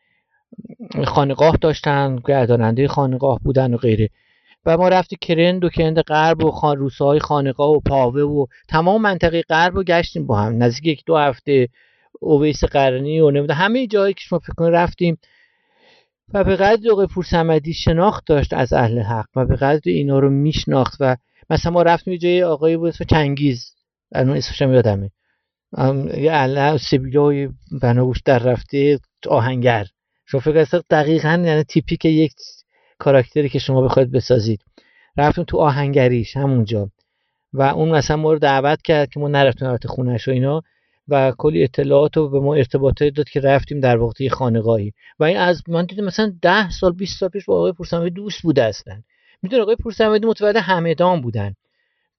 خانقاه 1.04 1.56
داشتن 1.60 2.18
گرداننده 2.26 2.88
خانقاه 2.88 3.38
بودن 3.44 3.74
و 3.74 3.76
غیره. 3.76 4.10
و 4.66 4.76
ما 4.76 4.88
رفتی 4.88 5.16
کرند 5.20 5.64
و 5.64 5.68
کرند 5.68 6.00
غرب 6.00 6.44
و 6.44 6.50
خان 6.50 6.76
روسه 6.76 7.04
های 7.04 7.18
خانقاه 7.18 7.70
و 7.70 7.80
پاوه 7.80 8.22
و 8.22 8.46
تمام 8.68 9.02
منطقه 9.02 9.42
غرب 9.42 9.74
رو 9.74 9.82
گشتیم 9.82 10.26
با 10.26 10.40
هم. 10.40 10.62
نزدیک 10.62 10.86
یک 10.86 11.04
دو 11.06 11.16
هفته 11.16 11.68
اویس 12.20 12.64
قرنی 12.64 13.20
و 13.20 13.30
نمیده 13.30 13.54
همه 13.54 13.86
جایی 13.86 14.14
که 14.14 14.20
شما 14.20 14.38
فکر 14.38 14.70
رفتیم. 14.70 15.18
و 16.34 16.44
به 16.44 16.56
قدر 16.56 16.90
آقای 16.90 17.06
پور 17.06 17.24
سمدی 17.24 17.74
شناخت 17.74 18.26
داشت 18.26 18.52
از 18.52 18.72
اهل 18.72 18.98
حق 18.98 19.26
و 19.36 19.46
به 19.46 19.56
قدر 19.56 19.82
اینا 19.84 20.18
رو 20.18 20.30
میشناخت 20.30 20.96
و 21.00 21.16
مثلا 21.50 21.72
ما 21.72 21.82
رفتیم 21.82 22.16
جای 22.16 22.42
آقای 22.42 22.76
بود 22.76 22.88
اسم 22.88 23.04
چنگیز. 23.04 23.74
الان 24.12 24.36
اسمش 24.36 24.60
یادمه. 24.60 25.10
یه 26.16 26.30
الله 26.32 26.78
سبیلای 26.78 27.48
بناگوش 27.82 28.20
در 28.24 28.38
رفته 28.38 28.98
آهنگر. 29.28 29.86
شما 30.26 30.40
فکر 30.40 30.58
است 30.58 30.74
دقیقا 30.90 31.42
یعنی 31.46 31.62
تیپیک 31.62 32.04
یک 32.04 32.32
کاراکتری 32.98 33.48
که 33.48 33.58
شما 33.58 33.80
بخواید 33.80 34.12
بسازید. 34.12 34.60
رفتیم 35.16 35.44
تو 35.44 35.58
آهنگریش 35.58 36.36
همونجا. 36.36 36.90
و 37.52 37.62
اون 37.62 37.88
مثلا 37.88 38.16
ما 38.16 38.32
رو 38.32 38.38
دعوت 38.38 38.82
کرد 38.82 39.10
که 39.10 39.20
ما 39.20 39.28
نرفتیم 39.28 39.68
رفت 39.68 39.86
خونش 39.86 40.28
و 40.28 40.30
اینا. 40.30 40.62
و 41.08 41.32
کلی 41.38 41.64
اطلاعات 41.64 42.16
رو 42.16 42.28
به 42.28 42.40
ما 42.40 42.54
ارتباطات 42.54 43.08
داد 43.14 43.28
که 43.28 43.40
رفتیم 43.40 43.80
در 43.80 43.98
وقتی 43.98 44.30
خانقاهی. 44.30 44.92
و 45.18 45.24
این 45.24 45.36
از 45.36 45.62
من 45.68 45.84
دیدم 45.84 46.04
مثلا 46.04 46.32
ده 46.42 46.70
سال 46.70 46.92
20 46.92 47.18
سال 47.20 47.28
پیش 47.28 47.44
با 47.44 47.56
آقای 47.56 47.72
پورسمدی 47.72 48.10
دوست 48.10 48.42
بوده 48.42 48.64
اصلا. 48.64 49.02
میدون 49.42 49.60
آقای 49.60 49.76
پورسمدی 49.76 50.26
متولد 50.26 50.56
همدان 50.56 51.20
بودن. 51.20 51.54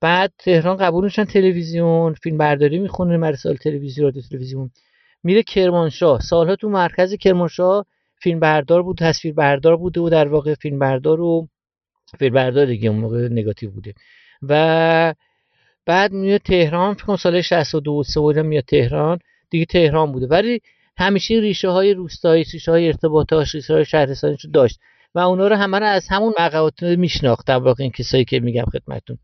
بعد 0.01 0.33
تهران 0.37 0.77
قبولشن 0.77 1.25
تلویزیون 1.25 2.13
فیلم 2.13 2.37
برداری 2.37 2.79
می‌خونه 2.79 3.17
مدرسه 3.17 3.53
تلویزیون 3.53 4.05
رادیو 4.05 4.21
تلویزیون. 4.21 4.71
میره 5.23 5.43
کرمانشاه. 5.43 6.21
سالها 6.21 6.55
تو 6.55 6.69
مرکز 6.69 7.13
کرمانشاه 7.13 7.85
فیلم 8.21 8.39
بردار 8.39 8.83
بود 8.83 8.97
تصویر 8.97 9.33
بردار 9.33 9.77
بوده 9.77 10.01
و 10.01 10.09
در 10.09 10.27
واقع 10.27 10.53
فیلم 10.53 10.79
بردار 10.79 11.21
و 11.21 11.47
فیلم 12.19 12.33
بردار 12.33 12.65
دیگه 12.65 12.89
اون 12.89 12.99
موقع 12.99 13.27
نگاتیو 13.31 13.71
بوده. 13.71 13.93
و 14.41 15.13
بعد 15.89 16.11
میاد 16.11 16.41
تهران 16.41 16.93
فکر 16.93 17.15
سال 17.15 17.41
62 17.41 18.03
سه 18.03 18.41
میاد 18.41 18.63
تهران. 18.63 19.19
دیگه 19.49 19.65
تهران 19.65 20.11
بوده. 20.11 20.27
ولی 20.27 20.61
همیشه 20.97 21.33
ریشه 21.33 21.69
های 21.69 21.93
روستایی 21.93 22.43
ریشه 22.53 22.71
های 22.71 22.87
ارتباطات 22.87 23.55
ریشه 23.55 23.73
های 23.73 23.85
شهرستانیش 23.85 24.45
داشت. 24.53 24.79
و 25.15 25.19
اونا 25.19 25.47
رو 25.47 25.55
همه 25.55 25.79
رو 25.79 25.85
از 25.85 26.07
همون 26.09 26.33
مقاطع 26.39 26.95
میشناخت 26.95 27.47
در 27.47 27.57
واقع 27.57 27.83
این 27.83 27.91
کسایی 27.91 28.25
که 28.25 28.39
میگم 28.39 28.65
خدمتتون. 28.65 29.17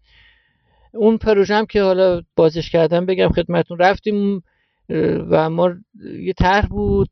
اون 0.93 1.17
پروژه 1.17 1.55
هم 1.55 1.65
که 1.65 1.81
حالا 1.81 2.21
بازش 2.35 2.69
کردم 2.69 3.05
بگم 3.05 3.29
خدمتون 3.29 3.77
رفتیم 3.77 4.43
و 5.29 5.49
ما 5.49 5.71
یه 6.19 6.33
طرح 6.33 6.65
بود. 6.65 7.09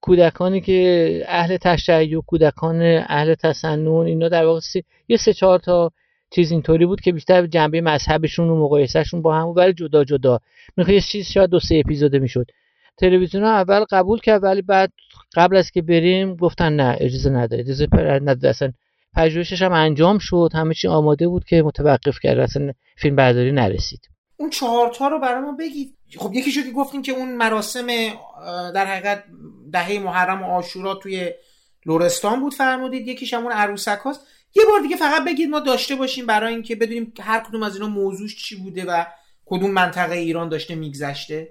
کودکانی 0.00 0.60
که 0.60 1.22
اهل 1.26 1.56
تشیع 1.56 2.20
کودکان 2.20 2.82
اهل 3.08 3.34
تسنن 3.34 3.88
اینا 3.88 4.28
در 4.28 4.44
واقع 4.44 4.60
یه 5.08 5.16
سه 5.16 5.32
چهار 5.32 5.58
تا 5.58 5.92
چیز 6.30 6.52
اینطوری 6.52 6.86
بود 6.86 7.00
که 7.00 7.12
بیشتر 7.12 7.46
جنبه 7.46 7.80
مذهبشون 7.80 8.50
و 8.50 8.64
مقایسهشون 8.64 9.22
با 9.22 9.34
هم 9.34 9.46
ولی 9.46 9.72
جدا 9.72 10.04
جدا. 10.04 10.40
می‌خواد 10.76 10.94
یه 10.94 11.00
چیز 11.00 11.26
شاید 11.26 11.50
دو 11.50 11.60
سه 11.60 11.82
اپیزود 11.84 12.16
می‌شد. 12.16 12.46
تلویزیون 12.96 13.44
ها 13.44 13.50
اول 13.50 13.84
قبول 13.90 14.20
کرد 14.20 14.44
ولی 14.44 14.62
بعد 14.62 14.92
قبل 15.34 15.56
از 15.56 15.70
که 15.70 15.82
بریم 15.82 16.36
گفتن 16.36 16.72
نه 16.72 16.96
اجازه 17.00 17.30
نداره. 17.30 17.62
اجازه 17.62 17.88
نداره 17.94 18.48
اصلا 18.48 18.72
پژوهشش 19.16 19.62
هم 19.62 19.72
انجام 19.72 20.18
شد. 20.18 20.50
همه 20.54 20.74
چی 20.74 20.88
آماده 20.88 21.28
بود 21.28 21.44
که 21.44 21.62
متوقف 21.62 22.18
کرد. 22.22 22.38
اصلا 22.38 22.72
فیلم 22.96 23.16
برداری 23.16 23.52
نرسید. 23.52 24.00
اون 24.36 24.50
چهارتا 24.50 25.08
رو 25.08 25.20
برای 25.20 25.40
ما 25.40 25.52
بگید. 25.52 25.94
خب 26.18 26.34
یکی 26.34 26.50
شد 26.50 26.64
که 26.64 26.70
گفتین 26.70 27.02
که 27.02 27.12
اون 27.12 27.36
مراسم 27.36 27.86
در 28.74 28.86
حقیقت 28.86 29.24
دهه 29.72 29.98
محرم 29.98 30.42
و 30.42 30.46
آشورا 30.46 30.94
توی 30.94 31.30
لورستان 31.86 32.40
بود 32.40 32.54
فرمودید. 32.54 33.08
یکیش 33.08 33.34
همون 33.34 33.52
عروسک 33.52 33.98
هاست. 33.98 34.26
یه 34.56 34.62
بار 34.70 34.80
دیگه 34.80 34.96
فقط 34.96 35.24
بگید 35.24 35.48
ما 35.48 35.60
داشته 35.60 35.94
باشیم 35.94 36.26
برای 36.26 36.54
اینکه 36.54 36.76
بدونیم 36.76 37.12
هر 37.20 37.40
کدوم 37.40 37.62
از 37.62 37.74
اینا 37.76 37.88
موضوعش 37.88 38.36
چی 38.36 38.56
بوده 38.56 38.84
و 38.84 39.04
کدوم 39.46 39.70
منطقه 39.70 40.14
ایران 40.14 40.48
داشته 40.48 40.74
میگذشته. 40.74 41.48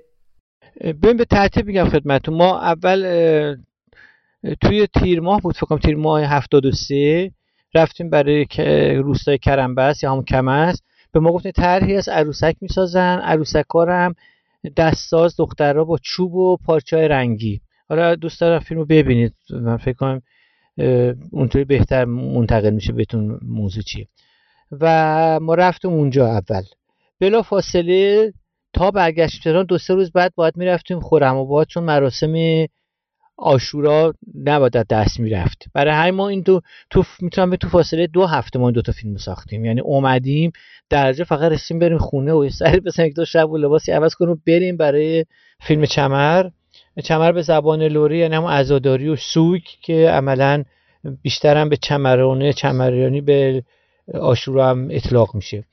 ببین 0.82 1.18
به 1.18 1.26
ترتیب 1.26 1.66
میگم 1.66 1.90
خدمتتون. 1.90 2.38
ما 2.38 2.62
اول 2.62 3.56
توی 4.62 4.88
تیر 4.88 5.20
ماه 5.20 5.42
بود 5.42 5.58
فکرم 5.58 5.78
تیر 5.78 5.96
ماه 5.96 6.22
73 6.22 7.32
رفتیم 7.76 8.10
برای 8.10 8.46
روستای 8.96 9.38
کرنبست 9.38 10.04
یا 10.04 10.12
همون 10.12 10.24
کمست. 10.24 10.84
به 11.12 11.20
ما 11.20 11.32
گفتن 11.32 11.52
طرحی 11.52 11.96
از 11.96 12.10
عروسک 12.10 12.56
می‌سازن 12.62 13.20
عروسک 13.20 13.66
ها 13.74 13.86
هم 13.86 14.16
دستساز 14.78 15.36
دخترها 15.38 15.84
با 15.84 15.98
چوب 15.98 16.34
و 16.34 16.58
پارچه 16.58 17.08
رنگی. 17.08 17.62
حالا 17.90 18.16
دوست 18.16 18.42
دارم 18.42 18.60
فیلم 18.60 18.86
ببینید. 18.86 19.34
من 19.50 19.78
فکر 19.78 19.94
کنم 19.94 20.22
اونطوری 21.32 21.66
بهتر 21.66 22.06
منتقل 22.06 22.70
میشه 22.70 22.94
بهتون 22.94 23.40
موضوع 23.42 23.84
چیه. 23.84 24.08
و 24.72 25.40
ما 25.42 25.56
رفتیم 25.56 25.92
اونجا 25.92 26.28
اول. 26.28 26.64
بلا 27.20 27.42
فاصله 27.42 28.34
تا 28.74 28.92
برگشت 28.92 29.44
تهران 29.44 29.66
دو 29.66 29.78
سه 29.78 29.94
روز 29.94 30.12
بعد 30.12 30.34
باید 30.36 30.58
می‌رفتیم 30.58 31.00
خورم 31.00 31.38
آباد 31.38 31.68
چون 31.68 31.84
مراسم 31.84 32.66
آشورا 33.38 34.14
نباید 34.44 34.74
دست 34.74 35.20
می‌رفت. 35.20 35.66
برای 35.74 35.94
همین 35.94 36.14
ما 36.14 36.30
این 36.30 36.42
دو 36.42 36.62
تو 36.90 37.04
می‌تونم 37.20 37.56
تو 37.56 37.70
فاصله 37.70 38.08
دو 38.08 38.26
هفته 38.26 38.60
ما 38.60 38.68
این 38.68 38.74
دو 38.74 38.82
تا 38.82 38.92
فیلم 38.92 39.18
ساختیم. 39.18 39.66
یعنی 39.66 39.82
اومدیم 39.82 40.52
درجه 40.90 41.24
فقط 41.24 41.52
رسیم 41.52 41.80
بریم 41.80 41.98
خونه 41.98 42.32
و 42.34 42.50
سری 42.50 42.82
یک 43.08 43.16
دو 43.16 43.26
شب 43.26 43.50
و 43.50 43.58
لباسی 43.58 43.92
عوض 43.92 44.16
کنیم 44.16 44.42
بریم 44.48 44.78
برای 44.78 45.26
فیلم 45.60 45.86
چمر. 45.86 46.50
چمر 47.04 47.32
به 47.32 47.42
زبان 47.42 47.84
لوری 47.84 48.18
یعنی 48.18 48.36
همون 48.36 48.52
عزاداری 48.52 49.10
و 49.10 49.16
سوگ 49.16 49.62
که 49.82 50.10
عملا 50.10 50.64
بیشتر 51.22 51.58
هم 51.58 51.70
به 51.70 51.78
چمرانه 51.78 52.54
چمریانی 52.54 53.22
به 53.22 53.64
آشورا 54.14 54.70
هم 54.70 54.88
اطلاق 54.92 55.36
میشه. 55.36 55.64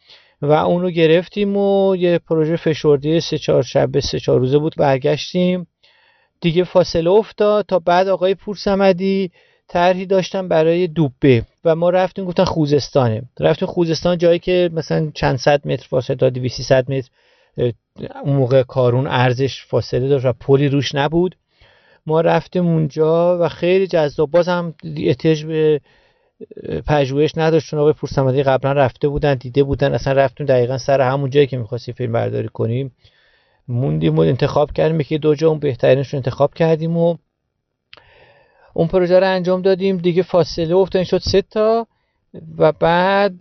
و 0.42 0.52
اونو 0.52 0.90
گرفتیم 0.90 1.56
و 1.56 1.96
یه 1.96 2.18
پروژه 2.18 2.56
فشردی 2.56 3.20
سه 3.20 3.38
چهار 3.38 3.62
شب 3.62 4.00
سه 4.00 4.20
چهار 4.20 4.38
روزه 4.38 4.58
بود 4.58 4.74
برگشتیم. 4.78 5.66
دیگه 6.40 6.64
فاصله 6.64 7.10
افتاد 7.10 7.66
تا 7.66 7.78
بعد 7.78 8.08
آقای 8.08 8.34
پورسمدی 8.34 9.30
طرحی 9.68 10.06
داشتن 10.06 10.48
برای 10.48 10.86
دوبه 10.86 11.44
و 11.64 11.74
ما 11.74 11.90
رفتیم 11.90 12.24
گفتن 12.24 12.44
خوزستانه. 12.44 13.22
رفتیم 13.40 13.68
خوزستان 13.68 14.18
جایی 14.18 14.38
که 14.38 14.70
مثلا 14.72 15.10
چند 15.14 15.36
صد 15.36 15.68
متر 15.68 15.86
فاصله 15.88 16.16
تا 16.16 16.30
200 16.30 16.72
متر 16.72 17.08
اون 18.24 18.36
موقع 18.36 18.62
کارون 18.62 19.06
ارزش 19.06 19.64
فاصله 19.64 20.08
داشت 20.08 20.24
و 20.24 20.32
پلی 20.32 20.68
روش 20.68 20.94
نبود. 20.94 21.36
ما 22.06 22.20
رفتیم 22.20 22.66
اونجا 22.66 23.38
و 23.38 23.48
خیلی 23.48 23.86
جذاب. 23.86 24.30
باز 24.30 24.48
هم 24.48 24.74
احتیاج 24.96 25.44
به 25.44 25.80
پژوهش 26.86 27.32
نداشت. 27.36 27.70
چون 27.70 27.78
آقای 27.80 27.92
پورسمدی 27.92 28.42
قبلا 28.42 28.72
رفته 28.72 29.08
بودن 29.08 29.34
دیده 29.34 29.62
بودن. 29.62 29.94
اصلا 29.94 30.12
رفتیم 30.12 30.46
دقیقا 30.46 30.78
سر 30.78 31.00
همون 31.00 31.30
جایی 31.30 31.46
که 31.46 31.56
می‌خواستیم 31.56 31.94
فیلم 31.94 32.12
برداری 32.12 32.48
کنیم. 32.48 32.92
موندیم 33.68 34.16
و 34.16 34.20
انتخاب 34.20 34.72
کردیم. 34.72 34.98
که 34.98 35.18
دو 35.18 35.34
جا 35.34 35.48
اون 35.48 35.58
بهترینش 35.58 36.08
رو 36.08 36.16
انتخاب 36.16 36.54
کردیم 36.54 36.96
و 36.96 37.16
اون 38.74 38.88
پروژه 38.88 39.20
رو 39.20 39.26
انجام 39.26 39.62
دادیم. 39.62 39.96
دیگه 39.96 40.22
فاصله 40.22 40.76
افتادین 40.76 41.04
شد 41.04 41.18
سه 41.18 41.42
تا 41.42 41.86
و 42.58 42.72
بعد 42.72 43.38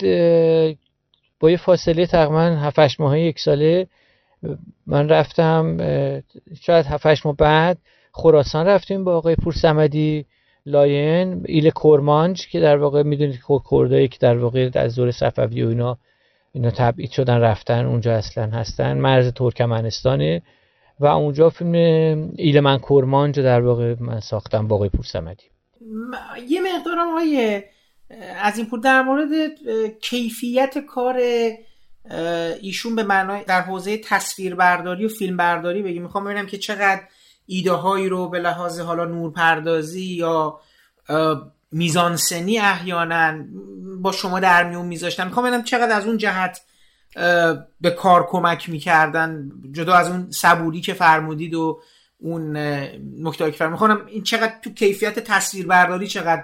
با 1.40 1.52
یه 1.52 1.58
فاصله 1.58 2.06
تقریبا 2.06 2.42
7 2.42 3.00
ماه 3.00 3.20
یک 3.20 3.40
ساله 3.40 3.88
من 4.88 5.10
رفتم 5.10 5.78
شاید 6.62 6.86
7 6.86 7.26
ماه 7.26 7.36
بعد 7.36 7.78
خراسان 8.12 8.68
رفتیم 8.68 9.04
با 9.04 9.18
آقای 9.18 9.36
پور 9.36 9.54
سمدی 9.54 10.26
لاین 10.66 11.44
ایل 11.46 11.70
کرمانج 11.70 12.48
که 12.48 12.60
در 12.60 12.78
واقع 12.78 13.04
می‌دونید 13.04 13.40
کردایی 13.72 14.08
که 14.08 14.18
در 14.22 14.38
واقع 14.38 14.70
از 14.74 14.96
دور 14.96 15.12
صفوی 15.12 15.64
و 15.64 15.70
اینا 15.70 15.98
اینا 16.52 16.72
تبعید 16.72 17.12
شدن 17.12 17.38
رفتن 17.38 17.86
اونجا 17.86 18.14
اصلا 18.14 18.46
هستن 18.46 18.98
مرز 18.98 19.34
ترکمنستانه 19.34 20.42
و 21.00 21.06
اونجا 21.06 21.50
فیلم 21.50 21.74
ایل 22.38 22.60
من 22.60 22.78
کرمانج 22.78 23.40
در 23.40 23.62
واقع 23.62 23.96
من 24.00 24.20
ساختم 24.20 24.68
با 24.68 24.76
آقای 24.76 24.90
پور 24.90 25.06
سمدی 25.06 25.44
یه 26.50 26.62
مقدارم 26.62 27.10
آقای 27.12 27.62
از 28.44 28.58
این 28.58 28.68
پور 28.70 28.80
در 28.80 29.02
مورد 29.02 29.30
کیفیت 30.02 30.78
کار 30.78 31.20
ایشون 32.62 32.96
به 32.96 33.04
معنای 33.04 33.44
در 33.44 33.62
حوزه 33.62 33.98
تصویربرداری 33.98 35.06
و 35.06 35.10
فیلمبرداری 35.10 35.82
بگیم 35.82 36.02
می‌خوام 36.02 36.24
ببینم 36.24 36.46
که 36.46 36.58
چقدر 36.58 37.02
ایده 37.46 37.72
هایی 37.72 38.10
رو 38.10 38.30
به 38.30 38.40
لحاظ 38.40 38.80
حالا 38.80 39.06
نورپردازی 39.06 40.06
یا 40.06 40.60
میزانسنی 41.72 42.60
احیانا 42.60 43.46
با 44.02 44.12
شما 44.12 44.40
در 44.40 44.70
میون 44.70 44.86
میذاشتن. 44.86 45.26
می‌خوام 45.26 45.46
ببینم 45.46 45.64
چقدر 45.64 45.96
از 45.96 46.06
اون 46.06 46.18
جهت 46.18 46.62
به 47.82 47.92
کار 47.98 48.28
کمک 48.28 48.70
می‌کردن. 48.70 49.52
جدا 49.72 49.94
از 49.94 50.10
اون 50.10 50.32
صبوری 50.32 50.82
که 50.82 50.94
فرمودید 50.94 51.54
و 51.54 51.82
اون 52.18 52.58
نکته 53.20 53.52
که 53.52 53.58
فرمودید. 53.58 54.08
این 54.08 54.24
چقدر 54.24 54.54
تو 54.62 54.74
کیفیت 54.74 55.20
تصویربرداری 55.20 56.08
چقدر 56.08 56.44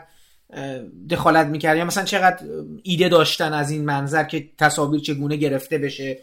دخالت 1.10 1.48
می‌کرد 1.48 1.78
یا 1.78 1.86
مثلا 1.86 2.04
چقدر 2.04 2.46
ایده 2.84 3.10
داشتن 3.10 3.54
از 3.54 3.72
این 3.72 3.86
منظر 3.86 4.24
که 4.24 4.50
تصاویر 4.58 5.02
چگونه 5.02 5.36
گرفته 5.36 5.78
بشه؟ 5.78 6.20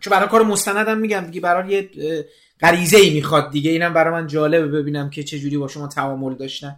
چون 0.00 0.10
برای 0.10 0.28
کار 0.28 0.42
مستندم 0.42 0.98
میگم 0.98 1.20
دیگه 1.20 1.40
برای 1.40 1.72
یه 1.72 1.90
غریزه 2.60 2.96
ای 2.96 3.14
می‌خواد 3.14 3.50
دیگه. 3.50 3.70
اینم 3.70 3.94
برای 3.94 4.12
من 4.12 4.26
جالبه 4.26 4.68
ببینم 4.68 5.10
که 5.10 5.22
چه 5.22 5.38
جوری 5.38 5.58
با 5.58 5.68
شما 5.68 5.88
تعامل 5.88 6.34
داشتن. 6.34 6.76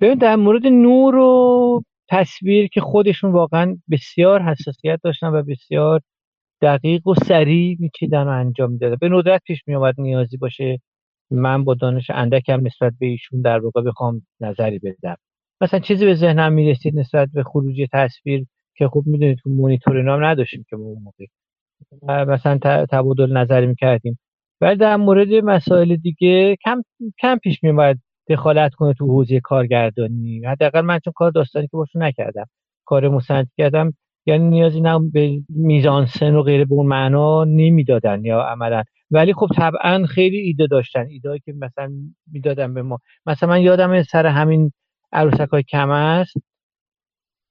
ببین 0.00 0.18
در 0.18 0.36
مورد 0.36 0.66
نور 0.66 1.14
و 1.14 1.82
تصویر 2.10 2.68
که 2.68 2.80
خودشون 2.80 3.32
واقعا 3.32 3.76
بسیار 3.90 4.42
حساسیت 4.42 5.00
داشتن 5.04 5.26
و 5.26 5.42
بسیار 5.42 6.00
دقیق 6.62 7.06
و 7.06 7.14
سریع 7.14 7.76
میچیدن 7.80 8.22
و 8.22 8.28
انجام 8.28 8.72
می‌دادن 8.72 8.96
به 9.00 9.08
ندرت 9.08 9.42
پیش 9.46 9.58
میومد 9.66 9.94
نیازی 9.98 10.36
باشه 10.36 10.80
من 11.30 11.64
با 11.64 11.74
دانش 11.74 12.10
اندکم 12.10 12.66
نسبت 12.66 12.92
به 13.00 13.06
ایشون 13.06 13.40
در 13.42 13.58
واقع 13.58 13.82
بخوام 13.82 14.26
نظری 14.40 14.78
بدم. 14.78 15.16
مثلا 15.60 15.80
چیزی 15.80 16.06
به 16.06 16.14
ذهنم 16.14 16.52
می‌رسید 16.52 16.98
نسبت 16.98 17.28
به 17.34 17.42
خروجی 17.42 17.88
تصویر 17.92 18.46
که 18.76 18.88
خوب 18.88 19.06
می‌دونید 19.06 19.36
که 19.44 19.50
مونیتور 19.50 20.02
نام 20.02 20.24
نداشتیم 20.24 20.64
که 20.70 20.76
اون 20.76 21.02
موقع. 21.02 21.26
مثلا 22.24 22.58
تبادل 22.90 23.36
نظری 23.36 23.66
می‌کردیم. 23.66 24.18
ولی 24.60 24.76
در 24.76 24.96
مورد 24.96 25.28
مسائل 25.34 25.96
دیگه 25.96 26.56
کم 26.64 26.82
کم 27.20 27.38
پیش 27.38 27.62
میومد 27.64 27.98
دخالت 28.28 28.74
کنه 28.74 28.94
تو 28.94 29.06
حوزه 29.06 29.40
کارگردانی. 29.40 30.42
حداقل 30.46 30.80
من 30.80 30.98
چون 30.98 31.12
کار 31.16 31.30
داستانی 31.30 31.66
که 31.66 31.76
باشون 31.76 32.02
نکردم. 32.02 32.46
کار 32.84 33.08
مستند 33.08 33.50
کردم 33.58 33.92
یعنی 34.26 34.48
نیازی 34.48 34.80
نه 34.80 34.98
به 35.12 35.42
میزان 35.48 36.06
سن 36.06 36.34
و 36.34 36.42
غیره 36.42 36.64
به 36.64 36.74
اون 36.74 36.86
معنا 36.86 37.44
نمی‌دادن 37.44 38.24
یا 38.24 38.42
عملا 38.42 38.82
ولی 39.10 39.34
خب 39.34 39.46
طبعا 39.56 40.06
خیلی 40.06 40.36
ایده 40.38 40.66
داشتن. 40.66 41.06
ایده 41.06 41.38
که 41.38 41.52
مثلا 41.52 41.92
می‌دادن 42.32 42.74
به 42.74 42.82
ما. 42.82 42.98
مثلا 43.26 43.48
من 43.48 43.62
یادم 43.62 44.02
سر 44.02 44.26
همین 44.26 44.72
عروسک 45.12 45.48
های 45.52 45.62
کم 45.62 45.90
است. 45.90 46.34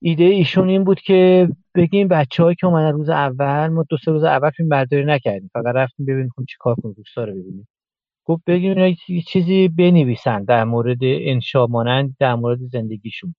ایده 0.01 0.24
ایشون 0.24 0.70
این 0.70 0.84
بود 0.84 0.99
که 0.99 1.49
بگیم 1.76 2.08
بچه 2.08 2.56
که 2.60 2.68
اومدن 2.68 2.91
روز 2.93 3.10
اول 3.10 3.68
ما 3.68 3.86
دو 3.89 3.97
سه 3.97 4.12
روز 4.12 4.24
اول 4.24 4.49
فیلم 4.49 4.70
برداری 4.70 5.06
نکردیم. 5.06 5.49
فقط 5.54 5.76
رفتیم 5.76 6.06
ببینیم 6.06 6.30
خب 6.36 6.43
چی 6.49 6.56
کار 6.60 6.76
کنیم 6.76 6.93
دوستا 6.93 7.24
رو 7.24 7.34
ببینیم. 7.34 7.68
گفت 8.26 8.43
بگیم 8.47 8.78
اینا 8.78 8.95
چیزی 9.28 9.68
بنویسن 9.68 10.43
در 10.43 10.64
مورد 10.64 10.97
انشا 11.01 11.68
مانند 11.68 12.16
در 12.20 12.36
مورد 12.36 12.60
زندگیشون. 12.60 13.36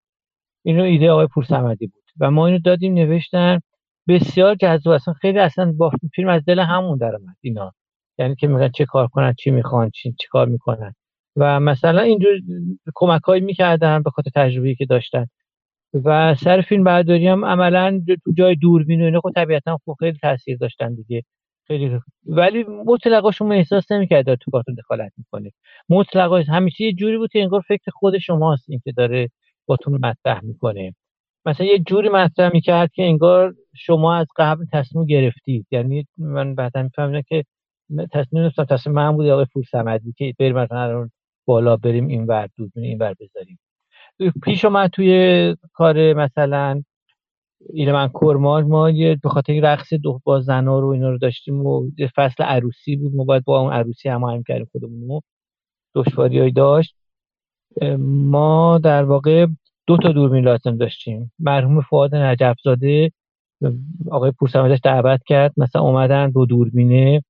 اینو 0.64 0.82
ایده 0.82 1.10
آقای 1.10 1.26
پورسمدی 1.26 1.86
بود. 1.86 2.02
و 2.20 2.30
ما 2.30 2.46
اینو 2.46 2.58
دادیم 2.58 2.94
نوشتن. 2.94 3.60
بسیار 4.08 4.54
جذاب. 4.54 4.94
اصلا 4.94 5.14
خیلی 5.14 5.38
اصلا 5.38 5.72
با 5.72 5.92
فیلم 6.14 6.28
از 6.28 6.42
دل 6.46 6.58
همون 6.60 6.98
در 6.98 7.12
اینا. 7.40 7.74
یعنی 8.18 8.34
که 8.34 8.46
میگن 8.46 8.68
چه 8.68 8.84
کار 8.86 9.08
کنن 9.08 9.34
چی 9.38 9.50
می‌خوان 9.50 9.90
چی, 9.90 10.12
چی 10.20 10.28
کار 10.30 10.48
می‌کنن. 10.48 10.94
و 11.36 11.60
مثلا 11.60 12.02
اینجور 12.02 12.32
کمک 12.94 13.22
هایی 13.22 13.42
می‌کردن 13.42 14.02
به 14.02 14.10
خاطر 14.10 14.30
تجربه 14.34 14.74
که 14.74 14.86
داشتن. 14.86 15.26
و 16.04 16.34
سر 16.34 16.60
فیلم 16.60 16.84
برداری 16.84 17.28
هم 17.28 17.44
عملا 17.44 18.02
تو 18.24 18.32
جای 18.38 18.56
دوربین 18.56 19.02
و 19.02 19.04
اینا 19.04 19.20
خب 19.20 19.30
طبیعتا 19.36 19.78
خب 19.86 19.96
خیلی 20.00 20.18
تاثیر 20.22 20.56
داشتن 20.58 20.94
دیگه. 20.94 21.22
خیلی 21.66 22.00
مطلقا 22.26 22.82
مطلقا 22.86 23.30
شما 23.30 23.54
احساس 23.54 23.92
نمی‌کرد 23.92 24.34
تو 24.34 24.50
کارتون 24.50 24.74
دخالت 24.74 25.12
می‌کنه. 25.18 25.50
مطلقا 25.88 26.42
همیشه 26.42 26.84
یه 26.84 26.92
جوری 26.92 27.18
بود 27.18 27.30
که 27.32 27.42
انگار 27.42 27.60
فکر 27.68 27.90
خود 27.94 28.18
شماست 28.18 28.70
این 28.70 28.80
که 28.84 28.92
داره 28.92 29.28
باتون 29.66 30.00
مطرح 30.06 30.40
می‌کنه. 30.44 30.94
مثلا 31.46 31.66
یه 31.66 31.78
جوری 31.78 32.08
مطرح 32.08 32.50
می‌کرد 32.54 32.92
که 32.92 33.02
انگار 33.02 33.54
شما 33.76 34.16
از 34.16 34.26
قبل 34.36 34.64
تصمیم 34.72 35.06
گرفتید. 35.06 35.66
یعنی 35.70 36.06
من 36.18 36.54
بعدا 36.54 36.82
میفهمیدم 36.82 37.22
که 37.28 37.44
تصمیم 38.12 38.42
نمیستم 38.42 38.64
تصمیم 38.64 38.96
من 38.96 39.12
بود 39.12 39.26
آقای 39.26 39.46
پور 39.52 39.64
سمدی 39.70 40.12
که 40.12 40.34
بریم 40.38 40.56
مثلا 40.56 41.08
بالا 41.46 41.76
بریم 41.76 42.06
این 42.06 42.26
ور 42.26 42.48
دوربین 42.56 42.84
این 42.84 42.98
ور 42.98 43.14
بذاریم. 43.20 43.58
پیش 44.42 44.64
اومد 44.64 44.90
توی 44.90 45.56
کار 45.72 46.12
مثلا 46.12 46.82
این 47.72 47.92
من 47.92 48.08
کرماج 48.08 48.64
ما 48.64 48.90
یه 48.90 49.18
به 49.22 49.28
خاطر 49.28 49.60
رقص 49.60 49.92
دو 49.92 50.20
با 50.24 50.40
زنا 50.40 50.78
رو 50.78 50.88
اینا 50.88 51.10
رو 51.10 51.18
داشتیم 51.18 51.66
و 51.66 51.90
فصل 52.16 52.44
عروسی 52.44 52.96
بود. 52.96 53.14
ما 53.14 53.24
باید 53.24 53.44
با 53.44 53.60
اون 53.60 53.72
عروسی 53.72 54.08
هم 54.08 54.42
کردیم 54.42 54.68
خودمون 54.72 55.10
و 55.10 55.20
دشواری 55.94 56.50
داشت. 56.52 56.94
ما 57.98 58.78
در 58.78 59.04
واقع 59.04 59.46
دو 59.86 59.96
تا 59.96 60.12
دوربین 60.12 60.44
لازم 60.44 60.76
داشتیم. 60.76 61.32
مرحوم 61.38 61.80
فؤاد 61.80 62.14
نجف 62.14 62.56
زاده 62.64 63.12
آقای 64.10 64.30
پورسمدش 64.30 64.78
دعوت 64.84 65.20
کرد. 65.26 65.52
مثلا 65.56 65.82
اومدن 65.82 66.30
دو 66.30 66.46
دوربینه. 66.46 67.22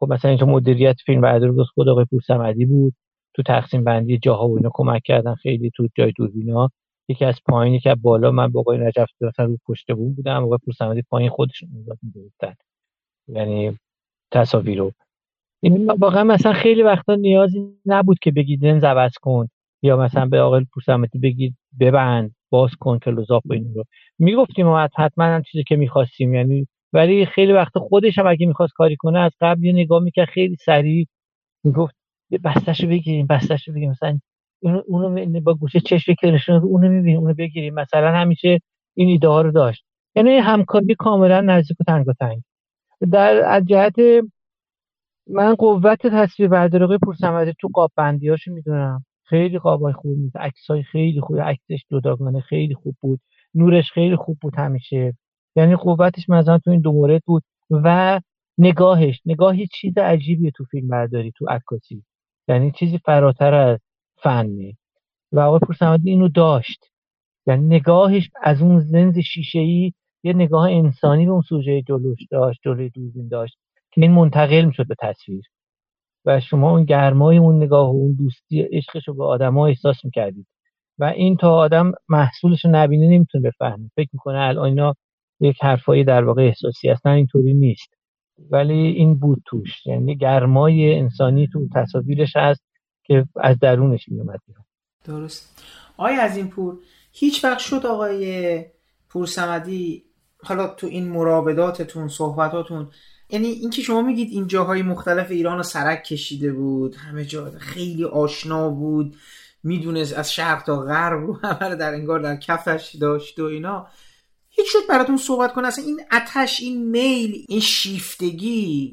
خب 0.00 0.12
مثلا 0.12 0.28
اینجا 0.28 0.46
مدیریت 0.46 0.96
فیلم 1.06 1.20
برداری 1.20 1.52
بود 1.52 1.66
خود 1.66 1.88
آقای 1.88 2.04
پورسمدی 2.04 2.66
بود. 2.66 2.94
تو 3.34 3.42
تقسیم 3.42 3.84
بندی 3.84 4.18
جاها 4.18 4.48
و 4.48 4.56
اینا 4.56 4.70
کمک 4.74 5.02
کردن 5.04 5.34
خیلی 5.34 5.70
تو 5.76 5.88
جای 5.94 6.12
دوربینا. 6.16 6.70
یکی 7.08 7.24
از 7.24 7.40
پایین 7.48 7.74
یکی 7.74 7.88
از 7.88 7.96
بالا 8.02 8.30
من 8.30 8.48
با 8.48 8.60
آقای 8.60 8.78
نجف 8.78 9.08
مثلا 9.20 9.46
رو 9.46 9.58
پشت 9.66 9.92
بوم 9.92 10.14
بودم 10.14 10.44
آقای 10.44 10.58
پورسمدی 10.64 11.02
پایین 11.02 11.30
خودشون 11.30 11.68
می‌گرفتن 11.72 12.54
یعنی 13.28 13.78
تصاویر 14.32 14.78
رو. 14.78 14.92
این 15.62 15.86
واقعا 15.86 16.24
مثلا 16.24 16.52
خیلی 16.52 16.82
وقتا 16.82 17.14
نیازی 17.14 17.76
نبود 17.86 18.18
که 18.18 18.30
بگید 18.30 18.64
لنز 18.66 18.84
عوض 18.84 19.12
کن 19.22 19.48
یا 19.82 19.96
مثلا 19.96 20.26
به 20.26 20.40
آقای 20.40 20.66
پورسمدی 20.74 21.18
بگید 21.18 21.56
ببند 21.80 22.34
باز 22.50 22.70
کن 22.76 22.98
کلوزاپ 22.98 23.42
و 23.46 23.52
این 23.52 23.74
رو. 23.74 23.84
می‌گفتیم 24.18 24.66
حتما 24.98 25.24
هم 25.24 25.42
چیزی 25.42 25.64
که 25.64 25.76
می‌خواستیم 25.76 26.34
یعنی 26.34 26.68
ولی 26.92 27.26
خیلی 27.26 27.52
وقت 27.52 27.78
خودش 27.78 28.18
هم 28.18 28.26
اگه 28.26 28.46
می‌خواست 28.46 28.72
کاری 28.72 28.96
کنه 28.96 29.18
از 29.18 29.32
قبل 29.40 29.64
یه 29.64 29.72
نگاه 29.72 30.02
می‌کرد 30.02 30.28
خیلی 30.28 30.56
سریع 30.56 31.06
می‌گفت 31.64 31.94
بستشو 32.44 32.86
بگیریم 32.88 33.26
بستشو 33.26 33.72
بگیریم. 33.72 33.90
مثلا 33.90 34.18
اونو 34.88 35.40
با 35.40 35.54
گوشه 35.54 35.80
چشم 35.80 36.14
کرشون 36.14 36.56
اونو 36.56 36.88
می‌بینیم 36.88 37.20
اونو 37.20 37.34
بگیریم. 37.34 37.74
مثلا 37.74 38.12
همیشه 38.12 38.60
این 38.96 39.08
ایده 39.08 39.28
ها 39.28 39.42
رو 39.42 39.52
داشت. 39.52 39.84
یعنی 40.16 40.30
همکاری 40.38 40.94
کاملا 40.98 41.40
نزدیک 41.40 41.80
و 41.80 41.84
تنگ 41.84 42.08
و 42.08 42.12
تنگ. 42.20 42.42
در 43.12 43.42
از 43.46 43.64
جهت 43.66 43.94
من 45.30 45.54
قوت 45.54 46.06
تصویر 46.06 46.48
برداری 46.48 46.84
آقای 46.84 46.98
تو 47.60 47.68
قاب 47.74 47.92
بندی 47.96 48.30
می‌دونم. 48.46 49.04
خیلی 49.24 49.58
قابای 49.58 49.92
خوب 49.92 50.16
بود 50.16 50.32
های 50.70 50.82
خیلی 50.82 51.20
خوب 51.20 51.40
عکسش 51.40 51.84
جداگانه 51.90 52.40
خیلی 52.40 52.74
خوب 52.74 52.96
بود. 53.00 53.20
نورش 53.54 53.92
خیلی 53.92 54.16
خوب 54.16 54.38
بود 54.42 54.54
همیشه. 54.56 55.14
یعنی 55.56 55.76
قوتش 55.76 56.28
مثلا 56.28 56.58
تو 56.58 56.70
این 56.70 56.80
دو 56.80 56.92
مورد 56.92 57.22
بود 57.26 57.42
و 57.70 58.20
نگاهش 58.58 59.20
نگاهی 59.26 59.66
چیز 59.66 59.98
عجیبیه 59.98 60.50
تو 60.50 60.64
فیلم 60.64 60.88
برداری 60.88 61.32
تو 61.36 61.46
عکاسی. 61.48 62.04
یعنی 62.48 62.72
چیزی 62.72 62.98
فراتر 62.98 63.54
از 63.54 63.78
فنی 64.22 64.76
و 65.32 65.40
آقای 65.40 65.58
پورسمدی 65.58 66.10
اینو 66.10 66.28
داشت. 66.28 66.84
یعنی 67.46 67.66
نگاهش 67.66 68.30
از 68.42 68.62
اون 68.62 68.80
لنز 68.80 69.18
شیشه 69.18 69.58
ای 69.58 69.92
یه 70.24 70.32
نگاه 70.32 70.70
انسانی 70.70 71.26
به 71.26 71.32
اون 71.32 71.42
سوژه 71.42 71.82
جلوش 71.82 72.18
داشت 72.30 72.60
جلوی 72.64 72.90
دوربین 72.90 73.28
داشت 73.28 73.58
که 73.92 74.00
این 74.02 74.10
منتقل 74.12 74.64
می‌شد 74.64 74.86
به 74.88 74.94
تصویر. 75.00 75.44
و 76.24 76.40
شما 76.40 76.70
اون 76.70 76.84
گرمای 76.84 77.36
اون 77.38 77.62
نگاه 77.62 77.88
و 77.88 77.96
اون 77.96 78.12
دوستی 78.14 78.62
عشقش 78.62 79.08
رو 79.08 79.14
به 79.14 79.24
آدما 79.24 79.66
احساس 79.66 80.04
می‌کردید. 80.04 80.46
و 80.98 81.04
این 81.04 81.36
تا 81.36 81.54
آدم 81.54 81.92
محصولش 82.08 82.64
رو 82.64 82.70
نبینه 82.70 83.08
نمی‌تونه 83.08 83.50
بفهمه. 83.50 83.90
فکر 83.96 84.08
می‌کنه 84.12 84.38
الان 84.38 84.64
اینا 84.64 84.94
یک 85.40 85.56
حرفایی 85.62 86.04
در 86.04 86.24
واقع 86.24 86.42
احساسی 86.42 86.88
هستن 86.88 87.10
اینطوری 87.10 87.54
نیست. 87.54 87.94
ولی 88.50 88.74
این 88.74 89.18
بود 89.18 89.42
توش. 89.46 89.86
یعنی 89.86 90.16
گرمای 90.16 90.98
انسانی 90.98 91.48
تو 91.52 91.68
تصاویرش 91.74 92.36
هست 92.36 92.62
که 93.04 93.26
از 93.36 93.58
درونش 93.58 94.08
میومد 94.08 94.40
درست. 95.04 95.62
آیا 95.96 96.22
از 96.22 96.36
این 96.36 96.48
پور 96.48 96.78
هیچ 97.12 97.44
وقت 97.44 97.58
شد 97.58 97.86
آقای 97.86 98.64
پور 99.08 99.26
سمدی 99.26 100.04
حالا 100.42 100.68
تو 100.68 100.86
این 100.86 101.08
مراوداتتون 101.08 102.08
صحبتاتون 102.08 102.88
یعنی 103.30 103.46
اینکه 103.46 103.82
شما 103.82 104.02
میگید 104.02 104.28
این 104.30 104.46
جاهای 104.46 104.82
مختلف 104.82 105.30
ایران 105.30 105.56
رو 105.56 105.62
سرک 105.62 106.04
کشیده 106.04 106.52
بود 106.52 106.94
همه 106.94 107.24
جا 107.24 107.50
خیلی 107.50 108.04
آشنا 108.04 108.70
بود 108.70 109.16
می‌دونست 109.62 110.18
از 110.18 110.32
شرق 110.32 110.62
تا 110.62 110.80
غرب 110.80 111.26
رو 111.26 111.36
همه 111.36 111.76
در 111.76 111.94
انگار 111.94 112.20
در 112.20 112.36
کفش 112.36 112.96
داشت 113.00 113.38
و 113.38 113.44
اینا. 113.44 113.86
هیچ 114.50 114.66
شد 114.68 114.86
براتون 114.88 115.16
صحبت 115.16 115.52
کنه. 115.52 115.68
اصلا 115.68 115.84
این 115.84 116.00
اتش 116.12 116.60
این 116.60 116.90
میل 116.90 117.44
این 117.48 117.60
شیفتگی 117.60 118.92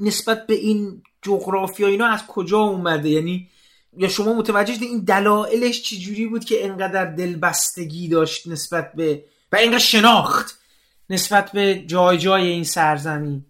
نسبت 0.00 0.46
به 0.46 0.54
این 0.54 1.02
جغرافیا 1.22 1.88
اینا 1.88 2.06
از 2.06 2.26
کجا 2.26 2.58
اومده؟ 2.58 3.08
یعنی 3.08 3.48
یا 3.96 4.08
شما 4.08 4.32
متوجه 4.32 4.74
این 4.80 5.04
دلایلش 5.04 5.82
چجوری 5.82 6.26
بود 6.26 6.44
که 6.44 6.64
انقدر 6.64 7.04
دلبستگی 7.04 8.08
داشت 8.08 8.48
نسبت 8.48 8.92
به 8.94 9.24
و 9.52 9.56
اینقدر 9.56 9.78
شناخت 9.78 10.58
نسبت 11.10 11.52
به 11.52 11.84
جای 11.86 12.18
جای 12.18 12.46
این 12.46 12.64
سرزمین؟ 12.64 13.44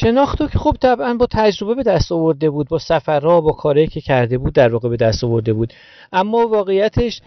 شناختو 0.00 0.48
که 0.48 0.58
خب 0.58 0.76
طبعا 0.82 1.14
با 1.14 1.26
تجربه 1.32 1.74
به 1.74 1.82
دست 1.82 2.12
آورده 2.12 2.50
بود 2.50 2.68
با 2.68 2.78
سفرها 2.78 3.40
با 3.40 3.52
کاری 3.52 3.86
که 3.86 4.00
کرده 4.00 4.38
بود 4.38 4.54
در 4.54 4.72
واقع 4.72 4.88
به 4.88 4.96
دست 4.96 5.24
آورده 5.24 5.52
بود. 5.52 5.72
اما 6.12 6.48
واقعیتش 6.48 7.20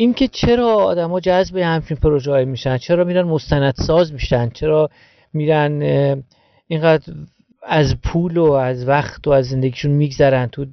اینکه 0.00 0.28
چرا 0.28 0.74
آدما 0.74 1.20
جذب 1.20 1.56
همچین 1.56 1.96
پروژه 1.96 2.44
میشن؟ 2.44 2.78
چرا 2.78 3.04
میرن 3.04 3.22
مستندساز 3.22 4.12
میشن؟ 4.12 4.50
چرا 4.50 4.90
میرن 5.32 5.82
اینقدر 6.68 7.12
از 7.62 7.96
پول 8.02 8.36
و 8.36 8.52
از 8.52 8.88
وقت 8.88 9.26
و 9.26 9.30
از 9.30 9.46
زندگیشون 9.46 9.90
میگذرن 9.90 10.46
تو 10.46 10.66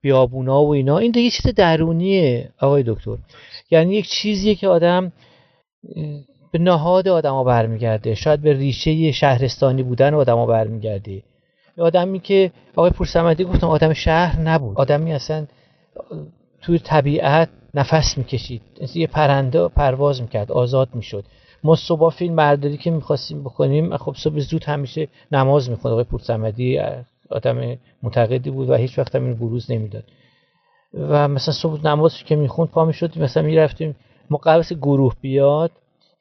بیابونا 0.00 0.62
و 0.62 0.72
اینا؟ 0.72 0.98
این 0.98 1.10
دیگه 1.10 1.30
چیز 1.30 1.54
درونیه 1.54 2.50
آقای 2.60 2.82
دکتر. 2.86 3.16
یعنی 3.70 3.94
یک 3.94 4.08
چیزیه 4.08 4.54
که 4.54 4.68
آدم 4.68 5.12
به 6.52 6.58
نهاد 6.58 7.08
آدما 7.08 7.44
برمیگرده. 7.44 8.14
شاید 8.14 8.40
به 8.42 8.52
ریشه 8.52 9.12
شهرستانی 9.12 9.82
بودن 9.82 10.14
آدما 10.14 10.46
برمیگرده. 10.46 11.22
آدمی 11.78 12.20
که 12.20 12.50
آقای 12.76 12.90
پورسمدی 12.90 13.44
گفتم 13.44 13.66
آدم 13.66 13.92
شهر 13.92 14.40
نبود. 14.40 14.76
آدمی 14.76 15.12
اصلا 15.12 15.46
توی 16.62 16.78
طبیعت 16.78 17.48
نفس 17.74 18.18
می‌کشید. 18.18 18.62
یه 18.94 19.06
پرنده 19.06 19.68
پرواز 19.68 20.22
می‌کرد 20.22 20.52
آزاد 20.52 20.88
می‌شد. 20.94 21.24
ما 21.64 21.76
صبح 21.76 22.10
فیلم 22.10 22.36
برداری 22.36 22.76
که 22.76 22.90
می‌خواستیم 22.90 23.40
بکنیم 23.40 23.96
خب 23.96 24.14
صبح 24.18 24.38
زود 24.38 24.64
همیشه 24.64 25.08
نماز 25.32 25.70
می‌خوند. 25.70 25.92
آقای 25.92 26.04
پورسمدی 26.04 26.80
آدم 27.30 27.76
معتقدی 28.02 28.50
بود 28.50 28.70
و 28.70 28.74
هیچ 28.74 28.98
وقت 28.98 29.14
هم 29.14 29.24
این 29.24 29.34
بروز 29.34 29.70
نمی‌داد. 29.70 30.04
و 30.94 31.28
مثلا 31.28 31.54
صبح 31.54 31.86
نماز 31.86 32.16
که 32.16 32.36
می‌خوند 32.36 32.68
پا 32.68 32.84
می‌شد 32.84 33.18
مثلا 33.18 33.42
می‌رفتیم. 33.42 33.96
قبل 34.44 34.62
گروه 34.62 35.14
بیاد 35.20 35.70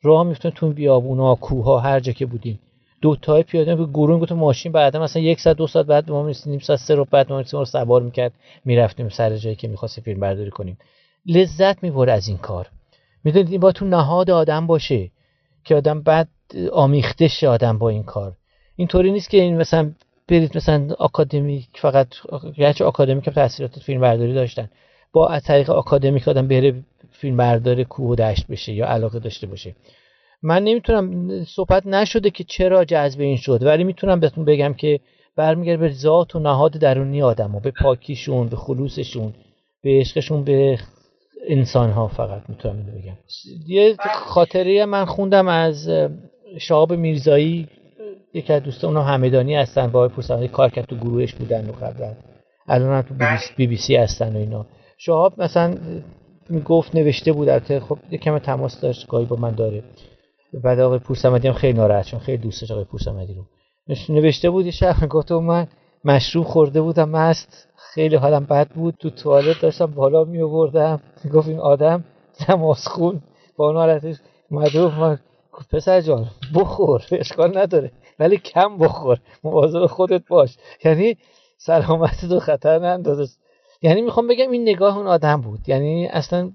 راه 0.04 0.24
میفتیم 0.24 0.52
تو 0.56 0.70
بیابونا 0.70 1.36
کوه 1.36 1.82
هر 1.84 2.00
جا 2.00 2.12
که 2.12 2.26
بودیم. 2.26 2.60
دو 3.02 3.16
تای 3.16 3.44
پیاده 3.44 3.76
به 3.76 3.86
گروه 3.86 4.20
گفت 4.20 4.32
ماشین 4.32 4.72
بعدا 4.72 5.00
مثلا 5.00 5.22
یک 5.22 5.40
ساعت 5.40 5.58
دو 5.58 5.68
ساعت 5.68 5.86
بعد 5.86 6.12
ما 6.12 6.32
نیم 6.46 6.60
ساعت 6.60 6.80
سه 6.80 6.96
رو 6.96 7.06
بعد 7.12 7.32
ما 7.32 7.44
رو 7.52 7.66
سوار 7.66 8.02
می‌کرد. 8.02 8.32
می‌رفتیم 8.66 9.10
سر 9.10 9.38
جایی 9.38 9.56
که 9.56 9.68
می‌خواستیم 9.68 10.04
فیلم 10.04 10.20
برداری 10.20 10.50
کنیم. 10.50 10.78
لذت 11.30 11.84
می‌بره 11.84 12.12
از 12.12 12.28
این 12.28 12.38
کار. 12.38 12.68
می‌دونید 13.24 13.52
این 13.52 13.60
با 13.60 13.72
تو 13.72 13.86
نهاد 13.86 14.30
آدم 14.30 14.68
باشه 14.68 15.12
که 15.64 15.76
آدم 15.76 16.02
بعد 16.02 16.28
آمیخته 16.72 17.28
شه 17.28 17.48
آدم 17.48 17.78
با 17.78 17.90
این 17.90 18.04
کار. 18.04 18.34
اینطوری 18.76 19.12
نیست 19.12 19.30
که 19.30 19.42
این 19.42 19.58
مثلا 19.58 19.92
برید 20.28 20.58
مثلا 20.58 20.88
آکادمیک 21.00 21.68
فقط 21.76 22.08
گرچه 22.58 22.86
آکادمیک 22.86 23.30
تحصیلات 23.30 23.80
فیلم 23.80 24.02
برداری 24.02 24.34
داشتن. 24.34 24.70
با 25.14 25.28
از 25.28 25.44
طریق 25.44 25.70
آکادمیک 25.70 26.28
آدم 26.28 26.48
بره 26.48 26.84
فیلم 27.12 27.38
بردار 27.38 27.84
کوه 27.84 28.10
و 28.10 28.16
دشت 28.16 28.48
بشه 28.48 28.74
یا 28.74 28.88
علاقه 28.88 29.20
داشته 29.20 29.48
باشه. 29.48 29.76
من 30.42 30.64
نمی‌تونم 30.64 31.30
صحبت 31.44 31.88
نشده 31.88 32.30
که 32.30 32.44
چرا 32.44 32.86
جذب 32.86 33.22
این 33.22 33.38
شد 33.38 33.64
ولی 33.64 33.84
می‌تونم 33.84 34.20
بهتون 34.20 34.46
بگم 34.46 34.74
که 34.74 35.00
برمیگرده 35.36 35.82
به 35.82 35.94
ذات 35.94 36.36
و 36.36 36.40
نهاد 36.40 36.72
درونی 36.72 37.22
آدم 37.22 37.52
ها 37.52 37.60
به 37.60 37.72
پاکیشون 37.72 38.48
به 38.48 38.56
خلوصشون 38.56 39.34
به 39.82 40.00
عشقشون 40.00 40.44
به 40.44 40.80
انسان 41.48 41.90
ها 41.90 42.08
فقط 42.08 42.42
می‌تونم 42.50 42.84
بگم. 42.84 43.18
یه 43.68 43.96
خاطره 44.14 44.86
من 44.86 45.06
خوندم 45.06 45.48
از 45.48 45.90
شهاب 46.58 46.94
میرزایی 46.94 47.68
یکی 48.34 48.54
از 48.54 48.64
دوستان 48.64 48.88
اونها 48.98 49.14
همدانی 49.14 49.56
هستن 49.56 49.88
با 49.88 50.08
پرسانی 50.08 50.48
کار 50.48 50.70
کرد 50.70 50.86
تو 50.86 50.96
گروهش 50.96 51.34
بودن 51.34 51.70
و 51.70 51.72
قبلا 51.72 52.14
الان 52.68 52.94
هم 52.94 53.02
تو 53.02 53.14
بی 53.58 53.68
بی 53.68 53.78
سی 53.78 53.96
هستن 53.96 54.36
و 54.36 54.38
اینا. 54.40 54.66
شهاب 54.98 55.42
مثلا 55.42 55.76
می‌گفت 56.50 56.96
نوشته 56.96 57.32
بود 57.32 57.50
البته 57.50 57.80
خب 57.80 57.98
کم 58.22 58.40
تماس 58.40 58.82
داشت 58.82 59.08
گاهی 59.08 59.26
با 59.26 59.36
من 59.36 59.52
داره. 59.52 59.84
بعد 60.64 60.80
آقای 60.80 61.00
پورسمدی 61.00 61.48
هم 61.48 61.54
خیلی 61.54 61.78
ناراحت 61.78 62.06
چون 62.06 62.20
خیلی 62.20 62.38
دوستش 62.38 62.72
آقای 62.72 62.84
پورسمدی 62.84 63.34
رو. 63.34 63.46
نوشته 64.10 64.50
بود 64.50 64.66
یه 64.66 64.72
شب 64.72 65.08
گفت 65.10 65.32
من 65.32 65.68
مشروب 66.06 66.46
خورده 66.46 66.82
بودم 66.82 67.10
مست. 67.10 67.69
خیلی 67.94 68.16
حالم 68.16 68.46
بد 68.46 68.68
بود. 68.68 68.96
تو 69.00 69.10
توالت 69.10 69.62
داشتم 69.62 69.86
بالا 69.86 70.24
می 70.24 70.42
آوردم 70.42 71.00
گفت 71.34 71.48
این 71.48 71.60
آدم 71.60 72.04
خون. 72.76 73.22
با 73.58 73.68
اون 73.68 73.76
حالتش 73.76 74.16
مدروف 74.52 75.20
پسر 75.72 76.02
جان 76.02 76.28
بخور. 76.56 77.02
اشکال 77.12 77.58
نداره. 77.58 77.92
ولی 78.20 78.38
کم 78.38 78.78
بخور. 78.78 79.20
مواظب 79.44 79.86
خودت 79.86 80.28
باش. 80.28 80.58
یعنی 80.86 81.18
سلامت 81.58 82.26
تو 82.30 82.40
خطر 82.40 82.80
نندازه 82.80 83.34
یعنی 83.82 84.02
می‌خوام 84.02 84.28
بگم 84.28 84.52
این 84.52 84.62
نگاه 84.62 84.98
اون 84.98 85.08
آدم 85.08 85.42
بود. 85.42 85.60
یعنی 85.70 86.08
اصلا 86.08 86.52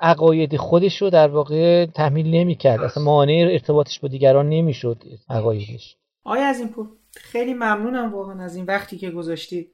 عقاید 0.00 0.56
خودش 0.56 1.02
رو 1.02 1.10
در 1.10 1.28
واقع 1.28 1.86
تحمیل 1.86 2.34
نمی‌کرد. 2.34 2.80
اصلا 2.80 3.02
مانع 3.02 3.48
ارتباطش 3.52 4.00
با 4.00 4.08
دیگران 4.08 4.48
نمی‌شد 4.48 5.02
عقایدش. 5.28 5.96
آیا 6.24 6.46
از 6.46 6.58
این 6.58 6.68
پول 6.68 6.86
خیلی 7.16 7.54
ممنونم 7.54 8.14
واقعا 8.14 8.44
از 8.44 8.56
این 8.56 8.64
وقتی 8.64 8.98
که 8.98 9.10
گذاشتید 9.10 9.70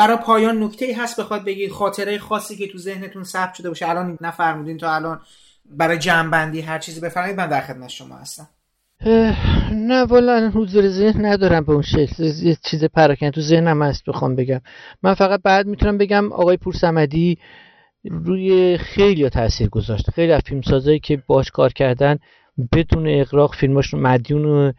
برای 0.00 0.16
پایان 0.16 0.62
نکته 0.62 0.84
ای 0.84 0.92
هست 0.92 1.20
بخواد 1.20 1.44
بگید 1.44 1.70
خاطره 1.70 2.18
خاصی 2.18 2.56
که 2.56 2.68
تو 2.68 2.78
ذهنتون 2.78 3.24
ثبت 3.24 3.54
شده 3.54 3.68
باشه. 3.68 3.88
الان 3.88 4.18
نفرمودین 4.20 4.78
تا 4.78 4.94
الان 4.94 5.20
برای 5.70 5.98
جمعبندی 5.98 6.60
هر 6.60 6.78
چیزی 6.78 7.00
بفرمایید 7.00 7.36
من 7.36 7.46
در 7.46 7.60
خدمت 7.60 7.88
شما 7.88 8.14
هستم. 8.14 8.48
نه 9.72 10.04
والا 10.04 10.50
حضور 10.54 10.88
ذهن 10.88 11.24
ندارم 11.24 11.64
به 11.64 11.72
اون 11.72 11.82
شکل. 11.82 12.24
یه 12.24 12.56
چیز 12.64 12.84
پراکنده 12.84 13.30
تو 13.30 13.40
ذهنم 13.40 13.82
هست 13.82 14.04
بخوام 14.06 14.36
بگم. 14.36 14.60
من 15.02 15.14
فقط 15.14 15.40
بعد 15.42 15.66
می‌تونم 15.66 15.98
بگم 15.98 16.32
آقای 16.32 16.56
پورسمدی 16.56 17.38
روی 18.04 18.78
خیلی 18.78 19.28
تاثیر 19.28 19.68
گذاشت. 19.68 20.10
خیلی 20.10 20.32
از 20.32 20.42
فیلمسازایی 20.46 21.00
که 21.00 21.22
باش 21.26 21.50
کار 21.50 21.72
کردن 21.72 22.18
بدون 22.72 23.20
اقراق 23.20 23.54
فیلماشون 23.54 24.00
مدیون 24.00 24.74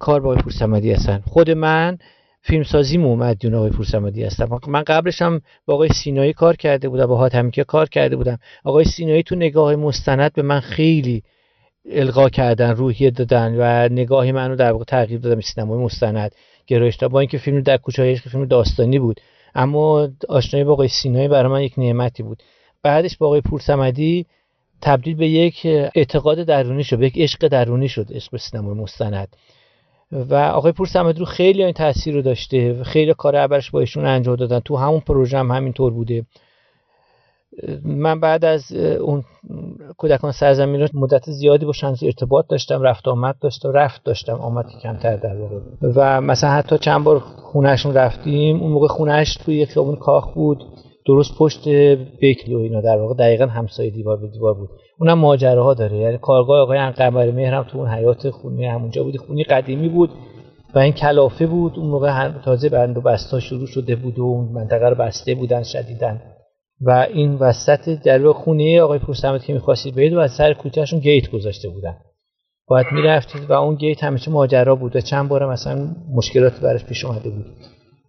کار 0.00 0.20
با 0.20 0.30
آقای 0.30 0.42
پورسمدی 0.42 0.92
هستن. 0.92 1.22
خود 1.26 1.50
من 1.50 1.98
فیلمسازی 2.42 2.98
مدیون 2.98 3.54
آقای 3.54 3.70
پورسمدی 3.70 4.24
هستم. 4.24 4.60
من 4.68 4.82
قبلش 4.82 5.22
هم 5.22 5.40
با 5.66 5.74
آقای 5.74 5.88
سینایی 5.88 6.32
کار 6.32 6.56
کرده 6.56 6.88
بودم 6.88 7.06
با 7.06 7.16
حاتمیکه 7.16 7.64
کار 7.64 7.88
کرده 7.88 8.16
بودم. 8.16 8.38
آقای 8.64 8.84
سینایی 8.84 9.22
تو 9.22 9.34
نگاه 9.34 9.76
مستند 9.76 10.32
به 10.32 10.42
من 10.42 10.60
خیلی 10.60 11.22
القا 11.90 12.28
کردن 12.28 12.70
روحیه 12.70 13.10
دادن 13.10 13.54
و 13.58 13.88
نگاهی 13.94 14.32
منو 14.32 14.56
در 14.56 14.72
واقع 14.72 14.84
تغییر 14.84 15.20
دادم 15.20 15.40
سینمای 15.40 15.78
مستند. 15.78 16.34
گرایش 16.66 16.98
با 16.98 17.20
اینکه 17.20 17.38
فیلم 17.38 17.60
در 17.60 17.76
کوچه 17.76 18.02
عشق 18.02 18.28
فیلم 18.28 18.44
داستانی 18.44 18.98
بود. 18.98 19.20
اما 19.54 20.08
آشنایی 20.28 20.64
با 20.64 20.72
آقای 20.72 20.88
سینایی 20.88 21.28
برای 21.28 21.52
من 21.52 21.62
یک 21.62 21.78
نعمتی 21.78 22.22
بود. 22.22 22.42
بعدش 22.82 23.16
با 23.16 23.26
آقای 23.26 23.40
پورسمدی 23.40 24.26
تبدیل 24.82 25.16
به 25.16 25.28
یک 25.28 25.60
اعتقاد 25.94 26.42
درونی 26.42 26.84
شد 26.84 26.98
به 26.98 27.06
یک 27.06 27.18
عشق 27.18 27.48
درونی 27.48 27.88
شد 27.88 28.06
عشق 28.10 28.30
به 28.32 28.38
سینمای 28.38 28.74
مستند. 28.74 29.36
و 30.12 30.34
آقای 30.34 30.72
پور 30.72 30.88
رو 31.18 31.24
خیلی 31.24 31.64
این 31.64 31.72
تاثیر 31.72 32.14
رو 32.14 32.22
داشته. 32.22 32.84
خیلی 32.84 33.14
کار 33.14 33.36
اولش 33.36 33.70
با 33.70 33.80
ایشون 33.80 34.04
انجام 34.04 34.36
دادن. 34.36 34.60
تو 34.60 34.76
همون 34.76 35.00
پروژه 35.00 35.38
هم 35.38 35.50
همینطور 35.50 35.92
بوده. 35.92 36.24
من 37.84 38.20
بعد 38.20 38.44
از 38.44 38.72
اون 38.72 39.24
کودکان 39.96 40.32
سرزمین 40.32 40.88
مدت 40.94 41.30
زیادی 41.30 41.66
با 41.66 41.72
شانس 41.72 42.02
ارتباط 42.02 42.46
داشتم 42.48 42.82
رفت 42.82 43.08
آمد 43.08 43.36
داشتم 43.40 43.72
رفت 43.72 44.04
داشتم 44.04 44.34
آمد 44.34 44.66
کمتر 44.82 45.16
در 45.16 45.36
و 45.82 46.20
مثلا 46.20 46.50
حتی 46.50 46.78
چند 46.78 47.04
بار 47.04 47.18
خونهشون 47.18 47.94
رفتیم. 47.94 48.60
اون 48.60 48.72
موقع 48.72 48.86
خونهش 48.86 49.34
توی 49.34 49.56
یک 49.56 49.68
خیابون 49.68 49.96
کاخ 49.96 50.34
بود. 50.34 50.64
درست 51.06 51.38
پشت 51.38 51.68
بیکلی 52.20 52.54
و 52.54 52.58
اینا 52.58 52.80
در 52.80 52.96
واقع. 52.96 53.14
دقیقا 53.14 53.46
همسایه 53.46 53.90
دیوار 53.90 54.16
به 54.16 54.26
دیوار 54.26 54.54
بود. 54.54 54.68
اونم 55.00 55.18
ماجراها 55.18 55.74
داره. 55.74 55.96
یعنی 55.96 56.18
کارگاه 56.18 56.60
آقای 56.60 56.78
انقمر 56.78 57.30
مهرم 57.30 57.62
تو 57.62 57.78
اون 57.78 57.88
حیات 57.88 58.30
خونه 58.30 58.70
همونجا 58.70 59.02
بود 59.02 59.16
خونی 59.16 59.44
قدیمی 59.44 59.88
بود 59.88 60.10
و 60.74 60.78
این 60.78 60.92
کلافه 60.92 61.46
بود. 61.46 61.78
اون 61.78 61.88
موقع 61.88 62.28
تازه 62.28 62.68
بند 62.68 62.96
و 62.96 63.00
بستا 63.00 63.40
شروع 63.40 63.66
شده 63.66 63.96
بود 63.96 64.18
و 64.18 64.22
اون 64.22 64.52
منطقه 64.52 64.88
رو 64.88 64.94
بسته 64.94 65.34
بودن 65.34 65.62
شدیدن 65.62 66.20
و 66.80 67.06
این 67.14 67.34
وسط 67.34 67.88
در 67.88 68.32
خونه 68.32 68.80
آقای 68.80 68.98
پورسمت 68.98 69.44
که 69.44 69.52
می‌خواستید 69.52 69.94
برید 69.94 70.14
و 70.14 70.18
از 70.18 70.32
سر 70.32 70.52
کوچهشون 70.52 70.98
گیت 70.98 71.30
گذاشته 71.30 71.68
بودن. 71.68 71.96
باید 72.68 72.86
می‌رفتید 72.92 73.50
و 73.50 73.52
اون 73.52 73.74
گیت 73.74 74.04
همیشه 74.04 74.30
ماجرا 74.30 74.74
بود 74.74 74.96
و 74.96 75.00
چند 75.00 75.28
بار 75.28 75.52
مثلا 75.52 75.88
مشکلات 76.14 76.60
برش 76.60 76.84
پیش 76.84 77.04
اومده 77.04 77.30
بود. 77.30 77.46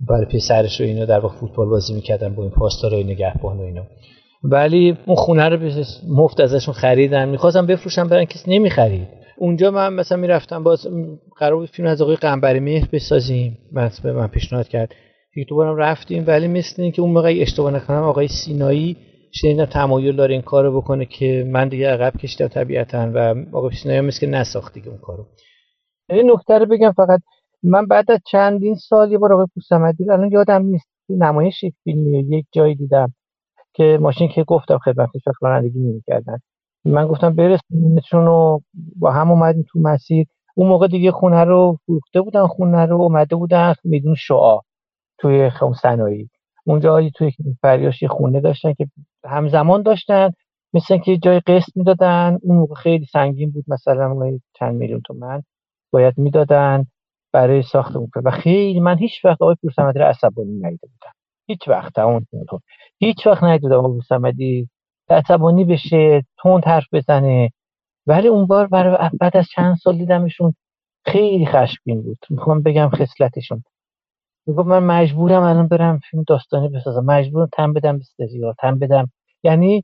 برای 0.09 0.25
پسرش 0.25 0.81
و 0.81 0.83
اینا 0.83 1.05
در 1.05 1.19
واقع 1.19 1.35
فوتبال 1.35 1.69
بازی 1.69 1.93
می‌کردن 1.93 2.35
با 2.35 2.43
این 2.43 2.51
پاسدارای 2.51 3.03
نگهبان 3.03 3.57
و 3.57 3.61
اینا. 3.61 3.83
ولی 4.43 4.97
اون 5.05 5.15
خونه 5.15 5.49
رو 5.49 5.59
مفت 6.09 6.39
ازشون 6.39 6.73
خریدن. 6.73 7.29
می‌خواستم 7.29 7.65
بفروشم 7.65 8.07
برن 8.07 8.25
کسی 8.25 8.51
نمی‌خرید. 8.51 9.07
اونجا 9.37 9.71
من 9.71 9.93
مثلا 9.93 10.17
می‌رفتم 10.17 10.63
باز 10.63 10.87
قرار 11.37 11.55
بود 11.55 11.69
فیلم 11.69 11.87
از 11.87 12.01
آقای 12.01 12.15
قنبری 12.15 12.59
مهر 12.59 12.87
بسازیم. 12.93 13.57
من 13.71 13.89
به 14.03 14.13
من 14.13 14.27
پیشنهاد 14.27 14.67
کرد. 14.67 14.95
یک 15.35 15.47
دوبارم 15.47 15.75
رفتیم 15.75 16.23
ولی 16.27 16.47
مثل 16.47 16.81
اینکه 16.81 17.01
اون 17.01 17.11
موقع 17.11 17.37
اشتباه 17.37 17.73
نکنم 17.73 18.03
آقای 18.03 18.27
سینایی 18.27 18.97
شنیدم 19.33 19.65
تمایل 19.65 20.15
داره 20.15 20.33
این 20.33 20.41
کارو 20.41 20.81
بکنه 20.81 21.05
که 21.05 21.45
من 21.47 21.67
دیگه 21.69 21.89
عقب 21.89 22.17
کشیدم 22.17 22.47
طبیعتا 22.47 23.11
و 23.13 23.35
آقای 23.53 23.71
سینایی 23.83 24.01
مثل 24.01 24.19
که 24.19 24.27
نساخت 24.27 24.73
دیگه 24.73 24.87
اون 24.87 24.97
کارو. 24.97 25.25
این 26.09 26.31
نکته 26.31 26.57
رو 26.57 26.65
بگم 26.65 26.91
فقط. 26.91 27.19
من 27.63 27.85
بعد 27.85 28.11
از 28.11 28.19
چندین 28.27 28.75
سال 28.75 29.11
یه 29.11 29.17
بار 29.17 29.33
آقای 29.33 29.45
پوسمدی 29.53 30.11
الان 30.11 30.31
یادم 30.31 30.61
نیست 30.65 30.87
نمایش 31.09 31.65
فیلمی 31.83 32.37
یک 32.37 32.45
جایی 32.51 32.75
دیدم. 32.75 33.13
که 33.73 33.97
ماشین 34.01 34.27
که 34.27 34.43
گفتم 34.43 34.77
خدمتش 34.77 35.27
وقت 35.27 35.43
رانندگی 35.43 35.79
نمی‌کردن. 35.79 36.37
من 36.85 37.07
گفتم 37.07 37.35
برسونیمشون 37.35 38.27
و 38.27 38.59
با 38.95 39.11
هم 39.11 39.31
اومدیم 39.31 39.65
تو 39.69 39.79
مسیر. 39.79 40.27
اون 40.55 40.67
موقع 40.69 40.87
دیگه 40.87 41.11
خونه 41.11 41.43
رو 41.43 41.77
فروخته 41.85 42.21
بودن 42.21 42.47
خونه 42.47 42.85
رو 42.85 43.01
اومده 43.01 43.35
بودن 43.35 43.73
میدون 43.83 44.15
شعا 44.15 44.59
توی 45.17 45.49
خون 45.49 45.73
صنایع. 45.73 46.27
اونجا 46.65 47.09
توی 47.15 47.31
فریاش 47.61 48.03
خونه 48.03 48.41
داشتن 48.41 48.73
که 48.73 48.87
همزمان 49.25 49.81
داشتن 49.81 50.31
مثل 50.73 50.97
که 50.97 51.17
جای 51.17 51.39
قسط 51.39 51.77
می‌دادن. 51.77 52.37
اون 52.41 52.57
موقع 52.57 52.75
خیلی 52.75 53.05
سنگین 53.05 53.51
بود 53.51 53.65
مثلا 53.67 54.39
چند 54.53 54.75
میلیون 54.75 55.01
تومن 55.05 55.43
باید 55.91 56.17
می‌دادن 56.17 56.85
برای 57.33 57.61
ساخت 57.61 57.95
اون 57.95 58.09
و 58.15 58.31
خیلی 58.31 58.79
من 58.79 58.97
هیچ 58.97 59.25
وقت 59.25 59.41
آقای 59.41 59.55
پورسمدی 59.61 59.99
رو 59.99 60.05
عصبانی 60.05 60.59
ندیده 60.59 60.87
بودم. 60.87 61.13
هیچ 61.51 61.67
وقت 61.67 61.99
اون 61.99 62.25
هیچ 62.99 63.27
وقت 63.27 63.43
ندیده 63.43 63.75
آقای 63.75 63.91
پورسمدی 63.91 64.69
عصبانی 65.09 65.65
بشه 65.65 66.23
تون 66.37 66.61
حرف 66.65 66.85
بزنه. 66.93 67.49
ولی 68.07 68.27
اون 68.27 68.45
بار 68.47 68.67
برای 68.67 69.09
بعد 69.19 69.37
از 69.37 69.47
چند 69.55 69.75
سال 69.75 69.97
دیدمشون 69.97 70.53
خیلی 71.05 71.45
خشمگین 71.45 72.01
بود. 72.01 72.17
می‌خوام 72.29 72.61
بگم 72.61 72.89
خصلتشون. 72.89 73.63
می‌گفت 74.47 74.67
من 74.67 74.83
مجبورم 74.83 75.43
الان 75.43 75.67
برم 75.67 75.99
فیلم 75.99 76.23
داستانی 76.27 76.69
بسازم. 76.69 77.05
مجبورم 77.05 77.49
تن 77.53 77.73
بدم 77.73 77.97
به 77.97 78.03
سریال 78.03 78.53
تن 78.59 78.79
بدم. 78.79 79.07
یعنی 79.43 79.83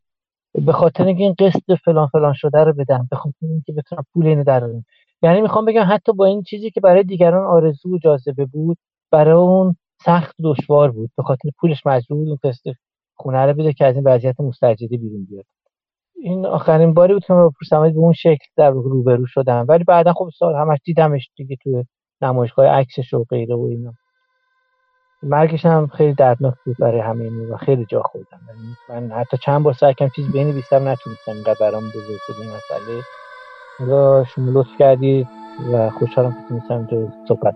به 0.66 0.72
خاطر 0.74 1.06
اینکه 1.06 1.24
این 1.24 1.36
قسط 1.40 1.80
فلان 1.86 2.08
فلان 2.08 2.34
شده 2.34 2.64
رو 2.64 2.74
بدم. 2.74 3.08
به 3.12 3.16
خاطر 3.16 3.38
اینکه 3.42 3.74
بتونم 3.74 4.04
پول 4.14 4.28
اینو 4.28 4.44
در 4.44 4.70
یعنی 5.22 5.42
می‌خوام 5.42 5.66
بگم 5.66 5.86
حتی 5.90 6.14
با 6.14 6.26
این 6.26 6.44
چیزی 6.44 6.72
که 6.72 6.82
برای 6.82 7.04
دیگران 7.04 7.46
آرزو 7.48 7.96
و 7.96 8.00
جاذبه 8.00 8.46
بود 8.46 8.78
برای 9.12 9.34
اون 9.34 9.76
سخت 10.06 10.36
دشوار 10.44 10.92
بود. 10.92 11.12
به 11.18 11.24
خاطر 11.24 11.50
پولش 11.60 11.86
مجبور 11.86 12.18
بود 12.18 12.28
اون 12.28 12.38
قسط 12.44 12.74
خونه 13.16 13.46
رو 13.46 13.54
بده 13.54 13.74
که 13.74 13.86
از 13.86 13.96
این 13.96 14.04
وضعیت 14.08 14.40
مستجدی 14.40 14.98
بیرون 14.98 15.26
بیاد. 15.26 15.46
این 16.24 16.46
آخرین 16.46 16.94
باری 16.94 17.14
بود 17.14 17.26
که 17.26 17.34
من 17.34 17.44
با 17.44 17.52
به 17.80 17.98
اون 17.98 18.14
شکل 18.14 18.46
در 18.56 18.70
روبرو 18.70 19.26
شدم. 19.26 19.66
ولی 19.70 19.84
بعدا 19.84 20.14
خب 20.14 20.30
سال 20.40 20.56
همش 20.56 20.80
دیدمش 20.84 21.30
دیگه 21.36 21.56
تو 21.64 21.84
نمایشگاه 22.22 22.68
عکسش 22.68 23.14
و 23.14 23.24
غیره 23.30 23.56
و 23.56 23.62
اینا. 23.62 23.94
مرگش 25.24 25.66
هم 25.66 25.88
خیلی 25.88 26.14
دردناک 26.14 26.54
بود 26.66 26.76
برای 26.80 27.00
همه 27.00 27.30
و 27.30 27.58
خیلی 27.58 27.86
جا 27.86 28.02
خوردم. 28.02 28.40
یعنی 28.48 29.08
من 29.08 29.16
حتی 29.16 29.38
چند 29.38 29.64
بار 29.64 29.74
سعی 29.74 29.94
کردم 29.94 30.12
چیز 30.16 30.32
بنویسم 30.32 30.88
نتونستم 30.88 31.32
اینقدر 31.32 31.56
برام 31.60 31.84
بزرگ 31.90 32.20
بود 32.28 32.36
این 32.42 32.50
مسئله. 32.50 33.02
حالا 33.80 34.24
شما 34.24 34.52
لطف 34.52 34.78
کردید 34.80 35.28
و 35.74 35.90
خوشحالم 35.90 36.32
که 36.32 36.38
تونستم 36.50 36.78
اینجا 36.78 37.14
صحبت 37.28 37.56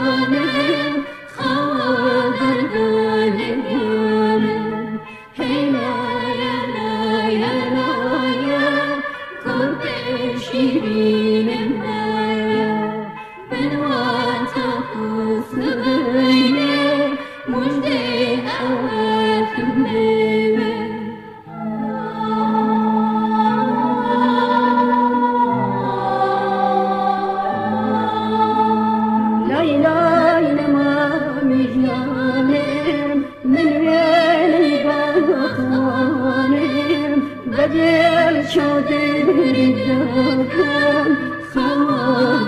Sakın 40.21 41.17
sen 41.53 41.87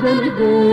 beni 0.03 0.32
de 0.39 0.72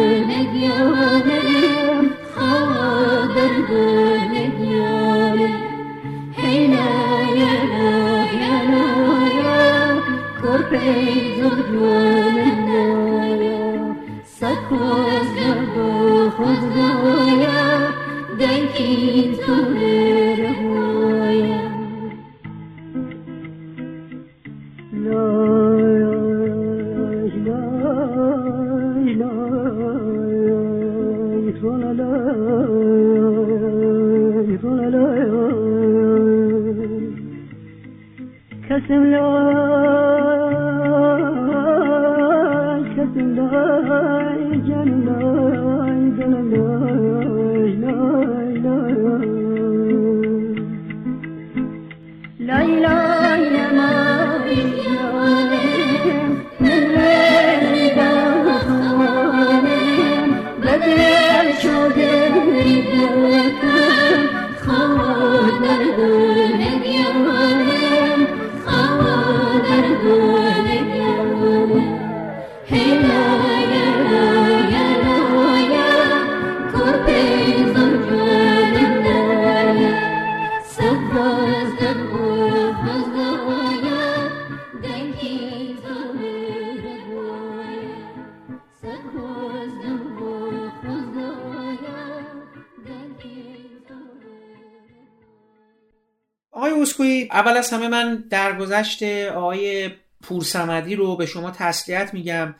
همه 97.72 97.88
من 97.88 98.24
درگذشت 98.30 99.02
آقای 99.28 99.90
پورسمدی 100.22 100.96
رو 100.96 101.16
به 101.16 101.26
شما 101.26 101.50
تسلیت 101.50 102.14
میگم. 102.14 102.54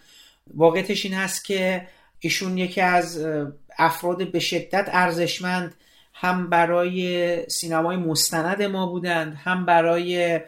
واقعیتش 0.55 1.05
این 1.05 1.15
هست 1.15 1.45
که 1.45 1.87
ایشون 2.21 2.59
یکی 2.59 2.81
از 2.81 3.27
افراد 3.79 4.31
به 4.31 4.39
شدت 4.39 4.89
ارزشمند 4.93 5.75
هم 6.15 6.51
برای 6.51 7.37
سینمای 7.49 7.97
مستند 7.97 8.63
ما 8.63 8.87
بودند 8.87 9.35
هم 9.45 9.67
برای 9.67 10.41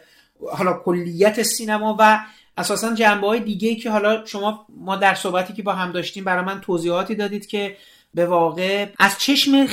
حالا 0.51 0.73
کلیت 0.73 1.43
سینما 1.43 1.95
و 1.99 2.19
اساسا 2.57 2.93
جنبه 2.93 3.27
های 3.27 3.39
دیگه 3.39 3.75
که 3.75 3.91
حالا 3.91 4.25
شما 4.25 4.65
ما 4.77 4.95
در 4.95 5.15
صحبتی 5.15 5.53
که 5.53 5.63
با 5.63 5.73
هم 5.73 5.91
داشتیم 5.91 6.23
برای 6.23 6.45
من 6.45 6.61
توضیحاتی 6.61 7.15
دادید 7.15 7.45
که 7.45 7.77
به 8.13 8.25
واقع 8.25 8.87
از 8.99 9.19
چشم 9.19 9.67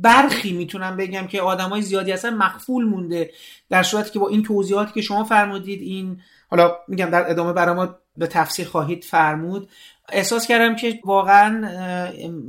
برخی 0.00 0.52
می‌تونم 0.52 0.96
بگم 0.96 1.26
که 1.26 1.42
آدمای 1.42 1.82
زیادی 1.82 2.12
اصلا 2.12 2.30
مخفول 2.30 2.84
مونده 2.84 3.30
در 3.70 3.82
صورتی 3.82 4.10
که 4.10 4.18
با 4.18 4.28
این 4.28 4.42
توضیحاتی 4.42 4.92
که 4.92 5.00
شما 5.00 5.24
فرمودید 5.24 5.82
این 5.82 6.20
حالا 6.50 6.76
میگم 6.88 7.10
در 7.10 7.30
ادامه 7.30 7.52
برای 7.52 7.74
ما 7.74 7.94
به 8.16 8.26
تفسیر 8.26 8.68
خواهید 8.68 9.04
فرمود. 9.04 9.68
احساس 10.08 10.46
کردم 10.46 10.76
که 10.76 11.00
واقعا 11.04 11.68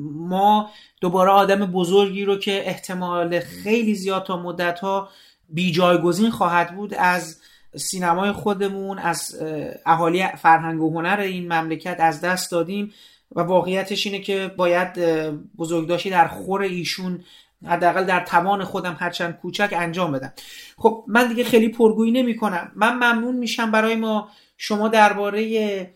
ما 0.02 0.70
دوباره 1.02 1.32
آدم 1.32 1.66
بزرگی 1.66 2.26
رو 2.26 2.38
که 2.38 2.68
احتمال 2.70 3.39
خیلی 3.39 3.95
زیاد 3.95 4.24
تا 4.24 4.38
مدت 4.38 4.80
ها 4.80 5.10
بی 5.49 5.72
جایگزین 5.72 6.32
خواهد 6.32 6.76
بود 6.76 6.93
از 6.93 7.39
سینمای 7.76 8.32
خودمون 8.32 8.99
از 8.99 9.41
اهالی 9.86 10.28
فرهنگ 10.28 10.82
و 10.82 10.93
هنر 10.93 11.20
این 11.20 11.54
مملکت 11.54 11.97
از 11.99 12.22
دست 12.22 12.52
دادیم 12.52 12.93
و 13.36 13.41
واقعیتش 13.41 14.08
اینه 14.08 14.20
که 14.20 14.52
باید 14.58 14.99
بزرگداشتی 15.58 16.10
در 16.10 16.28
خور 16.28 16.62
ایشون 16.62 17.24
حداقل 17.68 18.03
در 18.03 18.26
توان 18.26 18.64
خودم 18.64 18.97
هرچند 18.99 19.38
کوچک 19.41 19.74
انجام 19.78 20.12
بدم. 20.12 20.34
خب 20.78 21.03
من 21.07 21.28
دیگه 21.28 21.43
خیلی 21.43 21.70
پرگویی 21.70 22.12
نمی 22.12 22.36
کنم 22.38 22.72
من 22.76 22.95
ممنون 22.95 23.36
میشم 23.36 23.72
برای 23.72 23.95
ما. 23.95 24.30
شما 24.57 24.88
درباره 24.88 25.93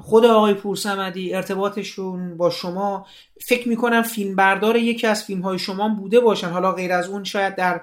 خود 0.00 0.24
آقای 0.24 0.54
پورسمدی 0.54 1.34
ارتباطشون 1.34 2.36
با 2.36 2.50
شما. 2.50 3.06
فکر 3.40 3.68
می‌کنم 3.68 4.02
فیلم 4.02 4.36
بردار 4.36 4.76
یکی 4.76 5.06
از 5.06 5.24
فیلم 5.24 5.40
های 5.40 5.58
شما 5.58 5.88
بوده 5.88 6.20
باشن. 6.20 6.48
حالا 6.48 6.72
غیر 6.72 6.92
از 6.92 7.08
اون 7.08 7.24
شاید 7.24 7.56
در 7.56 7.80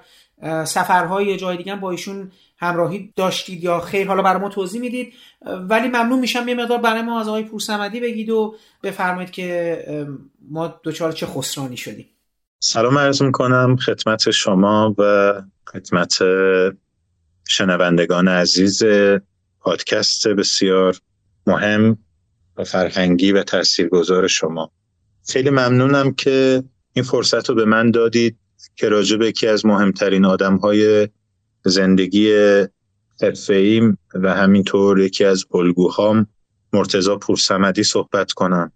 سفرهای 0.65 1.37
جای 1.37 1.57
دیگه 1.57 1.75
با 1.75 1.91
ایشون 1.91 2.31
همراهی 2.57 3.13
داشتید 3.15 3.63
یا 3.63 3.79
خیر. 3.79 4.07
حالا 4.07 4.21
برای 4.21 4.41
ما 4.41 4.49
توضیح 4.49 4.81
می‌دید. 4.81 5.13
ولی 5.41 5.87
ممنون 5.87 6.19
میشم 6.19 6.47
یه 6.47 6.55
مقدار 6.55 6.77
برای 6.77 7.01
ما 7.01 7.19
از 7.19 7.27
آقای 7.27 7.43
پورسمدی 7.43 7.99
بگید 7.99 8.29
و 8.29 8.55
بفرمایید 8.83 9.31
که 9.31 10.07
ما 10.49 10.67
دوچار 10.67 11.11
چه 11.11 11.25
خسرانی 11.25 11.77
شدیم. 11.77 12.09
سلام 12.59 12.97
عرض 12.97 13.21
می‌کنم 13.21 13.75
خدمت 13.75 14.31
شما 14.31 14.95
و 14.97 15.33
خدمت 15.67 16.17
شنوندگان 17.47 18.27
عزیز 18.27 18.83
پادکست 19.59 20.27
بسیار 20.27 20.97
مهم 21.47 21.97
و 22.57 22.63
فرهنگی 22.63 23.31
و 23.31 23.43
تاثیرگذار 23.43 24.27
شما. 24.27 24.71
خیلی 25.29 25.49
ممنونم 25.49 26.13
که 26.13 26.63
این 26.93 27.05
فرصت 27.05 27.49
رو 27.49 27.55
به 27.55 27.65
من 27.65 27.91
دادید 27.91 28.37
که 28.75 28.89
راجع 28.89 29.17
به 29.17 29.27
یکی 29.27 29.47
از 29.47 29.65
مهمترین 29.65 30.25
آدم 30.25 30.57
های 30.57 31.09
زندگی 31.65 32.33
حرفه‌ایم 33.21 33.97
و 34.13 34.33
همینطور 34.33 34.99
یکی 34.99 35.25
از 35.25 35.45
الگوهام 35.53 36.27
مرتزا 36.73 37.15
پورسمدی 37.17 37.83
صحبت 37.83 38.31
کنم. 38.31 38.71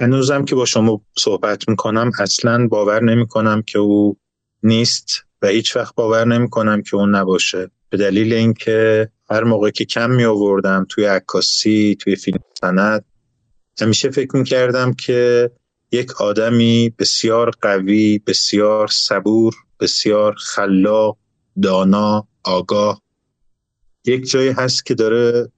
هنوزم 0.00 0.44
که 0.44 0.54
با 0.54 0.64
شما 0.64 1.00
صحبت 1.18 1.68
می‌کنم 1.68 2.10
اصلا 2.18 2.66
باور 2.66 3.02
نمی‌کنم 3.02 3.62
که 3.62 3.78
او 3.78 4.16
نیست 4.62 5.24
و 5.42 5.46
هیچ 5.46 5.76
وقت 5.76 5.94
باور 5.94 6.24
نمی‌کنم 6.24 6.82
که 6.82 6.96
اون 6.96 7.14
نباشه. 7.14 7.70
به 7.90 7.96
دلیل 7.96 8.32
اینکه 8.32 9.08
هر 9.30 9.44
موقع 9.44 9.70
که 9.70 9.84
کم 9.84 10.10
می 10.10 10.24
آوردم 10.24 10.86
توی 10.88 11.04
عکاسی 11.04 11.96
توی 12.00 12.16
فیلم 12.16 12.38
سند 12.60 13.04
همیشه 13.80 14.10
فکر 14.10 14.36
می 14.36 14.44
کردم 14.44 14.92
که 14.92 15.50
یک 15.92 16.20
آدمی 16.20 16.94
بسیار 16.98 17.50
قوی 17.62 18.18
بسیار 18.26 18.88
صبور 18.88 19.54
بسیار 19.80 20.34
خلاق 20.34 21.18
دانا 21.62 22.28
آگاه 22.44 23.02
یک 24.04 24.30
جایی 24.30 24.50
هست 24.50 24.86
که 24.86 24.94
داره 24.94 25.52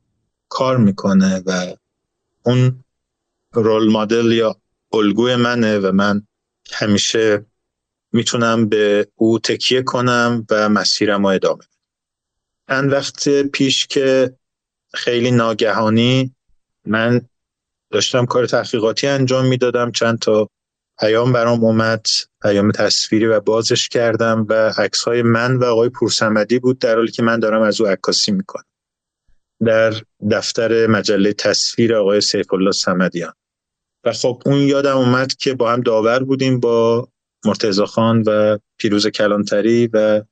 کار 0.49 0.77
می‌کنه 0.77 1.43
و 1.47 1.67
اون 2.43 2.85
رول 3.55 3.93
مدل 3.93 4.33
یا 4.33 4.57
الگوی 4.93 5.37
منه 5.37 5.79
و 5.79 5.93
من 5.93 6.27
همیشه 6.73 7.47
می‌تونم 8.13 8.69
به 8.69 9.07
او 9.15 9.39
تکیه 9.39 9.83
کنم 9.83 10.47
و 10.51 10.69
مسیرم 10.69 11.23
رو 11.23 11.27
ادامه 11.27 11.65
چند 12.69 12.93
وقت 12.93 13.29
پیش 13.29 13.87
که 13.87 14.37
خیلی 14.95 15.31
ناگهانی 15.31 16.35
من 16.87 17.21
داشتم 17.91 18.27
کار 18.27 18.47
تحقیقاتی 18.47 19.07
انجام 19.07 19.47
می‌دادم 19.47 19.91
چند 19.91 20.19
تا 20.19 20.49
پیام 21.01 21.33
برام 21.33 21.65
اومد 21.65 22.07
پیام 22.43 22.71
تصویری 22.71 23.27
و 23.27 23.41
بازش 23.41 23.89
کردم 23.89 24.47
و 24.49 24.73
عکس 24.79 25.05
های 25.05 25.23
من 25.23 25.57
و 25.57 25.65
آقای 25.65 25.89
پورسمدی 25.89 26.59
بود 26.59 26.79
در 26.79 26.97
حالی 26.97 27.11
که 27.11 27.23
من 27.23 27.41
دارم 27.41 27.63
از 27.63 27.81
او 27.81 27.87
عکاسی 27.87 28.33
می‌کنم. 28.33 28.65
در 29.65 29.95
دفتر 30.31 30.87
مجله 30.87 31.33
تصویر 31.33 31.95
آقای 31.95 32.21
سیف 32.21 32.53
الله 32.53 32.73
سمدیان. 32.73 33.33
و 34.05 34.13
خب 34.13 34.43
اون 34.47 34.59
یادم 34.59 34.97
اومد 34.97 35.35
که 35.35 35.55
با 35.55 35.73
هم 35.73 35.81
داور 35.81 36.25
بودیم 36.25 36.61
با 36.61 37.09
مرتزا 37.45 37.87
خان 37.87 38.23
و 38.27 38.59
پیروز 38.79 39.07
کلانتری 39.07 39.87
و 39.93 40.23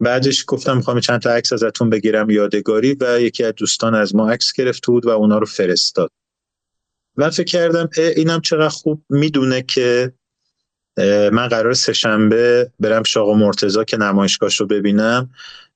بعدش 0.00 0.44
گفتم 0.46 0.76
می‌خوام 0.76 1.00
چند 1.00 1.20
تا 1.20 1.30
عکس 1.30 1.52
ازتون 1.52 1.90
بگیرم 1.90 2.30
یادگاری 2.30 2.96
و 3.00 3.20
یکی 3.20 3.44
از 3.44 3.54
دوستان 3.56 3.94
از 3.94 4.14
ما 4.14 4.30
عکس 4.30 4.52
گرفته 4.52 4.92
بود 4.92 5.06
و 5.06 5.10
اونا 5.10 5.38
رو 5.38 5.46
فرستاد. 5.46 6.10
و 7.16 7.30
فکر 7.30 7.44
کردم 7.44 7.88
اینم 8.16 8.40
چقدر 8.40 8.68
خوب 8.68 9.02
می‌دونه 9.10 9.62
که 9.62 10.12
من 11.32 11.48
قرار 11.48 11.74
سهشنبه 11.74 12.70
برم 12.80 13.02
شاق 13.02 13.30
مرتزا 13.30 13.84
که 13.84 13.96
نمایشگاهش 13.96 14.60
رو 14.60 14.66
ببینم 14.66 15.30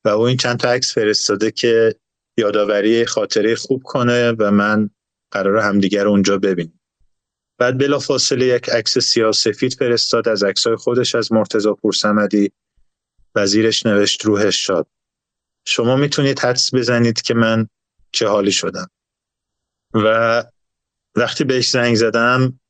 و 0.05 0.09
او 0.09 0.23
این 0.23 0.37
چند 0.37 0.59
تا 0.59 0.69
عکس 0.71 0.95
فرستاده 0.95 1.51
که 1.51 1.95
یادآوری 2.37 3.07
خاطره 3.07 3.55
خوب 3.55 3.83
کنه 3.83 4.33
و 4.33 4.51
من 4.51 4.91
قرار 5.31 5.57
همدیگر 5.57 6.05
رو 6.05 6.11
اونجا 6.11 6.39
ببینیم 6.39 6.80
بعد 7.61 7.79
بلا 7.79 7.99
فاصله 7.99 8.47
یک 8.47 8.69
عکس 8.69 8.99
سیاه 8.99 9.33
سفید 9.33 9.75
فرستاد 9.75 10.29
از 10.29 10.45
عکسای 10.45 10.77
خودش 10.77 11.15
از 11.15 11.33
مرتزا 11.33 11.75
پورسمدی 11.75 12.53
وزیرش 13.35 13.87
نوشت 13.87 14.25
روحش 14.25 14.67
شاد. 14.67 14.87
شما 15.65 15.97
می‌تونید 15.97 16.39
حدس 16.39 16.75
بزنید 16.75 17.23
که 17.23 17.35
من 17.35 17.69
چه 18.13 18.29
حالی 18.29 18.53
شدم. 18.53 18.91
و 19.95 20.45
وقتی 21.15 21.45
بهش 21.45 21.71
زنگ 21.71 21.97
زدم 21.97 22.61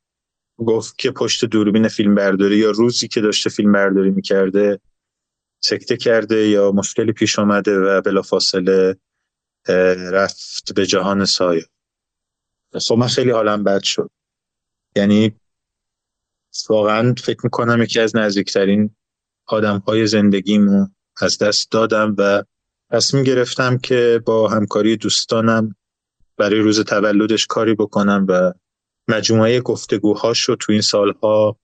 گفت 0.57 0.97
که 0.97 1.11
پشت 1.11 1.45
دوربین 1.45 1.87
فیلم 1.87 2.15
برداری 2.15 2.57
یا 2.57 2.71
روزی 2.71 3.07
که 3.07 3.21
داشته 3.21 3.49
فیلم 3.49 3.71
برداری 3.71 4.09
می‌کرده 4.09 4.79
سکته 5.59 5.97
کرده 5.97 6.47
یا 6.47 6.71
مشکلی 6.71 7.11
پیش 7.11 7.39
آمده 7.39 7.79
و 7.79 8.01
بلافاصله 8.01 8.95
رفت 10.11 10.73
به 10.75 10.85
جهان 10.85 11.25
سایه. 11.25 11.65
خب 12.87 12.95
من 12.95 13.07
خیلی 13.07 13.31
حالم 13.31 13.63
بد 13.63 13.83
شد. 13.83 14.09
یعنی 14.95 15.35
واقعا 16.69 17.15
فکر 17.17 17.39
می‌کنم 17.43 17.81
یکی 17.81 17.99
از 17.99 18.15
نزدیکترین 18.15 18.95
آدم 19.47 19.77
های 19.77 20.07
زندگیمو 20.07 20.87
از 21.21 21.37
دست 21.37 21.71
دادم 21.71 22.15
و 22.17 22.43
تصمیم 22.91 23.23
گرفتم 23.23 23.77
که 23.77 24.21
با 24.25 24.47
همکاری 24.47 24.97
دوستانم 24.97 25.75
برای 26.37 26.59
روز 26.59 26.79
تولدش 26.79 27.47
کاری 27.47 27.73
بکنم 27.73 28.25
و 28.29 28.53
مجموعه 29.07 29.61
گفتگوهاش 29.61 30.41
رو 30.41 30.55
تو 30.55 30.71
این 30.71 30.81
سالها 30.81 31.57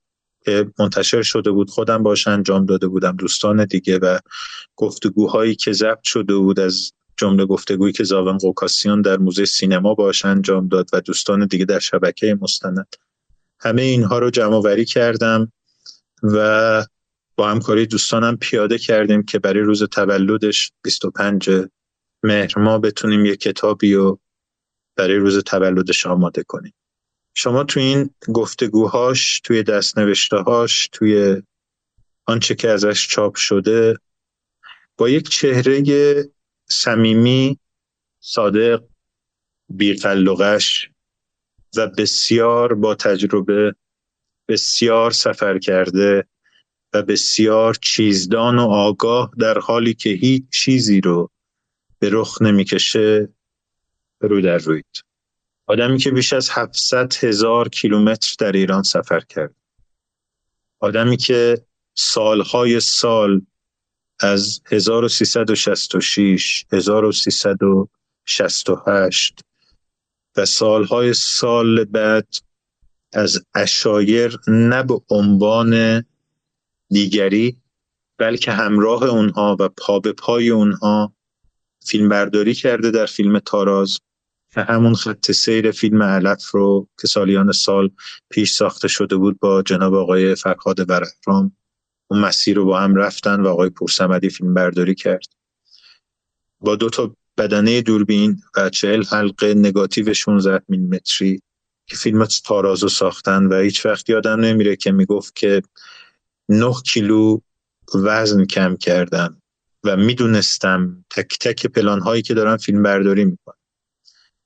که 0.46 0.72
منتشر 0.80 1.22
شده 1.22 1.52
بود 1.52 1.70
خودم 1.70 2.04
باش 2.04 2.28
انجام 2.28 2.66
داده 2.66 2.88
بودم 2.88 3.16
دوستان 3.16 3.66
دیگه 3.66 3.98
و 4.00 4.20
گفتگوهایی 4.76 5.56
که 5.56 5.72
ضبط 5.72 6.04
شده 6.04 6.36
بود 6.36 6.60
از 6.60 6.92
جمله 7.18 7.46
گفتگویی 7.46 7.94
که 7.94 8.04
زاون 8.04 8.38
قوکاسیون 8.38 9.02
در 9.02 9.18
موزه 9.18 9.46
سینما 9.46 9.94
باش 9.94 10.26
انجام 10.26 10.68
داد 10.68 10.90
و 10.94 11.02
دوستان 11.02 11.46
دیگه 11.46 11.66
در 11.66 11.80
شبکه 11.80 12.38
مستند. 12.42 12.96
همه 13.60 13.82
اینها 13.82 14.20
رو 14.20 14.30
جمع 14.30 14.58
وری 14.58 14.86
کردم 14.86 15.52
و 16.24 16.86
با 17.36 17.50
همکاری 17.50 17.86
دوستانم 17.86 18.38
پیاده 18.38 18.78
کردیم 18.78 19.24
که 19.24 19.40
برای 19.40 19.62
روز 19.62 19.84
تولدش 19.84 20.72
25 20.84 21.50
مهر 22.24 22.60
ما 22.60 22.80
بتونیم 22.80 23.26
یه 23.26 23.36
کتابی 23.36 23.94
و 23.94 24.18
برای 24.96 25.16
روز 25.16 25.44
تولدش 25.44 26.06
آماده 26.06 26.44
کنیم. 26.44 26.74
شما 27.34 27.64
تو 27.64 27.80
این 27.80 28.10
گفتگوهاش 28.34 29.40
توی 29.40 29.64
هاش 30.32 30.90
توی 30.92 31.42
آنچه 32.26 32.56
که 32.56 32.70
ازش 32.70 33.08
چاپ 33.08 33.36
شده 33.36 33.98
با 34.98 35.10
یک 35.10 35.30
چهره 35.30 35.84
صمیمی 36.70 37.60
صادق 38.20 38.84
بیقلقش 39.70 40.90
و 41.78 41.88
بسیار 41.88 42.74
با 42.74 42.96
تجربه 42.96 43.76
بسیار 44.48 45.12
سفر 45.12 45.60
کرده 45.60 46.28
و 46.94 47.04
بسیار 47.04 47.74
چیزدان 47.74 48.60
و 48.60 48.62
آگاه 48.62 49.32
در 49.40 49.60
حالی 49.60 49.94
که 49.94 50.10
هیچ 50.10 50.44
چیزی 50.54 51.02
رو 51.02 51.32
به 52.00 52.10
رخ 52.12 52.42
نمی‌کشه 52.42 53.30
رو 54.22 54.42
در 54.42 54.58
روید. 54.58 55.04
آدمی 55.68 55.98
که 55.98 56.12
بیش 56.12 56.34
از 56.34 56.50
700 56.52 57.14
هزار 57.24 57.70
کیلومتر 57.70 58.36
در 58.40 58.52
ایران 58.52 58.84
سفر 58.84 59.20
کرد. 59.20 59.56
آدمی 60.80 61.18
که 61.18 61.66
سالهای 61.94 62.80
سال 62.80 63.42
از 64.20 64.62
1366 64.66 66.66
1368 66.72 69.47
و 70.38 70.46
سالهای 70.46 71.14
سال 71.14 71.84
بعد 71.84 72.28
از 73.14 73.46
اشایر 73.56 74.40
نه 74.48 74.84
به 74.84 75.00
عنوان 75.10 76.04
دیگری 76.90 77.58
بلکه 78.18 78.52
همراه 78.52 79.04
اونها 79.04 79.58
و 79.60 79.70
پا 79.70 80.00
به 80.00 80.14
پای 80.14 80.50
اونها 80.50 81.14
فیلم 81.86 82.10
برداری 82.10 82.54
کرده 82.54 82.92
در 82.92 83.06
فیلم 83.06 83.40
تاراز 83.40 84.00
که 84.54 84.62
همون 84.62 84.96
خط 84.96 85.32
سیر 85.32 85.72
فیلم 85.72 86.04
علف 86.04 86.52
رو 86.52 86.88
که 87.02 87.08
سالیان 87.08 87.52
سال 87.52 87.90
پیش 88.30 88.54
ساخته 88.54 88.88
شده 88.88 89.16
بود 89.16 89.40
با 89.40 89.62
جناب 89.62 89.94
آقای 89.94 90.36
فرهاد 90.36 90.88
برهرام 90.88 91.56
اون 92.08 92.20
مسیر 92.20 92.56
رو 92.56 92.66
با 92.66 92.80
هم 92.80 92.96
رفتن 92.96 93.42
و 93.42 93.48
آقای 93.48 93.70
پورسمدی 93.70 94.30
فیلم 94.30 94.54
برداری 94.54 94.96
کرد. 94.96 95.28
با 96.60 96.76
دو 96.76 96.90
تا 96.90 97.16
بدنه 97.38 97.82
دوربین 97.82 98.42
و 98.58 98.70
چهل 98.70 99.04
حلقه 99.04 99.54
نگاتیو 99.54 100.14
16 100.14 100.62
میلیمتری 100.68 101.42
که 101.86 101.96
فیلم 101.96 102.26
تاراز 102.26 102.84
رو 102.84 102.90
ساختن 102.90 103.46
و 103.46 103.60
هیچ 103.60 103.86
وقت 103.86 104.10
یادم 104.10 104.40
نمیره 104.40 104.76
که 104.76 104.92
می‌گفت 104.92 105.36
که 105.36 105.62
9 106.50 106.74
کیلو 106.86 107.40
وزن 107.96 108.46
کم 108.46 108.76
کردم 108.76 109.42
و 109.84 109.98
می‌دونستم 109.98 111.06
تک 111.10 111.38
تک 111.40 111.68
پلان 111.68 112.00
هایی 112.00 112.22
که 112.22 112.34
دارم 112.34 112.58
فیلم 112.58 112.84
برداری 112.84 113.26
می‌کنم 113.26 113.58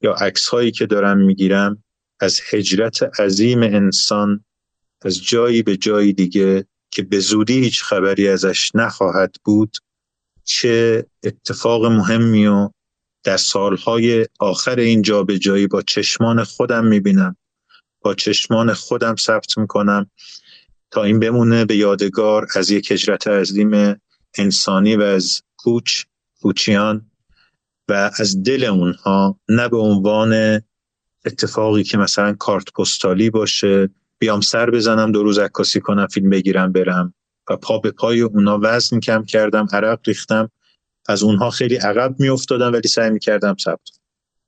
یا 0.01 0.13
عکس 0.13 0.47
هایی 0.47 0.72
که 0.72 0.85
دارم 0.85 1.18
می‌گیرم 1.18 1.84
از 2.19 2.39
هجرت 2.49 3.19
عظیم 3.19 3.63
انسان 3.63 4.45
از 5.01 5.23
جایی 5.23 5.63
به 5.63 5.77
جایی 5.77 6.13
دیگه 6.13 6.65
که 6.91 7.03
به 7.03 7.19
زودی 7.19 7.59
هیچ 7.59 7.84
خبری 7.84 8.27
ازش 8.27 8.72
نخواهد 8.76 9.35
بود 9.43 9.77
چه 10.43 11.05
اتفاق 11.23 11.85
مهمی 11.85 12.47
و 12.47 12.69
در 13.23 13.38
سالهای 13.38 14.27
آخر 14.39 14.80
این 14.80 15.02
جا 15.02 15.23
به 15.23 15.39
جایی 15.39 15.68
با 15.68 15.81
چشمان 15.81 16.43
خودم 16.43 16.85
می‌بینم. 16.85 17.35
با 18.02 18.14
چشمان 18.14 18.73
خودم 18.73 19.15
ثبت 19.15 19.57
می‌کنم 19.57 20.10
تا 20.91 21.03
این 21.03 21.19
بمونه 21.19 21.65
به 21.65 21.76
یادگار 21.76 22.48
از 22.56 22.72
یک 22.72 22.91
هجرت 22.91 23.27
عظیم 23.27 24.02
انسانی 24.38 24.95
و 24.95 25.02
از 25.02 25.41
کوچ 25.57 26.03
کوچیان 26.41 27.11
و 27.89 28.11
از 28.19 28.43
دل 28.43 28.64
اونها 28.64 29.39
نه 29.49 29.69
به 29.69 29.77
عنوان 29.77 30.61
اتفاقی 31.26 31.84
که 31.84 31.98
مثلا 31.98 32.34
کارت 32.34 32.73
پستالی 32.73 33.30
باشه 33.30 33.89
بیام 34.19 34.41
سر 34.41 34.69
بزنم 34.69 35.11
دو 35.11 35.23
روز 35.23 35.39
عکاسی 35.39 35.80
کنم 35.80 36.07
فیلم 36.07 36.30
بگیرم 36.30 36.72
برم 36.72 37.14
و 37.49 37.57
پا 37.57 37.80
به 37.80 37.91
پای 37.91 38.22
اونا 38.22 38.60
وزن 38.61 38.99
کم 38.99 39.23
کردم 39.23 39.68
عرق 39.73 39.99
ریختم. 40.06 40.49
از 41.06 41.23
اونها 41.23 41.49
خیلی 41.49 41.76
عقب 41.76 42.15
میافتادم 42.19 42.73
ولی 42.73 42.88
سعی 42.88 43.10
می‌کردم 43.10 43.56
ثبت 43.64 43.90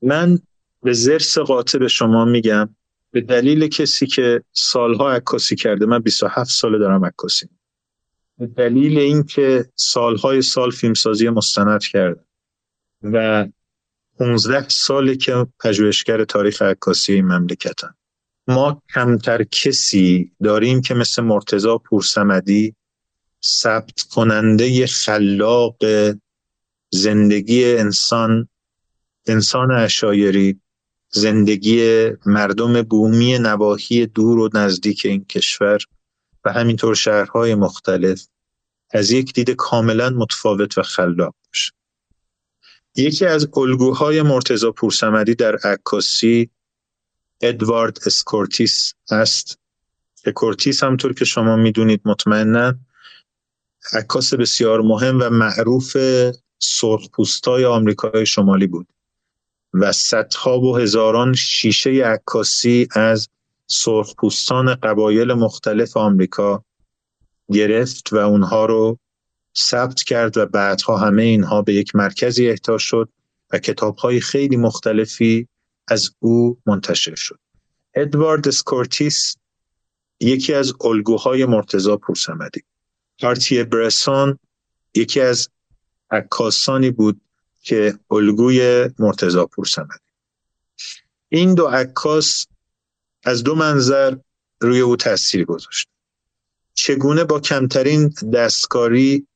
من 0.02 0.40
به 0.84 0.94
زرس 0.94 1.38
قاطع 1.38 1.78
به 1.78 1.88
شما 1.88 2.26
میگم 2.26 2.70
به 3.12 3.22
دلیل 3.22 3.68
کسی 3.68 4.08
که 4.08 4.44
سالها 4.52 5.12
عکاسی 5.12 5.56
کرده 5.56 5.86
من 5.86 6.00
27 6.00 6.50
ساله 6.50 6.78
دارم 6.78 7.06
عکاسی. 7.06 7.50
به 8.38 8.48
دلیل 8.48 8.98
اینکه 8.98 9.66
سالهای 9.76 10.42
سال 10.42 10.72
فیلمسازی 10.72 11.30
مستند 11.30 11.82
کردم 11.84 12.26
و 13.04 13.48
15 14.20 14.70
سالی 14.70 15.18
که 15.18 15.48
پژوهشگر 15.60 16.26
تاریخ 16.26 16.62
عکاسی 16.62 17.22
مملکتم. 17.22 17.96
ما 18.48 18.82
کمتر 18.94 19.44
کسی 19.44 20.32
داریم 20.44 20.82
که 20.82 20.94
مثل 20.94 21.22
مرتزا 21.22 21.78
پورسمدی 21.78 22.76
ثبت 23.46 24.02
کننده 24.02 24.88
خلاق 24.88 25.78
زندگی 26.94 27.76
انسان 27.76 28.48
انسان 29.28 29.72
اشایری 29.72 30.62
زندگی 31.10 32.10
مردم 32.26 32.82
بومی 32.82 33.40
نواحی 33.40 34.06
دور 34.06 34.40
و 34.40 34.50
نزدیک 34.54 35.06
این 35.06 35.26
کشور 35.26 35.82
و 36.46 36.52
همینطور 36.54 36.96
شهرهای 36.96 37.56
مختلف 37.56 38.28
از 38.92 39.12
یک 39.12 39.34
دید 39.34 39.50
کاملا 39.50 40.10
متفاوت 40.10 40.78
و 40.78 40.82
خلاق 40.82 41.36
باشه. 41.48 41.72
یکی 42.96 43.26
از 43.26 43.48
الگوهای 43.58 44.22
مرتزا 44.22 44.72
پورسمدی 44.72 45.36
در 45.36 45.56
عکاسی 45.56 46.50
ادوارد 47.42 47.98
اس 48.06 48.17
کورتیس 48.17 48.94
است. 49.12 49.60
کورتیس 50.36 50.84
همونطور 50.84 51.14
که 51.14 51.26
شما 51.26 51.56
می‌دونید 51.56 52.02
مطمئنا 52.06 52.74
عکاس 53.94 54.34
بسیار 54.34 54.82
مهم 54.82 55.20
و 55.22 55.30
معروف 55.30 55.98
سرخپوستای 56.60 57.66
آمریکای 57.66 58.26
شمالی 58.26 58.68
بود 58.68 58.88
و 59.74 59.92
صدها 59.92 60.60
و 60.60 60.78
هزاران 60.78 61.34
شیشه 61.34 61.90
عکاسی 61.90 62.88
از 62.92 63.30
سرخپوستان 63.68 64.76
قبایل 64.76 65.34
مختلف 65.34 65.98
آمریکا 65.98 66.64
گرفت 67.52 68.14
و 68.14 68.18
اونها 68.18 68.66
رو 68.66 69.00
ثبت 69.58 70.04
کرد 70.04 70.38
و 70.38 70.46
بعدها 70.46 70.98
همه 70.98 71.24
اینها 71.24 71.62
به 71.62 71.74
یک 71.74 71.96
مرکزی 71.96 72.50
اهدا 72.50 72.80
شد 72.82 73.10
و 73.52 73.60
کتابهای 73.60 74.20
خیلی 74.20 74.58
مختلفی 74.58 75.48
از 75.88 76.10
او 76.20 76.58
منتشر 76.66 77.16
شد. 77.16 77.40
ادوارد 77.96 78.48
اس 78.48 78.59
کورتیس 78.59 79.36
یکی 80.20 80.54
از 80.54 80.74
الگوهای 80.82 81.46
مرتزا 81.46 81.98
پورسمدی. 81.98 82.62
کارتیه 83.22 83.64
برسون 83.64 84.40
یکی 84.96 85.22
از 85.22 85.50
عکاسانی 86.12 86.92
بود 86.92 87.22
که 87.62 88.00
الگوی 88.12 88.90
مرتزا 89.00 89.46
پورسمدی 89.46 90.00
این 91.30 91.56
دو 91.56 91.66
عکاس 91.66 92.48
از 93.24 93.44
دو 93.44 93.56
منظر 93.56 94.16
روی 94.62 94.80
او 94.80 94.96
تاثیر 94.96 95.46
گذاشت. 95.46 95.88
چگونه 96.74 97.24
با 97.24 97.40
کمترین 97.40 98.14
دستکاری 98.34 99.28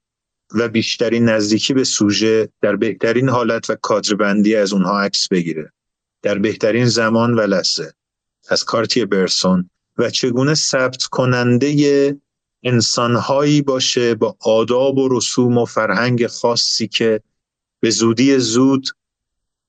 و 0.51 0.67
بیشترین 0.67 1.29
نزدیکی 1.29 1.73
به 1.73 1.83
سوژه 1.83 2.49
در 2.61 2.75
بهترین 2.75 3.29
حالت 3.29 3.69
و 3.69 3.75
کادربندی 3.75 4.55
از 4.55 4.73
اونها 4.73 5.01
عکس 5.01 5.27
بگیره 5.27 5.71
در 6.21 6.37
بهترین 6.37 6.85
زمان 6.85 7.33
و 7.33 7.41
لحظه 7.41 7.93
از 8.49 8.63
کارتی 8.63 9.05
برسون 9.05 9.69
و 9.97 10.09
چگونه 10.09 10.55
ثبت 10.55 11.03
کننده 11.03 12.17
انسانهایی 12.63 13.61
باشه 13.61 14.15
با 14.15 14.35
آداب 14.39 14.97
و 14.97 15.07
رسوم 15.17 15.57
و 15.57 15.65
فرهنگ 15.65 16.27
خاصی 16.27 16.87
که 16.87 17.21
به 17.79 17.89
زودی 17.89 18.39
زود 18.39 18.87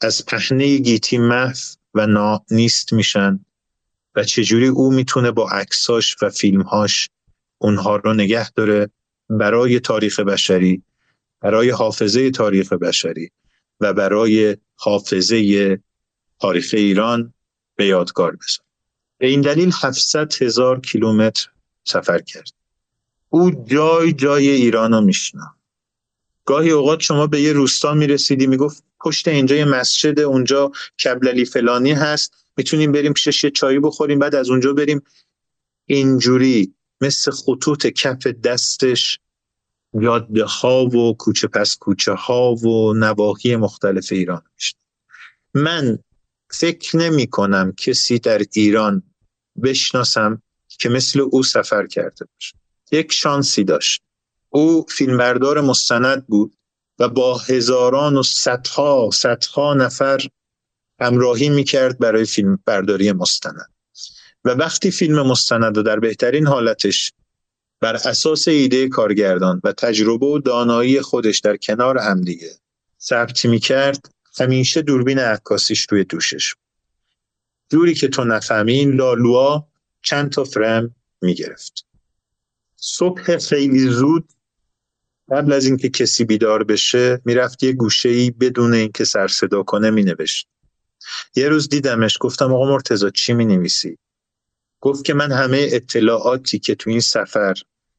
از 0.01 0.27
پهنه 0.27 0.77
گیتی 0.77 1.19
محو 1.19 1.57
و 1.95 2.07
نا 2.07 2.45
نیست 2.51 2.93
میشن 2.93 3.45
و 4.15 4.25
چجوری 4.25 4.69
او 4.69 4.91
می‌تونه 4.91 5.31
با 5.31 5.51
عکساش 5.51 6.17
و 6.23 6.31
فیلمهاش 6.31 7.09
اونها 7.59 7.97
رو 7.97 8.15
نگه 8.15 8.51
داره 8.51 8.91
برای 9.31 9.81
تاریخ 9.81 10.21
بشری 10.21 10.83
برای 11.41 11.71
حافظه 11.71 12.31
تاریخ 12.31 12.73
بشری 12.73 13.31
و 13.81 13.93
برای 13.93 14.57
حافظه 14.77 15.79
تاریخ 16.39 16.71
ایران 16.73 17.35
به 17.77 17.87
یادگار 17.87 18.31
بذاره 18.31 18.69
به 19.19 19.27
این 19.27 19.41
دلیل 19.41 19.73
700 19.83 20.43
هزار 20.43 20.81
کیلومتر 20.81 21.51
سفر 21.85 22.19
کرد. 22.19 22.58
او 23.31 23.51
جای 23.51 24.13
جای 24.13 24.49
ایران 24.49 24.93
رو 24.95 25.01
میشنا. 25.01 25.55
گاهی 26.45 26.71
اوقات 26.71 27.01
شما 27.01 27.27
به 27.27 27.41
یه 27.41 27.53
روستا 27.53 27.95
می‌رسیدی 27.95 28.47
می‌گفت 28.47 28.85
پشت 29.01 29.29
اینجا 29.29 29.57
یه 29.57 29.65
مسجد 29.65 30.21
اونجا 30.21 30.73
کبللی 31.05 31.45
فلانی 31.45 31.93
هست 31.93 32.33
می‌تونیم 32.57 32.93
بریم 32.93 33.13
پیشش 33.13 33.45
یه 33.45 33.51
چایی 33.51 33.79
بخوریم 33.79 34.19
بعد 34.19 34.35
از 34.35 34.51
اونجا 34.51 34.73
بریم. 34.73 35.03
اینجوری 35.87 36.75
مثل 37.01 37.31
خطوط 37.31 37.87
کف 37.87 38.27
دستش 38.27 39.21
یاده 39.95 40.45
ها 40.45 40.87
و 40.87 41.17
کوچه 41.17 41.49
پس 41.49 41.77
کوچه 41.77 42.13
ها 42.13 42.55
و 42.55 42.95
نواحی 42.95 43.57
مختلف 43.57 44.13
ایران 44.13 44.43
میشه 44.55 44.75
من 45.55 45.99
فکر 46.51 46.97
نمی 46.97 47.27
کنم 47.27 47.73
کسی 47.73 48.19
در 48.19 48.43
ایران 48.53 49.03
بشناسم 49.63 50.43
که 50.69 50.89
مثل 50.89 51.21
او 51.21 51.43
سفر 51.43 51.87
کرده 51.87 52.25
باشه. 52.25 52.58
یک 52.93 53.13
شانسی 53.13 53.65
داشت. 53.65 54.03
او 54.49 54.87
فیلمبردار 54.89 55.61
مستند 55.61 56.27
بود 56.27 56.57
و 56.99 57.09
با 57.09 57.39
هزاران 57.39 58.17
و 58.17 58.23
صدها 58.23 59.11
صدها 59.13 59.75
نفر 59.75 60.21
همراهی 61.01 61.49
می‌کرد 61.49 61.99
برای 61.99 62.25
فیلم 62.25 62.59
برداری 62.65 63.13
مستند. 63.13 63.73
و 64.45 64.51
وقتی 64.51 64.91
فیلم 64.91 65.27
مستند 65.27 65.77
رو 65.77 65.83
در 65.83 66.01
بهترین 66.01 66.47
حالتش 66.47 67.13
بر 67.81 67.97
اساس 67.97 68.49
ایده 68.49 68.89
کارگردان 68.89 69.61
و 69.65 69.73
تجربه 69.73 70.27
و 70.27 70.39
دانایی 70.39 71.01
خودش 71.01 71.39
در 71.39 71.57
کنار 71.57 71.99
همدیگه 71.99 72.51
ثبت 73.01 73.47
می‌کرد 73.47 74.11
همیشه 74.41 74.83
دوربین 74.83 75.19
عکاسیش 75.19 75.87
روی 75.91 76.05
دوشش 76.05 76.55
جوری 77.69 77.95
که 77.95 78.09
تو 78.09 78.25
نفهمی 78.25 78.85
لالوا 78.85 79.67
چند 80.03 80.33
تا 80.33 80.45
فرم 80.45 80.95
می‌گرفت. 81.23 81.88
صبح 82.81 83.39
خیلی 83.39 83.89
زود 83.89 84.33
قبل 85.31 85.53
از 85.53 85.67
اینکه 85.67 85.89
کسی 85.89 86.25
بیدار 86.25 86.65
بشه 86.65 87.21
می‌رفت 87.25 87.63
یه 87.63 87.73
گوشه 87.73 88.09
ای 88.09 88.31
بدون 88.31 88.75
اینکه 88.75 89.05
سر 89.05 89.29
صدا 89.29 89.63
کنه 89.63 89.91
مینوشت. 89.91 90.49
یه 91.37 91.49
روز 91.49 91.69
دیدمش 91.69 92.17
گفتم 92.21 92.55
آقا 92.55 92.71
مرتزا 92.71 93.11
چی 93.11 93.33
می 93.33 93.45
نویسی؟ 93.45 93.99
گفت 94.81 95.05
که 95.05 95.15
من 95.15 95.33
همه 95.33 95.69
اطلاعاتی 95.71 96.59
که 96.59 96.75
تو 96.75 96.91
این 96.91 97.01
سفر 97.01 97.55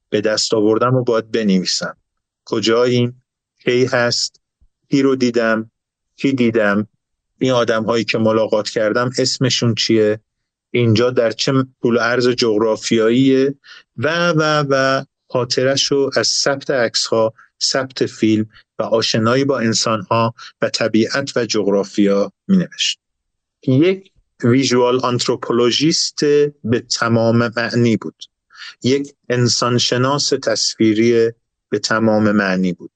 به 0.10 0.22
دست 0.22 0.54
آوردم 0.54 0.96
و 0.96 1.04
باید 1.04 1.32
بنویسم. 1.32 1.98
کجاییم؟ 2.46 3.24
کی 3.64 3.86
هست؟ 3.86 4.42
کی 4.90 5.02
رو 5.02 5.16
دیدم؟ 5.16 5.72
کی 6.16 6.34
دیدم؟ 6.34 6.88
این 7.40 7.52
آدم 7.52 7.84
هایی 7.84 8.04
که 8.04 8.18
ملاقات 8.18 8.70
کردم 8.70 9.10
اسمشون 9.18 9.76
چیه؟ 9.76 10.20
اینجا 10.72 11.10
در 11.10 11.32
چه 11.32 11.66
طول 11.82 11.98
عرض 11.98 12.28
جغرافیاییه 12.28 13.56
و 13.98 14.30
و 14.30 14.66
و 14.70 15.04
خاطرش 15.30 15.86
رو 15.86 16.12
از 16.16 16.28
ثبت 16.28 16.72
عکس 16.72 17.06
ها 17.06 17.34
ثبت 17.64 18.06
فیلم 18.06 18.46
و 18.80 18.84
آشنایی 18.84 19.46
با 19.46 19.60
انسان 19.60 20.02
ها 20.02 20.34
و 20.62 20.70
طبیعت 20.70 21.38
و 21.38 21.46
جغرافیا 21.46 22.32
می 22.48 22.58
نوشت. 22.58 23.00
یک 23.68 24.12
ویژوال 24.44 25.00
آنتروپولوژیست 25.00 26.24
به 26.64 26.80
تمام 26.80 27.52
معنی 27.58 27.98
بود 27.98 28.24
یک 28.84 29.14
انسانشناس 29.30 30.30
تصویری 30.30 31.32
به 31.70 31.80
تمام 31.80 32.32
معنی 32.32 32.74
بود 32.74 32.92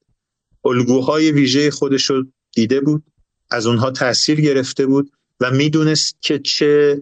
الگوهای 0.66 1.32
ویژه 1.32 1.72
خودش 1.72 2.10
رو 2.10 2.26
دیده 2.52 2.82
بود 2.82 3.04
از 3.52 3.66
اونها 3.66 3.92
تاثیر 3.92 4.42
گرفته 4.42 4.86
بود 4.86 5.12
و 5.40 5.52
می‌دونست 5.52 6.18
که 6.22 6.40
چه 6.40 7.02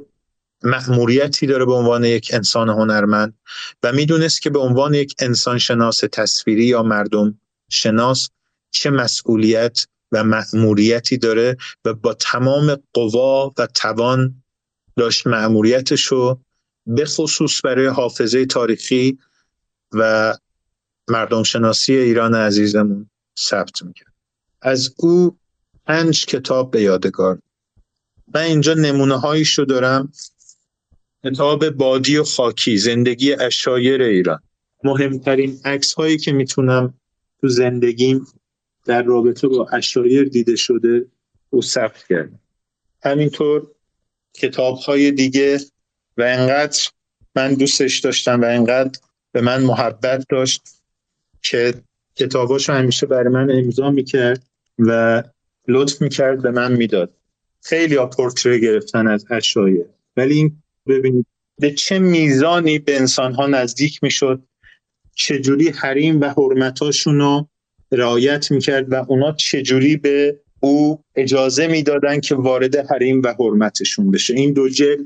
مأموریتی 0.64 1.48
داره 1.48 1.66
به 1.66 1.74
عنوان 1.74 2.04
یک 2.04 2.30
انسان 2.34 2.70
هنرمند 2.70 3.34
و 3.84 3.92
می‌دونست 3.92 4.42
که 4.42 4.50
به 4.50 4.60
عنوان 4.60 4.94
یک 4.94 5.16
انسان 5.20 5.58
شناس 5.58 5.98
تصویری 6.12 6.66
یا 6.66 6.84
مردم 6.84 7.40
شناس 7.70 8.30
چه 8.72 8.90
مسئولیت 8.90 9.86
و 10.12 10.24
مأموریتی 10.24 11.18
داره 11.18 11.58
و 11.86 11.94
با 11.94 12.14
تمام 12.14 12.78
قوا 12.94 13.54
و 13.58 13.68
توان 13.68 14.44
داشت 14.98 15.28
مأموریتش 15.28 16.04
رو 16.06 16.40
به 16.88 17.06
خصوص 17.06 17.66
برای 17.66 17.88
حافظه 17.88 18.46
تاریخی 18.46 19.20
و 19.92 20.34
مردم 21.08 21.44
شناسی 21.44 21.94
ایران 21.94 22.36
عزیزمون 22.36 23.10
ثبت 23.40 23.84
می‌کرد. 23.84 24.14
از 24.62 24.94
او 24.98 25.38
پنج 25.86 26.26
کتاب 26.26 26.72
به 26.72 26.82
یادگار. 26.82 27.40
من 28.34 28.42
اینجا 28.42 28.74
نمونه 28.74 29.20
هایش 29.20 29.60
رو 29.60 29.66
دارم. 29.66 30.12
کتاب 31.26 31.70
بادی 31.70 32.18
و 32.18 32.24
خاکی 32.24 32.78
زندگی 32.78 33.34
اشایر 33.34 34.02
ایران. 34.02 34.40
مهمترین 34.84 35.60
عکس 35.66 35.94
هایی 35.94 36.18
که 36.18 36.32
می‌تونم 36.32 36.94
تو 37.42 37.48
زندگیم 37.48 38.28
در 38.86 39.04
رابطه 39.04 39.48
با 39.48 39.68
اشایر 39.72 40.24
دیده 40.24 40.56
شده 40.56 41.06
او 41.50 41.62
ثبت 41.62 42.04
کردم. 42.10 42.40
همینطور 43.04 43.68
کتاب 44.34 44.78
های 44.78 45.12
دیگه 45.12 45.60
و 46.18 46.22
انقدر 46.22 46.80
من 47.36 47.54
دوستش 47.54 48.00
داشتم 48.00 48.42
و 48.42 48.46
انقدر 48.46 49.00
به 49.32 49.42
من 49.42 49.64
محبت 49.64 50.26
داشت 50.30 50.62
که 51.42 51.74
کتاباش 52.16 52.70
همیشه 52.70 53.06
برای 53.06 53.34
من 53.34 53.52
امضا 53.52 53.92
می‌کرد 53.92 54.44
و 54.80 55.24
لطف 55.68 56.02
می‌کرد 56.02 56.42
به 56.42 56.52
من 56.52 56.72
می‌داد. 56.72 57.14
خیلی 57.64 57.96
ها 57.96 58.06
پورتره 58.06 58.60
گرفتن 58.60 59.08
از 59.08 59.26
اشایر 59.30 59.86
ولی 60.18 60.36
این 60.36 60.64
ببینید 60.88 61.26
به 61.60 61.72
چه 61.72 62.00
میزانی 62.00 62.80
به 62.80 62.96
انسان 62.96 63.34
ها 63.34 63.48
نزدیک 63.48 64.04
می‌شد 64.04 64.44
چجوری 65.16 65.70
حریم 65.70 66.22
و 66.22 66.26
حرمتاشون 66.26 67.20
رو 67.20 67.48
رعایت 67.92 68.52
می‌کرد 68.52 68.92
و 68.92 69.06
اونا 69.08 69.32
چجوری 69.32 69.98
به 69.98 70.40
او 70.60 71.04
اجازه 71.16 71.68
می‌دادن 71.68 72.20
که 72.20 72.36
وارد 72.36 72.76
حریم 72.76 73.22
و 73.22 73.36
حرمتشون 73.40 74.12
بشه. 74.12 74.34
این 74.34 74.54
دو 74.54 74.70
جلد 74.70 75.06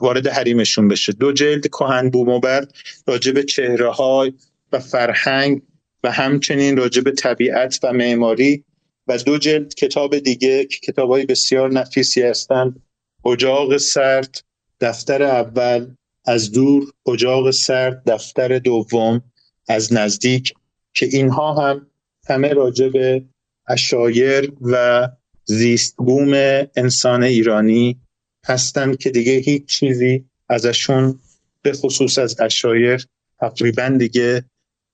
وارد 0.00 0.26
حریمشون 0.26 0.88
بشه. 0.88 1.12
دو 1.12 1.32
جلد 1.32 1.66
کهن 1.66 2.10
بوموبر 2.10 2.66
راجع 3.06 3.32
به 3.32 3.42
چهره 3.42 3.90
های 3.90 4.32
و 4.72 4.78
فرهنگ 4.78 5.62
و 6.04 6.10
همچنین 6.10 6.76
راجع 6.76 7.02
به 7.02 7.10
طبیعت 7.10 7.78
و 7.82 7.92
معماری 7.92 8.64
و 9.06 9.18
دو 9.18 9.38
جلد 9.38 9.74
کتاب 9.74 10.18
دیگه 10.18 10.64
که 10.64 10.78
کتاب 10.80 11.10
های 11.10 11.26
بسیار 11.26 11.72
نفیسی 11.72 12.22
هستند 12.22 12.82
اجاق 13.24 13.76
سرد 13.76 14.45
دفتر 14.80 15.22
اول 15.22 15.94
از 16.24 16.52
دور 16.52 16.92
اجاق 17.06 17.50
سرد 17.50 18.02
دفتر 18.06 18.58
دوم 18.58 19.22
از 19.68 19.92
نزدیک 19.92 20.54
که 20.94 21.06
اینها 21.06 21.54
هم 21.54 21.86
همه 22.28 22.48
راجع 22.48 22.88
به 22.88 23.24
اشایر 23.68 24.52
و 24.60 25.08
زیست 25.44 25.96
بوم 25.96 26.32
انسان 26.76 27.22
ایرانی 27.22 28.00
هستند 28.46 28.98
که 28.98 29.10
دیگه 29.10 29.32
هیچ 29.32 29.66
چیزی 29.66 30.24
ازشون 30.48 31.18
به 31.62 31.72
خصوص 31.72 32.18
از 32.18 32.40
اشایر 32.40 33.06
تقریبا 33.40 33.88
دیگه 33.98 34.44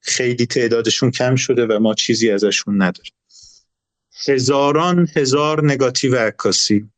خیلی 0.01 0.47
تعدادشون 0.47 1.11
کم 1.11 1.37
شده 1.37 1.67
و 1.67 1.79
ما 1.79 1.95
چیزی 1.95 2.31
ازشون 2.31 2.83
نداریم. 2.83 3.13
هزاران 4.27 5.09
هزار 5.17 5.65
نگاتیو 5.65 6.17
عکاسی 6.17 6.91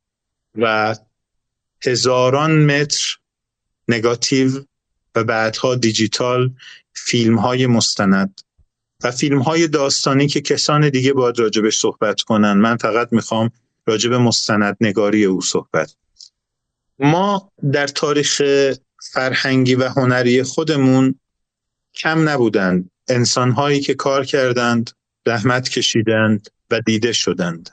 و 0.55 0.97
هزاران 1.86 2.65
متر 2.65 3.19
نگاتیو 3.89 4.65
و 5.15 5.24
بعدها 5.24 5.74
دیجیتال 5.74 6.51
فیلم 6.93 7.39
های 7.39 7.66
مستند 7.66 8.40
و 9.05 9.11
فیلم 9.11 9.39
های 9.39 9.69
داستانی 9.69 10.28
که 10.28 10.40
کسان 10.40 10.89
دیگه 10.89 11.12
باید 11.12 11.39
راجبش 11.39 11.78
صحبت 11.78 12.20
کنن. 12.20 12.52
من 12.52 12.77
فقط 12.77 13.09
می‌خوام 13.12 13.51
راجب 13.86 14.12
مستند 14.12 14.77
نگاری 14.81 15.24
او 15.24 15.40
صحبت 15.40 15.94
ما 16.98 17.52
در 17.73 17.86
تاریخ 17.86 18.43
فرهنگی 19.12 19.74
و 19.74 19.89
هنری 19.89 20.43
خودمون 20.43 21.15
کم 21.94 22.28
نبودند. 22.28 22.90
انسانهایی 23.09 23.81
که 23.81 23.94
کار 23.94 24.24
کردند 24.24 24.90
زحمت 25.27 25.69
کشیدند 25.69 26.48
و 26.70 26.81
دیده 26.81 27.12
شدند. 27.12 27.70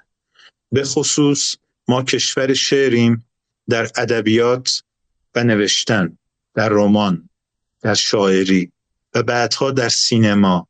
به 0.72 0.84
خصوص 0.84 1.56
ما 1.88 2.04
کشور 2.04 2.54
شعریم 2.54 3.26
در 3.72 3.88
ادبیات 3.96 4.84
و 5.36 5.44
نوشتن 5.44 6.18
در 6.56 6.70
رمان 6.70 7.30
در 7.82 7.94
شاعری 7.94 8.72
و 9.14 9.24
بعدها 9.24 9.72
در 9.72 9.90
سینما 9.90 10.68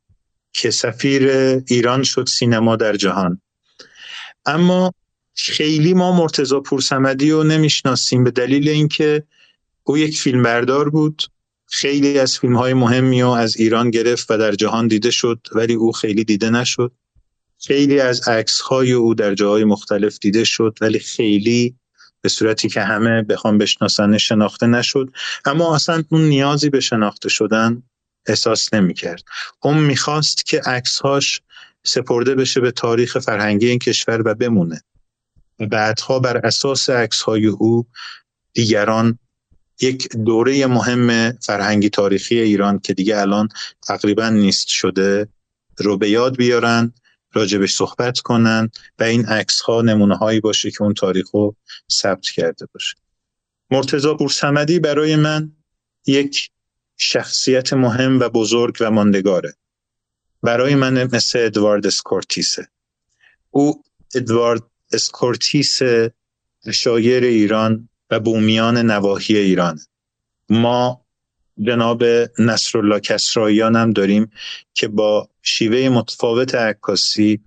که 0.53 0.71
سفیر 0.71 1.27
ایران 1.67 2.03
شد 2.03 2.27
سینما 2.27 2.75
در 2.75 2.95
جهان. 2.95 3.41
اما 4.45 4.93
خیلی 5.35 5.93
ما 5.93 6.11
مرتزا 6.11 6.59
پورسمدی 6.59 7.31
رو 7.31 7.43
نمی‌شناسیم 7.43 8.23
به 8.23 8.31
دلیل 8.31 8.69
اینکه 8.69 9.23
او 9.83 9.97
یک 9.97 10.17
فیلمبردار 10.17 10.89
بود. 10.89 11.23
خیلی 11.65 12.19
از 12.19 12.39
فیلم 12.39 12.55
های 12.57 12.73
مهمی 12.73 13.21
رو 13.21 13.29
از 13.29 13.57
ایران 13.57 13.89
گرفت 13.89 14.31
و 14.31 14.37
در 14.37 14.51
جهان 14.51 14.87
دیده 14.87 15.11
شد 15.11 15.39
ولی 15.55 15.73
او 15.73 15.91
خیلی 15.91 16.23
دیده 16.23 16.49
نشد. 16.49 16.91
خیلی 17.59 17.99
از 17.99 18.27
عکس 18.27 18.59
های 18.59 18.91
او 18.91 19.13
در 19.15 19.33
جاهای 19.33 19.63
مختلف 19.63 20.17
دیده 20.19 20.43
شد 20.43 20.77
ولی 20.81 20.99
خیلی 20.99 21.75
به 22.21 22.29
صورتی 22.29 22.69
که 22.69 22.81
همه 22.81 23.21
بخوام 23.21 23.57
بشناسن 23.57 24.17
شناخته 24.17 24.67
نشد. 24.67 25.09
اما 25.45 25.75
اصلا 25.75 26.03
اون 26.09 26.21
نیازی 26.21 26.69
به 26.69 26.79
شناخته 26.79 27.29
شدن 27.29 27.83
احساس 28.27 28.73
نمی‌کرد. 28.73 29.23
اون 29.59 29.77
می‌خواست 29.77 30.45
که 30.45 30.61
عکسهاش 30.61 31.41
سپرده 31.83 32.35
بشه 32.35 32.59
به 32.59 32.71
تاریخ 32.71 33.19
فرهنگی 33.19 33.67
این 33.67 33.79
کشور 33.79 34.21
و 34.25 34.33
بمونه. 34.33 34.81
و 35.59 35.65
بعدها 35.65 36.19
بر 36.19 36.37
اساس 36.37 36.89
عکسهای 36.89 37.45
او 37.47 37.87
دیگران 38.53 39.19
یک 39.81 40.09
دوره 40.09 40.67
مهم 40.67 41.31
فرهنگی 41.31 41.89
تاریخی 41.89 42.39
ایران 42.39 42.79
که 42.79 42.93
دیگه 42.93 43.17
الان 43.17 43.49
تقریبا 43.87 44.29
نیست 44.29 44.67
شده 44.67 45.27
رو 45.77 45.97
به 45.97 46.09
یاد 46.09 46.37
بیارن. 46.37 46.93
راجبش 47.33 47.73
صحبت 47.73 48.19
کنن 48.19 48.69
و 48.99 49.03
این 49.03 49.25
عکس 49.25 49.61
ها 49.61 49.81
نمونه 49.81 50.17
هایی 50.17 50.39
باشه 50.39 50.71
که 50.71 50.81
اون 50.81 50.93
تاریخ 50.93 51.29
رو 51.33 51.55
ثبت 51.91 52.25
کرده 52.25 52.65
باشه. 52.73 52.95
مرتزا 53.71 54.13
بورسمدی 54.13 54.79
برای 54.79 55.15
من 55.15 55.51
یک 56.07 56.49
شخصیت 56.97 57.73
مهم 57.73 58.19
و 58.19 58.29
بزرگ 58.29 58.77
و 58.79 58.91
ماندگاره. 58.91 59.53
برای 60.43 60.75
من 60.75 61.03
مثل 61.03 61.39
ادوارد 61.39 61.87
اسکورتیسه. 61.87 62.67
او 63.49 63.83
ادوارد 64.15 64.63
اس 64.93 65.04
کورتیس 65.04 65.79
عشایر 66.73 67.23
ایران 67.23 67.89
و 68.09 68.19
بومیان 68.19 68.77
نواحی 68.77 69.37
ایران 69.37 69.79
ما 70.49 71.00
جناب 71.59 72.03
نصرالله 72.39 72.99
کسراییان 72.99 73.75
هم 73.75 73.91
داریم 73.91 74.31
که 74.73 74.87
با 74.87 75.29
شیوه 75.41 75.89
متفاوت 75.89 76.55
عکاسی 76.55 77.39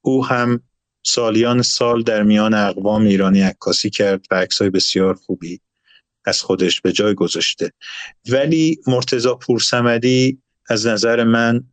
او 0.00 0.26
هم 0.26 0.60
سالیان 1.04 1.62
سال 1.62 2.02
در 2.02 2.22
میان 2.22 2.54
اقوام 2.54 3.02
ایرانی 3.02 3.40
عکاسی 3.40 3.90
کرد 3.90 4.26
و 4.30 4.34
عکسای 4.34 4.70
بسیار 4.70 5.14
خوبی 5.14 5.60
از 6.24 6.42
خودش 6.42 6.80
به 6.80 6.92
جای 6.92 7.14
گذاشته. 7.14 7.72
ولی 8.28 8.80
مرتزا 8.86 9.34
پورسمدی 9.34 10.38
از 10.68 10.86
نظر 10.86 11.24
من 11.24 11.64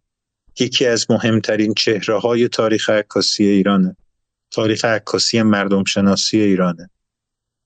یکی 0.60 0.86
از 0.86 1.12
مهمترین 1.12 1.74
چهره 1.74 2.20
های 2.20 2.48
تاریخ 2.48 2.90
عکاسی 2.90 3.46
ایرانه. 3.46 3.98
تاریخ 4.52 4.86
عکاسی 4.86 5.42
مردم 5.42 5.84
شناسی 5.84 6.42
ایرانه. 6.42 6.90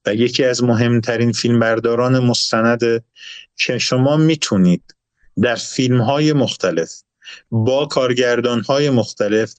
و 0.08 0.16
یکی 0.16 0.44
از 0.44 0.64
مهمترین 0.64 1.32
فیلمبرداران 1.32 2.20
مستند 2.20 3.04
که 3.56 3.78
شما 3.78 4.18
می‌تونید 4.18 4.96
در 5.42 5.56
فیلم 5.56 6.02
های 6.02 6.34
مختلف 6.34 6.92
با 7.52 7.86
کارگردان 7.86 8.62
های 8.62 8.90
مختلف 8.90 9.54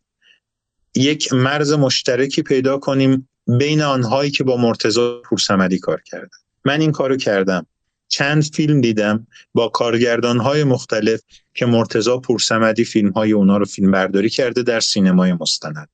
یک 0.94 1.32
مرز 1.32 1.72
مشترکی 1.72 2.42
پیدا 2.42 2.78
کنیم 2.78 3.28
بین 3.58 3.82
آنهایی 3.82 4.30
که 4.30 4.44
با 4.44 4.56
مرتضا 4.56 5.22
پورسمدی 5.24 5.78
کار 5.78 6.00
کردن. 6.00 6.38
من 6.64 6.80
این 6.80 6.92
کارو 6.92 7.16
کردم. 7.16 7.66
چند 8.08 8.42
فیلم 8.42 8.80
دیدم 8.80 9.26
با 9.54 9.68
کارگردان 9.68 10.38
های 10.38 10.64
مختلف 10.64 11.20
که 11.54 11.66
مرتزا 11.66 12.18
پورسمدی 12.18 12.84
فیلم 12.84 13.10
های 13.10 13.32
اونا 13.32 13.56
رو 13.56 13.64
فیلم 13.64 13.90
برداری 13.90 14.30
کرده 14.30 14.62
در 14.62 14.80
سینمای 14.80 15.32
مستند. 15.32 15.88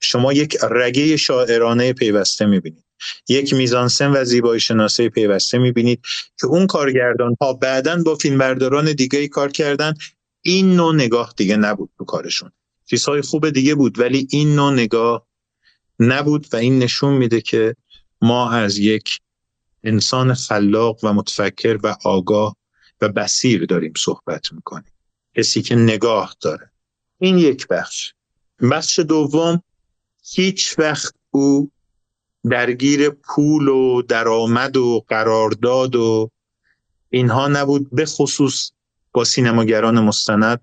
شما 0.00 0.32
یک 0.32 0.56
رگه 0.70 1.16
شاعرانه 1.16 1.92
پیوسته 1.92 2.46
می‌بینید. 2.46 2.89
یک 3.28 3.54
میزانسن 3.54 4.10
و 4.10 4.24
زیبایی 4.24 4.60
شناسه 4.60 5.08
پیوسته 5.08 5.58
می‌بینید 5.58 6.00
که 6.40 6.46
اون 6.46 6.66
کارگردان 6.66 7.36
ها 7.40 7.52
بعدا 7.52 8.02
با 8.02 8.14
فیلمبرداران 8.14 8.92
دیگه 8.92 9.18
ای 9.18 9.28
کار 9.28 9.50
کردن 9.50 9.94
این 10.42 10.76
نوع 10.76 10.94
نگاه 10.94 11.34
دیگه 11.36 11.56
نبود 11.56 11.90
تو 11.98 12.04
کارشون. 12.04 12.52
چیزهای 12.86 13.20
خوب 13.20 13.50
دیگه 13.50 13.74
بود 13.74 13.98
ولی 13.98 14.28
این 14.30 14.54
نوع 14.54 14.72
نگاه 14.72 15.26
نبود 15.98 16.46
و 16.52 16.56
این 16.56 16.78
نشون 16.78 17.12
میده 17.12 17.40
که 17.40 17.76
ما 18.22 18.50
از 18.50 18.78
یک 18.78 19.20
انسان 19.84 20.34
خلاق 20.34 21.04
و 21.04 21.12
متفکر 21.12 21.78
و 21.82 21.96
آگاه 22.04 22.56
و 23.00 23.08
بسیر 23.08 23.64
داریم 23.64 23.92
صحبت 23.96 24.52
می‌کنیم. 24.52 24.92
کسی 25.36 25.62
که 25.62 25.74
نگاه 25.74 26.36
داره. 26.40 26.70
این 27.18 27.38
یک 27.38 27.66
بخش. 27.66 28.12
بخش 28.70 28.98
دوم 28.98 29.62
هیچ 30.24 30.78
وقت 30.78 31.14
او 31.30 31.70
درگیر 32.50 33.10
پول 33.10 33.68
و 33.68 34.02
درآمد 34.02 34.76
و 34.76 35.04
قرارداد 35.08 35.96
و 35.96 36.30
اینها 37.10 37.48
نبود 37.48 37.90
به 37.90 38.06
خصوص 38.06 38.70
با 39.12 39.24
سینماگران 39.24 40.00
مستند 40.00 40.60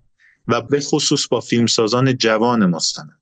و 0.48 0.60
به 0.60 0.80
خصوص 0.80 1.28
با 1.28 1.40
فیلمسازان 1.40 2.16
جوان 2.16 2.66
مستند. 2.66 3.20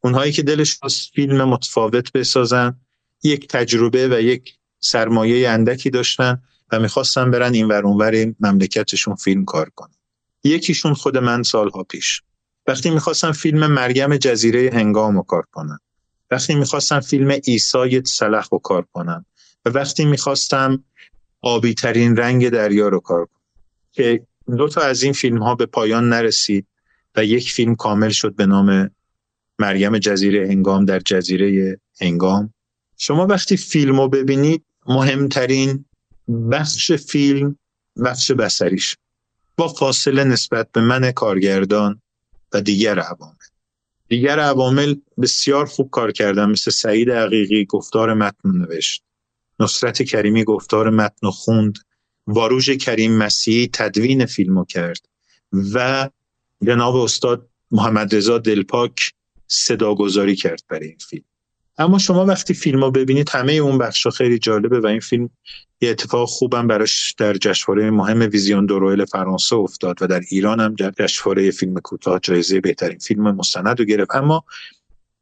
اونهایی 0.00 0.32
که 0.32 0.42
دلش 0.42 0.78
خواست 0.78 1.10
فیلم 1.14 1.44
متفاوت 1.44 2.12
بسازن 2.12 2.80
یک 3.22 3.48
تجربه 3.48 4.08
و 4.08 4.20
یک 4.20 4.54
سرمایه 4.80 5.48
اندکی 5.48 5.90
داشتن 5.90 6.42
و 6.72 6.80
می‌خواستن 6.80 7.30
برن 7.30 7.54
این 7.54 7.66
ور 7.66 8.34
مملکتشون 8.40 9.14
فیلم 9.14 9.44
کار 9.44 9.70
کنن. 9.74 9.94
یکیشون 10.44 10.94
خود 10.94 11.18
من 11.18 11.42
سالها 11.42 11.82
پیش. 11.82 12.22
وقتی 12.66 12.90
می‌خواستم 12.90 13.32
فیلم 13.32 13.66
مریم 13.66 14.16
جزیره 14.16 14.70
هنگام 14.74 15.16
رو 15.16 15.22
کار 15.22 15.44
کنم 15.52 15.78
وقتی 16.34 16.54
می‌خواستم 16.54 17.00
فیلم 17.00 17.38
ایسای 17.44 18.02
سلخ 18.04 18.48
رو 18.52 18.58
کار 18.58 18.86
کنم 18.92 19.26
و 19.64 19.70
وقتی 19.70 20.04
می‌خواستم 20.04 20.84
آبی 21.42 21.74
ترین 21.74 22.16
رنگ 22.16 22.48
دریا 22.48 22.88
رو 22.88 23.00
کار 23.00 23.24
کنم 23.24 23.42
که 23.92 24.26
دو 24.56 24.68
تا 24.68 24.80
از 24.80 25.02
این 25.02 25.12
فیلم 25.12 25.42
ها 25.42 25.54
به 25.54 25.66
پایان 25.66 26.08
نرسید 26.08 26.66
و 27.16 27.24
یک 27.24 27.52
فیلم 27.52 27.74
کامل 27.74 28.08
شد 28.08 28.34
به 28.34 28.46
نام 28.46 28.90
مریم 29.58 29.98
جزیره 29.98 30.48
هنگام 30.48 30.84
در 30.84 30.98
جزیره 30.98 31.80
هنگام. 32.00 32.54
شما 32.96 33.26
وقتی 33.26 33.56
فیلم 33.56 34.00
رو 34.00 34.08
ببینید 34.08 34.64
مهمترین 34.86 35.84
بخش 36.50 36.92
فیلم 36.92 37.58
بخش 38.04 38.30
بسریش 38.30 38.96
با 39.56 39.68
فاصله 39.68 40.24
نسبت 40.24 40.72
به 40.72 40.80
من 40.80 41.12
کارگردان 41.12 42.02
و 42.52 42.60
دیگر 42.60 42.98
عوامل 42.98 43.33
دیگر 44.14 44.38
عوامل 44.38 44.94
بسیار 45.22 45.66
خوب 45.66 45.90
کار 45.90 46.12
کردن. 46.12 46.50
مثل 46.50 46.70
سعید 46.70 47.10
عقیقی 47.10 47.64
گفتار 47.64 48.14
متن 48.14 48.48
نوشت. 48.48 49.04
نصرت 49.60 50.02
کریمی 50.02 50.44
گفتار 50.44 50.90
متن 50.90 51.30
خوند. 51.30 51.78
واروژ 52.26 52.70
کریم 52.70 53.18
مسیحی 53.18 53.70
تدوین 53.72 54.26
فیلمو 54.26 54.64
کرد. 54.64 55.08
و 55.74 56.10
جناب 56.66 56.96
استاد 56.96 57.48
محمد 57.70 58.14
رضا 58.14 58.38
دلپاک 58.38 59.12
صداگذاری 59.46 60.36
کرد 60.36 60.62
برای 60.68 60.88
این 60.88 60.98
فیلم. 61.10 61.24
اما 61.78 61.98
شما 61.98 62.24
وقتی 62.24 62.54
فیلم 62.54 62.80
رو 62.80 62.90
ببینید 62.90 63.28
همه 63.28 63.52
اون 63.52 63.78
بخش 63.78 64.06
خیلی 64.06 64.38
جالبه 64.38 64.80
و 64.80 64.86
این 64.86 65.00
فیلم 65.00 65.30
یه 65.80 65.90
اتفاق 65.90 66.28
خوبم 66.28 66.66
براش 66.66 67.14
در 67.18 67.34
جشنواره 67.34 67.90
مهم 67.90 68.20
ویزیون 68.20 68.66
دورویل 68.66 69.04
فرانسه 69.04 69.56
افتاد 69.56 70.02
و 70.02 70.06
در 70.06 70.20
ایران 70.30 70.60
هم 70.60 70.74
جشنواره 70.74 71.50
فیلم 71.50 71.74
کوتاه 71.80 72.18
جایزه 72.18 72.60
بهترین 72.60 72.98
فیلم 72.98 73.34
مستند 73.34 73.78
رو 73.78 73.84
گرفت. 73.84 74.14
اما 74.14 74.44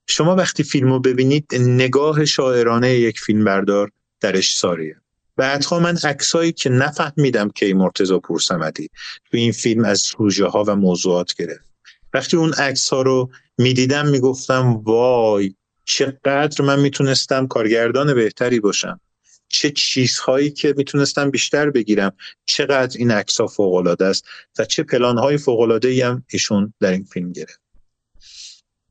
شما 0.08 0.36
وقتی 0.36 0.62
فیلم 0.62 0.92
رو 0.92 1.00
ببینید 1.00 1.46
نگاه 1.54 2.24
شاعرانه 2.24 2.94
یک 2.94 3.20
فیلم 3.20 3.44
بردار 3.44 3.90
درش 4.20 4.56
ساریه. 4.56 4.96
بعدها 5.36 5.80
من 5.80 5.96
عکسایی 6.04 6.52
که 6.52 6.70
نفهمیدم 6.70 7.50
که 7.50 7.74
مرتضی 7.74 8.18
پورسمدی 8.18 8.88
تو 9.30 9.36
این 9.36 9.52
فیلم 9.52 9.84
از 9.84 10.00
سوژه 10.00 10.46
ها 10.46 10.64
و 10.66 10.76
موضوعات 10.76 11.34
گرفت. 11.34 11.70
وقتی 12.14 12.36
اون 12.36 12.52
عکس 12.52 12.88
ها 12.88 13.02
رو 13.02 13.30
می‌دیدم 13.58 14.08
می‌گفتم 14.08 14.82
وای 14.84 15.54
چقدر 15.84 16.64
من 16.64 16.80
می‌تونستم 16.80 17.46
کارگردان 17.46 18.14
بهتری 18.14 18.60
باشم؟ 18.60 19.00
چه 19.48 19.70
چیزهایی 19.70 20.50
که 20.50 20.74
می‌تونستم 20.76 21.30
بیشتر 21.30 21.70
بگیرم؟ 21.70 22.12
چقدر 22.44 22.98
این 22.98 23.10
عکس 23.10 23.40
ها 23.40 23.46
فوق 23.46 23.74
العاده 23.74 24.04
است 24.04 24.24
و 24.58 24.64
چه 24.64 24.82
پلان 24.82 25.18
های 25.18 25.38
فوق 25.38 25.60
العاده 25.60 25.88
ای 25.88 26.00
هم 26.00 26.24
ایشون 26.30 26.74
در 26.80 26.90
این 26.90 27.04
فیلم 27.04 27.32
گرفت. 27.32 27.60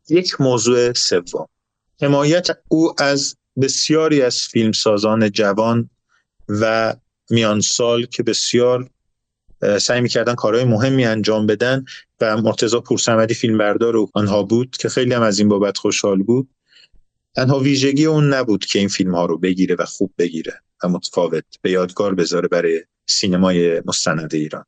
یک 0.10 0.42
موضوع 0.42 0.94
سوم. 0.94 1.48
حمایت 2.02 2.48
او 2.68 3.02
از 3.02 3.36
بسیاری 3.62 4.22
از 4.22 4.38
فیلمسازان 4.38 5.32
جوان 5.32 5.90
و 6.50 6.96
میان 7.30 7.62
سال 7.62 8.06
که 8.06 8.24
بسیار 8.24 8.90
سعی 9.82 10.02
می‌کردن 10.02 10.36
کارهای 10.36 10.64
مهمی 10.64 11.06
انجام 11.06 11.48
بدن 11.48 11.86
و 12.22 12.38
مرتضی 12.38 12.80
پورسمدی 12.80 13.34
فیلمبردار 13.34 13.96
آنها 14.14 14.44
بود 14.44 14.78
که 14.78 14.90
خیلی 14.90 15.14
هم 15.14 15.22
از 15.22 15.40
این 15.40 15.48
بابت 15.48 15.78
خوشحال 15.78 16.24
بود. 16.24 16.50
تنها 17.36 17.60
ویژگی 17.60 18.06
اون 18.06 18.34
نبود 18.34 18.66
که 18.66 18.80
این 18.80 18.88
فیلم 18.88 19.16
ها 19.16 19.26
رو 19.26 19.38
بگیره 19.38 19.76
و 19.80 19.86
خوب 19.86 20.14
بگیره 20.18 20.62
و 20.84 20.90
متفاوت 20.90 21.44
به 21.62 21.72
یادگار 21.72 22.16
بذاره 22.16 22.48
برای 22.48 22.84
سینمای 23.06 23.82
مستند 23.86 24.34
ایران. 24.34 24.66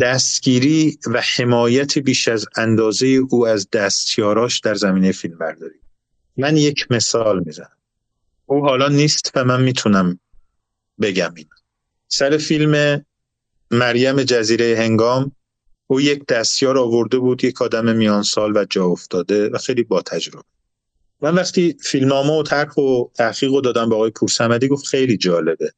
دستگیری 0.00 0.98
و 1.06 1.22
حمایت 1.36 1.98
بیش 1.98 2.28
از 2.28 2.46
اندازه 2.56 3.06
او 3.06 3.46
از 3.46 3.70
دستیاراش 3.70 4.60
در 4.60 4.74
زمینه 4.74 5.12
فیلم 5.12 5.38
برداری 5.38 5.80
من 6.36 6.56
یک 6.56 6.86
مثال 6.90 7.42
می‌زنم. 7.46 7.76
او 8.46 8.60
حالا 8.60 8.88
نیست 8.88 9.32
و 9.34 9.44
من 9.44 9.62
می‌تونم 9.62 10.20
بگم 11.00 11.34
این 11.36 11.46
سر 12.08 12.36
فیلم 12.36 13.04
مریم 13.70 14.22
جزیره 14.22 14.76
هنگام 14.78 15.32
او 15.86 16.00
یک 16.00 16.26
دستیار 16.26 16.78
آورده 16.78 17.18
بود 17.18 17.44
یک 17.44 17.62
آدم 17.62 17.96
میان 17.96 18.22
سال 18.22 18.56
و 18.56 18.64
جا 18.64 18.84
افتاده 18.84 19.48
و 19.48 19.58
خیلی 19.58 19.82
با 19.82 20.02
تجربه. 20.02 20.44
من 21.22 21.34
وقتی 21.34 21.76
فیلمنامه 21.80 22.32
و 22.32 22.42
طرح 22.42 22.74
و 22.74 23.08
تحقیق 23.14 23.50
رو 23.50 23.60
دادم 23.60 23.88
به 23.88 23.94
آقای 23.94 24.10
پورسمدی 24.10 24.68
گفت 24.68 24.86
خیلی 24.86 25.16
جالبه. 25.16 25.72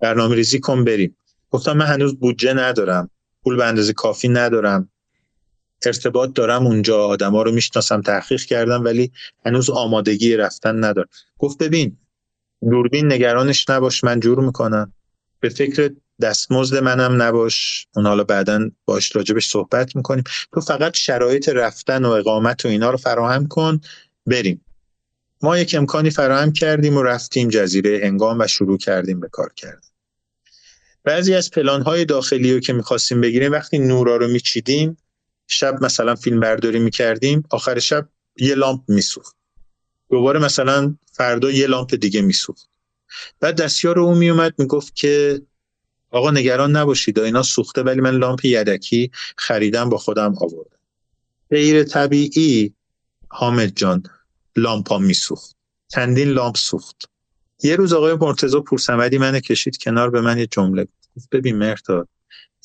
برنامه 0.00 0.34
ریزی 0.34 0.60
کن 0.60 0.84
بریم. 0.84 1.16
گفتم 1.50 1.76
من 1.76 1.86
هنوز 1.86 2.18
بودجه 2.18 2.54
ندارم. 2.54 3.10
پول 3.44 3.56
به 3.56 3.64
اندازه 3.64 3.92
کافی 3.92 4.28
ندارم. 4.28 4.88
ارتباط 5.86 6.32
دارم 6.32 6.66
اونجا. 6.66 7.04
آدما 7.06 7.42
رو 7.42 7.52
می‌شناسم 7.52 8.00
تحقیق 8.00 8.42
کردم 8.44 8.84
ولی 8.84 9.12
هنوز 9.46 9.70
آمادگی 9.70 10.36
رفتن 10.36 10.84
ندارم. 10.84 11.08
گفت 11.38 11.58
ببین 11.58 11.98
دوربین 12.70 13.12
نگرانش 13.12 13.70
نباش 13.70 14.04
من 14.04 14.20
جور 14.20 14.40
می‌کنم. 14.40 14.92
به 15.40 15.48
فکر 15.48 15.90
دستمزد 16.20 16.76
منم 16.76 17.22
نباش. 17.22 17.86
اون 17.96 18.06
حالا 18.06 18.24
بعدا 18.24 18.70
باش 18.84 19.16
راجبش 19.16 19.48
صحبت 19.48 19.96
می‌کنیم. 19.96 20.24
تو 20.52 20.60
فقط 20.60 20.96
شرایط 20.96 21.48
رفتن 21.48 22.04
و 22.04 22.10
اقامت 22.10 22.64
و 22.64 22.68
اینا 22.68 22.90
رو 22.90 22.96
فراهم 22.96 23.48
کن. 23.48 23.80
بریم. 24.26 24.64
ما 25.42 25.58
یک 25.58 25.74
امکانی 25.74 26.10
فراهم 26.10 26.52
کردیم 26.52 26.96
و 26.96 27.02
رفتیم 27.02 27.48
جزیره 27.48 28.00
هنگام 28.04 28.40
و 28.40 28.46
شروع 28.46 28.78
کردیم 28.78 29.20
به 29.20 29.28
کار 29.28 29.52
کردن. 29.56 29.88
بعضی 31.04 31.34
از 31.34 31.50
پلان 31.50 31.82
های 31.82 32.04
داخلی 32.04 32.54
رو 32.54 32.60
که 32.60 32.72
می‌خواستیم 32.72 33.20
بگیریم 33.20 33.52
وقتی 33.52 33.78
نورا 33.78 34.16
رو 34.16 34.28
میچیدیم 34.28 34.96
شب 35.46 35.84
مثلا 35.84 36.14
فیلم 36.14 36.40
برداری 36.40 36.78
می‌کردیم 36.78 37.42
آخر 37.50 37.78
شب 37.78 38.08
یه 38.36 38.54
لامپ 38.54 38.80
میسوخت. 38.88 39.36
دوباره 40.10 40.40
مثلا 40.40 40.96
فردا 41.12 41.50
یه 41.50 41.66
لامپ 41.66 41.94
دیگه 41.94 42.20
میسوخت. 42.22 42.68
بعد 43.40 43.56
دستیار 43.56 43.98
او 43.98 44.14
میومد 44.14 44.54
می‌گفت 44.58 44.96
که 44.96 45.42
آقا 46.10 46.30
نگران 46.30 46.76
نباشید 46.76 47.18
اینا 47.18 47.42
سوخته 47.42 47.82
ولی 47.82 48.00
من 48.00 48.16
لامپ 48.16 48.44
یدکی 48.44 49.10
خریدم 49.36 49.88
با 49.88 49.98
خودم 49.98 50.34
آوردم. 50.38 50.78
غیر 51.50 51.84
طبیعی 51.84 52.74
حامد 53.34 53.72
جان 53.76 54.02
لامپا 54.56 54.98
میسوخت 54.98 55.56
چندین 55.88 56.28
لامپ 56.28 56.56
سوخت. 56.56 56.96
یه 57.62 57.76
روز 57.76 57.92
آقای 57.92 58.14
مرتضی 58.14 58.60
پورسمدی 58.60 59.18
من 59.18 59.40
کشید 59.40 59.76
کنار 59.76 60.10
به 60.10 60.20
من 60.20 60.38
یه 60.38 60.46
جمله 60.46 60.88
گفت. 61.16 61.28
ببین 61.32 61.56
مرتا 61.56 62.08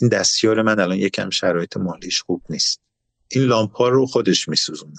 این 0.02 0.10
دستیار 0.10 0.62
من 0.62 0.80
الان 0.80 0.98
یکم 0.98 1.30
شرایط 1.30 1.78
مالیش 1.78 2.22
خوب 2.22 2.42
نیست. 2.50 2.82
این 3.28 3.44
لامپ 3.44 3.82
رو 3.82 4.06
خودش 4.06 4.50
میسوزونه 4.50 4.96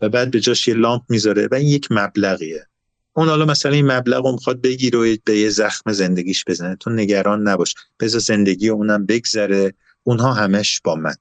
و 0.00 0.08
بعد 0.08 0.30
به 0.30 0.40
جاش 0.40 0.68
یه 0.68 0.74
لامپ 0.74 1.02
می‌ذاره 1.08 1.48
و 1.50 1.54
این 1.54 1.68
یک 1.68 1.88
مبلغیه. 1.90 2.66
اون 3.12 3.28
حالا 3.28 3.44
مثلا 3.44 3.72
این 3.72 3.92
مبلغ 3.92 4.26
رو 4.26 4.32
می‌خواد 4.32 4.60
بگیر 4.60 4.96
و 4.96 5.16
به 5.24 5.38
یه 5.38 5.50
زخم 5.50 5.92
زندگیش 5.92 6.44
بزنه. 6.46 6.76
تو 6.76 6.90
نگران 6.90 7.48
نباش. 7.48 7.74
بذار 8.00 8.20
زندگی 8.20 8.68
اونم 8.68 9.06
بگذره. 9.06 9.74
اونها 10.02 10.32
همش 10.32 10.80
با 10.84 10.94
من. 10.94 11.14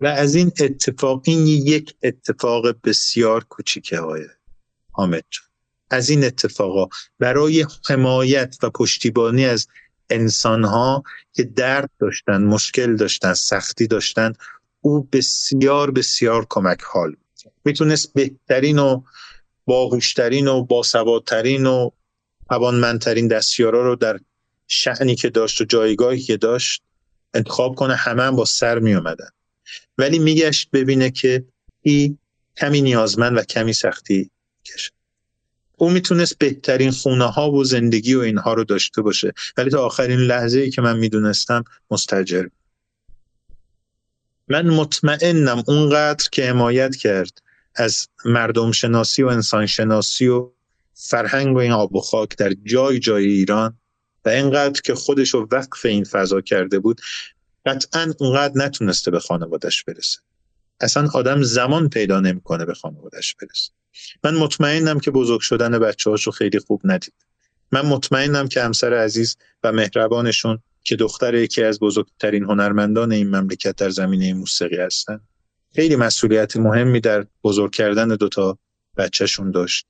و 0.00 0.06
از 0.06 0.34
این 0.34 0.52
اتفاق 0.60 1.22
این 1.24 1.46
یک 1.46 1.94
اتفاق 2.02 2.76
بسیار 2.84 3.44
کوچیکه 3.44 4.00
های 4.00 4.22
حامد 4.92 5.24
از 5.90 6.10
این 6.10 6.24
اتفاقا 6.24 6.88
برای 7.18 7.66
حمایت 7.88 8.56
و 8.62 8.70
پشتیبانی 8.70 9.44
از 9.44 9.68
انسانها 10.10 11.02
که 11.32 11.42
درد 11.42 11.90
داشتن 12.00 12.44
مشکل 12.44 12.96
داشتن 12.96 13.34
سختی 13.34 13.86
داشتن 13.86 14.32
او 14.80 15.02
بسیار 15.12 15.90
بسیار 15.90 16.46
کمک 16.50 16.82
حال 16.82 17.16
می‌تونست 17.64 18.14
بهترین 18.14 18.78
و 18.78 19.02
باهوشترین 19.64 20.48
و 20.48 20.64
باسوادترین 20.64 21.66
و 21.66 21.90
توانمندترین 22.48 23.28
دستیارا 23.28 23.82
رو 23.82 23.96
در 23.96 24.20
شعنی 24.68 25.14
که 25.14 25.30
داشت 25.30 25.60
و 25.60 25.64
جایگاهی 25.64 26.20
که 26.20 26.36
داشت 26.36 26.82
انتخاب 27.34 27.74
کنه 27.74 27.94
همه 27.94 28.22
هم 28.22 28.36
با 28.36 28.44
سر 28.44 28.78
می 28.78 28.94
اومدن 28.94 29.28
ولی 29.98 30.18
میگشت 30.18 30.70
ببینه 30.72 31.10
که 31.10 31.44
ای 31.82 32.16
کمی 32.56 32.82
نیازمند 32.82 33.38
و 33.38 33.42
کمی 33.42 33.72
سختی 33.72 34.30
کشه. 34.64 34.90
او 35.78 35.90
می‌تونست 35.90 36.38
بهترین 36.38 36.90
خونه 36.90 37.24
ها 37.24 37.50
و 37.50 37.64
زندگی 37.64 38.14
و 38.14 38.20
اینها 38.20 38.54
رو 38.54 38.64
داشته 38.64 39.02
باشه. 39.02 39.32
ولی 39.56 39.70
تا 39.70 39.84
آخرین 39.84 40.20
لحظه 40.20 40.60
ای 40.60 40.70
که 40.70 40.82
من 40.82 40.98
می‌دونستم 40.98 41.64
مستجر 41.90 42.46
من 44.48 44.66
مطمئنم 44.66 45.64
اونقدر 45.66 46.28
که 46.32 46.44
حمایت 46.44 46.96
کرد 46.96 47.42
از 47.74 48.08
مردم 48.24 48.72
شناسی 48.72 49.22
و 49.22 49.26
انسان 49.26 49.66
شناسی 49.66 50.26
و 50.26 50.50
فرهنگ 50.94 51.56
و 51.56 51.58
این 51.58 51.72
آب 51.72 51.94
و 51.94 52.00
خاک 52.00 52.36
در 52.36 52.52
جای 52.64 52.98
جای 52.98 53.26
ایران 53.26 53.78
و 54.24 54.28
اینقدر 54.28 54.80
که 54.80 54.94
خودش 54.94 55.34
رو 55.34 55.48
وقف 55.50 55.86
این 55.86 56.04
فضا 56.04 56.40
کرده 56.40 56.78
بود 56.78 57.00
قطعا 57.66 58.14
اونقدر 58.20 58.52
نتونسته 58.54 59.10
به 59.10 59.20
خانوادش 59.20 59.84
برسه. 59.84 60.18
اصلا 60.80 61.08
آدم 61.14 61.42
زمان 61.42 61.88
پیدا 61.88 62.20
نمی‌کنه 62.20 62.64
به 62.64 62.74
خانوادش 62.74 63.34
برسه. 63.34 63.70
من 64.24 64.34
مطمئنم 64.34 65.00
که 65.00 65.10
بزرگ 65.10 65.40
شدن 65.40 65.78
بچه 65.78 66.10
هاشو 66.10 66.30
خیلی 66.30 66.58
خوب 66.58 66.80
ندید. 66.84 67.14
من 67.72 67.86
مطمئنم 67.86 68.48
که 68.48 68.62
همسر 68.62 68.94
عزیز 68.94 69.36
و 69.62 69.72
مهربانشون 69.72 70.58
که 70.82 70.96
دختر 70.96 71.34
یکی 71.34 71.62
از 71.62 71.80
بزرگترین 71.80 72.44
هنرمندان 72.44 73.12
این 73.12 73.36
مملکت 73.36 73.76
در 73.76 73.90
زمینه 73.90 74.34
موسیقی 74.34 74.76
هستن 74.76 75.20
خیلی 75.74 75.96
مسئولیت 75.96 76.56
مهمی 76.56 77.00
در 77.00 77.26
بزرگ 77.44 77.72
کردن 77.72 78.08
دوتا 78.08 78.58
بچهشون 78.96 79.50
داشت 79.50 79.86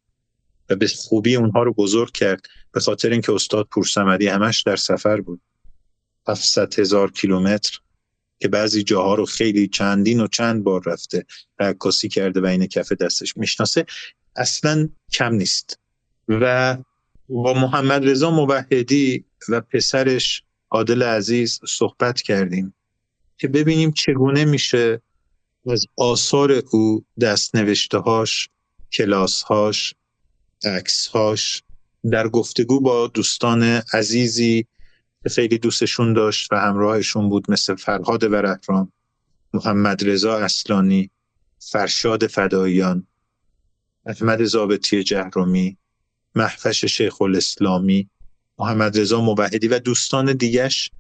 و 0.70 0.76
به 0.76 0.88
خوبی 0.88 1.36
اونها 1.36 1.62
رو 1.62 1.72
بزرگ 1.72 2.12
کرد 2.12 2.46
به 2.72 2.80
خاطر 2.80 3.10
اینکه 3.10 3.32
استاد 3.32 3.68
پورسمدی 3.70 4.28
همش 4.28 4.62
در 4.62 4.76
سفر 4.76 5.20
بود. 5.20 5.40
700 6.28 6.78
هزار 6.78 7.10
کیلومتر 7.10 7.78
که 8.38 8.48
بعضی 8.48 8.82
جاها 8.82 9.14
رو 9.14 9.26
خیلی 9.26 9.68
چندین 9.68 10.20
و 10.20 10.26
چند 10.26 10.64
بار 10.64 10.82
رفته 10.86 11.26
عکاسی 11.58 12.08
کرده 12.08 12.40
و 12.40 12.46
این 12.46 12.66
کف 12.66 12.92
دستش 12.92 13.36
می‌شناسه 13.36 13.86
اصلا 14.36 14.88
کم 15.12 15.34
نیست. 15.34 15.78
و 16.28 16.76
با 17.28 17.54
محمد 17.54 18.08
رضا 18.08 18.30
موحدی 18.30 19.24
و 19.48 19.60
پسرش 19.60 20.42
عادل 20.70 21.02
عزیز 21.02 21.60
صحبت 21.68 22.20
کردیم 22.20 22.74
که 23.38 23.48
ببینیم 23.48 23.92
چگونه 23.92 24.44
میشه 24.44 25.02
از 25.70 25.86
آثار 25.96 26.62
او 26.72 27.04
دست 27.20 27.54
نوشته 27.54 27.98
هاش 27.98 28.48
کلاس 28.92 29.42
هاش 29.42 29.94
عکس 30.64 31.06
هاش 31.06 31.62
در 32.10 32.28
گفتگو 32.28 32.80
با 32.80 33.06
دوستان 33.06 33.82
عزیزی 33.92 34.66
خیلی 35.28 35.58
دوستشون 35.58 36.12
داشت 36.12 36.52
و 36.52 36.56
همراهشون 36.56 37.28
بود 37.28 37.50
مثل 37.50 37.74
فرهاد 37.74 38.24
ورحرام 38.24 38.92
محمد 39.54 40.08
رضا 40.08 40.38
اصلانی 40.38 41.10
فرشاد 41.58 42.26
فداییان 42.26 43.06
احمد 44.06 44.44
زابطی 44.44 45.02
جهرومی 45.02 45.76
محفش 46.34 46.84
شیخ 46.84 47.22
الاسلامی 47.22 48.10
محمد 48.58 48.98
رضا 48.98 49.20
موحدی 49.20 49.68
و 49.68 49.78
دوستان 49.78 50.32
دیگش 50.32 50.90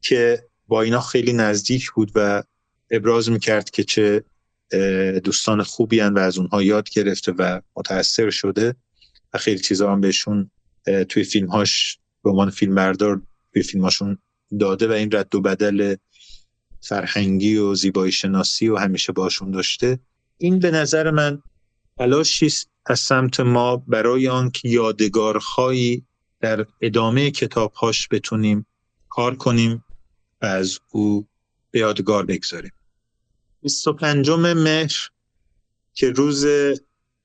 که 0.00 0.44
با 0.66 0.82
اینا 0.82 1.00
خیلی 1.00 1.32
نزدیک 1.32 1.90
بود 1.90 2.12
و 2.14 2.42
ابراز 2.90 3.30
می‌کرد 3.30 3.70
که 3.70 3.84
چه 3.84 4.24
دوستان 5.24 5.62
خوبی 5.62 6.00
هن 6.00 6.14
و 6.14 6.18
از 6.18 6.38
اونها 6.38 6.62
یاد 6.62 6.90
گرفته 6.90 7.32
و 7.32 7.60
متاثر 7.76 8.30
شده 8.30 8.74
و 9.34 9.38
خیلی 9.38 9.58
چیزا 9.58 9.92
هم 9.92 10.00
بهشون 10.00 10.50
توی 11.08 11.24
فیلمهاش 11.24 11.98
به 12.22 12.30
عنوان 12.30 12.50
فیلم 12.50 12.74
بردار 12.74 13.22
توی 13.58 13.62
فیلمهاشون 13.62 14.18
داده 14.60 14.88
و 14.88 14.92
این 14.92 15.10
رد 15.12 15.34
و 15.34 15.40
بدل 15.40 15.96
فرهنگی 16.80 17.56
و 17.56 17.74
زیبایی 17.74 18.12
شناسی 18.12 18.68
و 18.68 18.76
همیشه 18.76 19.12
باشون 19.12 19.50
داشته. 19.50 19.98
این 20.38 20.58
به 20.58 20.70
نظر 20.70 21.10
من 21.10 21.42
تلاشی 21.98 22.52
از 22.86 23.00
سمت 23.00 23.40
ما 23.40 23.76
برای 23.76 24.28
آنکه 24.28 24.68
یادگارهایی 24.68 26.06
در 26.40 26.66
ادامه 26.80 27.30
کتابهاش 27.30 28.08
بتونیم 28.10 28.66
کار 29.08 29.34
کنیم 29.34 29.84
و 30.42 30.46
از 30.46 30.78
او 30.90 31.26
به 31.70 31.78
یادگار 31.78 32.26
بگذاریم. 32.26 32.72
25 33.62 34.30
مهر 34.30 35.10
که 35.94 36.10
روز 36.10 36.46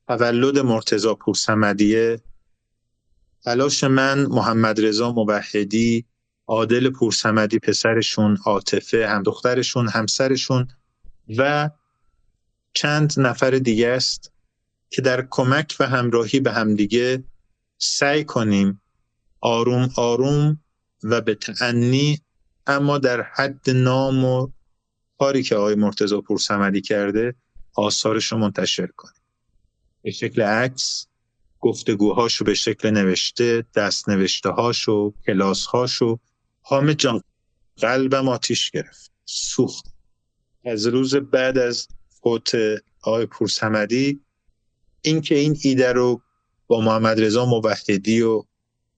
تولد 0.07 0.59
مرتزا 0.59 1.15
پورسمدیه 1.15 2.21
تلاش 3.43 3.83
من 3.83 4.25
محمد 4.25 4.85
رضا 4.85 5.11
موحدی 5.11 6.05
عادل 6.47 6.89
پورسمدی 6.89 7.59
پسرشون 7.59 8.37
عاطفه 8.45 9.07
هم 9.07 9.23
دخترشون 9.23 9.89
همسرشون 9.89 10.67
و 11.37 11.69
چند 12.73 13.13
نفر 13.17 13.51
دیگه 13.51 13.87
است 13.87 14.31
که 14.89 15.01
در 15.01 15.27
کمک 15.29 15.75
و 15.79 15.87
همراهی 15.87 16.39
به 16.39 16.51
همدیگه 16.51 17.23
سعی 17.77 18.23
کنیم 18.23 18.81
آروم 19.41 19.89
آروم 19.95 20.59
و 21.03 21.21
به 21.21 21.35
تعنی 21.35 22.21
اما 22.67 22.97
در 22.97 23.21
حد 23.21 23.69
نام 23.69 24.25
و 24.25 24.51
کاری 25.19 25.43
که 25.43 25.55
آقای 25.55 25.75
مرتضی 25.75 26.21
پورسمدی 26.21 26.81
کرده 26.81 27.35
آثارش 27.75 28.31
رو 28.31 28.37
منتشر 28.37 28.87
کنیم. 28.87 29.21
به 30.01 30.11
شکل 30.11 30.41
عکس 30.41 31.07
گفتگوهاشو 31.59 32.45
به 32.45 32.53
شکل 32.53 32.89
نوشته 32.89 33.65
دست 33.75 34.09
نوشته 34.09 34.49
هاشو 34.49 35.13
کلاس 35.25 35.65
هاشو 35.65 36.19
حامد 36.63 36.95
جان 36.95 37.21
قلبم 37.77 38.29
آتیش 38.29 38.71
گرفت. 38.71 39.11
سوخت. 39.25 39.85
از 40.65 40.87
روز 40.87 41.15
بعد 41.15 41.57
از 41.57 41.87
فوت 42.23 42.51
آقای 43.01 43.25
پورسمدی 43.25 44.21
اینکه 45.01 45.35
این 45.35 45.57
ایده 45.63 45.91
رو 45.91 46.21
با 46.67 46.81
محمد 46.81 47.21
رضا 47.21 47.45
موحدی 47.45 48.21
و 48.21 48.43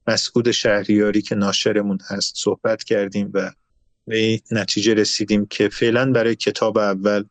مسعود 0.07 0.51
شهریاری 0.51 1.21
که 1.21 1.35
ناشرمون 1.35 1.99
هست 2.07 2.33
صحبت 2.37 2.83
کردیم 2.83 3.31
و 3.33 3.51
به 4.07 4.41
نتیجه 4.51 4.93
رسیدیم 4.93 5.45
که 5.45 5.69
فعلا 5.69 6.11
برای 6.11 6.35
کتاب 6.35 6.77
اول 6.77 7.23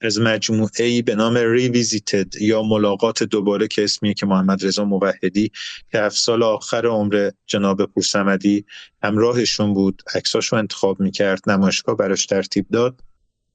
از 0.00 0.20
مجموعه 0.20 0.84
ای 0.84 1.02
به 1.02 1.14
نام 1.14 1.36
ریویزیتد 1.36 2.42
یا 2.42 2.62
ملاقات 2.62 3.22
دوباره 3.22 3.68
که 3.68 3.84
اسمیه 3.84 4.14
که 4.14 4.26
محمد 4.26 4.66
رضا 4.66 4.84
موحدی 4.84 5.50
که 5.92 5.98
هفت 5.98 6.18
سال 6.18 6.42
آخر 6.42 6.86
عمر 6.86 7.30
جناب 7.46 7.84
پورسمدی 7.84 8.64
همراهشون 9.02 9.74
بود 9.74 10.02
عکساشو 10.14 10.56
انتخاب 10.56 11.00
می‌کرد 11.00 11.50
نمایشگاه 11.50 11.96
براش 11.96 12.26
ترتیب 12.26 12.66
داد. 12.68 13.00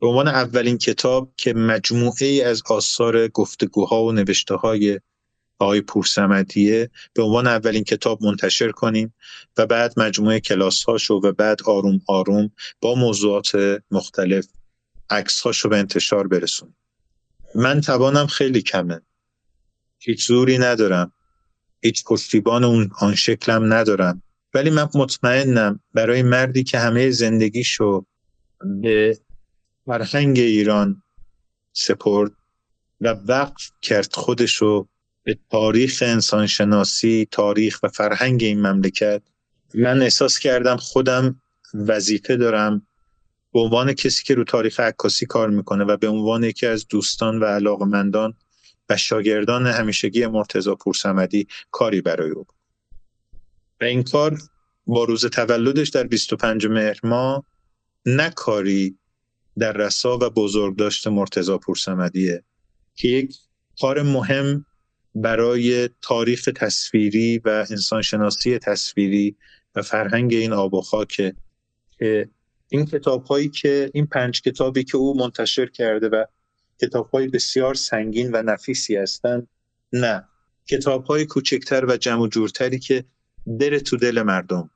به 0.02 0.08
عنوان 0.08 0.28
اولین 0.28 0.78
کتاب 0.78 1.34
که 1.38 1.54
مجموعه 1.54 2.26
ای 2.26 2.42
از 2.42 2.62
آثار 2.70 3.28
گفتگوها 3.28 4.04
و 4.04 4.12
نوشته 4.12 4.56
های 4.56 5.00
آقای 5.60 5.82
پورسمدیه 5.82 6.90
به 7.14 7.24
عنوان 7.24 7.48
اولین 7.48 7.84
کتاب 7.84 8.24
منتشر 8.24 8.72
کنیم 8.72 9.14
و 9.58 9.66
بعد 9.66 9.94
مجموعه 9.98 10.40
کلاس 10.40 10.84
هاشو 10.84 11.14
و 11.14 11.32
بعد 11.32 11.60
آروم 11.66 12.02
آروم 12.08 12.52
با 12.82 12.96
موضوعات 12.96 13.82
مختلف 13.92 14.48
عکس 15.12 15.42
هاشو 15.42 15.70
به 15.70 15.78
انتشار 15.78 16.28
برسونیم 16.28 16.76
من 17.56 17.82
توانم 17.82 18.28
خیلی 18.28 18.62
کمه. 18.62 19.02
هیچ 20.00 20.28
زوری 20.28 20.58
ندارم. 20.58 21.14
هیچ 21.84 22.04
پشتیبان 22.04 22.64
اون 22.64 22.92
آن 23.00 23.16
شکلم 23.16 23.74
ندارم. 23.74 24.24
ولی 24.54 24.70
من 24.70 24.90
مطمئنم 24.96 25.80
برای 25.94 26.22
مردی 26.22 26.64
که 26.64 26.80
همه 26.80 27.10
زندگیشو 27.10 28.06
به 28.82 29.18
فرهنگ 29.86 30.40
ایران 30.40 31.04
سپرد 31.74 32.32
و 33.02 33.08
وقف 33.08 33.72
کرد 33.82 34.14
خودشو 34.14 34.88
به 35.24 35.38
تاریخ 35.52 36.04
انسانشناسی 36.06 37.28
تاریخ 37.32 37.80
و 37.84 37.88
فرهنگ 37.88 38.44
این 38.44 38.68
مملکت 38.68 39.22
من 39.74 40.02
احساس 40.02 40.40
کردم 40.40 40.78
خودم 40.78 41.42
وظیفه 41.74 42.36
دارم 42.36 42.88
به 43.54 43.60
عنوان 43.60 43.94
کسی 43.94 44.24
که 44.24 44.36
رو 44.36 44.44
تاریخ 44.44 44.80
عکاسی 44.80 45.26
کار 45.26 45.50
می‌کنه 45.50 45.84
و 45.84 45.98
به 45.98 46.08
عنوان 46.08 46.44
یکی 46.44 46.68
از 46.68 46.88
دوستان 46.88 47.40
و 47.40 47.46
علاقمندان 47.46 48.34
و 48.90 48.98
شاگردان 48.98 49.68
همیشگی 49.68 50.28
مرتزا 50.28 50.76
پورسمدی 50.76 51.48
کاری 51.72 52.02
برای 52.02 52.32
او. 52.32 52.46
و 53.82 53.84
این 53.84 54.04
کار 54.04 54.38
با 54.88 55.04
روز 55.04 55.26
تولدش 55.26 55.90
در 55.90 56.04
25 56.04 56.66
مهر 56.66 57.00
ما 57.04 57.44
نه 58.06 58.30
کاری 58.30 58.98
در 59.60 59.72
رسا 59.72 60.18
و 60.18 60.30
بزرگ 60.30 60.76
داشته 60.76 61.10
مرتزا 61.10 61.58
پورسمدیه 61.58 62.44
که 62.96 63.08
یک 63.08 63.36
کار 63.82 64.02
مهم 64.02 64.66
برای 65.16 65.90
تاریخ 66.02 66.50
تصویری 66.56 67.38
و 67.38 67.66
انسانشناسی 67.70 68.58
تصویری 68.58 69.36
و 69.76 69.82
فرهنگ 69.82 70.34
این 70.34 70.54
آب 70.54 70.74
و 70.74 70.82
خاک 70.82 71.34
که 71.98 72.30
این 72.74 72.86
کتاب 72.86 73.26
هایی 73.26 73.50
که 73.50 73.92
این 73.94 74.06
پنج 74.06 74.42
کتابی 74.42 74.84
که 74.84 74.98
او 74.98 75.18
منتشر 75.18 75.66
کرده 75.66 76.10
و 76.10 76.26
کتاب 76.82 77.10
های 77.10 77.28
بسیار 77.28 77.74
سنگین 77.76 78.32
و 78.34 78.42
نفیسی 78.42 78.96
هستند 78.96 79.48
نه. 79.94 80.28
کتاب 80.66 81.06
های 81.06 81.26
کوچکتر 81.26 81.86
و 81.86 81.98
جمع 81.98 82.28
جورتری 82.28 82.80
که 82.80 83.06
بره 83.48 83.80
تو 83.80 83.98
دل 83.98 84.22
مردم 84.22 84.70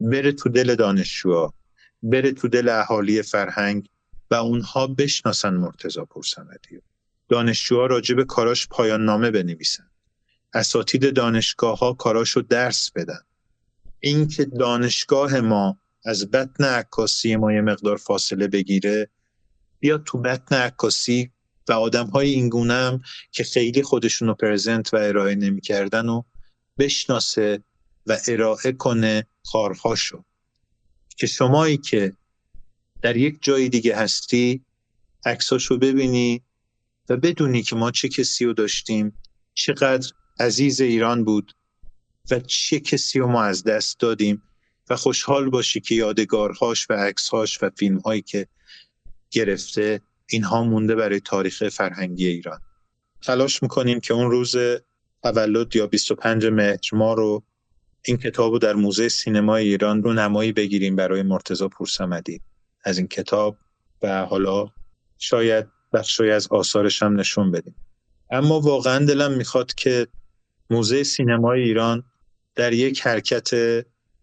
بره 0.00 0.32
تو 0.32 0.48
دل 0.48 0.74
دانشجوها 0.74 1.54
بره 2.02 2.32
تو 2.32 2.48
دل 2.48 2.68
اهالی 2.68 3.22
فرهنگ 3.22 3.88
و 4.30 4.34
اونها 4.34 4.86
بشناسن 4.86 5.54
مرتضا 5.54 6.04
پرسمدی 6.04 6.80
دانشجوها 7.28 7.86
راجع 7.86 8.14
به 8.14 8.24
کاراش 8.24 8.68
پایان 8.68 9.04
نامه 9.04 9.30
بنویسن. 9.30 9.90
اساتید 10.54 11.14
دانشگاه 11.14 11.78
ها 11.78 11.92
کاراشو 11.92 12.40
درس 12.40 12.90
بدن. 12.90 13.20
اینکه 14.00 14.44
دانشگاه 14.44 15.40
ما 15.40 15.78
از 16.04 16.30
بطن 16.30 16.64
عکاسی 16.64 17.36
ما 17.36 17.52
یه 17.52 17.60
مقدار 17.60 17.96
فاصله 17.96 18.48
بگیره. 18.48 19.08
بیا 19.80 19.98
تو 19.98 20.18
بطن 20.18 20.56
عکاسی 20.56 21.30
و 21.68 21.72
آدم 21.72 22.06
های 22.06 22.30
این 22.30 22.70
هم 22.70 23.00
که 23.32 23.44
خیلی 23.44 23.82
خودشون 23.82 24.28
رو 24.28 24.34
پرزنت 24.34 24.94
و 24.94 24.96
ارائه 24.96 25.34
نمی‌کردن 25.34 26.08
و 26.08 26.22
بشناسه 26.78 27.62
و 28.06 28.18
ارائه 28.28 28.72
کنه 28.72 29.26
کارهاشو 29.52 30.24
که 31.16 31.26
شمایی 31.26 31.76
که 31.76 32.16
در 33.02 33.16
یک 33.16 33.38
جای 33.42 33.68
دیگه 33.68 33.96
هستی 33.96 34.64
عکساشو 35.24 35.78
ببینی 35.78 36.42
و 37.08 37.16
بدونی 37.16 37.62
که 37.62 37.76
ما 37.76 37.90
چه 37.90 38.08
کسی 38.08 38.44
رو 38.44 38.52
داشتیم 38.52 39.18
چقدر 39.54 40.12
عزیز 40.40 40.80
ایران 40.80 41.24
بود 41.24 41.52
و 42.30 42.40
چه 42.40 42.80
کسی 42.80 43.18
رو 43.18 43.26
ما 43.26 43.42
از 43.42 43.64
دست 43.64 44.00
دادیم. 44.00 44.42
و 44.90 44.96
خوشحال 44.96 45.50
باشی 45.50 45.80
که 45.80 45.94
یادگارهاش 45.94 46.86
و 46.90 46.92
عکسهاش 46.92 47.62
و 47.62 47.70
فیلمهایی 47.76 48.22
که 48.22 48.46
گرفته 49.30 50.00
اینها 50.28 50.64
مونده 50.64 50.94
برای 50.94 51.20
تاریخ 51.20 51.68
فرهنگی 51.68 52.26
ایران. 52.26 52.60
تلاش 53.22 53.62
می‌کنیم 53.62 54.00
که 54.00 54.14
اون 54.14 54.30
روز 54.30 54.56
تولد 55.22 55.76
یا 55.76 55.86
25 55.86 56.46
مهر 56.46 56.78
ما 56.92 57.14
رو 57.14 57.42
این 58.04 58.16
کتاب 58.16 58.52
رو 58.52 58.58
در 58.58 58.74
موزه 58.74 59.08
سینمای 59.08 59.68
ایران 59.68 60.02
رو 60.02 60.12
نمایی 60.12 60.52
بگیریم 60.52 60.96
برای 60.96 61.22
مرتزا 61.22 61.68
پورسمدی. 61.68 62.40
از 62.84 62.98
این 62.98 63.06
کتاب 63.06 63.56
و 64.02 64.24
حالا 64.24 64.68
شاید 65.18 65.66
بخشی 65.92 66.30
از 66.30 66.48
آثارش 66.50 67.02
هم 67.02 67.20
نشون 67.20 67.50
بدیم. 67.50 67.74
اما 68.30 68.60
واقعا 68.60 69.04
دلم 69.04 69.32
می‌خواد 69.32 69.74
که 69.74 70.06
موزه 70.70 71.02
سینمای 71.02 71.62
ایران 71.62 72.04
در 72.54 72.72
یک 72.72 73.06
حرکت 73.06 73.50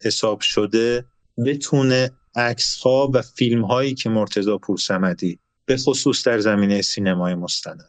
حساب 0.03 0.41
شده 0.41 1.05
بتونه 1.45 2.11
عکس 2.35 2.77
ها 2.77 3.11
و 3.13 3.21
فیلم 3.21 3.65
هایی 3.65 3.93
که 3.93 4.09
مرتضا 4.09 4.57
پورسمدی 4.57 5.39
به 5.65 5.77
خصوص 5.77 6.27
در 6.27 6.39
زمینه 6.39 6.81
سینمای 6.81 7.35
مستند. 7.35 7.83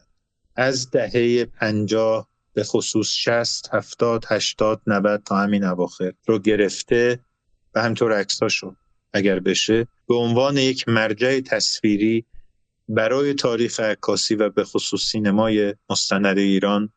از 0.55 0.91
دهه 0.91 1.45
پنجاه 1.45 2.29
به 2.53 2.63
خصوص 2.63 3.09
شست 3.11 3.69
هفتاد 3.73 4.25
هشتاد 4.27 4.81
90 4.87 5.23
تا 5.25 5.37
همین 5.37 5.63
اواخر 5.63 6.13
رو 6.25 6.39
گرفته 6.39 7.19
و 7.75 7.81
همطور 7.81 8.13
عکساشو 8.13 8.75
اگر 9.13 9.39
بشه 9.39 9.87
به 10.07 10.15
عنوان 10.15 10.57
یک 10.57 10.89
مرجع 10.89 11.39
تصویری 11.39 12.25
برای 12.89 13.33
تاریخ 13.33 13.79
عکاسی 13.79 14.35
و 14.35 14.49
به 14.49 14.63
خصوص 14.63 15.01
سینمای 15.01 15.75
مستند 15.89 16.37
ایران 16.37 16.89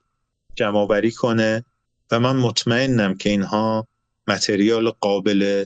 جمعآوری 0.54 1.12
کنه 1.12 1.64
و 2.10 2.20
من 2.20 2.36
مطمئنم 2.36 3.14
که 3.14 3.30
اینها 3.30 3.88
متریال 4.28 4.90
قابل 4.90 5.64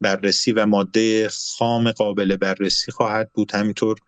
بررسی 0.00 0.52
و 0.52 0.66
ماده 0.66 1.28
خام 1.28 1.92
قابل 1.92 2.36
بررسی 2.36 2.92
خواهد 2.92 3.30
بود. 3.32 3.54
همینطور 3.54 3.98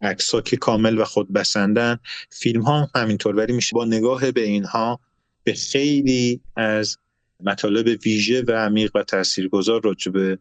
عکس 0.00 0.34
که 0.34 0.56
کامل 0.56 0.98
و 0.98 1.04
خود 1.04 1.32
بسندن 1.32 1.98
فیلم 2.30 2.62
ها 2.62 2.80
هم 2.80 2.88
همینطور. 2.94 3.36
ولی 3.36 3.52
میشه 3.52 3.74
با 3.74 3.84
نگاه 3.84 4.30
به 4.30 4.42
اینها 4.42 5.00
به 5.44 5.54
خیلی 5.54 6.40
از 6.56 6.98
مطالب 7.40 8.00
ویژه 8.04 8.42
و 8.42 8.52
عمیق 8.52 8.96
و 8.96 9.02
تاثیرگذار 9.02 9.80
راجع 9.84 10.12
به 10.12 10.38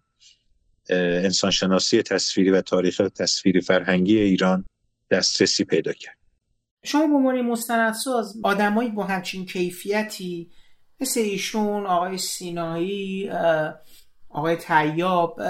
انسانشناسی 0.90 2.02
تصویری 2.02 2.50
و 2.50 2.62
تاریخ 2.62 3.02
تصویری 3.16 3.62
فرهنگی 3.62 4.20
ایران 4.20 4.66
دسترسی 5.12 5.64
پیدا 5.64 5.94
کرد. 5.94 6.18
شما 6.84 7.08
به 7.08 7.14
عنوان 7.14 7.42
مستندساز 7.42 8.38
آدمایی 8.44 8.90
با 8.90 9.04
همچین 9.04 9.46
کیفیتی 9.46 10.50
مثل 11.00 11.20
ایشون 11.20 11.86
آقای 11.86 12.18
سینایی 12.18 13.30
آقای 14.30 14.56
تیاب 14.56 15.42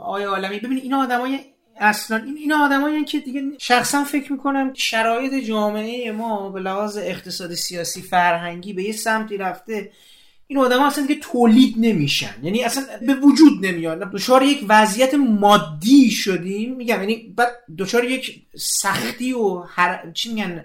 آقای 0.00 0.24
عالمی. 0.24 0.58
ببینید 0.58 0.82
این 0.82 0.94
آدمای 0.94 1.38
اصلا 1.76 2.16
این 2.16 2.36
اینا 2.36 2.64
آدمایی 2.64 3.04
که 3.04 3.20
دیگه 3.20 3.42
شخصا 3.58 4.04
فکر 4.04 4.32
می‌کنم 4.32 4.72
شرایط 4.74 5.44
جامعه 5.44 6.12
ما 6.12 6.50
به 6.50 6.60
لحاظ 6.60 6.98
اقتصاد 6.98 7.54
سیاسی 7.54 8.02
فرهنگی 8.02 8.72
به 8.72 8.82
یه 8.82 8.92
سمتی 8.92 9.36
رفته. 9.36 9.92
این 10.46 10.58
آدم 10.58 10.82
اصلا 10.82 11.06
دیگه 11.06 11.20
تولید 11.20 11.74
نمیشن. 11.78 12.34
یعنی 12.42 12.64
اصلا 12.64 12.84
به 13.06 13.14
وجود 13.14 13.66
نمیاد 13.66 14.10
دچار 14.12 14.42
یک 14.42 14.64
وضعیت 14.68 15.14
مادی 15.14 16.10
شدیم. 16.10 16.74
میگم 16.74 17.00
یعنی 17.00 17.34
بعد 17.36 17.48
دچار 17.78 18.04
یک 18.04 18.42
سختی 18.56 19.32
و 19.32 19.58
هر... 19.58 20.10
چی 20.12 20.32
میگن؟ 20.32 20.64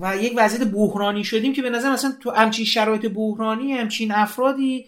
و 0.00 0.16
یک 0.16 0.32
وضعیت 0.36 0.68
بحرانی 0.68 1.24
شدیم 1.24 1.52
که 1.52 1.62
به 1.62 1.70
نظر 1.70 1.92
مثلا 1.92 2.14
تو 2.20 2.30
همچین 2.30 2.64
شرایط 2.64 3.06
بحرانی 3.06 3.72
همچین 3.72 4.12
افرادی 4.12 4.86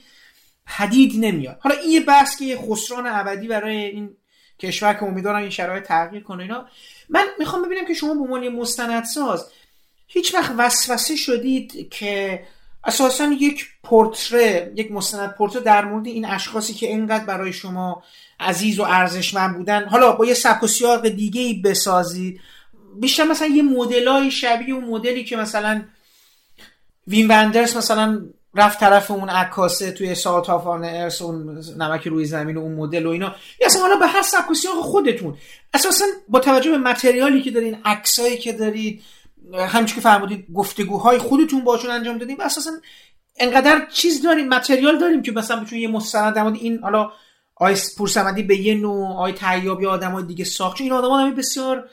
پدید 0.66 1.12
نمیاد. 1.24 1.58
حالا 1.60 1.76
این 1.76 1.90
یه 1.92 2.00
بحث 2.00 2.38
که 2.38 2.58
خسران 2.68 3.06
ابدی 3.06 3.48
برای 3.48 3.76
این 3.76 4.10
کشور 4.58 4.94
که 4.94 5.02
امیدوارم 5.02 5.40
این 5.40 5.50
شرایط 5.50 5.84
تغییر 5.84 6.22
کنه 6.22 6.42
اینا. 6.42 6.66
من 7.08 7.24
می‌خوام 7.38 7.62
ببینم 7.62 7.86
که 7.86 7.94
شما 7.94 8.14
به 8.14 8.20
عنوان 8.20 8.48
مستندساز 8.48 9.46
هیچ 10.06 10.34
وقت 10.34 10.52
وسوسه 10.58 11.16
شدید 11.16 11.90
که 11.90 12.42
اساسا 12.84 13.24
یک 13.24 13.66
پورتره 13.84 14.72
یک 14.76 14.92
مستند 14.92 15.34
پورتره 15.34 15.62
در 15.62 15.84
مورد 15.84 16.06
این 16.06 16.24
اشخاصی 16.24 16.74
که 16.74 16.86
اینقدر 16.86 17.24
برای 17.24 17.52
شما 17.52 18.02
عزیز 18.40 18.78
و 18.78 18.82
ارزشمند 18.82 19.56
بودن. 19.56 19.84
حالا 19.88 20.12
با 20.12 20.26
یه 20.26 20.34
سبک 20.34 20.62
و 20.62 20.66
سیاق 20.66 21.08
دیگه 21.08 21.40
ای 21.40 21.54
بسازید. 21.54 22.40
بیشتر 23.00 23.24
مثلا 23.24 23.48
یه 23.48 23.62
مدلای 23.62 24.30
شبیه 24.30 24.74
اون 24.74 24.84
مدلی 24.84 25.24
که 25.24 25.36
مثلا 25.36 25.82
وین 27.06 27.28
وندرس 27.28 27.76
مثلا 27.76 28.22
رفت 28.54 28.80
طرف 28.80 29.10
اون 29.10 29.28
عکاسه 29.28 29.92
توی 29.92 30.14
ساعت 30.14 30.50
آفان 30.50 30.84
ارس 30.84 31.22
اون 31.22 31.64
نمک 31.78 32.08
روی 32.08 32.24
زمین 32.24 32.56
و 32.56 32.60
اون 32.60 32.74
مدل 32.74 33.06
و 33.06 33.10
اینا. 33.10 33.34
یا 33.60 33.66
اصلا 33.66 33.82
حالا 33.82 33.96
به 33.96 34.06
هر 34.06 34.22
و 34.50 34.54
سیاق 34.54 34.80
خودتون. 34.80 35.36
اساسا 35.74 36.04
با 36.28 36.40
توجه 36.40 36.70
به 36.70 36.78
متریالی 36.78 37.42
که 37.42 37.50
دارین 37.50 37.78
عکسایی 37.84 38.38
که 38.38 38.52
دارید 38.52 39.02
همچون 39.54 39.94
که 39.94 40.00
فرمودید 40.00 40.46
گفتگوهای 40.54 41.18
خودتون 41.18 41.64
باشون 41.64 41.90
انجام 41.90 42.18
دادیم 42.18 42.40
اساسا 42.40 42.70
انقدر 43.36 43.86
چیز 43.92 44.22
داریم 44.22 44.48
متریال 44.48 44.98
داریم 44.98 45.22
که 45.22 45.32
مثلا 45.32 45.60
بتونیم 45.60 45.82
یه 45.82 45.96
مستند 45.96 46.34
در 46.34 46.46
این 46.46 46.78
حالا 46.82 47.12
آی 47.54 47.76
پورسمندی 47.98 48.42
به 48.42 48.56
یه 48.56 48.74
نوع 48.74 49.16
آی 49.16 49.32
تیاب 49.32 49.82
یا 49.82 49.90
آدمای 49.90 50.24
دیگه 50.24 50.44
ساخت. 50.44 50.76
چون 50.76 50.84
این 50.84 50.92
آدما 50.92 51.30
بسیار 51.30 51.88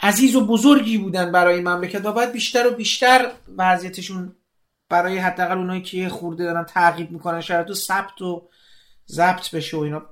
عزیز 0.00 0.36
و 0.36 0.46
بزرگی 0.46 0.98
بودن 0.98 1.32
برای 1.32 1.60
مملکت 1.60 2.06
و 2.06 2.12
باید 2.12 2.32
بیشتر 2.32 2.66
و 2.66 2.70
بیشتر 2.70 3.32
وضعیتشون 3.58 4.36
برای 4.88 5.18
حداقل 5.18 5.58
اونایی 5.58 5.82
که 5.82 6.08
خورده 6.08 6.44
دارن 6.44 6.64
تعقیب 6.64 7.10
می‌کنن 7.10 7.40
شاید 7.40 7.70
و 7.70 7.74
ثبت 7.74 8.22
و 8.22 8.48
ضبط 9.08 9.50
بشه 9.50 9.76
و 9.76 9.80
اینا. 9.80 10.02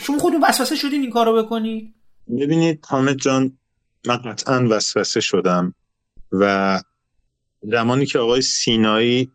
شما 0.00 0.18
خودتون 0.18 0.44
وسوسه 0.44 0.76
شدین 0.76 1.00
این 1.00 1.10
کارو 1.10 1.42
بکنید 1.42 1.94
ببینید 2.40 2.86
حامد 2.88 3.16
جان 3.16 3.58
من 4.06 4.16
قطعا 4.16 4.68
وسوسه 4.70 5.20
شدم 5.20 5.74
و 6.32 6.80
زمانی 7.62 8.06
که 8.06 8.18
آقای 8.18 8.42
سینایی 8.42 9.30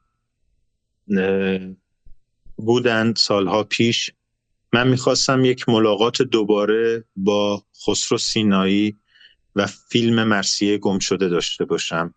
بودند 2.56 3.15
سالها 3.15 3.64
پیش 3.64 4.11
من 4.74 4.88
می‌خواستم 4.88 5.45
یک 5.45 5.69
ملاقات 5.69 6.22
دوباره 6.22 7.03
با 7.15 7.64
خسرو 7.86 8.18
سینایی 8.18 8.98
و 9.57 9.65
فیلم 9.65 10.23
مرسیه 10.23 10.77
گم 10.77 10.99
شده 10.99 11.27
داشته 11.27 11.65
باشم 11.65 12.13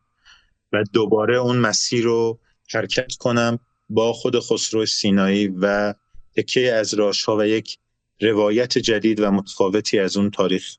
و 0.73 0.85
دوباره 0.93 1.37
اون 1.37 1.57
مسیر 1.57 2.05
رو 2.05 2.39
حرکت 2.75 3.15
کنم 3.15 3.59
با 3.89 4.13
خود 4.13 4.39
خسرو 4.39 4.87
سینایی 4.87 5.49
و 5.49 5.95
تکه 6.37 6.73
از 6.73 6.95
راشها 6.95 7.37
و 7.37 7.45
یک 7.45 7.79
روایت 8.21 8.79
جدید 8.79 9.21
و 9.21 9.31
متفاوتی 9.31 9.99
از 9.99 10.17
اون 10.17 10.31
تاریخ 10.31 10.77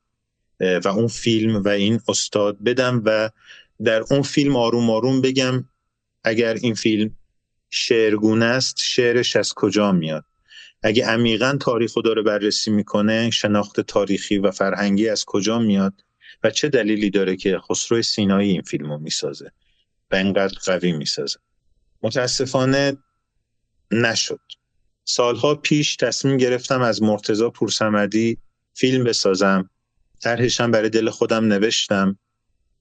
و 0.60 0.88
اون 0.88 1.06
فیلم 1.06 1.62
و 1.62 1.68
این 1.68 2.00
استاد 2.08 2.64
بدم 2.64 3.02
و 3.04 3.30
در 3.84 4.04
اون 4.10 4.22
فیلم 4.22 4.56
آروم 4.56 4.90
آروم 4.90 5.20
بگم 5.20 5.64
اگر 6.24 6.54
این 6.54 6.74
فیلم 6.74 7.16
شعرگونه 7.70 8.44
است 8.44 8.76
شعرش 8.78 9.36
از 9.36 9.54
کجا 9.54 9.92
میاد؟ 9.92 10.24
اگه 10.82 11.06
عمیقا 11.06 11.56
تاریخ 11.60 11.96
رو 11.96 12.02
داره 12.02 12.22
بررسی 12.22 12.70
می‌کنه 12.70 13.30
شناخت 13.30 13.80
تاریخی 13.80 14.38
و 14.38 14.50
فرهنگی 14.50 15.08
از 15.08 15.24
کجا 15.24 15.58
میاد؟ 15.58 15.94
و 16.44 16.50
چه 16.50 16.68
دلیلی 16.68 17.10
داره 17.10 17.36
که 17.36 17.58
خسرو 17.58 18.02
سینایی 18.02 18.50
این 18.50 18.62
فیلم 18.62 18.92
رو 18.92 18.98
می‌سازه 18.98 19.52
و 20.10 20.14
اینقدر 20.14 20.58
قوی 20.66 20.92
می‌سازه؟ 20.92 21.38
متاسفانه 22.02 22.96
نشد. 23.90 24.40
سالها 25.04 25.54
پیش 25.54 25.96
تصمیم 25.96 26.36
گرفتم 26.36 26.82
از 26.82 27.02
مرتزا 27.02 27.50
پورسمدی 27.50 28.38
فیلم 28.74 29.04
بسازم. 29.04 29.70
طرحشم 30.20 30.70
برای 30.70 30.90
دل 30.90 31.10
خودم 31.10 31.44
نوشتم. 31.44 32.18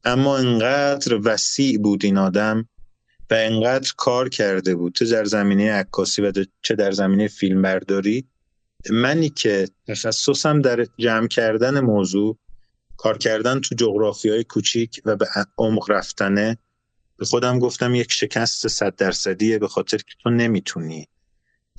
اما 0.04 0.38
انقدر 0.38 1.20
وسیع 1.24 1.78
بود 1.78 2.06
این 2.06 2.18
آدم 2.18 2.70
و 3.30 3.34
انقدر 3.34 3.94
کار 3.98 4.30
کرده 4.30 4.76
بود. 4.76 4.96
چه 4.96 5.06
در 5.06 5.26
زمینه 5.26 5.74
عکاسی 5.74 6.22
و 6.22 6.32
چه 6.62 6.76
در 6.76 6.92
زمینه 6.92 7.28
فیلم 7.28 7.62
برداری 7.62 8.26
منی 8.90 9.30
که 9.30 9.68
تخصصم 9.88 10.62
در 10.62 10.86
جمع 10.98 11.28
کردن 11.28 11.80
موضوع 11.80 12.38
کار 13.02 13.18
کردن 13.18 13.60
تو 13.60 13.76
جغرافی 13.76 14.30
های 14.30 14.44
کوچیک 14.44 15.02
و 15.06 15.16
به 15.16 15.28
عمق 15.58 15.92
رفتنه 15.92 16.58
به 17.18 17.26
خودم 17.26 17.60
گفتم 17.60 17.96
یک 17.96 18.12
شکست 18.12 18.68
صد 18.68 18.96
درصدیه 18.96 19.60
به 19.60 19.68
خاطر 19.68 19.98
که 19.98 20.14
تو 20.24 20.30
نمی‌تونی 20.30 21.08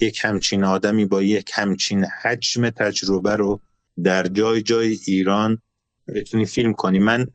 یک 0.01 0.21
همچین 0.25 0.65
آدمی 0.65 1.05
با 1.05 1.23
یک 1.23 1.51
همچین 1.55 2.05
حجم 2.05 2.71
تجربه 2.71 3.37
رو 3.37 3.61
در 4.05 4.27
جای 4.27 4.63
جای 4.63 4.99
ایران 5.07 5.63
بتونی 6.15 6.47
فیلم 6.47 6.73
کنی. 6.73 6.99
من 6.99 7.27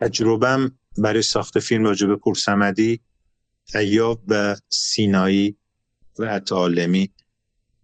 تجربم 0.00 0.78
برای 0.98 1.22
ساخت 1.22 1.58
فیلم 1.58 1.84
راجع 1.84 2.06
به 2.06 2.16
پورسمدی 2.16 3.00
ایاب 3.74 4.22
و 4.28 4.56
سینایی 4.68 5.56
و 6.18 6.40
عالمی 6.50 7.12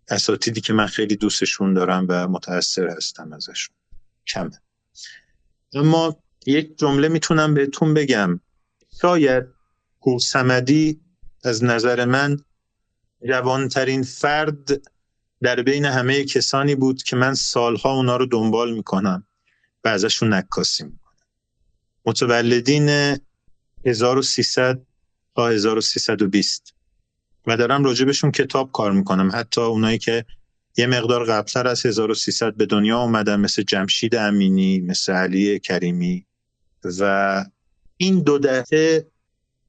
اساتیدی 0.09 0.61
که 0.61 0.73
من 0.73 0.87
خیلی 0.87 1.17
دوستشون 1.17 1.75
دارم 1.75 2.07
و 2.09 2.29
متاثر 2.29 2.89
هستم 2.89 3.33
ازشون. 3.33 3.77
کمه. 4.27 4.63
اما 5.75 6.17
یک 6.47 6.79
جمله 6.79 7.09
می‌تونم 7.09 7.55
بهتون 7.55 7.95
بگم. 7.95 8.41
شاید 9.01 9.45
پورسمدی 10.01 11.01
از 11.45 11.65
نظر 11.65 12.05
من 12.05 12.37
جوانترین 13.29 14.03
فرد 14.03 14.69
در 15.43 15.63
بین 15.63 15.85
همه 15.85 16.25
کسانی 16.25 16.75
بود 16.75 17.03
که 17.03 17.17
من 17.17 17.35
سالها 17.35 17.95
اونا 17.95 18.17
رو 18.17 18.27
دنبال 18.27 18.75
می‌کنم 18.75 19.27
و 19.85 19.89
ازشون 19.89 20.35
نکاسی 20.35 20.85
می‌کنم. 20.85 21.13
متولدین 22.07 23.17
1300 23.87 24.87
تا 25.37 25.49
1320 25.49 26.75
و 27.47 27.57
دارم 27.57 27.85
راجبشون 27.85 28.31
کتاب 28.31 28.73
کار 28.73 28.93
می‌کنم. 28.93 29.31
حتی 29.35 29.61
اونایی 29.61 29.99
که 29.99 30.25
یه 30.77 30.87
مقدار 30.87 31.25
قبلتر 31.25 31.69
از 31.69 31.87
1300 31.87 32.55
به 32.55 32.67
دنیا 32.67 32.99
اومدن 32.99 33.41
مثل 33.41 33.63
جمشید 33.63 34.15
امینی 34.15 34.81
مثل 34.81 35.13
علی 35.13 35.59
کریمی 35.59 36.27
و 37.01 37.45
این 37.97 38.23
دو 38.23 38.39
دهه 38.39 39.07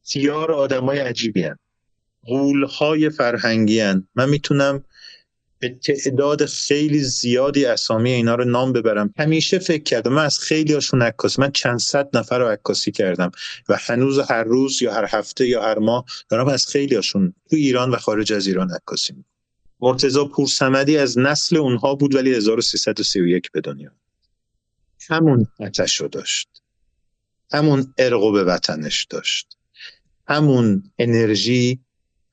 سیار 0.03 0.51
آدمای 0.51 0.99
عجیبی 0.99 1.43
هن. 1.43 1.57
غولهای 2.25 3.09
فرهنگی 3.09 3.79
هن. 3.79 4.07
من 4.15 4.29
می‌تونم 4.29 4.83
به 5.59 5.69
تعداد 5.69 6.45
خیلی 6.45 6.99
زیادی 6.99 7.65
اسامی 7.65 8.11
اینا 8.11 8.35
رو 8.35 8.45
نام 8.45 8.73
ببرم 8.73 9.13
همیشه 9.17 9.59
فکر 9.59 9.83
کردم 9.83 10.13
من 10.13 10.25
از 10.25 10.39
خیلی 10.39 10.73
هاشون 10.73 11.01
عکاسی 11.01 11.41
من 11.41 11.51
چند 11.51 11.79
صد 11.79 12.17
نفر 12.17 12.39
رو 12.39 12.47
عکاسی 12.47 12.91
کردم 12.91 13.31
و 13.69 13.77
هنوز 13.79 14.19
هر 14.19 14.43
روز 14.43 14.81
یا 14.81 14.93
هر 14.93 15.05
هفته 15.09 15.47
یا 15.47 15.63
هر 15.63 15.79
ماه 15.79 16.05
دارم 16.29 16.47
از 16.47 16.67
خیلی 16.67 16.95
هاشون 16.95 17.33
تو 17.49 17.55
ایران 17.55 17.89
و 17.89 17.97
خارج 17.97 18.33
از 18.33 18.47
ایران 18.47 18.71
عکاسی 18.71 19.13
می‌کنم 19.13 19.32
مرتضی 19.83 20.25
پورسمدی 20.25 20.97
از 20.97 21.17
نسل 21.17 21.57
اونها 21.57 21.95
بود 21.95 22.15
ولی 22.15 22.33
1331 22.33 23.51
به 23.51 23.61
دنیا. 23.61 23.91
همون 25.09 25.47
آتش 25.59 26.01
رو 26.01 26.07
داشت. 26.07 26.49
همون 27.53 27.93
ارقو 27.97 28.31
به 28.31 28.43
وطنش 28.43 29.05
داشت. 29.09 29.57
همون 30.27 30.91
انرژی 30.97 31.79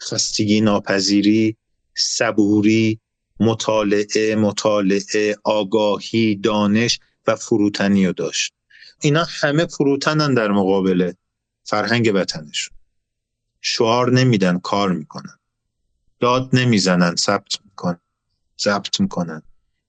خستگی 0.03 0.61
ناپذیری 0.61 1.57
صبوری 1.95 3.01
مطالعه 3.41 4.37
مطالعه 4.37 5.37
آگاهی 5.45 6.37
دانش 6.37 7.01
و 7.27 7.37
فروتنی 7.37 8.07
رو 8.07 8.13
داشت. 8.13 8.53
اینا 9.03 9.27
همه 9.29 9.67
فروتنن 9.67 10.35
در 10.35 10.49
مقابل 10.49 11.13
فرهنگ 11.65 12.11
وطنشون. 12.15 12.77
شعار 13.61 14.13
نمیدن 14.13 14.59
کار 14.59 14.93
می‌کنن. 14.93 15.40
داد 16.21 16.51
نمی‌زنن 16.53 17.17
ثبت 17.17 17.59
می‌کنن 17.65 18.01
ضبط 18.61 19.01
می‌کنن. 19.01 19.43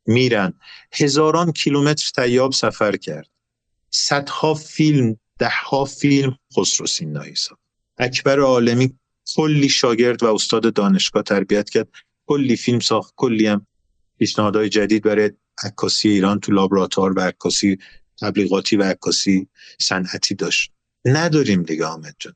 میرن. 0.05 0.53
هزاران 0.93 1.51
کیلومتر 1.51 2.11
تیاب 2.15 2.51
سفر 2.51 2.95
کرد. 2.95 3.27
صدها 3.89 4.53
فیلم 4.53 5.17
دهها 5.39 5.85
فیلم 5.85 6.37
خسرو 6.57 6.87
سینایی 6.87 7.35
ساخت. 7.35 7.61
اکبر 7.97 8.39
عالمی 8.39 8.99
کلی 9.35 9.69
شاگرد 9.69 10.23
و 10.23 10.33
استاد 10.33 10.73
دانشگاه 10.73 11.23
تربیت 11.23 11.69
کرد. 11.69 11.87
کلی 12.25 12.55
فیلم 12.55 12.79
ساخت 12.79 13.13
کلی 13.15 13.47
هم 13.47 13.67
پیشنهادهای 14.17 14.69
جدید 14.69 15.03
برای 15.03 15.31
عکاسی 15.63 16.09
ایران 16.09 16.39
تو 16.39 16.51
لابراتوار 16.51 17.13
و 17.13 17.19
عکاسی 17.19 17.77
تبلیغاتی 18.21 18.75
و 18.75 18.83
عکاسی 18.83 19.47
صنعتی 19.79 20.35
داشت. 20.35 20.71
نداریم 21.05 21.63
دیگه 21.63 21.85
آمد 21.85 22.15
جان. 22.19 22.33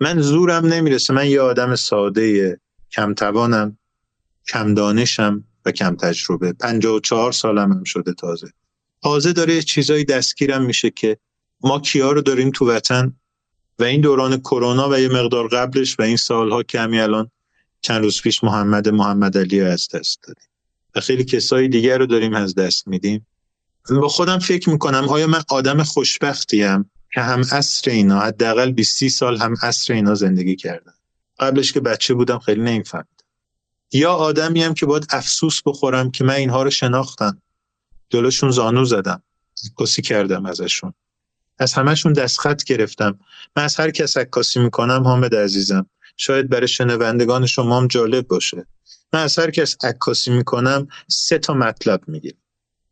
من 0.00 0.20
زورم 0.20 0.66
نمی‌رسه. 0.66 1.14
من 1.14 1.26
یه 1.26 1.40
آدم 1.40 1.76
ساده 1.76 2.60
کم 2.92 3.14
توانم 3.14 3.78
کم 4.48 4.74
دانشم 4.74 5.44
و 5.64 5.70
کم 5.70 5.96
تجربه. 5.96 6.52
54 6.52 7.32
سالم 7.32 7.72
هم 7.72 7.84
شده 7.84 8.12
تازه. 8.12 8.48
تازه 9.02 9.32
داره 9.32 9.62
چیزایی 9.62 10.04
دستگیرم 10.04 10.62
میشه 10.62 10.90
که 10.90 11.18
ما 11.60 11.80
کیا 11.80 12.12
رو 12.12 12.22
داریم 12.22 12.50
تو 12.50 12.70
وطن 12.70 13.16
و 13.78 13.84
این 13.84 14.00
دوران 14.00 14.40
کرونا 14.40 14.90
و 14.90 14.98
یه 14.98 15.08
مقدار 15.08 15.48
قبلش 15.48 15.98
و 15.98 16.02
این 16.02 16.16
سالها 16.16 16.62
که 16.62 16.82
الان 16.82 17.30
چند 17.80 18.02
روز 18.02 18.22
پیش 18.22 18.44
محمد 18.44 18.88
محمد 18.88 19.38
علی 19.38 19.60
از 19.60 19.88
دست 19.94 20.22
دادیم. 20.22 20.48
و 20.94 21.00
خیلی 21.00 21.24
کسایی 21.24 21.68
دیگر 21.68 21.98
رو 21.98 22.06
داریم 22.06 22.34
از 22.34 22.54
دست 22.54 22.88
میدیم. 22.88 23.26
با 23.90 24.08
خودم 24.08 24.38
فکر 24.38 24.70
می‌کنم 24.70 25.08
آیا 25.08 25.26
من 25.26 25.42
آدم 25.48 25.82
خوشبختیم 25.82 26.90
که 27.14 27.20
هم 27.20 27.40
عصر 27.40 27.90
اینا 27.90 28.20
حداقل 28.20 28.70
20 28.70 29.08
سال 29.08 29.36
هم 29.38 29.54
عصر 29.62 29.94
اینا 29.94 30.14
زندگی 30.14 30.56
کردم 30.56 30.94
قبلش 31.38 31.72
که 31.72 31.80
بچه 31.80 32.14
بودم 32.14 32.38
خیلی 32.38 32.60
نمیفهمیدم. 32.60 33.08
یا 33.92 34.12
آدمی 34.12 34.62
هم 34.62 34.74
که 34.74 34.86
باید 34.86 35.06
افسوس 35.10 35.62
بخورم 35.66 36.10
که 36.10 36.24
من 36.24 36.34
اینها 36.34 36.62
رو 36.62 36.70
شناختم. 36.70 37.42
جلوشون 38.10 38.50
زانو 38.50 38.84
زدم. 38.84 39.22
کسی 39.80 40.02
کردم 40.02 40.46
ازشون. 40.46 40.94
از 41.58 41.72
همهشون 41.74 42.12
دستخط 42.12 42.64
گرفتم. 42.64 43.18
من 43.56 43.64
از 43.64 43.76
هر 43.76 43.90
کس 43.90 44.16
عکاسی 44.16 44.60
می‌کنم 44.60 45.02
حامد 45.04 45.34
عزیزم. 45.34 45.86
شاید 46.16 46.48
برای 46.48 46.68
شنوندگان 46.68 47.46
شما 47.46 47.76
هم 47.76 47.86
جالب 47.86 48.26
باشه. 48.26 48.66
من 49.12 49.22
از 49.22 49.38
هر 49.38 49.50
کس 49.50 49.76
عکاسی 49.84 50.30
می‌کنم 50.30 50.88
سه 51.08 51.38
تا 51.38 51.54
مطلب 51.54 52.00
می‌گیرم. 52.06 52.38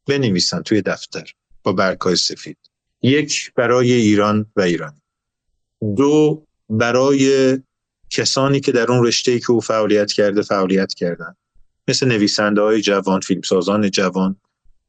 بنویسن 0.06 0.62
توی 0.62 0.82
دفتر 0.82 1.32
با 1.62 1.72
برکای 1.72 2.16
سفید. 2.16 2.58
یک 3.02 3.52
برای 3.54 3.92
ایران 3.92 4.46
و 4.56 4.60
ایران 4.60 5.00
دو 5.96 6.46
برای 6.70 7.58
کسانی 8.10 8.60
که 8.60 8.72
در 8.72 8.92
اون 8.92 9.06
رشته 9.06 9.40
که 9.40 9.50
او 9.50 9.60
فعالیت 9.60 10.12
کرده 10.12 10.42
فعالیت 10.42 10.94
کردن. 10.94 11.36
مثل 11.88 12.08
نویسنده 12.08 12.60
های 12.60 12.80
جوان 12.80 13.20
فیلمسازان 13.20 13.90
جوان 13.90 14.36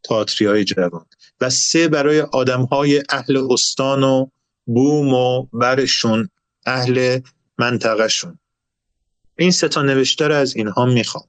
تاتری 0.03 0.47
های 0.47 0.63
جوان. 0.63 1.05
و 1.41 1.49
سه 1.49 1.87
برای 1.87 2.21
آدم 2.21 2.61
های 2.63 3.03
اهل 3.09 3.47
استان 3.51 4.03
و 4.03 4.27
بوم 4.65 5.13
و 5.13 5.47
برشون 5.53 6.29
اهل 6.65 7.19
منطقهشون. 7.57 8.39
این 9.37 9.51
سه 9.51 9.67
تا 9.67 9.81
نوشته 9.81 10.27
رو 10.27 10.35
از 10.35 10.55
اینها 10.55 10.85
می‌خوام. 10.85 11.27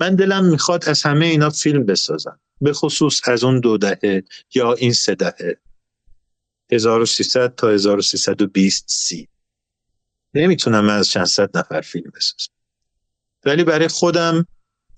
من 0.00 0.14
دلم 0.16 0.44
می‌خواد 0.44 0.88
از 0.88 1.02
همه 1.02 1.26
اینا 1.26 1.50
فیلم 1.50 1.86
بسازم. 1.86 2.40
به 2.60 2.72
خصوص 2.72 3.28
از 3.28 3.44
اون 3.44 3.60
دو 3.60 3.78
دهه 3.78 4.22
یا 4.54 4.72
این 4.72 4.92
سه 4.92 5.14
دهه. 5.14 5.56
1300 6.72 7.54
تا 7.54 7.68
1320 7.70 8.84
سی. 8.88 9.28
نمی‌تونم 10.34 10.88
از 10.88 11.08
چند 11.08 11.26
صد 11.26 11.58
نفر 11.58 11.80
فیلم 11.80 12.12
بسازم. 12.16 12.52
ولی 13.44 13.64
برای 13.64 13.88
خودم 13.88 14.46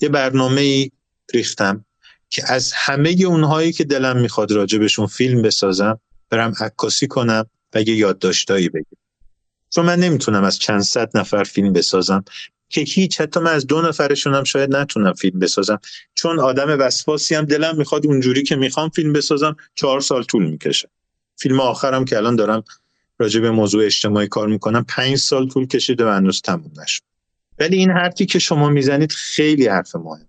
یه 0.00 0.08
برنامه 0.08 0.60
ای 0.60 0.90
ریختم 1.34 1.84
که 2.30 2.52
از 2.52 2.72
همه 2.74 3.16
اونهایی 3.26 3.72
که 3.72 3.84
دلم 3.84 4.16
می‌خواد 4.16 4.52
راجبشون 4.52 5.06
فیلم 5.06 5.42
بسازم 5.42 6.00
برم 6.30 6.52
عکاسی 6.60 7.06
کنم 7.06 7.46
و 7.74 7.82
یه 7.82 7.96
یادداشتایی 7.96 8.68
بگیرم. 8.68 9.02
چون 9.70 9.84
من 9.84 9.98
نمی‌تونم 9.98 10.44
از 10.44 10.58
چند 10.58 10.82
صد 10.82 11.16
نفر 11.16 11.44
فیلم 11.44 11.72
بسازم. 11.72 12.24
که 12.68 12.80
هیچ 12.80 13.20
حتی 13.20 13.40
من 13.40 13.50
از 13.50 13.66
دو 13.66 13.82
نفرشون 13.82 14.34
هم 14.34 14.44
شاید 14.44 14.76
نتونم 14.76 15.12
فیلم 15.12 15.38
بسازم. 15.38 15.80
چون 16.14 16.40
آدم 16.40 16.80
وسواسی 16.80 17.34
هم 17.34 17.44
دلم 17.44 17.76
می‌خواد 17.76 18.06
اونجوری 18.06 18.42
که 18.42 18.56
می‌خوام 18.56 18.88
فیلم 18.88 19.12
بسازم 19.12 19.56
چهار 19.74 20.00
سال 20.00 20.22
طول 20.22 20.46
می‌کشه. 20.46 20.88
فیلم 21.36 21.60
آخرم 21.60 22.04
که 22.04 22.16
الان 22.16 22.36
دارم 22.36 22.64
راجع 23.18 23.40
به 23.40 23.50
موضوع 23.50 23.84
اجتماعی 23.84 24.28
کار 24.28 24.48
می‌کنم. 24.48 24.84
پنج 24.88 25.16
سال 25.16 25.48
طول 25.48 25.66
کشیده 25.66 26.06
و 26.06 26.08
هنوز 26.08 26.40
تموم 26.40 26.72
نشد. 26.82 27.02
ولی 27.58 27.76
این 27.76 27.90
حرفی 27.90 28.26
که 28.26 28.38
شما 28.38 28.68
می‌زنید 28.68 29.12
خیلی 29.12 29.66
حرف 29.66 29.96
مهم 29.96 30.28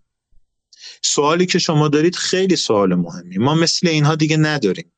سوالی 1.02 1.46
که 1.46 1.60
شما 1.60 1.88
دارید 1.88 2.16
خیلی 2.16 2.56
سوال 2.56 2.96
مهمی 2.96 3.38
ما 3.38 3.56
مثل 3.56 3.88
اینها 3.88 4.16
دیگه 4.16 4.38
نداریم. 4.38 4.92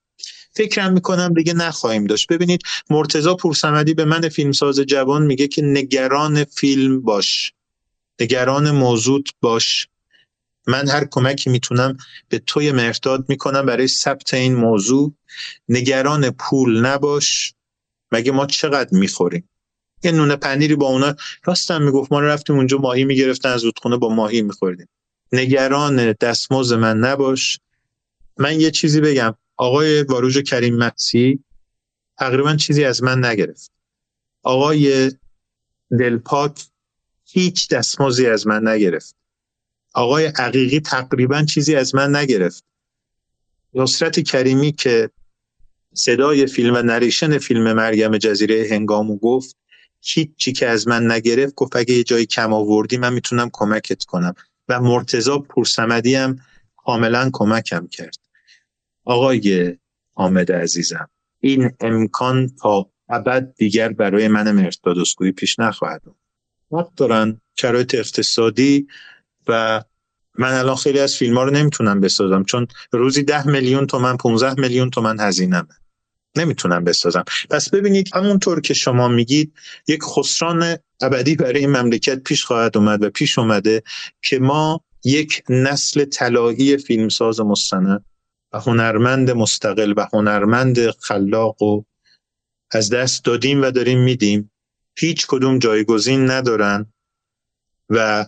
فکرم 0.54 0.94
می‌کنم 0.94 1.34
دیگه 1.34 1.54
نخواهیم 1.54 2.08
داشت. 2.08 2.28
ببینید 2.28 2.62
مرتزا 2.90 3.36
پورسمدی 3.36 3.94
به 3.94 4.06
من 4.06 4.30
فیلمساز 4.30 4.80
جوان 4.80 5.26
میگه 5.26 5.48
که 5.48 5.62
نگران 5.62 6.44
فیلم 6.44 7.02
باش. 7.02 7.54
نگران 8.22 8.72
موضوع 8.72 9.24
باش. 9.42 9.88
من 10.68 10.88
هر 10.88 11.08
کمکی 11.12 11.50
می‌تونم 11.50 11.98
به 12.30 12.40
توی 12.40 12.72
مرتاد 12.72 13.26
می‌کنم 13.30 13.66
برای 13.66 13.88
ثبت 13.88 14.34
این 14.34 14.56
موضوع. 14.56 15.14
نگران 15.70 16.30
پول 16.30 16.86
نباش. 16.86 17.54
مگه 18.12 18.32
ما 18.32 18.46
چقدر 18.46 18.98
می‌خوریم؟ 18.98 19.50
یه 20.04 20.12
نونه 20.12 20.36
پنیری 20.36 20.76
با 20.76 20.88
اونا 20.88 21.16
راستم 21.46 21.82
می‌گفت 21.82 22.12
ما 22.12 22.20
رفتیم 22.20 22.56
اونجا 22.56 22.78
ماهی 22.78 23.06
می‌گرفتن 23.06 23.50
از 23.50 23.64
رودخونه 23.64 23.98
با 23.98 24.10
ماهی 24.10 24.42
میخوردیم. 24.42 24.88
نگران 25.32 26.12
دستموز 26.12 26.74
من 26.74 26.98
نباش. 26.98 27.60
من 28.38 28.60
یه 28.60 28.72
چیزی 28.72 29.02
بگم. 29.02 29.36
آقای 29.58 30.04
واروژ 30.04 30.38
کریم 30.38 30.76
مقسی 30.76 31.44
تقریبا 32.18 32.56
چیزی 32.56 32.84
از 32.84 33.04
من 33.04 33.26
نگرفت. 33.26 33.72
آقای 34.44 35.12
دلپاک 36.00 36.66
هیچ 37.26 37.70
دستموزی 37.70 38.28
از 38.28 38.48
من 38.48 38.68
نگرفت. 38.68 39.16
آقای 39.94 40.26
عقیقی 40.26 40.80
تقریبا 40.80 41.44
چیزی 41.44 41.76
از 41.76 41.96
من 41.96 42.16
نگرفت. 42.16 42.66
نصرت 43.74 44.20
کریمی 44.20 44.72
که 44.72 45.10
صدای 45.94 46.46
فیلم 46.46 46.74
و 46.74 46.82
نریشن 46.82 47.38
فیلم 47.38 47.74
مریم 47.74 48.18
جزیره 48.18 48.68
هنگامو 48.72 49.18
گفت 49.18 49.58
هیچی 50.02 50.52
که 50.52 50.68
از 50.68 50.88
من 50.88 51.12
نگرفت 51.12 51.56
گفت 51.56 51.76
اگه 51.76 51.94
یه 51.94 52.04
جایی 52.04 52.26
کم 52.26 52.54
آوردی 52.54 52.98
من 52.98 53.14
می‌تونم 53.14 53.50
کمکت 53.54 54.04
کنم. 54.04 54.34
و 54.70 54.82
مرتزا 54.82 55.40
پورسمدی 55.40 56.16
هم 56.16 56.36
کاملا 56.78 57.30
کمکم 57.34 57.88
کرد. 57.88 58.18
آقای 59.06 59.78
حامد 60.14 60.52
عزیزم 60.52 61.10
این 61.40 61.72
امکان 61.80 62.50
تا 62.62 62.90
ابد 63.10 63.54
دیگر 63.58 63.90
برای 63.90 64.28
من 64.28 64.52
مرتادسکویی 64.52 65.32
پیش 65.32 65.60
نخواهد 65.60 66.02
وقت 66.72 66.96
دارن 66.96 67.42
شرایط 67.56 67.96
اقتصادی 67.96 68.88
و 69.48 69.84
من 70.40 70.54
الان 70.54 70.76
خیلی 70.76 71.00
از 71.00 71.16
فیلم 71.16 71.38
ها 71.38 71.44
رو 71.44 71.52
نمی‌تونم 71.52 72.02
بسازم 72.02 72.44
چون 72.44 72.68
روزی 72.92 73.24
ده 73.24 73.48
میلیون 73.48 73.88
تومن 73.88 74.18
15 74.18 74.62
میلیون 74.62 74.90
تومن 74.90 75.20
هزینمه 75.20 75.68
نمی‌تونم 76.36 76.84
بسازم. 76.84 77.24
پس 77.50 77.70
ببینید 77.70 78.10
همونطور 78.14 78.62
که 78.62 78.74
شما 78.74 79.08
میگید 79.08 79.54
یک 79.88 80.04
خسران 80.04 80.78
ابدی 81.02 81.36
برای 81.36 81.60
این 81.60 81.70
مملکت 81.78 82.24
پیش 82.24 82.44
خواهد 82.44 82.78
اومد 82.78 83.04
و 83.04 83.10
پیش 83.10 83.40
اومده 83.40 83.84
که 84.22 84.40
ما 84.40 84.82
یک 85.04 85.44
نسل 85.50 86.06
طلایی 86.06 86.78
فیلمساز 86.78 87.40
مستند 87.40 88.06
و 88.54 88.60
هنرمند 88.60 89.32
مستقل 89.32 89.94
و 89.98 90.08
هنرمند 90.14 90.92
خلاق 90.92 91.62
و 91.62 91.84
از 92.72 92.90
دست 92.90 93.26
دادیم 93.26 93.62
و 93.62 93.72
داریم 93.72 94.00
میدیم. 94.00 94.52
هیچ 94.98 95.28
کدوم 95.28 95.60
جایگزین 95.60 96.32
ندارن 96.32 96.94
و 97.90 98.26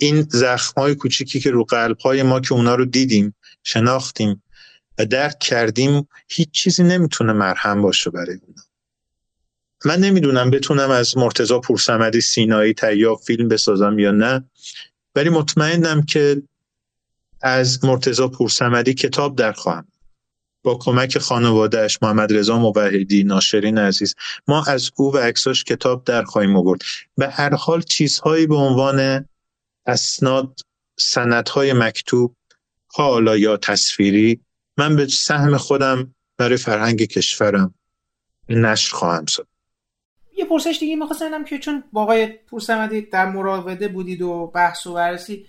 این 0.00 0.26
زخم 0.30 0.80
های 0.80 0.94
کوچیکی 0.94 1.40
که 1.40 1.50
رو 1.50 1.64
قلب 1.64 1.98
های 1.98 2.22
ما 2.22 2.40
که 2.40 2.52
اونا 2.52 2.74
رو 2.74 2.84
دیدیم 2.84 3.34
شناختیم 3.62 4.42
و 4.98 5.06
درک 5.06 5.38
کردیم 5.38 6.08
هیچ 6.28 6.50
چیزی 6.50 6.82
نمی‌تونه 6.82 7.32
مرهم 7.32 7.82
باشه 7.82 8.10
برای 8.10 8.38
اونا. 8.46 8.62
من 9.84 10.00
نمی‌دونم 10.00 10.50
بتونم 10.50 10.90
از 10.90 11.16
مرتزا 11.16 11.58
پورسمدی 11.58 12.20
سینایی 12.20 12.74
تیاب 12.74 13.20
فیلم 13.20 13.48
بسازم 13.48 13.98
یا 13.98 14.10
نه 14.10 14.44
ولی 15.14 15.28
مطمئنم 15.28 16.02
که 16.02 16.42
از 17.42 17.84
مرتزا 17.84 18.28
پورسمدی 18.28 18.94
کتاب 18.94 19.36
در 19.36 19.52
خواهم. 19.52 19.86
با 20.62 20.78
کمک 20.80 21.18
خانوادهش 21.18 21.98
محمد 22.02 22.32
رضا 22.32 22.58
موحدی 22.58 23.24
ناشرین 23.24 23.78
عزیز 23.78 24.14
ما 24.48 24.64
از 24.64 24.90
او 24.96 25.14
و 25.14 25.18
عکساش 25.18 25.64
کتاب 25.64 26.04
در 26.04 26.22
خواهیم 26.22 26.56
آورد. 26.56 26.80
به 27.16 27.28
هر 27.28 27.54
حال 27.54 27.82
چیزهایی 27.82 28.46
به 28.46 28.56
عنوان 28.56 29.28
اسناد 29.90 30.60
سندهای 30.98 31.72
مکتوب 31.72 32.36
حالا 32.86 33.36
یا 33.36 33.56
تصویری 33.56 34.40
من 34.76 34.96
به 34.96 35.06
سهم 35.06 35.56
خودم 35.56 36.14
برای 36.38 36.56
فرهنگ 36.56 37.02
کشورم 37.02 37.74
نشر 38.48 38.94
خواهم 38.94 39.26
شد. 39.26 39.46
یه 40.36 40.44
پرسش 40.44 40.76
دیگه 40.80 40.96
می‌خواستم 40.96 41.44
که 41.44 41.58
چون 41.58 41.84
با 41.92 42.02
آقای 42.02 42.26
پورسمدی 42.26 43.00
در 43.00 43.26
مراوده 43.26 43.88
بودید 43.88 44.22
و 44.22 44.46
بحث 44.54 44.86
و 44.86 44.94
بررسی 44.94 45.46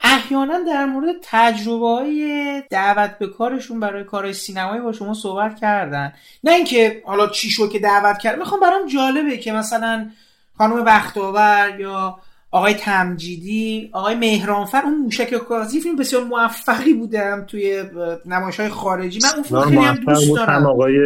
احیانا 0.00 0.60
در 0.66 0.84
مورد 0.84 1.14
تجربه 1.22 1.86
های 1.86 2.62
دعوت 2.70 3.18
به 3.18 3.26
کارشون 3.26 3.80
برای 3.80 4.04
کارهای 4.04 4.34
سینمایی 4.34 4.80
با 4.80 4.92
شما 4.92 5.14
صحبت 5.14 5.60
کردن. 5.60 6.12
نه 6.44 6.52
اینکه 6.52 7.02
حالا 7.06 7.28
چی 7.28 7.50
شد 7.50 7.70
که 7.70 7.78
دعوت 7.78 8.18
کرد 8.18 8.38
می‌خوام 8.38 8.60
برام 8.60 8.88
جالبه 8.88 9.38
که 9.38 9.52
مثلا 9.52 10.10
خانم 10.58 10.84
بختاور 10.84 11.76
یا 11.80 12.18
آقای 12.54 12.74
تمجیدی 12.74 13.90
آقای 13.92 14.14
مهرانفر 14.14 14.82
اون 14.84 14.98
موشک 14.98 15.34
کاغذی 15.34 15.80
فیلم 15.80 15.96
بسیار 15.96 16.24
موفقی 16.24 16.94
بودم 16.94 17.44
توی 17.48 17.84
نمایش 18.26 18.60
های 18.60 18.68
خارجی. 18.68 19.18
من 19.22 19.28
اون 19.34 19.42
فیلم 19.42 19.62
خیلی 19.62 19.76
هم 19.76 19.94
دوست 19.94 20.36
دارم. 20.36 20.52
هم 20.52 20.66
آقای 20.66 20.96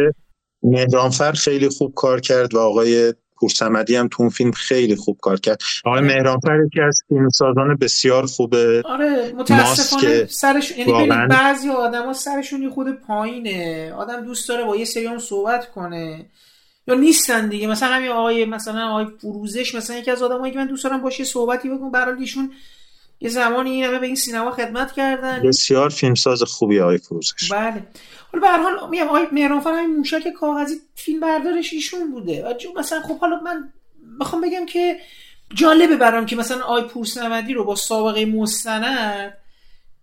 مهرانفر 0.63 1.31
خیلی 1.31 1.69
خوب 1.69 1.93
کار 1.95 2.19
کرد 2.19 2.53
و 2.53 2.59
آقای 2.59 3.13
پورسمدی 3.39 3.95
هم 3.95 4.07
تو 4.07 4.23
اون 4.23 4.29
فیلم 4.29 4.51
خیلی 4.51 4.95
خوب 4.95 5.17
کار 5.21 5.39
کرد. 5.39 5.61
آقای 5.85 6.01
مهرانفر 6.01 6.59
یکی 6.65 6.81
از 6.81 7.01
فیلمسازان 7.07 7.75
بسیار 7.81 8.25
خوبه 8.25 8.81
آره 8.85 9.33
متاسفانه 9.37 10.25
سرش 10.25 10.71
یعنی 10.77 11.07
بعضی 11.07 11.69
آدما 11.69 12.13
سرشون 12.13 12.69
خود 12.69 13.01
پایینه. 13.07 13.93
آدم 13.93 14.25
دوست 14.25 14.49
داره 14.49 14.63
با 14.63 14.75
یه 14.75 14.85
سری 14.85 15.19
صحبت 15.19 15.71
کنه. 15.71 16.25
یا 16.89 16.95
نیستن 16.95 17.49
دیگه. 17.49 17.67
مثلا 17.67 17.89
همین 17.89 18.09
آقای 18.09 18.45
مثلا 18.45 18.89
آقای 18.89 19.05
فروزش 19.21 19.75
مثلا 19.75 19.97
یکی 19.97 20.11
از 20.11 20.23
آدمایی 20.23 20.53
که 20.53 20.59
من 20.59 20.67
دوست 20.67 20.83
دارم 20.83 21.01
باشه 21.01 21.23
صحبتی 21.23 21.69
بکنم. 21.69 21.91
برای 21.91 22.19
ایشون 22.19 22.51
یه 23.21 23.29
زمانی 23.29 23.69
این 23.69 23.83
همه 23.83 23.99
به 23.99 24.05
این 24.05 24.15
سینما 24.15 24.51
خدمت 24.51 24.91
کردن. 24.91 25.41
بسیار 25.41 25.89
فیلمساز 25.89 26.43
خوبی 26.43 26.79
آقای 26.79 26.97
فروزش. 26.97 27.51
بله. 27.51 27.83
حالا 28.31 28.41
به 28.41 28.47
هر 28.47 28.61
حال 28.61 28.89
میگم 28.89 29.07
آقای 29.07 29.27
مهرانفر 29.31 29.73
همین 29.73 29.97
موشک 29.97 30.27
کاغذی 30.39 30.75
فیلم 30.95 31.19
بردارش 31.19 31.73
ایشون 31.73 32.11
بوده. 32.11 32.57
مثلا 32.77 33.01
خب 33.01 33.19
حالا 33.19 33.39
من 33.39 33.73
می‌خوام 34.19 34.41
بگم 34.41 34.65
که 34.65 34.99
جالبه 35.53 35.95
برام 35.95 36.25
که 36.25 36.35
مثلا 36.35 36.63
آقای 36.63 36.83
پورسنمدی 36.83 37.53
رو 37.53 37.63
با 37.63 37.75
سابقه 37.75 38.25
مستند 38.25 39.33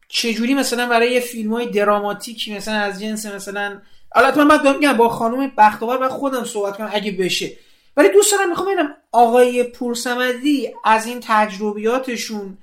چجوری 0.09 0.55
مثلا 0.55 0.87
برای 0.87 1.13
یه 1.13 1.21
فیلم 1.21 1.53
های 1.53 1.71
دراماتیکی 1.71 2.57
مثلا 2.57 2.75
از 2.75 3.01
جنس 3.01 3.27
مثلا 3.27 3.81
البته 4.17 4.45
من 4.45 4.77
میگم 4.77 4.93
با 4.93 5.09
خانم 5.09 5.53
بختاور 5.59 6.03
و 6.03 6.09
خودم 6.09 6.45
صحبت 6.45 6.77
کنم 6.77 6.91
اگه 6.93 7.13
بشه. 7.13 7.53
ولی 7.97 8.09
دوست 8.09 8.33
دارم 8.33 8.49
می‌خوام 8.49 8.69
ببینم 8.69 8.95
آقای 9.13 9.63
پورسمدی 9.63 10.69
از 10.85 11.07
این 11.07 11.19
تجربیاتشون 11.23 12.59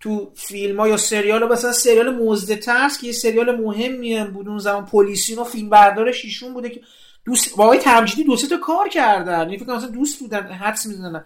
تو 0.00 0.32
فیلم 0.34 0.80
ها 0.80 0.88
یا 0.88 0.96
سریال 0.96 1.52
مثلا 1.52 1.72
سریال 1.72 2.14
مزد 2.14 2.54
ترس 2.54 3.00
که 3.00 3.06
یه 3.06 3.12
سریال 3.12 3.56
مهمی 3.56 4.14
هم 4.14 4.30
بود. 4.30 4.48
اون 4.48 4.58
زمان 4.58 4.86
پلیسی 4.86 5.34
و 5.34 5.44
فیلم 5.44 5.70
بردارش 5.70 6.24
ایشون 6.24 6.54
بوده 6.54 6.70
که 6.70 6.80
دوست 7.24 7.56
با 7.56 7.64
آقای 7.64 7.78
تمجیدی 7.78 8.24
دو 8.24 8.36
تا 8.36 8.56
کار 8.56 8.88
کردن. 8.88 9.38
یعنی 9.38 9.58
فکر 9.58 9.72
مثلا 9.72 9.88
دوست 9.88 10.18
بودن 10.18 10.42
حدس 10.42 10.86
می‌زنن. 10.86 11.24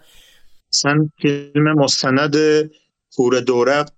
مثلا 0.73 1.09
فیلم 1.21 1.73
مستند 1.73 2.35
پور 3.15 3.39
دورق 3.39 3.89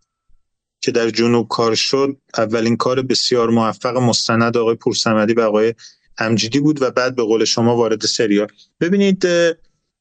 که 0.82 0.92
در 0.92 1.10
جنوب 1.10 1.48
کار 1.48 1.76
شد 1.76 2.18
اولین 2.38 2.78
کار 2.78 3.02
بسیار 3.02 3.50
موفق 3.50 3.98
مستند 3.98 4.58
آقای 4.58 4.76
پورسمدی 4.76 5.34
و 5.34 5.42
آقای 5.42 5.74
همجیدی 6.18 6.60
بود 6.60 6.82
و 6.82 6.92
بعد 6.92 7.16
به 7.16 7.24
قول 7.24 7.46
شما 7.46 7.76
وارد 7.76 8.06
سریال. 8.06 8.48
ببینید 8.80 9.28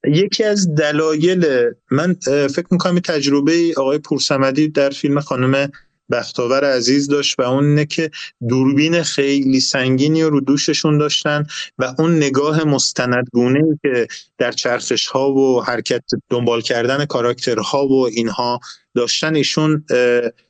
یکی 0.05 0.45
از 0.45 0.75
دلایل 0.75 1.47
من 1.91 2.15
فکر 2.55 2.67
می‌کنم 2.71 2.99
تجربه 2.99 3.75
آقای 3.77 3.99
پورسمدی 3.99 4.69
در 4.69 4.91
فیلم 4.91 5.21
خانم 5.21 5.71
بختاور 6.11 6.65
عزیز 6.65 7.09
داشت 7.09 7.39
و 7.39 7.43
اون 7.43 7.65
اینه 7.65 7.87
که 7.87 8.11
دوربین 8.49 9.03
خیلی 9.03 9.61
سنگینی 9.61 10.23
رو 10.23 10.41
دوششون 10.41 10.99
داشتن 10.99 11.47
و 11.79 11.95
اون 11.99 12.17
نگاه 12.17 12.65
مستندگونه 12.65 13.79
که 13.83 14.07
در 14.39 14.53
چرخش 14.53 15.07
ها 15.07 15.33
و 15.33 15.65
حرکت 15.65 16.03
دنبال 16.31 16.61
کردن 16.61 17.05
کاراکترها 17.05 17.87
و 17.87 18.07
اینها 18.07 18.61
داشتن 18.95 19.35
ایشون 19.35 19.85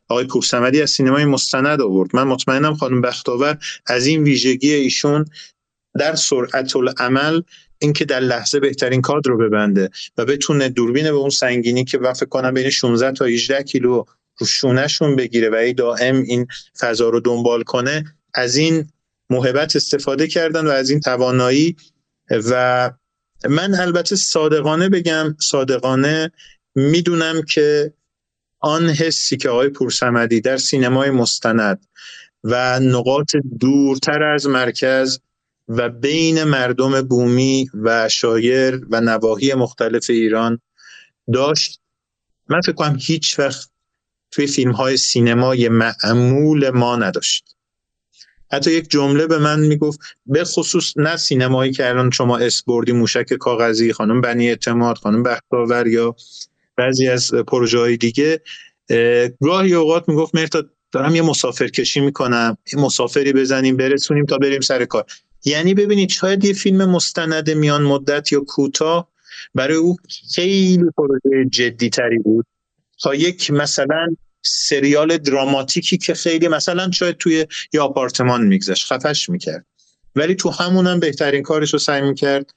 آقای 0.08 0.24
پورسمدی 0.24 0.82
از 0.82 0.90
سینمای 0.90 1.24
مستند 1.24 1.80
آورد. 1.80 2.16
من 2.16 2.22
مطمئنم 2.22 2.74
خانم 2.74 3.00
بختاور 3.00 3.58
از 3.86 4.06
این 4.06 4.22
ویژگی 4.22 4.72
ایشون 4.72 5.24
در 5.98 6.14
سرعت 6.14 6.76
العمل 6.76 7.42
اینکه 7.78 8.04
در 8.04 8.20
لحظه 8.20 8.60
بهترین 8.60 9.00
کادر 9.00 9.30
رو 9.30 9.38
ببنده 9.38 9.90
و 10.18 10.24
بتونه 10.24 10.68
دوربین 10.68 11.04
به 11.04 11.16
اون 11.16 11.30
سنگینی 11.30 11.84
که 11.84 11.98
فکر 11.98 12.26
کنم 12.26 12.54
بین 12.54 12.70
16 12.70 13.12
تا 13.12 13.24
18 13.24 13.62
کیلو 13.62 14.04
رو 14.38 14.46
شونهشون 14.46 15.16
بگیره 15.16 15.50
و 15.50 15.54
ای 15.54 15.72
دائم 15.72 16.22
این 16.22 16.46
فضا 16.80 17.08
رو 17.08 17.20
دنبال 17.20 17.62
کنه 17.62 18.04
از 18.34 18.56
این 18.56 18.90
محبت 19.30 19.76
استفاده 19.76 20.26
کردن 20.26 20.66
و 20.66 20.70
از 20.70 20.90
این 20.90 21.00
توانایی. 21.00 21.76
و 22.30 22.90
من 23.48 23.74
البته 23.74 24.16
صادقانه 24.16 24.88
بگم 24.88 25.36
صادقانه 25.40 26.30
می‌دونم 26.74 27.42
که 27.42 27.92
آن 28.60 28.90
حسی 28.90 29.36
که 29.36 29.48
آقای 29.48 29.68
پورسمدی 29.68 30.40
در 30.40 30.56
سینمای 30.56 31.10
مستند 31.10 31.86
و 32.44 32.80
نقاط 32.80 33.36
دورتر 33.60 34.22
از 34.22 34.46
مرکز 34.46 35.18
و 35.68 35.88
بین 35.88 36.44
مردم 36.44 37.02
بومی 37.02 37.70
و 37.74 38.08
شایر 38.08 38.86
و 38.90 39.00
نواحی 39.00 39.54
مختلف 39.54 40.10
ایران 40.10 40.60
داشت. 41.32 41.80
من 42.48 42.60
فکر 42.60 42.72
کنم 42.72 42.96
هیچ 43.00 43.38
وقت 43.38 43.70
توی 44.30 44.46
فیلم 44.46 44.72
های 44.72 44.96
سینمای 44.96 45.68
معمول 45.68 46.70
ما 46.70 46.96
نداشت. 46.96 47.56
حتی 48.52 48.72
یک 48.72 48.90
جمله 48.90 49.26
به 49.26 49.38
من 49.38 49.60
می‌گفت 49.60 50.00
به 50.26 50.44
خصوص 50.44 50.92
نه 50.96 51.16
سینمایی 51.16 51.72
که 51.72 51.88
الان 51.88 52.10
شما 52.10 52.38
اسبوردی 52.38 52.92
موشک 52.92 53.34
کاغذی 53.34 53.92
خانم 53.92 54.20
بنی 54.20 54.48
اعتماد 54.48 54.98
خانم 54.98 55.22
بختاور 55.22 55.86
یا 55.86 56.16
بعضی 56.76 57.08
از 57.08 57.34
پروژه 57.34 57.78
های 57.78 57.96
دیگه 57.96 58.40
گاهی 59.40 59.74
اوقات 59.74 60.08
می‌گفت 60.08 60.34
مرتا 60.34 60.64
دارم 60.92 61.14
یه 61.14 61.22
مسافر 61.22 61.68
کشی 61.68 62.00
می‌کنم 62.00 62.56
یه 62.72 62.78
مسافری 62.78 63.32
بزنیم 63.32 63.76
برسونیم 63.76 64.26
تا 64.26 64.38
بریم 64.38 64.60
سر 64.60 64.84
کار. 64.84 65.04
یعنی 65.44 65.74
ببینید 65.74 66.10
شاید 66.10 66.44
یه 66.44 66.52
فیلم 66.52 66.90
مستند 66.90 67.50
میان 67.50 67.82
مدت 67.82 68.32
یا 68.32 68.40
کوتاه 68.40 69.10
برای 69.54 69.76
او 69.76 69.96
خیلی 70.34 70.84
پروژه 70.96 71.48
جدی 71.50 71.90
تری 71.90 72.18
بود. 72.18 72.46
تا 73.02 73.14
یک 73.14 73.50
مثلا 73.50 74.16
سریال 74.42 75.16
دراماتیکی 75.16 75.98
که 75.98 76.14
خیلی 76.14 76.48
مثلا 76.48 76.90
شاید 76.90 77.16
توی 77.16 77.46
یه 77.72 77.80
آپارتمان 77.80 78.46
میگذشت 78.46 78.86
خفش 78.86 79.28
می‌کرد. 79.28 79.66
ولی 80.16 80.34
تو 80.34 80.50
همونم 80.50 81.00
بهترین 81.00 81.42
کارش 81.42 81.72
رو 81.72 81.78
سعی 81.78 82.02
می‌کرد 82.02 82.54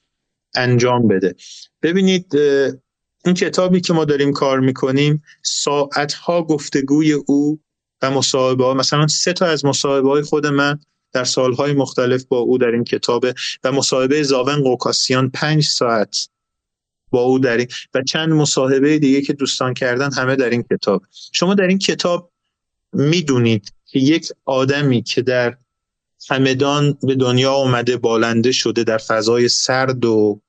انجام 0.56 1.08
بده. 1.08 1.36
ببینید 1.82 2.34
این 3.26 3.36
کتابی 3.36 3.82
که 3.82 3.94
ما 3.94 4.06
داریم 4.06 4.32
کار 4.34 4.60
می‌کنیم 4.60 5.24
ساعتها 5.44 6.44
گفتگوی 6.44 7.12
او 7.12 7.60
و 8.02 8.12
مصاحبه 8.12 8.74
مثلا 8.74 9.08
سه 9.08 9.34
تا 9.34 9.46
از 9.46 9.66
مصاحبه 9.66 10.10
های 10.10 10.22
خود 10.24 10.46
من 10.48 10.80
در 11.14 11.24
سالهای 11.24 11.74
مختلف 11.74 12.26
با 12.26 12.38
او 12.38 12.58
در 12.58 12.68
این 12.72 12.84
کتاب 12.84 13.26
و 13.64 13.72
مصاحبه 13.72 14.24
زاون 14.24 14.64
قوکاسیان 14.64 15.30
پنج 15.30 15.66
ساعت 15.66 16.28
با 17.10 17.22
او 17.22 17.40
در 17.40 17.58
این 17.58 17.68
و 17.94 18.02
چند 18.02 18.30
مصاحبه 18.30 19.00
دیگه 19.00 19.22
که 19.22 19.34
دوستان 19.34 19.74
کردن 19.74 20.14
همه 20.14 20.36
در 20.36 20.50
این 20.50 20.64
کتاب. 20.72 21.04
شما 21.32 21.54
در 21.54 21.68
این 21.68 21.78
کتاب 21.78 22.32
می‌دونید 22.94 23.74
که 23.86 24.00
یک 24.00 24.30
آدمی 24.46 25.04
که 25.04 25.22
در 25.22 25.58
همدان 26.30 26.98
به 27.04 27.16
دنیا 27.16 27.54
اومده 27.54 27.98
بالنده 27.98 28.52
شده 28.52 28.84
در 28.84 28.98
فضای 28.98 29.50
سرد 29.50 30.06
و 30.06 30.42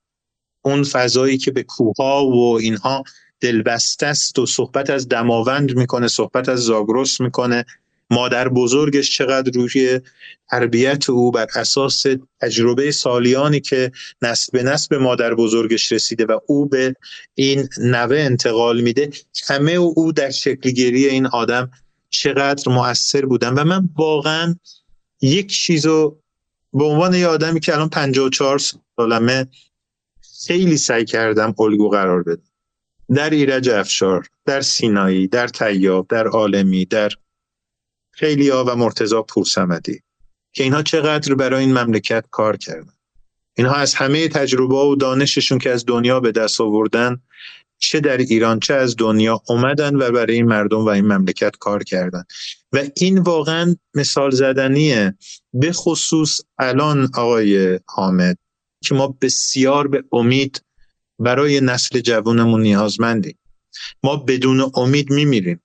اون 0.65 0.85
فضایی 0.85 1.39
که 1.39 1.51
به 1.51 1.63
کوها 1.63 2.27
و 2.27 2.59
اینها 2.59 3.05
دلبسته 3.41 4.07
است 4.07 4.39
و 4.39 4.47
صحبت 4.47 4.91
از 4.91 5.09
دماوند 5.09 5.77
می‌کنه 5.77 6.09
صحبت 6.09 6.49
از 6.49 6.59
زاگرس 6.61 7.21
می‌کنه. 7.21 7.65
مادر 8.11 8.49
بزرگش 8.49 9.17
چقدر 9.17 9.53
روی 9.55 10.01
تربیت 10.51 11.11
او 11.11 11.31
بر 11.31 11.47
اساس 11.55 12.07
تجربه 12.41 12.91
سالیانی 12.91 13.61
که 13.61 13.93
نسل 14.23 14.53
به 14.53 14.63
نسل 14.63 14.87
به 14.91 14.99
مادر 14.99 15.35
بزرگش 15.35 15.93
رسیده 15.93 16.27
و 16.27 16.39
او 16.47 16.67
به 16.67 16.97
این 17.35 17.69
نوه 17.79 18.17
انتقال 18.17 18.81
میده 18.81 19.11
همه 19.49 19.73
او 19.73 20.13
در 20.13 20.31
شکلگیری 20.31 21.07
این 21.07 21.27
آدم 21.27 21.71
چقدر 22.11 22.73
مؤثر 22.73 23.27
بودن. 23.27 23.55
و 23.55 23.65
من 23.65 23.89
واقعا 23.97 24.57
یک 25.23 25.53
چیزو 25.53 26.19
به 26.73 26.85
عنوان 26.85 27.15
یه 27.15 27.27
آدمی 27.27 27.61
که 27.61 27.75
الان 27.75 27.89
54 27.89 28.59
سالمه 28.97 29.47
خیلی 30.47 30.77
سعی 30.77 31.05
کردم 31.05 31.55
الگو 31.59 31.89
قرار 31.89 32.23
بدم. 32.23 32.43
در 33.15 33.31
ایرج 33.31 33.69
افشار 33.69 34.27
در 34.47 34.61
سینایی 34.61 35.29
در 35.29 35.49
تیاب 35.49 36.07
در 36.09 36.27
عالمی 36.27 36.85
در 36.85 37.11
خیلیا 38.11 38.65
و 38.69 38.77
مرتزا 38.77 39.23
پورسمدی 39.23 40.01
که 40.53 40.63
اینها 40.63 40.83
چقدر 40.83 41.35
برای 41.35 41.65
این 41.65 41.79
مملکت 41.79 42.25
کار 42.31 42.57
کردن. 42.57 42.93
اینها 43.57 43.75
از 43.75 43.95
همه 43.95 44.29
تجربه 44.29 44.75
و 44.75 44.97
دانششون 44.97 45.59
که 45.59 45.71
از 45.71 45.85
دنیا 45.87 46.21
به 46.21 46.33
دست 46.33 46.61
آوردن 46.61 47.23
چه 47.79 48.01
در 48.01 48.17
ایران 48.17 48.61
چه 48.61 48.75
از 48.75 48.97
دنیا 48.97 49.43
اومدن 49.49 49.97
و 49.97 50.11
برای 50.11 50.35
این 50.35 50.47
مردم 50.47 50.85
و 50.85 50.89
این 50.89 51.05
مملکت 51.05 51.57
کار 51.57 51.83
کردن. 51.83 52.25
و 52.73 52.83
این 52.97 53.19
واقعا 53.19 53.77
مثال 53.95 54.31
زدنیه 54.31 55.15
به 55.53 55.73
خصوص 55.73 56.41
الان 56.59 57.11
آقای 57.15 57.81
حامد. 57.87 58.39
که 58.85 58.95
ما 58.95 59.17
بسیار 59.21 59.89
به 59.89 60.05
امید 60.13 60.65
برای 61.19 61.61
نسل 61.61 62.01
جوانمون 62.01 62.63
نیازمندیم. 62.63 63.39
ما 64.03 64.17
بدون 64.17 64.71
امید 64.75 65.11
میمیریم. 65.11 65.61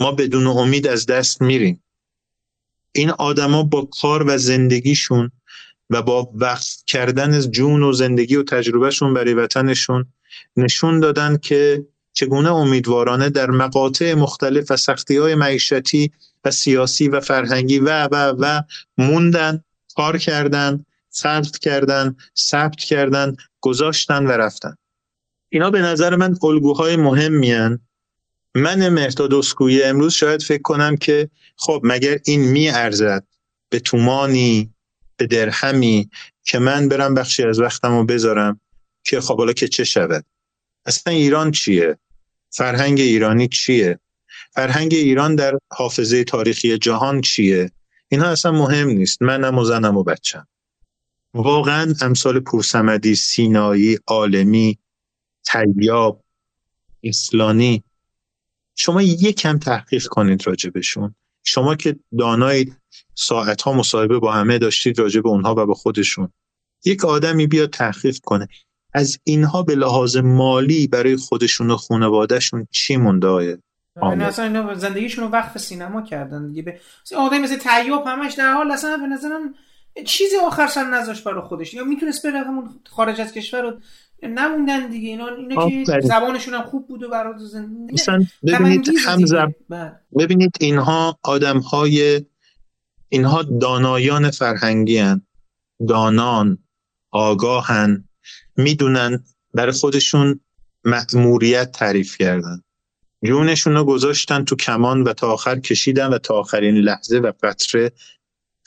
ما 0.00 0.12
بدون 0.12 0.46
امید 0.46 0.86
از 0.86 1.06
دست 1.06 1.42
میریم. 1.42 1.82
این 2.92 3.10
آدما 3.10 3.62
با 3.62 3.88
کار 4.00 4.24
و 4.26 4.38
زندگیشون 4.38 5.30
و 5.90 6.02
با 6.02 6.30
وقت 6.34 6.82
کردن 6.86 7.34
از 7.34 7.50
جون 7.50 7.82
و 7.82 7.92
زندگی 7.92 8.36
و 8.36 8.42
تجربهشون 8.42 9.14
برای 9.14 9.34
وطنشون 9.34 10.06
نشون 10.56 11.00
دادن 11.00 11.36
که 11.36 11.86
چگونه 12.12 12.52
امیدوارانه 12.52 13.30
در 13.30 13.50
مقاطع 13.50 14.14
مختلف 14.14 14.70
و 14.70 14.76
سختی 14.76 15.16
های 15.16 15.34
معیشتی 15.34 16.12
و 16.44 16.50
سیاسی 16.50 17.08
و 17.08 17.20
فرهنگی 17.20 17.78
و 17.78 18.08
و 18.12 18.34
و 18.38 18.62
موندن 18.98 19.64
کار 19.96 20.18
کردن 20.18 20.84
ثبت 21.22 21.58
کردن 21.58 22.16
ثبت 22.36 22.76
کردن 22.76 23.36
گذاشتن 23.60 24.26
و 24.26 24.30
رفتن. 24.30 24.74
اینا 25.48 25.70
به 25.70 25.80
نظر 25.80 26.16
من 26.16 26.36
الگوهای 26.42 26.96
مهمی 26.96 27.78
من 28.54 28.88
مهرداد 28.88 29.34
اسکویی 29.34 29.82
امروز 29.82 30.12
شاید 30.12 30.42
فکر 30.42 30.62
کنم 30.62 30.96
که 30.96 31.30
خب 31.56 31.80
مگر 31.84 32.18
این 32.24 32.40
می 32.40 32.70
ارزد 32.70 33.24
به 33.68 33.80
تومانی 33.80 34.74
به 35.16 35.26
درهمی 35.26 36.10
که 36.44 36.58
من 36.58 36.88
برم 36.88 37.14
بخشی 37.14 37.42
از 37.42 37.60
وقتم 37.60 37.98
رو 37.98 38.04
بذارم 38.04 38.60
که 39.04 39.20
خب 39.20 39.38
حالا 39.38 39.52
که 39.52 39.68
چه 39.68 39.84
شود؟ 39.84 40.24
اصلا 40.86 41.12
ایران 41.12 41.50
چیه؟ 41.50 41.98
فرهنگ 42.50 43.00
ایرانی 43.00 43.48
چیه؟ 43.48 43.98
فرهنگ 44.52 44.94
ایران 44.94 45.34
در 45.34 45.58
حافظه 45.70 46.24
تاریخی 46.24 46.78
جهان 46.78 47.20
چیه؟ 47.20 47.70
اینها 48.08 48.28
اصلا 48.28 48.52
مهم 48.52 48.88
نیست. 48.88 49.22
منم 49.22 49.58
و 49.58 49.64
زنم 49.64 49.96
و 49.96 50.02
بچم 50.04 50.46
واقعا 51.34 51.94
امثال 52.02 52.40
پورسمدی 52.40 53.14
سینایی 53.14 53.98
عالمی 54.06 54.78
تیاب 55.46 56.24
اسلانی. 57.02 57.84
شما 58.76 59.02
یکم 59.02 59.58
تحقیق 59.58 60.06
کنید 60.06 60.46
راجبشون 60.46 61.14
شما 61.44 61.74
که 61.74 61.96
دانایید 62.18 62.76
ساعت 63.14 63.62
ها 63.62 63.72
مصاحبه 63.72 64.18
با 64.18 64.32
همه 64.32 64.58
داشتید 64.58 64.98
راجب 64.98 65.26
اونها 65.26 65.54
و 65.54 65.66
به 65.66 65.74
خودشون. 65.74 66.32
یک 66.84 67.04
آدمی 67.04 67.46
بیاد 67.46 67.70
تحقیق 67.70 68.18
کنه. 68.18 68.48
از 68.94 69.18
اینها 69.24 69.62
به 69.62 69.74
لحاظ 69.74 70.16
مالی 70.16 70.86
برای 70.86 71.16
خودشون 71.16 71.70
و 71.70 71.76
خانوادهشون 71.76 72.68
چی 72.70 72.96
مونده 72.96 73.58
یعنی 74.02 74.24
اصلا 74.24 74.44
اینا 74.44 74.74
زندگیشون 74.74 75.24
رو 75.24 75.30
وقف 75.30 75.58
سینما 75.58 76.02
کردن 76.02 76.48
دیگه. 76.48 76.62
به 76.62 76.80
آدم 77.16 77.38
مثل 77.38 77.56
تیاب 77.56 78.06
همش 78.06 78.34
در 78.34 78.52
حال 78.52 78.70
اصلا 78.70 78.96
به 78.96 79.06
نظرم 79.06 79.54
چیزی 80.04 80.36
آخر 80.36 80.66
سر 80.66 80.84
نذاشت 80.84 81.24
برای 81.24 81.48
خودش. 81.48 81.74
یا 81.74 81.84
می‌تونست 81.84 82.26
بره 82.26 82.44
خارج 82.90 83.20
از 83.20 83.32
کشور 83.32 83.62
رو 83.62 83.80
نموندن 84.22 84.88
دیگه. 84.88 85.08
اینا 85.08 85.28
اینا 85.28 85.84
که 85.84 86.00
زبانشون 86.00 86.54
هم 86.54 86.62
خوب 86.62 86.88
بود 86.88 87.02
و 87.02 87.08
برای 87.08 87.34
مثلا 87.92 88.24
ببینید 88.46 88.88
هم 89.06 89.26
زب... 89.26 89.54
بله. 89.68 89.92
ببینید 90.18 90.50
اینها 90.60 91.18
آدم 91.22 91.58
های 91.58 92.24
اینها 93.08 93.42
دانایان 93.42 94.30
فرهنگی 94.30 94.98
هن. 94.98 95.26
دانان 95.88 96.58
آگاهن. 97.10 98.08
می‌دونن 98.56 99.24
برای 99.54 99.72
خودشون 99.72 100.40
مأموریت 100.84 101.72
تعریف 101.72 102.16
کردن. 102.16 102.62
جونشون 103.24 103.74
رو 103.74 103.84
گذاشتن 103.84 104.44
تو 104.44 104.56
کمان 104.56 105.02
و 105.02 105.12
تا 105.12 105.32
آخر 105.32 105.58
کشیدن 105.60 106.06
و 106.06 106.18
تا 106.18 106.34
آخرین 106.34 106.74
لحظه 106.74 107.18
و 107.18 107.32
قطره 107.42 107.92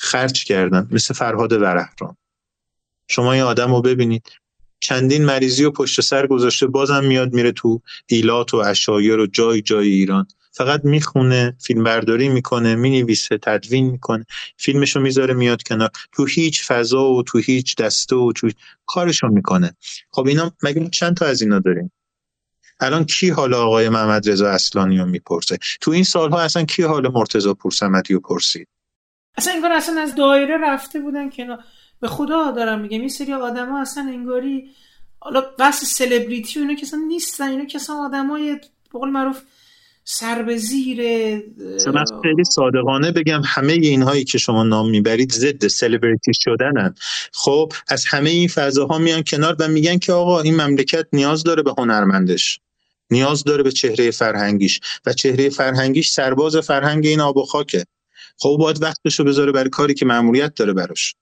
خرج 0.01 0.43
کردن 0.43 0.87
مثل 0.91 1.13
فرهاد 1.13 1.53
ورهران 1.53 2.17
شما 3.07 3.33
این 3.33 3.41
آدم 3.41 3.75
رو 3.75 3.81
ببینید. 3.81 4.27
چندین 4.79 5.25
مریضی 5.25 5.63
و 5.63 5.71
پشت 5.71 6.01
سر 6.01 6.27
گذاشته 6.27 6.67
بازم 6.67 7.03
میاد 7.03 7.33
میره 7.33 7.51
تو 7.51 7.81
ایلات 8.07 8.53
و 8.53 8.57
اشایر 8.57 9.19
و 9.19 9.27
جای 9.27 9.61
جای 9.61 9.89
ایران. 9.89 10.27
فقط 10.51 10.85
می‌خونه 10.85 11.55
فیلم 11.59 11.83
برداری 11.83 12.29
می‌کنه 12.29 12.75
می‌نویسه 12.75 13.37
تدوین 13.37 13.85
می‌کنه. 13.85 14.25
فیلمشو 14.57 14.99
می‌ذاره 14.99 15.33
میاد 15.33 15.63
کنار. 15.63 15.89
تو 16.11 16.25
هیچ 16.25 16.63
فضا 16.63 17.03
و 17.03 17.23
تو 17.23 17.37
هیچ 17.37 17.75
دسته 17.75 18.15
و 18.15 18.31
تو 18.35 18.49
کارشو 18.85 19.27
می‌کنه. 19.27 19.75
خب 20.11 20.27
اینا 20.27 20.51
مگه 20.63 20.89
چند 20.89 21.17
تا 21.17 21.25
از 21.25 21.41
اینا 21.41 21.59
داریم؟ 21.59 21.91
الان 22.79 23.05
کی 23.05 23.29
حال 23.29 23.53
آقای 23.53 23.89
محمد 23.89 24.29
رضا 24.29 24.49
اصلانی 24.49 24.97
رو 24.97 25.05
می‌پرسه؟ 25.05 25.57
تو 25.81 25.91
این 25.91 26.03
سالها 26.03 26.41
اصلا 26.41 26.63
کی 26.63 26.83
حال 26.83 27.11
مرتضی 27.11 27.53
پورسمدی 27.53 28.13
رو 28.13 28.19
پرسید؟ 28.19 28.67
اصلا 29.37 29.53
انگار 29.53 29.71
اصلا 29.71 30.01
از 30.01 30.15
دایره 30.15 30.57
رفته 30.57 30.99
بودن 30.99 31.29
که 31.29 31.47
به 32.01 32.07
خدا 32.07 32.51
دارم 32.51 32.81
میگم 32.81 32.99
این 32.99 33.09
سری 33.09 33.33
آدما 33.33 33.81
اصلا 33.81 34.03
انگاری 34.03 34.69
حالا 35.19 35.41
بس 35.59 35.83
سلبریتی 35.85 36.59
و 36.59 36.75
که 36.75 36.81
اصلا 36.81 36.99
نیستن. 37.07 37.49
اینا 37.49 37.65
که 37.65 37.77
اصلا 37.77 37.95
آدمای 37.95 38.55
به 38.93 38.99
قول 38.99 39.09
معروف 39.09 39.41
سر 40.03 40.43
به 40.43 40.57
زیر 40.57 40.97
خیلی 42.21 42.43
صادقانه 42.51 43.11
بگم 43.11 43.41
همه 43.45 43.73
اینهایی 43.73 44.23
که 44.23 44.37
شما 44.37 44.63
نام 44.63 44.89
می‌برید 44.89 45.31
ضد 45.31 45.67
سلبریتی 45.67 46.31
شدنن. 46.33 46.95
خب 47.33 47.73
از 47.87 48.05
همه 48.05 48.29
این 48.29 48.47
فضاها 48.47 48.97
میان 48.97 49.23
کنار 49.27 49.55
و 49.59 49.67
میگن 49.67 49.97
که 49.97 50.13
آقا 50.13 50.41
این 50.41 50.61
مملکت 50.61 51.07
نیاز 51.13 51.43
داره 51.43 51.63
به 51.63 51.73
هنرمندش. 51.77 52.59
نیاز 53.11 53.43
داره 53.43 53.63
به 53.63 53.71
چهره 53.71 54.11
فرهنگیش. 54.11 54.79
و 55.05 55.13
چهره 55.13 55.49
فرهنگیش 55.49 56.09
سرباز 56.09 56.57
فرهنگ 56.57 57.05
این 57.05 57.19
آب 57.19 57.37
و 57.37 57.45
خاکه. 57.45 57.85
خب 58.37 58.57
باید 58.59 58.81
وقتشو 58.81 59.23
بذاره 59.23 59.51
برای 59.51 59.69
کاری 59.69 59.93
که 59.93 60.05
مأموریت 60.05 60.53
داره 60.55 60.73
براش. 60.73 61.15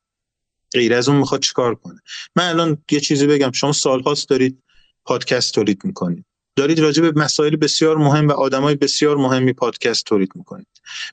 غیر 0.74 0.94
از 0.94 1.10
اون 1.10 1.18
می‌خواد 1.18 1.42
چیکار 1.42 1.76
کنه؟ 1.76 2.00
من 2.36 2.50
الان 2.50 2.78
یه 2.92 3.00
چیزی 3.00 3.28
بگم. 3.28 3.52
شما 3.52 3.72
سالهاست 3.72 4.30
دارید 4.30 4.64
پادکست 5.06 5.54
تولید 5.54 5.86
می‌کنید. 5.86 6.26
دارید 6.56 6.80
راجع 6.80 7.02
به 7.02 7.12
مسائل 7.12 7.56
بسیار 7.56 7.98
مهم 7.98 8.28
و 8.28 8.32
آدمای 8.32 8.76
بسیار 8.76 9.18
مهمی 9.18 9.54
پادکست 9.54 10.06
تولید 10.06 10.32
می‌کنید. 10.36 10.68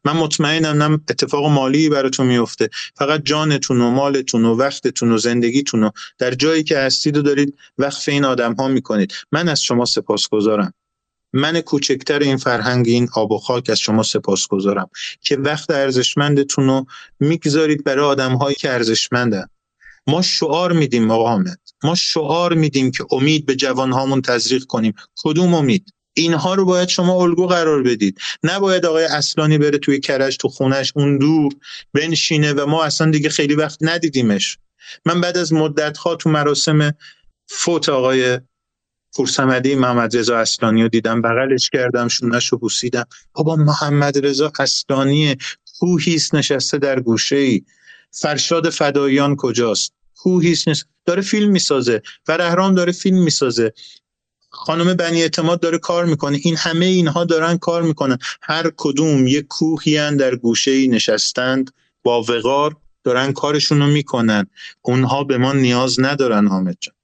من 0.05 0.12
مطمئنم 0.12 0.82
نه 0.82 1.01
اتفاق 1.10 1.47
مالی 1.47 1.89
براتون 1.89 2.27
میفته 2.27 2.70
فقط 2.94 3.23
جانتون 3.23 3.81
و 3.81 3.90
مالتون 3.90 4.44
و 4.44 4.55
وقتتون 4.55 5.12
و 5.12 5.18
زندگیتون 5.18 5.81
رو 5.81 5.90
در 6.18 6.35
جایی 6.35 6.62
که 6.62 6.78
هستید 6.78 7.16
و 7.16 7.23
دارید 7.23 7.59
وقف 7.78 8.09
این 8.09 8.24
آدم 8.24 8.55
ها 8.55 8.68
می‌کنید. 8.68 9.12
من 9.32 9.48
از 9.48 9.62
شما 9.62 9.85
سپاسگزارم. 9.85 10.74
من 11.36 11.60
کوچکتر 11.60 12.18
این 12.18 12.36
فرهنگ 12.36 12.88
این 12.88 13.08
آب 13.14 13.32
و 13.32 13.38
خاک 13.38 13.70
از 13.70 13.78
شما 13.78 14.02
سپاسگزارم 14.02 14.90
که 15.20 15.36
وقت 15.36 15.70
ارزشمندتون 15.70 16.66
رو 16.66 16.86
می‌گذارید 17.20 17.84
برای 17.84 18.04
آدم 18.04 18.34
هایی 18.34 18.54
که 18.54 18.70
ارزشمندن. 18.70 19.46
ما 20.06 20.22
شعار 20.22 20.72
میدیم 20.72 21.10
آقا 21.10 21.44
ما 21.84 21.94
شعار 21.94 22.54
میدیم 22.54 22.90
که 22.90 23.06
امید 23.10 23.46
به 23.46 23.54
جوانهامون 23.54 24.22
تزریق 24.22 24.64
کنیم. 24.64 24.94
کدوم 25.24 25.54
امید؟ 25.54 25.92
اینها 26.14 26.54
رو 26.54 26.64
باید 26.64 26.88
شما 26.88 27.22
الگو 27.22 27.46
قرار 27.46 27.82
بدید. 27.82 28.18
نباید 28.42 28.86
آقای 28.86 29.04
اصلانی 29.04 29.58
بره 29.58 29.78
توی 29.78 30.00
کرج 30.00 30.36
تو 30.36 30.48
خونش 30.48 30.92
اون 30.96 31.18
دور 31.18 31.52
بنشینه 31.94 32.52
و 32.52 32.66
ما 32.66 32.84
اصلا 32.84 33.10
دیگه 33.10 33.28
خیلی 33.28 33.54
وقت 33.54 33.78
ندیدیمش. 33.80 34.58
من 35.06 35.20
بعد 35.20 35.36
از 35.36 35.52
مدت 35.52 35.98
ها 35.98 36.16
تو 36.16 36.30
مراسم 36.30 36.94
فوت 37.48 37.88
آقای 37.88 38.40
پورسمدی 39.16 39.74
محمد 39.74 40.16
رضا 40.16 40.38
اصلانی 40.38 40.82
رو 40.82 40.88
دیدم 40.88 41.22
بغلش 41.22 41.70
کردم 41.70 42.09
شونش 42.09 42.48
رو 42.48 42.59
بوسیدم. 42.59 43.05
بابا 43.32 43.56
محمد 43.56 44.26
رضا 44.26 44.52
اصلانی 44.59 45.36
کوهیست 45.80 46.34
نشسته 46.34 46.78
در 46.78 47.01
گوشه 47.01 47.36
ای 47.36 47.62
فرشاد 48.10 48.70
فداییان 48.70 49.36
کجاست؟ 49.36 49.93
کوهیست 50.16 50.68
نیست 50.68 50.86
داره 51.05 51.22
فیلم 51.22 51.51
می‌سازه. 51.51 52.02
فرهرام 52.26 52.74
داره 52.74 52.93
فیلم 52.93 53.22
می‌سازه. 53.22 53.72
خانم 54.51 54.94
بنی 54.94 55.22
اعتماد 55.22 55.60
داره 55.60 55.78
کار 55.78 56.05
می‌کنه. 56.05 56.38
این 56.43 56.56
همه 56.56 56.86
اینها 56.86 57.24
دارن 57.24 57.59
کار 57.59 57.82
می‌کنن. 57.82 58.18
هر 58.43 58.70
کدوم 58.76 59.26
یک 59.26 59.47
کوهیان 59.48 60.16
در 60.16 60.34
گوشه 60.34 60.70
ای 60.70 60.88
نشستند 60.88 61.70
با 62.02 62.22
وقار 62.22 62.76
دارن 63.05 63.32
کارشون 63.32 63.78
رو 63.78 63.86
می‌کنن. 63.86 64.47
اونها 64.82 65.24
به 65.24 65.38
ما 65.38 65.52
نیاز 65.52 66.01
ندارن 66.01 66.47
حامد 66.47 66.76
جان 66.80 66.95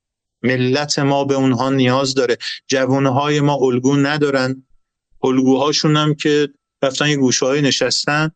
ملت 0.43 0.99
ما 0.99 1.25
به 1.25 1.35
اونها 1.35 1.71
نیاز 1.71 2.15
داره. 2.15 2.37
جوانهای 2.67 3.41
ما 3.41 3.55
الگو 3.55 3.97
ندارن. 3.97 4.67
الگوهاشون 5.25 5.97
هم 5.97 6.15
که 6.15 6.49
رفتن 6.83 7.09
یه 7.09 7.17
گوشه 7.17 7.47
های 7.47 7.63
نشستن 7.63 8.31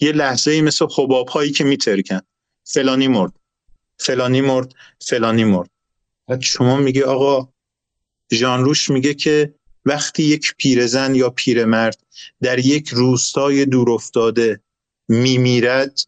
یه 0.00 0.12
لحظه 0.12 0.50
ای 0.50 0.60
مثل 0.60 0.86
خباب 0.86 1.28
هایی 1.28 1.52
که 1.52 1.64
میترکن. 1.64 2.20
فلانی 2.64 3.08
مرد. 3.08 3.32
فلانی 3.98 4.40
مرد. 4.40 4.72
فلانی 5.00 5.44
مرد. 5.44 5.70
و 6.28 6.40
شما 6.40 6.76
میگه 6.76 7.04
آقا 7.04 7.48
روش 8.40 8.90
میگه 8.90 9.14
که 9.14 9.54
وقتی 9.84 10.22
یک 10.22 10.54
پیرزن 10.56 11.14
یا 11.14 11.30
پیرمرد 11.30 12.02
در 12.42 12.58
یک 12.58 12.88
روستای 12.88 13.64
دور 13.66 13.90
افتاده 13.90 14.60
میمیرد 15.08 16.00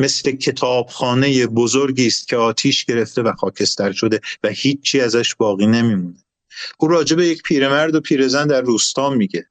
مثل 0.00 0.30
کتابخانه 0.30 1.46
بزرگی 1.46 2.06
است 2.06 2.28
که 2.28 2.36
آتیش 2.36 2.84
گرفته 2.84 3.22
و 3.22 3.32
خاکستر 3.32 3.92
شده 3.92 4.20
و 4.42 4.48
هیچی 4.48 5.00
ازش 5.00 5.34
باقی 5.34 5.66
نمیمونه. 5.66 6.24
او 6.78 6.88
راجع 6.88 7.16
به 7.16 7.26
یک 7.26 7.42
پیرمرد 7.42 7.94
و 7.94 8.00
پیرزن 8.00 8.46
در 8.46 8.60
روستا 8.60 9.10
میگه. 9.10 9.46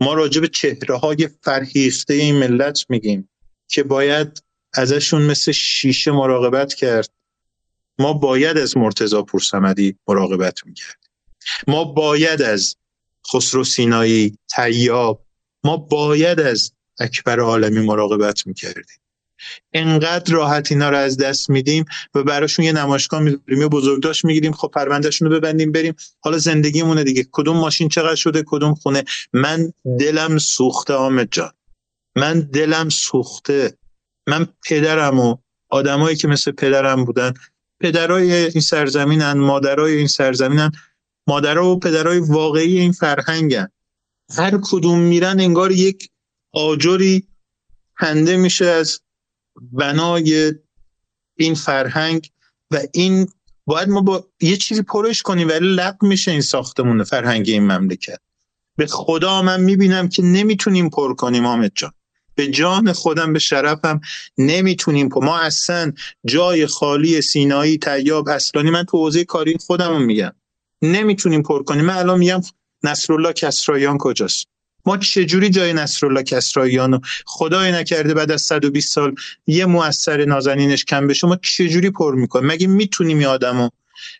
ما 0.00 0.14
راجع 0.14 0.40
به 0.40 0.48
چهره 0.48 0.96
های 0.96 1.28
فرهیخته 1.42 2.14
این 2.14 2.34
ملت 2.34 2.84
میگیم 2.88 3.28
که 3.68 3.82
باید 3.82 4.42
ازشون 4.74 5.22
مثل 5.22 5.52
شیشه 5.52 6.10
مراقبت 6.10 6.74
کرد. 6.74 7.10
ما 7.98 8.12
باید 8.12 8.58
از 8.58 8.76
مرتزا 8.76 9.22
پورسمدی 9.22 9.96
مراقبت 10.08 10.66
می‌کرد 10.66 10.98
ما 11.66 11.84
باید 11.84 12.42
از 12.42 12.76
خسرو 13.32 13.64
سینایی 13.64 14.38
تیاب 14.48 15.26
ما 15.64 15.76
باید 15.76 16.40
از 16.40 16.72
اکبر 17.00 17.40
عالمی 17.40 17.80
مراقبت 17.80 18.46
می‌کردیم. 18.46 18.96
انقدر 19.72 20.34
راحت 20.34 20.72
اینا 20.72 20.90
رو 20.90 20.96
از 20.96 21.16
دست 21.16 21.50
میدیم 21.50 21.84
و 22.14 22.22
براشون 22.22 22.64
یه 22.64 22.72
نمایشگاه 22.72 23.20
می‌ذاریم 23.20 23.60
یه 23.60 23.68
بزرگداشت 23.68 24.24
می‌گیریم 24.24 24.52
خب 24.52 24.70
پروندهشون 24.74 25.30
رو 25.30 25.40
ببندیم 25.40 25.72
بریم. 25.72 25.94
حالا 26.20 26.38
زندگیمونه 26.38 27.04
دیگه. 27.04 27.26
کدوم 27.32 27.56
ماشین 27.56 27.88
چقدر 27.88 28.14
شده 28.14 28.44
کدوم 28.46 28.74
خونه. 28.74 29.04
من 29.32 29.72
دلم 30.00 30.38
سوخته 30.38 30.94
آمد 30.94 31.28
جان. 31.30 31.52
من 32.16 32.40
دلم 32.40 32.88
سوخته. 32.88 33.76
من 34.26 34.46
پدرم 34.64 35.20
و 35.20 35.36
آدمایی 35.68 36.16
که 36.16 36.28
مثل 36.28 36.50
پدرم 36.50 37.04
بودن 37.04 37.34
پدرای 37.80 38.32
این 38.32 38.60
سرزمینن 38.60 39.32
مادرای 39.32 39.96
این 39.96 40.06
سرزمینن 40.06 40.72
مادرها 41.26 41.68
و 41.68 41.78
پدرای 41.78 42.18
واقعی 42.18 42.80
این 42.80 42.92
فرهنگن. 42.92 43.68
هر 44.36 44.58
کدوم 44.62 44.98
میرن 44.98 45.40
انگار 45.40 45.72
یک 45.72 46.10
آجری 46.52 47.26
هنده 47.96 48.36
میشه 48.36 48.64
از 48.64 49.00
بنای 49.72 50.52
این 51.36 51.54
فرهنگ 51.54 52.30
و 52.70 52.80
این 52.92 53.28
باید 53.66 53.88
ما 53.88 54.00
با 54.00 54.26
یه 54.40 54.56
چیزی 54.56 54.82
پرش 54.82 55.22
کنیم 55.22 55.48
ولی 55.48 55.74
لق 55.74 55.96
میشه 56.02 56.30
این 56.30 56.40
ساختمون 56.40 57.04
فرهنگی 57.04 57.52
این 57.52 57.62
مملکت. 57.72 58.18
به 58.76 58.86
خدا 58.86 59.42
من 59.42 59.60
می‌بینم 59.60 60.08
که 60.08 60.22
نمی‌تونیم 60.22 60.90
پر 60.90 61.14
کنیم 61.14 61.46
آمد 61.46 61.72
جان. 61.74 61.92
به 62.34 62.48
جان 62.48 62.92
خودم 62.92 63.32
به 63.32 63.38
شرفم 63.38 64.00
نمی‌تونیم 64.38 65.08
پر. 65.08 65.24
ما 65.24 65.38
اصلا 65.38 65.92
جای 66.26 66.66
خالی 66.66 67.22
سینایی 67.22 67.78
تیاب 67.78 68.28
اصلانی 68.28 68.70
من 68.70 68.84
تو 68.84 68.98
حوزه 68.98 69.24
کاری 69.24 69.56
خودم 69.66 70.02
میگم. 70.02 70.32
نمی‌تونیم 70.82 71.42
پر 71.42 71.62
کنیم. 71.62 71.84
من 71.84 71.96
الان 71.96 72.18
میگم 72.18 72.40
نصرالله 72.82 73.32
کسرایان 73.32 73.98
کجاست؟ 73.98 74.46
ما 74.86 74.96
چجوری 74.96 75.50
جای 75.50 75.72
نصرالله 75.72 76.22
کسراییان 76.22 76.92
رو 76.92 77.00
خدای 77.26 77.72
نکرده 77.72 78.14
بعد 78.14 78.30
از 78.30 78.42
120 78.42 78.94
سال 78.94 79.14
یه 79.46 79.66
موثر 79.66 80.24
نازنینش 80.24 80.84
کم 80.84 81.06
بشه 81.06 81.26
ما 81.26 81.36
چجوری 81.42 81.90
پر 81.90 82.14
می‌کنیم؟ 82.14 82.46
مگه 82.46 82.66
می‌تونیم 82.66 83.20
یه 83.20 83.28
آدمو؟ 83.28 83.68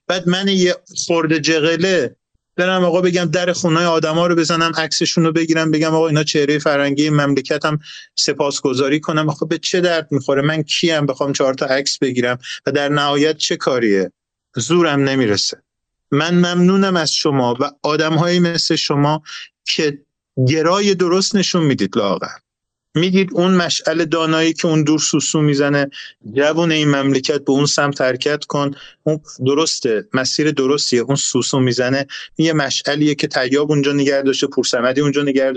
بعد 0.06 0.28
من 0.28 0.48
یه 0.48 0.76
خورده 1.06 1.40
جغله 1.40 2.16
برم 2.56 2.84
آقا 2.84 3.00
بگم 3.00 3.24
در 3.24 3.52
خونه 3.52 3.86
آدما 3.86 4.26
رو 4.26 4.34
بزنم 4.34 4.72
عکسشون 4.76 5.24
رو 5.24 5.32
بگیرم 5.32 5.70
بگم 5.70 5.94
آقا 5.94 6.08
اینا 6.08 6.24
چهره 6.24 6.58
فرنگی 6.58 7.10
مملکتم 7.10 7.78
سپاسگزاری 8.14 9.00
کنم. 9.00 9.28
آقا 9.28 9.46
به 9.46 9.58
چه 9.58 9.80
درد 9.80 10.08
می‌خوره؟ 10.10 10.42
من 10.42 10.62
کیم؟ 10.62 11.06
بخوام 11.06 11.32
چهار 11.32 11.54
تا 11.54 11.66
عکس 11.66 11.98
بگیرم 11.98 12.38
و 12.66 12.72
در 12.72 12.88
نهایت 12.88 13.36
چه 13.36 13.56
کاریه؟ 13.56 14.12
زورم 14.56 15.00
نمی‌رسه. 15.00 15.62
من 16.10 16.34
ممنونم 16.34 16.96
از 16.96 17.12
شما 17.12 17.56
و 17.60 17.70
آدمهایی 17.82 18.38
مثل 18.38 18.76
شما 18.76 19.22
که 19.64 19.98
گرای 20.44 20.94
درست 20.94 21.36
نشون 21.36 21.62
می‌دید 21.62 21.96
لاغر 21.98 22.36
می‌دید 22.94 23.30
اون 23.32 23.54
مشعل 23.54 24.04
دانایی 24.04 24.52
که 24.52 24.68
اون 24.68 24.82
دور 24.82 24.98
سوسو 24.98 25.40
می‌زنه 25.40 25.90
جوون 26.32 26.72
این 26.72 26.88
مملکت 26.88 27.44
به 27.44 27.52
اون 27.52 27.66
سمت 27.66 28.00
حرکت 28.00 28.44
کن. 28.44 28.74
اون 29.02 29.20
درسته 29.46 30.08
مسیر 30.12 30.50
درستیه. 30.50 31.00
اون 31.00 31.16
سوسو 31.16 31.60
می‌زنه. 31.60 32.06
یه 32.38 32.52
مشعلیه 32.52 33.14
که 33.14 33.26
تیاب 33.26 33.70
اونجا 33.70 33.92
نگه 33.92 34.22
داشته 34.22 34.46
پورسمدی 34.46 35.00
اونجا 35.00 35.22
نگه 35.22 35.52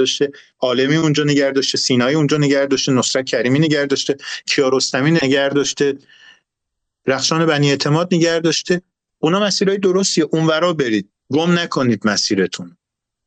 عالمی 0.60 0.96
اونجا 0.96 1.24
نگه 1.24 1.52
داشته 1.52 1.78
سینایی 1.78 2.16
اونجا 2.16 2.38
نگه 2.38 2.66
داشته 2.66 2.92
نصرت 2.92 3.26
کریمی 3.26 3.60
نگه 3.60 3.86
داشته 3.86 4.18
کیارستمی 4.46 5.12
نگه 5.12 5.50
داشته 5.50 5.98
رخشان 7.08 7.46
بنی 7.46 7.70
اعتماد 7.70 8.14
نگه 8.14 8.40
داشته. 8.40 8.82
اونا 9.20 9.40
مسیرهای 9.40 9.78
درستیه. 9.78 10.28
اونورا 10.32 10.74
برید. 10.74 11.10
گم 11.32 11.60
نکنید 11.60 12.08
مسیرتون. 12.08 12.78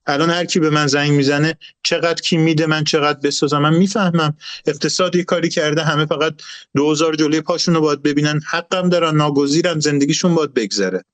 الان 0.06 0.30
هر 0.30 0.44
کی 0.44 0.60
به 0.60 0.70
من 0.70 0.86
زنگ 0.86 1.12
می‌زنه 1.12 1.58
چقدر 1.82 2.22
کی 2.22 2.36
میده 2.36 2.66
من 2.66 2.84
چقدر 2.84 3.20
بسازم؟ 3.20 3.58
من 3.58 3.74
می‌فهمم. 3.74 4.36
اقتصادی 4.66 5.24
کاری 5.24 5.48
کرده 5.48 5.82
همه 5.82 6.06
فقط 6.06 6.34
دوزار 6.74 7.14
جلوی 7.14 7.40
پاشون 7.40 7.74
رو 7.74 7.80
باید 7.80 8.02
ببینن. 8.02 8.40
حقم 8.50 8.88
دارن 8.88 9.16
ناگزیرن 9.16 9.80
زندگیشون 9.80 10.34
باید 10.34 10.54
بگذره. 10.54 11.04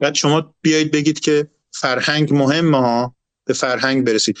بعد 0.00 0.14
شما 0.14 0.54
بیایید 0.62 0.90
بگید 0.90 1.20
که 1.20 1.48
فرهنگ 1.70 2.34
مهمه 2.34 2.78
ها. 2.78 3.14
به 3.44 3.54
فرهنگ 3.54 4.04
برسید. 4.04 4.38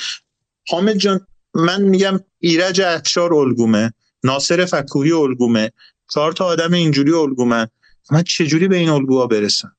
حامد 0.68 0.96
جان 0.96 1.26
من 1.54 1.82
میگم 1.82 2.20
ایرج 2.38 2.80
افشار 2.80 3.34
الگومه 3.34 3.92
ناصر 4.24 4.64
فکوهی 4.64 5.12
الگومه 5.12 5.70
چهار 6.14 6.32
تا 6.32 6.44
آدم 6.44 6.72
اینجوری 6.72 7.12
الگومن. 7.12 7.66
من 8.10 8.22
چجوری 8.22 8.68
به 8.68 8.76
این 8.76 8.88
الگوها 8.88 9.26
برسم؟ 9.26 9.76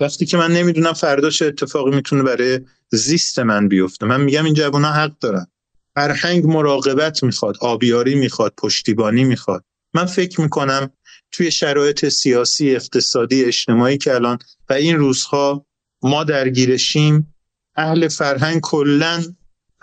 وقتی 0.00 0.26
که 0.26 0.36
من 0.36 0.52
نمی‌دونم 0.52 0.92
فردا 0.92 1.30
چه 1.30 1.46
اتفاقی 1.46 1.90
می‌تونه 1.90 2.22
برای 2.22 2.60
زیست 2.90 3.38
من 3.38 3.68
بیفته. 3.68 4.06
من 4.06 4.20
میگم 4.20 4.44
این 4.44 4.54
جوونا 4.54 4.92
حق 4.92 5.18
دارن. 5.18 5.46
فرهنگ 5.94 6.46
مراقبت 6.46 7.22
می‌خواد 7.22 7.56
آبیاری 7.60 8.14
می‌خواد 8.14 8.54
پشتیبانی 8.58 9.24
می‌خواد. 9.24 9.64
من 9.94 10.04
فکر 10.04 10.40
می‌کنم 10.40 10.90
توی 11.32 11.50
شرایط 11.50 12.08
سیاسی 12.08 12.76
اقتصادی 12.76 13.44
اجتماعی 13.44 13.98
که 13.98 14.14
الان 14.14 14.38
و 14.68 14.72
این 14.72 14.96
روزها 14.96 15.66
ما 16.02 16.24
درگیرشیم 16.24 17.34
اهل 17.76 18.08
فرهنگ 18.08 18.60
کلا 18.60 19.22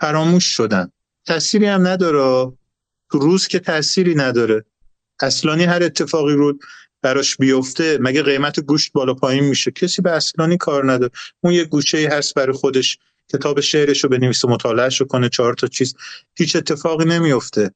فراموش 0.00 0.44
شدن. 0.44 0.90
تأثیری 1.26 1.66
هم 1.66 1.86
نداره. 1.86 2.52
روز 3.10 3.48
که 3.48 3.58
تأثیری 3.58 4.14
نداره. 4.14 4.64
اصلانی 5.20 5.64
هر 5.64 5.82
اتفاقی 5.82 6.34
رو 6.34 6.58
براش 7.02 7.36
بیفته 7.36 7.98
مگه 8.00 8.22
قیمت 8.22 8.60
گوشت 8.60 8.92
بالا 8.92 9.14
پایین 9.14 9.44
میشه؟ 9.44 9.70
کسی 9.70 10.02
به 10.02 10.10
اصلانی 10.10 10.56
کار 10.56 10.92
نداره. 10.92 11.12
اون 11.40 11.52
یه 11.52 11.64
گوشه 11.64 11.98
ای 11.98 12.06
هست 12.06 12.34
برای 12.34 12.52
خودش. 12.52 12.98
کتاب 13.32 13.60
شعرش 13.60 14.04
رو 14.04 14.10
بنویسه 14.10 14.48
مطالعهش 14.48 15.00
رو 15.00 15.06
کنه 15.06 15.28
چهار 15.28 15.54
تا 15.54 15.66
چیز. 15.66 15.94
هیچ 16.34 16.56
اتفاقی 16.56 17.04
نمیفته. 17.04 17.70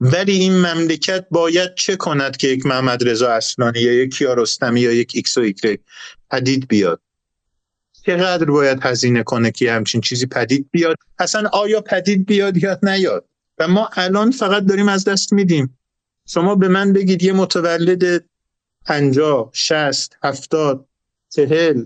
ولی 0.00 0.32
این 0.32 0.52
مملکت 0.52 1.26
باید 1.30 1.74
چه 1.74 1.96
کند 1.96 2.36
که 2.36 2.48
یک 2.48 2.66
محمد 2.66 3.08
رضا 3.08 3.32
اصلانی 3.32 3.80
یا 3.80 3.92
یک 3.92 4.14
کیارستمی 4.14 4.80
یا 4.80 4.92
یک 4.92 5.12
ایکس 5.14 5.36
و 5.36 5.40
ایگرگ 5.40 5.80
پدید 6.30 6.68
بیاد؟ 6.68 7.00
چقدر 8.06 8.44
باید 8.44 8.78
هزینه 8.82 9.22
کنه 9.22 9.50
که 9.50 9.72
همچین 9.72 10.00
چیزی 10.00 10.26
پدید 10.26 10.68
بیاد؟ 10.70 10.96
اصلا 11.18 11.48
آیا 11.52 11.80
پدید 11.80 12.26
بیاد 12.26 12.56
یا 12.56 12.78
نیاد؟ 12.82 13.24
و 13.58 13.68
ما 13.68 13.90
الان 13.92 14.30
فقط 14.30 14.64
داریم 14.66 14.88
از 14.88 15.04
دست 15.04 15.32
میدیم. 15.32 15.78
شما 16.28 16.54
به 16.54 16.68
من 16.68 16.92
بگید 16.92 17.22
یه 17.22 17.32
متولد 17.32 18.24
پنجاه 18.86 19.50
شست 19.52 20.16
هفتاد 20.22 20.88
چهل. 21.28 21.84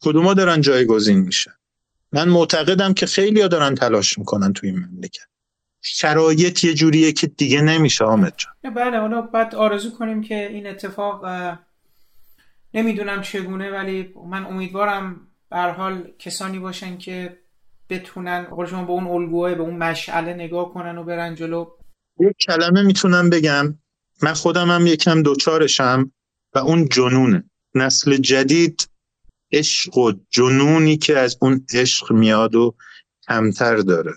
کدوما 0.00 0.34
دارن 0.34 0.60
جایگزین 0.60 1.18
میشن 1.18 1.50
من 2.12 2.28
معتقدم 2.28 2.94
که 2.94 3.06
خیلی 3.06 3.40
ها 3.40 3.48
دارن 3.48 3.74
تلاش 3.74 4.18
می‌کنن 4.18 4.52
توی 4.52 4.70
این 4.70 4.78
مملکت. 4.78 5.26
شرایط 5.82 6.64
یه 6.64 6.74
جوریه 6.74 7.12
که 7.12 7.26
دیگه 7.26 7.60
نمیشه 7.60 8.04
آمد 8.04 8.34
جان. 8.36 8.74
بله 8.74 8.98
حالا 8.98 9.22
بعد 9.22 9.54
آرزو 9.54 9.90
کنیم 9.90 10.22
که 10.22 10.48
این 10.48 10.66
اتفاق 10.66 11.24
نمی‌دونم 12.74 13.22
چگونه 13.22 13.70
ولی 13.70 14.14
من 14.30 14.46
امیدوارم 14.46 15.28
به 15.50 15.56
حال 15.56 16.12
کسانی 16.18 16.58
باشن 16.58 16.98
که 16.98 17.38
بتونن 17.90 18.46
شما 18.70 18.84
به 18.84 18.92
اون 18.92 19.06
الگوهای 19.06 19.54
به 19.54 19.62
اون 19.62 19.76
مشعله 19.76 20.34
نگاه 20.34 20.74
کنن 20.74 20.98
و 20.98 21.04
برن 21.04 21.34
جلو. 21.34 21.70
یک 22.20 22.36
کلمه 22.46 22.82
می‌تونم 22.82 23.30
بگم. 23.30 23.78
من 24.22 24.32
خودم 24.32 24.70
هم 24.70 24.86
یکم 24.86 25.22
دوچارشم. 25.22 26.12
و 26.54 26.58
اون 26.58 26.88
جنونه. 26.88 27.44
نسل 27.74 28.16
جدید 28.16 28.88
عشق 29.52 29.98
و 29.98 30.12
جنونی 30.30 30.96
که 30.96 31.18
از 31.18 31.36
اون 31.40 31.66
عشق 31.74 32.12
میاد 32.12 32.54
و 32.54 32.74
کمتر 33.28 33.76
داره. 33.76 34.12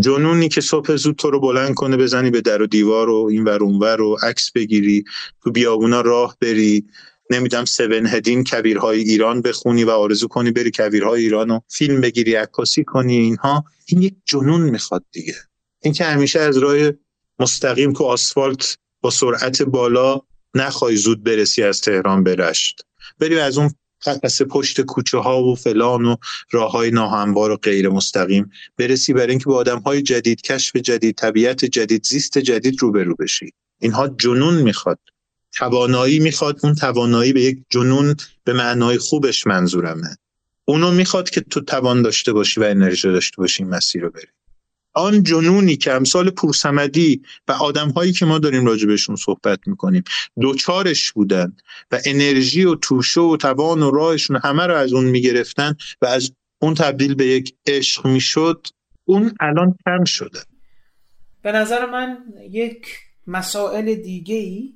جنونی 0.00 0.48
که 0.48 0.60
صبح 0.60 0.96
زود 0.96 1.16
تو 1.16 1.30
رو 1.30 1.40
بلند 1.40 1.74
کنه 1.74 1.96
بزنی 1.96 2.30
به 2.30 2.40
در 2.40 2.62
و 2.62 2.66
دیوار 2.66 3.10
و 3.10 3.28
این 3.30 3.44
ور 3.44 3.62
اونور 3.62 4.00
و 4.00 4.16
عکس 4.22 4.52
بگیری 4.52 5.04
تو 5.42 5.50
بیابونا 5.50 6.00
راه 6.00 6.36
بری. 6.40 6.86
نمی‌دونم 7.30 7.64
سون 7.64 8.06
هدین 8.06 8.44
کبیرهای 8.44 9.00
ایران 9.00 9.42
بخونی 9.42 9.84
و 9.84 9.90
آرزو 9.90 10.28
کنی 10.28 10.50
بری 10.50 10.70
کبیرهای 10.70 11.22
ایران 11.22 11.50
و 11.50 11.60
فیلم 11.68 12.00
بگیری 12.00 12.34
عکاسی 12.34 12.84
کنی 12.84 13.16
اینها. 13.16 13.64
این 13.86 14.02
یک 14.02 14.14
جنون 14.24 14.60
می‌خواد 14.60 15.04
دیگه. 15.12 15.34
این 15.82 15.92
که 15.92 16.04
همیشه 16.04 16.40
از 16.40 16.58
راه 16.58 16.76
مستقیم 17.38 17.92
تو 17.92 18.04
آسفالت 18.04 18.78
با 19.00 19.10
سرعت 19.10 19.62
بالا 19.62 20.20
نخوای 20.56 20.96
زود 20.96 21.24
برسی 21.24 21.62
از 21.62 21.80
تهران 21.80 22.24
برشت 22.24 22.80
بری 23.18 23.38
از 23.40 23.58
اون 23.58 23.70
پس 24.22 24.42
پشت 24.42 24.80
کوچه 24.80 25.18
ها 25.18 25.42
و 25.42 25.54
فلان 25.54 26.04
و 26.04 26.16
راه 26.50 26.70
های 26.70 26.90
ناهموار 26.90 27.50
و 27.50 27.56
غیر 27.56 27.88
مستقیم 27.88 28.50
برسی 28.76 29.12
برای 29.12 29.30
اینکه 29.30 29.44
با 29.44 29.56
آدم 29.56 29.78
های 29.78 30.02
جدید 30.02 30.40
کشف 30.40 30.76
جدید 30.76 31.14
طبیعت 31.14 31.64
جدید 31.64 32.04
زیست 32.04 32.38
جدید 32.38 32.82
روبرو 32.82 33.14
بشی. 33.14 33.52
اینها 33.80 34.08
جنون 34.08 34.54
می‌خواد. 34.54 34.98
توانایی 35.52 36.18
می‌خواد. 36.18 36.60
اون 36.62 36.74
توانایی 36.74 37.32
به 37.32 37.42
یک 37.42 37.58
جنون 37.70 38.14
به 38.44 38.52
معنای 38.52 38.98
خوبش 38.98 39.46
منظورمه. 39.46 40.16
اونو 40.64 40.90
می‌خواد 40.90 41.30
که 41.30 41.40
تو 41.40 41.60
توان 41.60 42.02
داشته 42.02 42.32
باشی 42.32 42.60
و 42.60 42.64
انرژی 42.64 43.08
داشته 43.08 43.36
باشی 43.36 43.64
مسیر 43.64 44.02
رو 44.02 44.10
بری. 44.10 44.26
آن 44.96 45.22
جنونی 45.22 45.76
که 45.76 45.92
امثال 45.92 46.30
پورسمدی 46.30 47.22
و 47.48 47.52
آدم 47.52 47.90
هایی 47.90 48.12
که 48.12 48.26
ما 48.26 48.38
داریم 48.38 48.66
راجع 48.66 48.86
بهشون 48.86 49.16
صحبت 49.16 49.58
می‌کنیم 49.66 50.02
دوچارش 50.40 51.12
بودن 51.12 51.56
و 51.90 51.98
انرژی 52.04 52.64
و 52.64 52.74
توشه 52.74 53.20
و 53.20 53.36
توان 53.36 53.82
و 53.82 53.90
راهشون 53.90 54.40
همه 54.44 54.66
رو 54.66 54.74
از 54.74 54.92
اون 54.92 55.04
می‌گرفتن 55.04 55.74
و 56.02 56.06
از 56.06 56.32
اون 56.58 56.74
تبدیل 56.74 57.14
به 57.14 57.26
یک 57.26 57.54
عشق 57.66 58.06
می‌شد 58.06 58.66
اون 59.04 59.34
الان 59.40 59.74
کم 59.84 60.04
شده. 60.04 60.38
به 61.42 61.52
نظر 61.52 61.86
من 61.86 62.18
یک 62.50 62.86
مسائل 63.26 63.94
دیگه 63.94 64.36
ای 64.36 64.72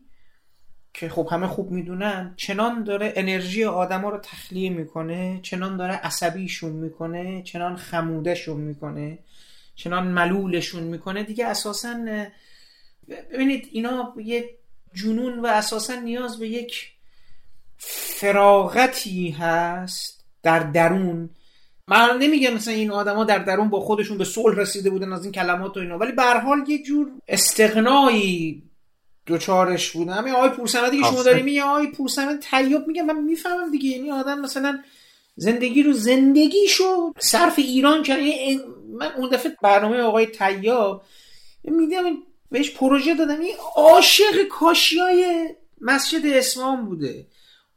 که 0.94 1.08
خب 1.08 1.28
همه 1.30 1.46
خوب 1.46 1.70
می‌دونن 1.70 2.34
چنان 2.36 2.84
داره 2.84 3.12
انرژی 3.16 3.64
آدما 3.64 4.10
رو 4.10 4.18
تخلیه 4.18 4.70
می‌کنه 4.70 5.40
چنان 5.42 5.76
داره 5.76 5.94
عصبیشون 5.94 6.72
می‌کنه 6.72 7.42
چنان 7.42 7.76
خمودهشون 7.76 8.60
می‌کنه 8.60 9.18
چنان 9.80 10.06
ملولشون 10.06 10.82
می‌کنه 10.82 11.22
دیگه 11.22 11.46
اساسا 11.46 11.96
ببینید 13.32 13.68
اینا 13.72 14.14
یه 14.24 14.50
جنون 14.94 15.38
و 15.38 15.46
اساسا 15.46 15.94
نیاز 15.94 16.38
به 16.38 16.48
یک 16.48 16.92
فراغتی 17.78 19.30
هست 19.30 20.24
در 20.42 20.58
درون. 20.58 21.30
من 21.88 22.18
نمیگم 22.18 22.54
مثلا 22.54 22.74
این 22.74 22.90
آدما 22.90 23.24
در 23.24 23.38
درون 23.38 23.68
با 23.68 23.80
خودشون 23.80 24.18
به 24.18 24.24
صلح 24.24 24.56
رسیده 24.56 24.90
بودن 24.90 25.12
از 25.12 25.24
این 25.24 25.32
کلمات 25.32 25.76
و 25.76 25.80
اینا 25.80 25.98
ولی 25.98 26.12
به 26.12 26.22
حال 26.22 26.64
یه 26.68 26.82
جور 26.82 27.10
استغنایی 27.28 28.62
دوچارش 29.26 29.90
بودن 29.90 30.12
همین 30.12 30.34
آقای 30.34 30.48
پورسمدی 30.48 30.98
که 31.00 31.04
شما 31.04 31.22
داریم 31.22 31.48
یه 31.48 31.64
آقای 31.64 31.86
پورسمد 31.86 32.38
تیاب 32.38 32.86
میگه. 32.86 33.02
من 33.02 33.20
می‌فهمم 33.22 33.70
دیگه 33.70 33.88
یعنی 33.88 34.10
آدم 34.10 34.40
مثلا 34.40 34.82
زندگی 35.36 35.82
رو 35.82 35.92
زندگیشو 35.92 37.12
صرف 37.18 37.58
ایران 37.58 38.02
کرد 38.02 38.20
من 38.98 39.12
اون 39.16 39.28
دفعه 39.28 39.56
برنامه 39.62 40.00
آقای 40.00 40.26
تیاب 40.26 41.02
میدم 41.64 42.04
بهش 42.50 42.70
پروژه 42.70 43.14
دادم 43.14 43.40
این 43.40 43.54
عاشق 43.76 44.42
کاشیای 44.50 45.48
مسجد 45.80 46.26
اسلام 46.26 46.86
بوده. 46.86 47.26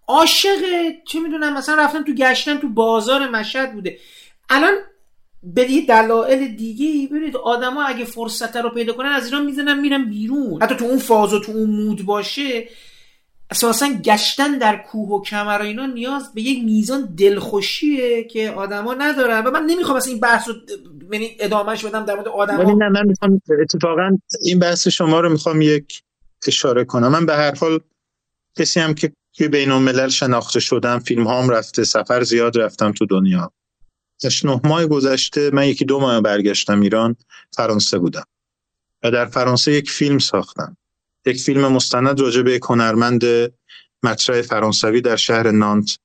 عاشق 0.07 0.59
چه 1.07 1.19
می‌دونم 1.19 1.53
مثلا 1.53 1.83
رفتن 1.83 2.03
تو 2.03 2.13
گشتن 2.13 2.57
تو 2.57 2.69
بازار 2.69 3.29
مشهد 3.29 3.73
بوده. 3.73 3.97
الان 4.49 4.73
به 5.43 5.71
یه 5.71 5.85
دلایل 5.85 6.55
دیگه 6.55 7.07
ببینید 7.07 7.37
آدما 7.37 7.83
اگه 7.83 8.05
فرصت 8.05 8.55
رو 8.55 8.69
پیدا 8.69 8.93
کنن 8.93 9.09
از 9.09 9.25
ایران 9.25 9.45
می‌زنن 9.45 9.79
میرن 9.79 10.09
بیرون. 10.09 10.63
حتی 10.63 10.75
تو 10.75 10.85
اون 10.85 10.97
فاز 10.97 11.33
و 11.33 11.39
تو 11.39 11.51
اون 11.51 11.69
مود 11.69 12.05
باشه 12.05 12.67
اساسا 13.53 13.87
گشتن 13.87 14.57
در 14.57 14.83
کوه 14.91 15.09
و 15.09 15.21
کمر 15.21 15.59
و 15.59 15.61
اینا 15.61 15.85
نیاز 15.85 16.33
به 16.33 16.41
یک 16.41 16.63
میزان 16.63 17.15
دلخوشیه 17.17 18.23
که 18.23 18.51
آدما 18.51 18.93
ندارن. 18.93 19.45
و 19.45 19.51
من 19.51 19.63
نمی‌خوام 19.65 19.97
اصلا 19.97 20.11
این 20.11 20.19
بحث 20.19 20.47
رو 20.47 20.53
یعنی 21.11 21.35
ادامهش 21.39 21.85
بدم 21.85 22.05
در 22.05 22.15
مورد 22.15 22.27
آدما. 22.27 22.71
نه 22.71 22.89
من 22.89 23.05
می‌خوام 23.07 23.41
اتفاقا 23.61 24.17
این 24.41 24.59
بحث 24.59 24.87
شما 24.87 25.19
رو 25.19 25.29
می‌خوام 25.29 25.61
یک 25.61 26.01
اشاره 26.47 26.85
کنم. 26.85 27.07
من 27.07 27.25
به 27.25 27.35
هر 27.35 27.55
حال 27.55 27.79
کسی 28.57 28.79
هم 28.79 28.93
که 28.93 29.13
توی 29.33 29.47
بین 29.47 29.71
الملل 29.71 30.09
شناخته 30.09 30.59
شدم 30.59 30.99
فیلم 30.99 31.27
هام 31.27 31.49
رفته 31.49 31.83
سفر 31.83 32.23
زیاد 32.23 32.57
رفتم 32.57 32.91
تو 32.91 33.05
دنیا. 33.05 33.51
نه 34.43 34.61
ماه 34.63 34.85
گذشته 34.85 35.49
من 35.53 35.67
یکی 35.67 35.85
دو 35.85 35.99
ماه 35.99 36.21
برگشتم 36.21 36.81
ایران 36.81 37.15
فرانسه 37.51 37.99
بودم. 37.99 38.25
و 39.03 39.11
در 39.11 39.25
فرانسه 39.25 39.71
یک 39.71 39.91
فیلم 39.91 40.19
ساختم. 40.19 40.77
یک 41.25 41.41
فیلم 41.41 41.67
مستند 41.67 42.19
راجع 42.19 42.41
به 42.41 42.53
یک 42.53 42.63
هنرمند 42.63 43.23
مطرح 44.03 44.41
فرانسوی 44.41 45.01
در 45.01 45.15
شهر 45.15 45.51
نانت. 45.51 45.97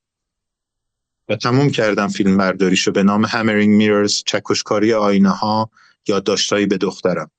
و 1.29 1.35
تموم 1.35 1.69
کردم 1.69 2.07
فیلم 2.07 2.37
برداریشو 2.37 2.91
به 2.91 3.03
نام 3.03 3.25
همرینگ 3.25 3.75
میررز 3.75 4.23
چکشکاری 4.25 4.93
آینه 4.93 5.29
ها 5.29 5.69
یادداشتهایی 6.07 6.65
به 6.65 6.77
دخترم. 6.77 7.31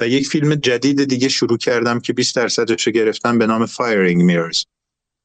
و 0.00 0.08
یک 0.08 0.26
فیلم 0.26 0.54
جدید 0.54 1.04
دیگه 1.04 1.28
شروع 1.28 1.58
کردم 1.58 2.00
که 2.00 2.12
20 2.12 2.36
درصدش 2.36 2.86
رو 2.86 2.92
گرفتم 2.92 3.38
به 3.38 3.46
نام 3.46 3.66
Firing 3.66 4.22
Mirrors 4.22 4.64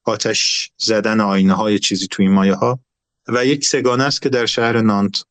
آتش 0.04 0.70
زدن 0.76 1.20
آینه 1.20 1.54
های 1.54 1.78
چیزی 1.78 2.06
توی 2.06 2.28
مایه 2.28 2.54
ها 2.54 2.80
و 3.28 3.46
یک 3.46 3.66
سه‌گانه 3.66 4.04
است 4.04 4.22
که 4.22 4.28
در 4.28 4.46
شهر 4.46 4.80
نانت 4.80 5.24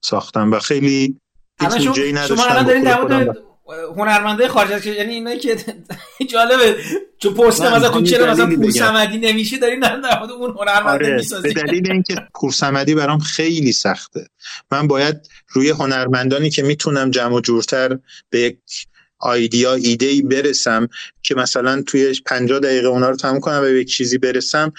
ساختم 0.00 0.52
و 0.52 0.58
خیلی 0.58 1.20
شما, 1.60 1.94
شما 2.26 2.44
الان 2.44 2.64
دارین 2.64 3.34
هنرمنده 3.96 4.48
خارج 4.48 4.72
از 4.72 4.86
یعنی 4.86 5.12
اینا 5.12 5.36
که 5.36 5.56
جالبه 6.32 6.76
چون 7.18 7.34
پرسیدم 7.34 7.88
تو 7.88 8.02
چرا 8.02 8.32
مثلا 8.32 8.56
پورسمدی 8.56 9.18
نمیشه 9.18 9.58
دارین 9.58 9.80
در 9.80 9.96
مورد 10.18 10.30
اون 10.30 10.50
هنرمنده 10.50 10.90
آره. 10.90 11.22
به 11.42 11.52
دلیل 11.52 11.92
اینکه 11.92 12.16
پورسمدی 12.34 12.94
برام 12.94 13.18
خیلی 13.18 13.72
سخته 13.72 14.26
من 14.72 14.86
باید 14.86 15.16
روی 15.48 15.70
هنرمندانی 15.70 16.50
که 16.50 16.62
می‌تونم 16.62 17.10
جمع 17.10 17.34
و 17.34 17.40
جورتر 17.40 17.98
به 18.30 18.40
یک 18.40 18.58
آیدیا 19.18 19.74
ایده 19.74 20.06
ای 20.06 20.22
برسم 20.22 20.88
که 21.22 21.34
مثلا 21.34 21.82
توی 21.82 22.14
50 22.26 22.58
دقیقه 22.58 22.88
اونا 22.88 23.10
رو 23.10 23.16
تموم 23.16 23.40
کنم 23.40 23.58
و 23.58 23.60
به 23.60 23.80
یک 23.80 23.88
چیزی 23.88 24.18
برسم 24.18 24.72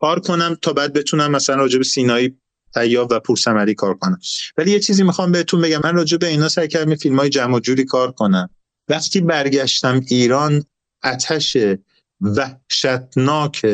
کار 0.00 0.20
کنم 0.20 0.56
تا 0.62 0.72
بعد 0.72 0.92
بتونم 0.92 1.30
مثلا 1.30 1.56
راجع 1.56 1.78
به 1.78 1.84
سینایی 1.84 2.36
تیاب 2.76 3.08
و 3.10 3.20
پورسمری 3.20 3.74
کار 3.74 3.94
کنم. 3.94 4.18
ولی 4.56 4.70
یه 4.70 4.80
چیزی 4.80 5.02
می‌خوام 5.02 5.32
بهتون 5.32 5.60
بگم. 5.60 5.80
من 5.84 5.94
راجع 5.94 6.16
به 6.16 6.26
اینا 6.26 6.48
سعی 6.48 6.68
کردم 6.68 6.94
فیلم 6.94 7.18
های 7.18 7.28
جمع 7.28 7.60
جوری 7.60 7.84
کار 7.84 8.12
کنم. 8.12 8.50
وقتی 8.88 9.20
برگشتم 9.20 10.00
ایران 10.08 10.64
اتش 11.04 11.56
وحشتناک 12.20 13.66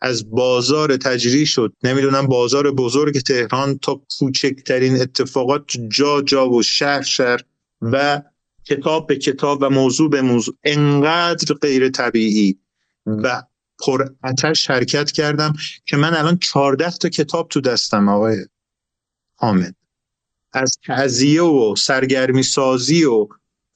از 0.00 0.30
بازار 0.30 0.96
تجری 0.96 1.46
شد. 1.46 1.72
نمی‌دونم 1.82 2.26
بازار 2.26 2.70
بزرگ 2.70 3.20
تهران 3.20 3.78
تا 3.78 4.00
کوچکترین 4.18 5.00
اتفاقات 5.00 5.62
جا 5.88 6.22
جا 6.22 6.50
و 6.50 6.62
شهر 6.62 7.02
شهر 7.02 7.40
و 7.82 8.22
کتاب 8.64 9.06
به 9.06 9.16
کتاب 9.16 9.58
و 9.62 9.70
موضوع 9.70 10.10
به 10.10 10.22
موضوع. 10.22 10.54
انقدر 10.64 11.54
غیر 11.54 11.88
طبیعی 11.88 12.58
و 13.06 13.42
پر 13.84 14.04
اتش 14.24 14.70
حرکت 14.70 15.12
کردم 15.12 15.52
که 15.86 15.96
من 15.96 16.14
الان 16.14 16.38
14 16.38 16.90
تا 16.90 17.08
کتاب 17.08 17.48
تو 17.48 17.60
دستم 17.60 18.08
آقای 18.08 18.46
حامد. 19.36 19.74
از 20.52 20.78
تعذیه 20.86 21.42
و 21.42 21.74
سرگرمی 21.76 22.42
سازی 22.42 23.04
و 23.04 23.28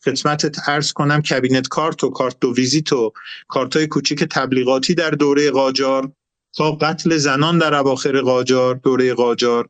خدمت 0.05 0.69
ارز 0.69 0.93
کنم 0.93 1.23
کابینت 1.23 1.69
کارت 1.69 2.05
و 2.05 2.11
کارت 2.11 2.37
دو 2.41 2.55
ویزیت 2.55 2.93
و 2.93 3.13
کارت 3.49 3.77
های 3.77 3.87
کوچیک 3.87 4.25
تبلیغاتی 4.25 4.95
در 4.95 5.11
دوره 5.11 5.51
قاجار 5.51 6.13
تا 6.57 6.73
قتل 6.73 7.17
زنان 7.17 7.59
در 7.59 7.75
اواخر 7.75 8.21
قاجار 8.21 8.75
دوره 8.75 9.15
قاجار 9.15 9.69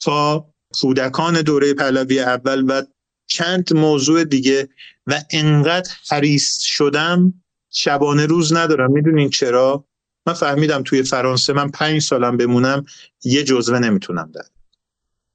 تا 0.00 0.48
کودکان 0.80 1.42
دوره 1.42 1.74
پهلوی 1.74 2.20
اول 2.20 2.64
و 2.68 2.82
چند 3.26 3.76
موضوع 3.76 4.24
دیگه 4.24 4.68
و 5.06 5.22
انقدر 5.30 5.90
حریص 6.10 6.58
شدم 6.58 7.41
شبانه 7.72 8.26
روز 8.26 8.52
ندارم. 8.52 8.92
می‌دونین 8.92 9.30
چرا؟ 9.30 9.84
من 10.26 10.32
فهمیدم 10.32 10.82
توی 10.82 11.02
فرانسه 11.02 11.52
من 11.52 11.68
پنج 11.68 12.02
سالم 12.02 12.36
بمونم 12.36 12.84
یه 13.24 13.44
جزوه 13.44 13.78
نمی‌تونم 13.78 14.30
در. 14.34 14.42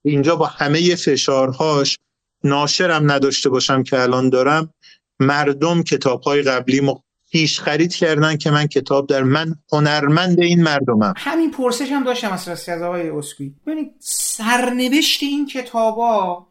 اینجا 0.06 0.36
با 0.36 0.46
همه 0.46 0.96
فشارهاش 0.96 1.98
ناشرم 2.44 3.12
نداشته 3.12 3.50
باشم 3.50 3.84
که 3.84 4.02
الان 4.02 4.30
دارم. 4.30 4.74
مردم 5.20 5.84
کتاب 5.84 6.22
های 6.22 6.42
قبلی 6.42 6.82
م... 6.82 6.94
پیش 7.32 7.60
خرید 7.60 7.96
کردن 7.96 8.38
که 8.38 8.52
من 8.52 8.68
کتاب 8.68 9.08
در 9.08 9.24
من 9.24 9.56
هنرمند 9.72 10.40
این 10.40 10.64
مردمم. 10.64 11.14
همین 11.18 11.52
پرسش 11.52 11.92
هم 11.92 12.04
داشتم 12.04 12.32
از 12.32 12.48
از 12.48 12.82
آقای 12.82 13.10
اسکوی. 13.10 13.54
ببینید 13.66 13.92
سرنوشت 14.00 15.24
این 15.24 15.48
کتابا 15.48 16.47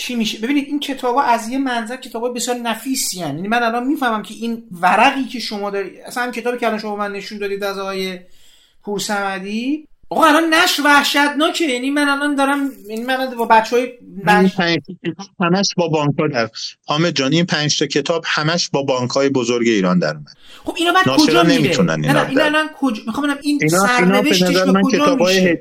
چی 0.00 0.14
میشه؟ 0.14 0.38
ببینید 0.38 0.66
این 0.66 0.80
کتابا 0.80 1.22
از 1.22 1.48
یه 1.48 1.58
منظر 1.58 1.96
کتابا 1.96 2.28
بسیار 2.28 2.56
نفیسی 2.56 3.22
هن. 3.22 3.36
یعنی 3.36 3.48
من 3.48 3.62
الان 3.62 3.86
می‌فهمم 3.86 4.22
که 4.22 4.34
این 4.34 4.62
ورقی 4.80 5.24
که 5.24 5.38
شما 5.38 5.70
دارید 5.70 5.92
اصلا 6.06 6.22
هم 6.22 6.32
کتابی 6.32 6.58
که 6.58 6.66
الان 6.66 6.78
شما 6.78 6.96
من 6.96 7.12
نشون 7.12 7.38
دادید 7.38 7.64
از 7.64 7.78
آقای 7.78 8.18
پورسمدی 8.82 9.84
آقا 10.10 10.24
الان 10.24 10.54
نش 10.54 10.80
وحشتناکه. 10.84 11.64
یعنی 11.64 11.90
من 11.90 12.08
الان 12.08 12.34
دارم 12.34 12.70
یعنی 12.88 13.04
من 13.04 13.30
با 13.38 13.44
بچه 13.44 13.76
های 13.76 13.92
بچ... 14.26 14.52
همش 15.40 15.68
با 15.76 15.88
بانک 15.88 16.18
ها 16.18 16.28
در 16.28 16.48
حامد 16.86 17.16
جان 17.16 17.32
این 17.32 17.46
پنج 17.46 17.78
تا 17.78 17.86
کتاب 17.86 18.24
همش 18.26 18.70
با 18.72 18.82
بانک 18.82 19.10
های 19.10 19.28
بزرگ 19.28 19.68
ایران 19.68 19.98
در 19.98 20.12
من 20.12 20.24
خب 20.64 20.74
اینا 20.76 20.92
بعد 20.92 21.16
کجا 21.16 21.42
میره؟ 21.42 21.58
نمی‌تونن 21.58 22.04
اینا, 22.04 22.22
اینا 22.22 22.44
الان 22.44 22.68
کجا 22.80 23.02
می‌خوام 23.06 23.36
این 23.42 23.58
اینا 23.62 23.86
سرنوشتش 23.86 24.56
کجا 24.82 25.16
میشه؟ 25.16 25.60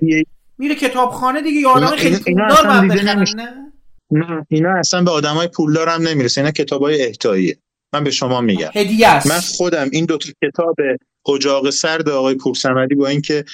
میره 0.57 0.75
کتابخانه 0.75 1.41
دیگه 1.41 1.59
یا 1.59 1.69
آدم 1.69 1.95
خیلی 1.95 2.17
پولدار 2.17 2.67
باید 2.67 3.09
نه؟ 3.09 3.68
نه 4.11 4.45
اینا 4.49 4.79
اصلا 4.79 5.03
به 5.03 5.11
آدمای 5.11 5.47
پولدار 5.47 5.89
هم 5.89 6.07
نمی‌رسه 6.07 6.41
اینا 6.41 6.51
کتابای 6.51 7.05
اهداییه 7.05 7.57
من 7.93 8.03
به 8.03 8.11
شما 8.11 8.41
میگم. 8.41 8.69
هدیه 8.75 9.27
من 9.27 9.39
خودم 9.39 9.89
این 9.91 10.05
دو 10.05 10.17
تا 10.17 10.29
کتاب 10.43 10.75
اجاق 11.35 11.69
سرد 11.69 12.09
آقای 12.09 12.35
پورسمدی 12.35 12.95
با 12.95 13.07
اینکه 13.07 13.45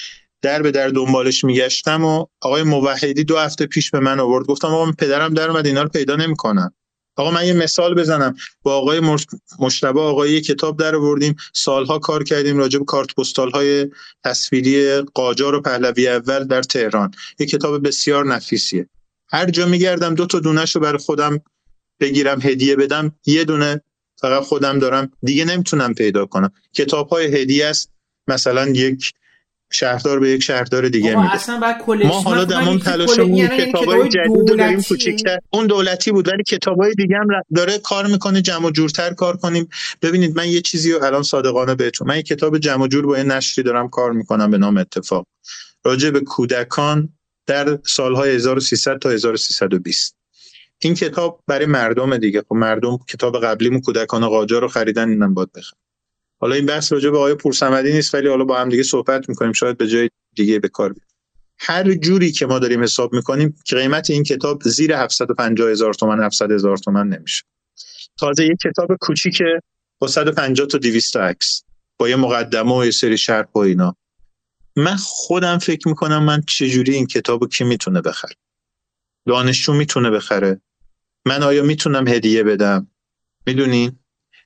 در 0.42 0.62
به 0.62 0.70
در 0.70 0.88
دنبالش 0.88 1.44
میگشتم 1.44 2.04
و 2.04 2.26
آقای 2.40 2.62
موحدی 2.62 3.24
دو 3.24 3.38
هفته 3.38 3.66
پیش 3.66 3.90
به 3.90 4.00
من 4.00 4.20
آورد. 4.20 4.46
گفتم 4.46 4.68
آقا 4.68 4.84
من 4.86 4.92
پدرم 4.92 5.34
در 5.34 5.50
اومد 5.50 5.66
اینا 5.66 5.82
رو 5.82 5.88
پیدا 5.88 6.16
نمی‌کنم. 6.16 6.72
آقا 7.16 7.30
من 7.30 7.46
یه 7.46 7.52
مثال 7.52 7.94
بزنم. 7.94 8.34
با 8.62 8.76
آقای 8.76 9.00
مشتبه 9.58 10.00
آقای 10.00 10.32
یه 10.32 10.40
کتاب 10.40 10.78
در 10.78 10.96
آوردیم. 10.96 11.36
سالها 11.54 11.98
کار 11.98 12.24
کردیم 12.24 12.56
راجع 12.56 12.78
به 12.78 12.84
کارت 12.84 13.14
پستال 13.14 13.50
های 13.50 13.90
تصویری 14.24 15.00
قاجار 15.00 15.54
و 15.54 15.60
پهلوی 15.60 16.08
اول 16.08 16.44
در 16.44 16.62
تهران. 16.62 17.10
یه 17.38 17.46
کتاب 17.46 17.88
بسیار 17.88 18.26
نفیسیه. 18.26 18.88
هر 19.28 19.50
جا 19.50 19.66
میگردم 19.66 20.14
دو 20.14 20.26
تا 20.26 20.40
دونش 20.40 20.74
رو 20.74 20.80
برای 20.80 20.98
خودم 20.98 21.40
بگیرم 22.00 22.40
هدیه 22.42 22.76
بدم 22.76 23.12
یه 23.26 23.44
دونه 23.44 23.80
فقط 24.20 24.42
خودم 24.42 24.78
دارم. 24.78 25.12
دیگه 25.22 25.44
نمی‌تونم 25.44 25.94
پیدا 25.94 26.26
کنم. 26.26 26.52
کتاب 26.72 27.08
های 27.08 27.42
هدیه 27.42 27.66
است. 27.66 27.90
مثلا 28.28 28.68
یک 28.68 29.12
شهردار 29.72 30.20
به 30.20 30.30
یک 30.30 30.42
شهردار 30.42 30.88
دیگه 30.88 31.08
میده. 31.22 31.50
ما 32.06 32.20
حالا 32.20 32.44
دمون 32.44 32.78
تلاشمون 32.78 33.34
یعنی 33.34 33.66
کتابای 33.66 34.08
جدید 34.08 34.58
داریم 34.58 34.82
کوچیکتر. 34.82 35.38
اون 35.50 35.66
دولتی 35.66 36.12
بود 36.12 36.28
ولی 36.28 36.42
کتابای 36.42 36.94
دیگه 36.94 37.16
هم 37.16 37.28
داره 37.56 37.78
کار 37.78 38.06
می‌کنه. 38.06 38.42
جمع 38.42 38.70
جورتر 38.70 39.14
کار 39.14 39.36
کنیم. 39.36 39.68
ببینید 40.02 40.36
من 40.36 40.48
یه 40.48 40.60
چیزی 40.60 40.92
رو 40.92 41.04
الان 41.04 41.22
صادقانه 41.22 41.74
بهتون 41.74 42.08
من 42.08 42.16
یه 42.16 42.22
کتاب 42.22 42.58
جمع 42.58 42.88
جور 42.88 43.06
با 43.06 43.18
یه 43.18 43.24
نشری 43.24 43.64
دارم 43.64 43.88
کار 43.88 44.12
می‌کنم 44.12 44.50
به 44.50 44.58
نام 44.58 44.76
اتفاق. 44.76 45.26
راجع 45.84 46.10
به 46.10 46.20
کودکان 46.20 47.15
در 47.46 47.78
سالهای 47.84 48.30
1300 48.30 48.98
تا 48.98 49.10
1320 49.10 50.16
این 50.78 50.94
کتاب 50.94 51.44
برای 51.46 51.66
مردم 51.66 52.16
دیگه. 52.16 52.42
خب 52.48 52.54
مردم 52.54 52.98
کتاب 53.08 53.44
قبلیمون 53.44 53.80
کودکان 53.80 54.28
قاجار 54.28 54.62
رو 54.62 54.68
خریدن 54.68 55.08
اینم 55.08 55.34
باید 55.34 55.52
بخرن. 55.52 55.78
حالا 56.40 56.54
این 56.54 56.66
بحث 56.66 56.92
راجع 56.92 57.10
به 57.10 57.18
آقای 57.18 57.34
پورسمدی 57.34 57.92
نیست 57.92 58.14
ولی 58.14 58.28
حالا 58.28 58.44
با 58.44 58.58
هم 58.58 58.68
دیگه 58.68 58.82
صحبت 58.82 59.28
می‌کنیم. 59.28 59.52
شاید 59.52 59.78
به 59.78 59.88
جای 59.88 60.10
دیگه 60.34 60.58
به 60.58 60.68
کار 60.68 60.94
هر 61.58 61.94
جوری 61.94 62.32
که 62.32 62.46
ما 62.46 62.58
داریم 62.58 62.82
حساب 62.82 63.12
می‌کنیم 63.12 63.56
قیمت 63.68 64.10
این 64.10 64.22
کتاب 64.22 64.62
زیر 64.62 64.92
750 64.96 65.70
هزار 65.70 65.94
تومن 65.94 66.24
700 66.24 66.50
هزار 66.50 66.76
تومن 66.76 67.08
نمیشه. 67.08 67.42
تازه 68.18 68.44
یک 68.44 68.58
کتاب 68.64 68.88
کوچیک 69.00 69.42
با 69.98 70.06
150 70.06 70.66
تا 70.66 70.78
200 70.78 71.16
عکس 71.16 71.62
با 71.98 72.08
یه 72.08 72.16
مقدمه 72.16 72.78
و 72.78 72.84
یه 72.84 72.90
سری 72.90 73.18
شرح 73.18 73.46
و 73.54 73.58
اینا. 73.58 73.96
من 74.76 74.96
خودم 74.96 75.58
فکر 75.58 75.88
می‌کنم 75.88 76.22
من 76.22 76.42
چجوری 76.46 76.94
این 76.94 77.06
کتاب 77.06 77.48
کی 77.48 77.64
می‌تونه 77.64 78.00
بخره؟ 78.00 78.34
دانشجو 79.26 79.72
می‌تونه 79.72 80.10
بخره؟ 80.10 80.60
من 81.26 81.42
آیا 81.42 81.62
می‌تونم 81.62 82.08
هدیه 82.08 82.42
بدم؟ 82.42 82.90
می‌دونین 83.46 83.98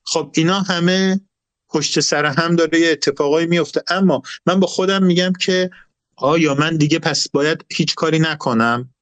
خب 0.05 0.31
اینا 0.35 0.61
همه 0.61 1.21
پشت 1.69 2.01
سر 2.01 2.27
هم 2.27 2.57
داره 2.57 2.81
یه 2.81 2.91
اتفاقایی 2.91 3.47
میفته 3.47 3.83
اما 3.89 4.23
من 4.47 4.61
با 4.61 4.67
خودم 4.67 5.05
میگم 5.05 5.33
که 5.41 5.71
آیا 6.17 6.55
من 6.55 6.77
دیگه 6.77 6.99
پس 6.99 7.29
باید 7.29 7.65
هیچ 7.71 7.95
کاری 7.95 8.19
نکنم؟ 8.19 8.95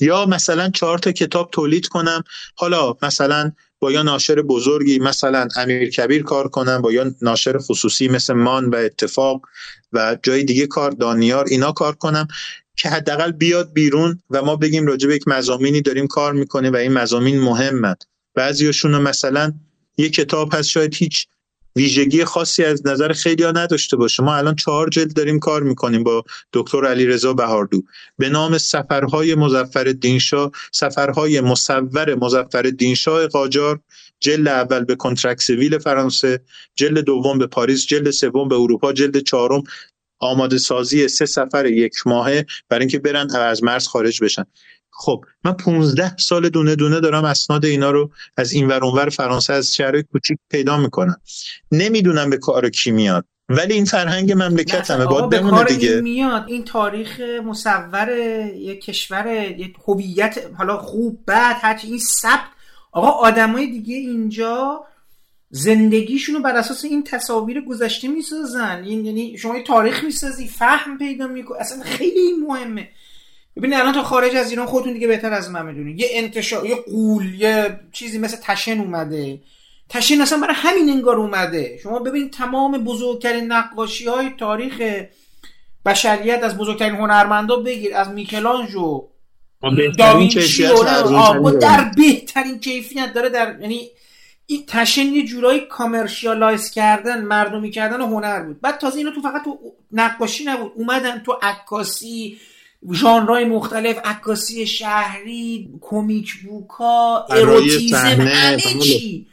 یا 0.00 0.26
مثلا 0.26 0.70
چهار 0.70 0.98
تا 0.98 1.12
کتاب 1.12 1.50
تولید 1.50 1.86
کنم. 1.86 2.24
حالا 2.54 2.96
مثلا 3.02 3.52
با 3.80 3.92
یا 3.92 4.02
ناشر 4.02 4.42
بزرگی 4.42 4.98
مثلا 4.98 5.48
امیر 5.56 5.90
کبیر 5.90 6.22
کار 6.22 6.48
کنم 6.48 6.82
با 6.82 6.92
یا 6.92 7.14
ناشر 7.22 7.58
خصوصی 7.58 8.08
مثل 8.08 8.34
مان 8.34 8.70
و 8.70 8.76
اتفاق 8.76 9.42
و 9.92 10.16
جای 10.22 10.44
دیگه 10.44 10.66
کار 10.66 10.90
دانیار 10.90 11.44
اینا 11.48 11.72
کار 11.72 11.94
کنم 11.94 12.28
که 12.76 12.88
حداقل 12.88 13.32
بیاد 13.32 13.72
بیرون 13.72 14.22
و 14.30 14.42
ما 14.42 14.56
بگیم 14.56 14.86
راجع 14.86 15.08
به 15.08 15.14
یک 15.14 15.28
مزامینی 15.28 15.80
داریم 15.80 16.06
کار 16.06 16.32
می‌کنیم 16.32 16.72
و 16.72 16.76
این 16.76 16.92
مزامین 16.92 17.40
مهمند 17.40 18.04
بعضیاشون 18.34 18.98
مثلا 18.98 19.52
یه 19.96 20.08
کتاب 20.08 20.54
هست 20.54 20.68
شاید 20.68 20.94
هیچ 20.94 21.26
ویژگی 21.76 22.24
خاصی 22.24 22.64
از 22.64 22.86
نظر 22.86 23.12
خیلی 23.12 23.44
نداشته 23.44 23.96
باشه. 23.96 24.22
ما 24.22 24.36
الان 24.36 24.56
چهار 24.56 24.88
جلد 24.88 25.12
داریم 25.12 25.38
کار 25.38 25.62
می‌کنیم 25.62 26.04
با 26.04 26.24
دکتر 26.52 26.86
علی 26.86 27.06
رضا 27.06 27.32
بهاردو. 27.32 27.82
به 28.18 28.28
نام 28.28 28.58
سفرهای 28.58 29.34
مزفر 29.34 29.84
دینشا 29.84 30.50
سفرهای 30.72 31.40
مصور 31.40 32.14
مزفر 32.14 32.62
دینشا 32.62 33.26
قاجار 33.26 33.80
جلد 34.20 34.48
اول 34.48 34.84
به 34.84 34.96
کنترکسویل 34.96 35.78
فرانسه 35.78 36.40
جلد 36.74 36.98
دوم 36.98 37.38
به 37.38 37.46
پاریس 37.46 37.86
جلد 37.86 38.10
سوم 38.10 38.48
به 38.48 38.54
اروپا 38.54 38.92
جلد 38.92 39.18
چهارم 39.18 39.62
آماده 40.18 40.58
سازی 40.58 41.08
سه 41.08 41.26
سفر 41.26 41.66
یک 41.66 41.94
ماهه 42.06 42.46
برای 42.68 42.80
اینکه 42.80 42.98
برن 42.98 43.30
از 43.30 43.64
مرز 43.64 43.86
خارج 43.86 44.24
بشن. 44.24 44.44
خب 45.00 45.24
من 45.44 45.52
15 45.52 46.16
سال 46.16 46.48
دونه 46.48 46.76
دونه 46.76 47.00
دارم 47.00 47.24
اسناد 47.24 47.64
اینا 47.64 47.90
رو 47.90 48.10
از 48.36 48.52
این 48.52 48.68
ور 48.68 48.84
اونور 48.84 49.08
فرانسه 49.08 49.52
از 49.52 49.74
شهر 49.74 50.02
کوچیک 50.02 50.38
پیدا 50.50 50.76
می‌کنم. 50.76 51.16
نمی‌دونم 51.72 52.30
به 52.30 52.38
کار 52.38 52.70
کی 52.70 52.90
میاد. 52.90 53.24
ولی 53.48 53.74
این 53.74 53.84
فرهنگ 53.84 54.32
مملکتمه 54.32 55.06
باید 55.06 55.28
بمونه 55.28 55.64
دیگه. 55.64 55.90
این 55.90 56.00
میاد. 56.00 56.44
این 56.48 56.64
تاریخ 56.64 57.20
مصور 57.20 58.08
یک 58.56 58.84
کشور 58.84 59.50
یک 59.58 59.76
هویت 59.88 60.38
حالا 60.58 60.78
خوب 60.78 61.18
بد 61.28 61.56
هرچی 61.60 61.86
این 61.86 61.98
سبک. 61.98 62.50
آقا 62.92 63.08
آدمای 63.08 63.66
دیگه 63.66 63.96
اینجا 63.96 64.84
زندگیشون 65.50 66.34
رو 66.34 66.40
بر 66.40 66.56
اساس 66.56 66.84
این 66.84 67.04
تصاویر 67.04 67.60
گذشته 67.60 68.08
می‌سازن. 68.08 68.82
این 68.84 69.04
یعنی 69.04 69.38
شما 69.38 69.54
تاریخ 69.66 70.04
می‌سازی 70.04 70.48
فهم 70.48 70.98
پیدا 70.98 71.26
می‌کنی. 71.26 71.58
اصلا 71.58 71.82
خیلی 71.82 72.32
مهمه. 72.48 72.88
ببینید 73.56 73.78
الان 73.78 73.92
تا 73.92 74.02
خارج 74.02 74.36
از 74.36 74.50
ایران 74.50 74.66
خودتون 74.66 74.92
دیگه 74.92 75.06
بهتر 75.06 75.32
از 75.32 75.50
من 75.50 75.66
می‌دونید 75.66 76.00
یه 76.00 76.08
انتشار 76.10 76.66
یه 76.66 76.74
قول 76.74 77.34
یه 77.34 77.80
چیزی 77.92 78.18
مثل 78.18 78.36
تشن 78.42 78.80
اومده. 78.80 79.40
تشن 79.88 80.20
اصلا 80.20 80.38
برای 80.38 80.54
همین 80.58 80.90
انگار 80.90 81.16
اومده. 81.16 81.78
شما 81.82 81.98
ببینید 81.98 82.32
تمام 82.32 82.84
بزرگترین 82.84 83.52
نقاشی 83.52 84.06
های 84.06 84.30
تاریخ 84.38 84.82
بشریت 85.86 86.42
از 86.42 86.58
بزرگترین 86.58 86.94
هنرمندا 86.94 87.56
بگیر. 87.56 87.96
از 87.96 88.08
میکلانجو 88.08 89.08
داوینچی 89.98 90.68
در 91.60 91.90
بهترین 91.96 92.60
کیفیت 92.60 93.12
داره 93.12 93.28
در 93.28 93.56
یعنی 93.60 93.88
این 94.46 94.64
تشن 94.68 95.06
یه 95.06 95.24
جورایی 95.24 95.60
کامرشیالایز 95.60 96.70
کردن 96.70 97.24
مردمی 97.24 97.70
کردن 97.70 98.00
هنر 98.00 98.42
بود. 98.42 98.60
بعد 98.60 98.78
تازه 98.78 98.98
اینا 98.98 99.10
تو 99.10 99.20
فقط 99.20 99.44
تو 99.44 99.58
نقاشی 99.92 100.44
نبود. 100.44 100.72
اومدن 100.74 101.18
تو 101.18 101.38
عکاسی 101.42 102.38
ژانرهای 102.92 103.44
مختلف 103.44 103.98
عکاسی 104.04 104.66
شهری 104.66 105.70
کمیک 105.80 106.42
بوکا 106.42 107.26
اروتیزم 107.30 107.96
همه 107.96 108.60
چی. 108.82 109.26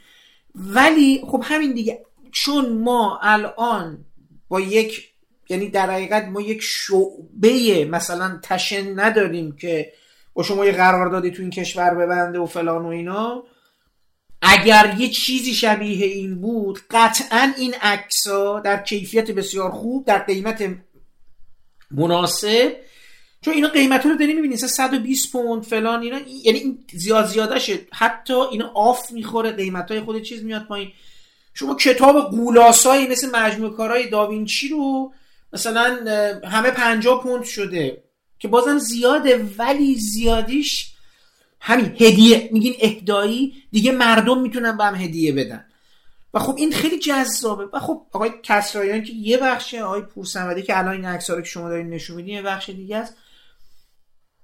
ولی 0.54 1.22
خب 1.26 1.42
همین 1.44 1.72
دیگه 1.72 2.00
چون 2.32 2.78
ما 2.78 3.18
الان 3.22 4.04
با 4.48 4.60
یک 4.60 5.08
یعنی 5.48 5.70
در 5.70 5.90
حقیقت 5.90 6.24
ما 6.24 6.40
یک 6.40 6.62
شعبه 6.62 7.84
مثلا 7.90 8.40
تشن 8.42 9.00
نداریم 9.00 9.56
که 9.56 9.92
با 10.34 10.42
شما 10.42 10.66
یه 10.66 10.72
قراردادی 10.72 11.30
تو 11.30 11.42
این 11.42 11.50
کشور 11.50 11.94
ببنده 11.94 12.38
و 12.38 12.46
فلان 12.46 12.84
و 12.84 12.88
اینا 12.88 13.44
اگر 14.42 14.94
یه 14.98 15.08
چیزی 15.08 15.54
شبیه 15.54 16.06
این 16.06 16.40
بود 16.40 16.80
قطعا 16.90 17.52
این 17.58 17.74
عکس 17.82 18.28
در 18.64 18.82
کیفیت 18.82 19.30
بسیار 19.30 19.70
خوب 19.70 20.06
در 20.06 20.18
قیمت 20.18 20.76
مناسب 21.90 22.76
چون 23.40 23.54
اینا 23.54 23.68
قیمت 23.68 24.06
رو 24.06 24.16
داری 24.16 24.34
می‌بینی 24.34 24.56
120 24.56 25.32
پوند 25.32 25.62
فلان 25.62 26.02
اینا 26.02 26.18
یعنی 26.18 26.58
این 26.58 26.78
زیاد 26.92 27.26
زیادشه 27.26 27.78
حتی 27.92 28.34
اینا 28.34 28.70
آف 28.74 29.12
می‌خوره 29.12 29.52
قیمت 29.52 29.90
های 29.90 30.00
خود 30.00 30.22
چیز 30.22 30.44
میاد 30.44 30.66
پایین. 30.66 30.92
شما 31.54 31.74
کتاب 31.74 32.30
قولاسایی 32.30 33.08
مثل 33.08 33.30
مجموع 33.32 33.76
کارهای 33.76 34.08
داوینچی 34.10 34.68
رو 34.68 35.12
مثلا 35.52 35.98
همه 36.44 36.70
50 36.70 37.22
پوند 37.22 37.44
شده 37.44 38.02
که 38.38 38.48
بازم 38.48 38.78
زیاده 38.78 39.48
ولی 39.58 39.94
زیادیش 39.94 40.92
همین 41.60 41.86
هدیه. 41.86 42.48
میگین 42.52 42.74
اهدایی 42.80 43.54
دیگه 43.72 43.92
مردم 43.92 44.40
می‌تونن 44.40 44.76
به 44.76 44.84
هم 44.84 44.94
هدیه 44.94 45.32
بدن. 45.32 45.64
و 46.34 46.38
خب 46.38 46.54
این 46.56 46.72
خیلی 46.72 46.98
جذابه. 46.98 47.64
و 47.72 47.78
خب 47.78 48.06
آقای 48.12 48.30
کسرایان 48.42 49.02
که 49.02 49.12
یه 49.12 49.36
بخشه 49.36 49.82
آقای 49.82 50.00
پورسمدی 50.00 50.62
که 50.62 50.78
الان 50.78 50.92
این 50.92 51.04
عکس 51.04 51.30
رو 51.30 51.40
که 51.40 51.48
شما 51.48 51.68
دارین 51.68 51.90
نشون 51.90 52.16
میدین 52.16 52.34
یه 52.34 52.42
بخش 52.42 52.70
دیگه 52.70 52.96
است. 52.96 53.14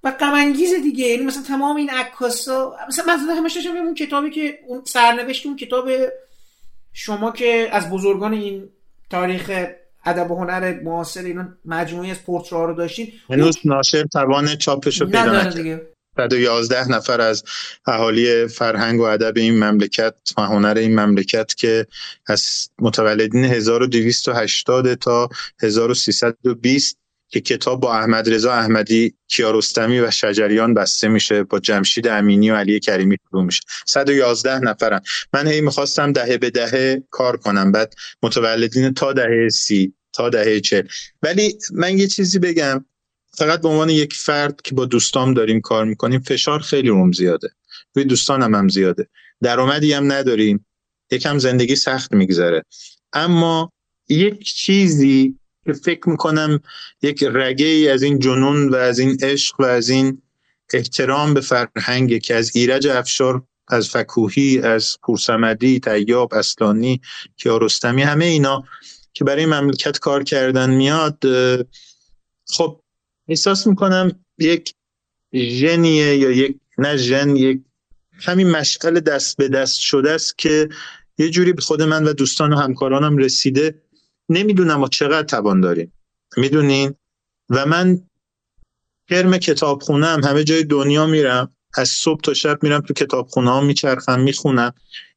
و 0.04 0.10
غم 0.10 0.52
دیگه. 0.52 1.06
یعنی 1.06 1.24
مثلا 1.24 1.42
تمام 1.42 1.76
این 1.76 1.90
عکاسا 1.90 2.76
مثلا 2.88 3.14
مثلا 3.14 3.34
همش 3.34 3.54
داشتم 3.54 3.76
اون 3.76 3.94
کتابی 3.94 4.30
که 4.30 4.58
اون 4.66 4.82
سرنوشت 4.84 5.46
اون 5.46 5.56
کتاب 5.56 5.88
شما 6.92 7.30
که 7.30 7.68
از 7.72 7.90
بزرگان 7.90 8.32
این 8.32 8.68
تاریخ 9.10 9.50
ادب 10.04 10.30
و 10.30 10.36
هنر 10.36 10.80
معاصر 10.80 11.22
اینا 11.22 11.48
مجموعی 11.64 12.10
از 12.10 12.24
پورترها 12.24 12.64
رو 12.64 12.74
داشتین 12.74 13.12
هنوز 13.30 13.58
ناشر 13.64 14.04
توان 14.12 14.56
چاپش 14.56 15.00
رو 15.00 15.06
پیدا 15.06 15.42
نکرد. 15.42 15.94
111 16.16 16.88
نفر 16.88 17.20
از 17.20 17.44
اهالی 17.86 18.46
فرهنگ 18.46 19.00
و 19.00 19.02
ادب 19.02 19.32
این 19.36 19.64
مملکت 19.64 20.14
و 20.38 20.42
هنر 20.42 20.74
این 20.78 21.00
مملکت 21.00 21.54
که 21.54 21.86
از 22.26 22.70
متولدین 22.78 23.44
1280 23.44 24.94
تا 24.94 25.28
1320 25.62 26.98
که 27.34 27.40
کتاب 27.40 27.80
با 27.80 27.94
احمد 27.94 28.30
رضا 28.30 28.52
احمدی 28.52 29.14
کیارستمی 29.28 30.00
و 30.00 30.10
شجریان 30.10 30.74
بسته 30.74 31.08
میشه 31.08 31.42
با 31.42 31.60
جمشید 31.60 32.08
امینی 32.08 32.50
و 32.50 32.54
علی 32.54 32.80
کریمی 32.80 33.16
شروع 33.30 33.44
میشه. 33.44 33.60
111 33.86 34.58
نفرن. 34.58 35.00
من 35.32 35.46
هی 35.46 35.60
می‌خواستم 35.60 36.12
دهه 36.12 36.36
به 36.36 36.50
دهه 36.50 37.02
کار 37.10 37.36
کنم. 37.36 37.72
بعد 37.72 37.94
متولدین 38.22 38.94
تا 38.94 39.12
دهه 39.12 39.48
سی 39.48 39.92
تا 40.12 40.28
دهه 40.28 40.60
چل 40.60 40.82
ولی 41.22 41.58
من 41.72 41.98
یه 41.98 42.06
چیزی 42.06 42.38
بگم. 42.38 42.84
فقط 43.32 43.60
به 43.60 43.68
عنوان 43.68 43.90
یک 43.90 44.14
فرد 44.14 44.62
که 44.62 44.74
با 44.74 44.84
دوستام 44.84 45.34
داریم 45.34 45.60
کار 45.60 45.84
می‌کنیم 45.84 46.20
فشار 46.20 46.60
خیلی 46.60 46.88
روم 46.88 47.12
زیاده. 47.12 47.48
روی 47.94 48.04
دوستانم 48.04 48.54
هم 48.54 48.68
زیاده. 48.68 49.08
درآمدی 49.42 49.92
هم 49.92 50.12
نداریم. 50.12 50.66
یکم 51.10 51.38
زندگی 51.38 51.76
سخت 51.76 52.12
میگذره. 52.12 52.62
اما 53.12 53.72
یک 54.08 54.44
چیزی 54.44 55.38
که 55.64 55.72
فکر 55.72 56.08
می‌کنم 56.08 56.60
یک 57.02 57.24
رگه 57.32 57.66
ای 57.66 57.88
از 57.88 58.02
این 58.02 58.18
جنون 58.18 58.68
و 58.68 58.74
از 58.74 58.98
این 58.98 59.18
عشق 59.22 59.60
و 59.60 59.64
از 59.64 59.88
این 59.88 60.22
احترام 60.72 61.34
به 61.34 61.40
فرهنگ 61.40 62.22
که 62.22 62.34
از 62.34 62.56
ایرج 62.56 62.86
افشار 62.86 63.42
از 63.68 63.88
فکوهی 63.88 64.58
از 64.58 64.98
پورسمدی 65.02 65.80
تیاب 65.80 66.34
اصلانی 66.34 67.00
کیارستمی 67.36 68.02
همه 68.02 68.24
اینا 68.24 68.64
که 69.12 69.24
برای 69.24 69.46
مملکت 69.46 69.98
کار 69.98 70.22
کردن 70.22 70.70
میاد 70.70 71.18
خب 72.46 72.80
احساس 73.28 73.66
می‌کنم 73.66 74.12
یک 74.38 74.74
ژنیه 75.34 76.16
یا 76.16 76.30
یک 76.30 76.56
نه 76.78 76.96
ژن 76.96 77.36
یک 77.36 77.60
همین 78.18 78.50
مشغل 78.50 79.00
دست 79.00 79.36
به 79.36 79.48
دست 79.48 79.80
شده 79.80 80.10
است 80.10 80.38
که 80.38 80.68
یه 81.18 81.30
جوری 81.30 81.52
به 81.52 81.62
خود 81.62 81.82
من 81.82 82.04
و 82.04 82.12
دوستان 82.12 82.52
و 82.52 82.56
همکارانم 82.56 83.16
رسیده 83.16 83.82
نمی‌دونم 84.28 84.74
ما 84.74 84.88
چقدر 84.88 85.22
توان 85.22 85.60
داریم. 85.60 85.92
می‌دونین؟ 86.36 86.94
و 87.50 87.66
من 87.66 88.00
کرم 89.10 89.38
کتابخونم 89.38 90.24
همه 90.24 90.44
جای 90.44 90.64
دنیا 90.64 91.06
میرم 91.06 91.54
از 91.74 91.88
صبح 91.88 92.20
تا 92.20 92.34
شب 92.34 92.62
میرم 92.62 92.80
تو 92.80 92.94
کتابخونه 92.94 93.50
ها 93.50 93.60
میچرخم 93.60 94.20
می‌خونم 94.20 94.72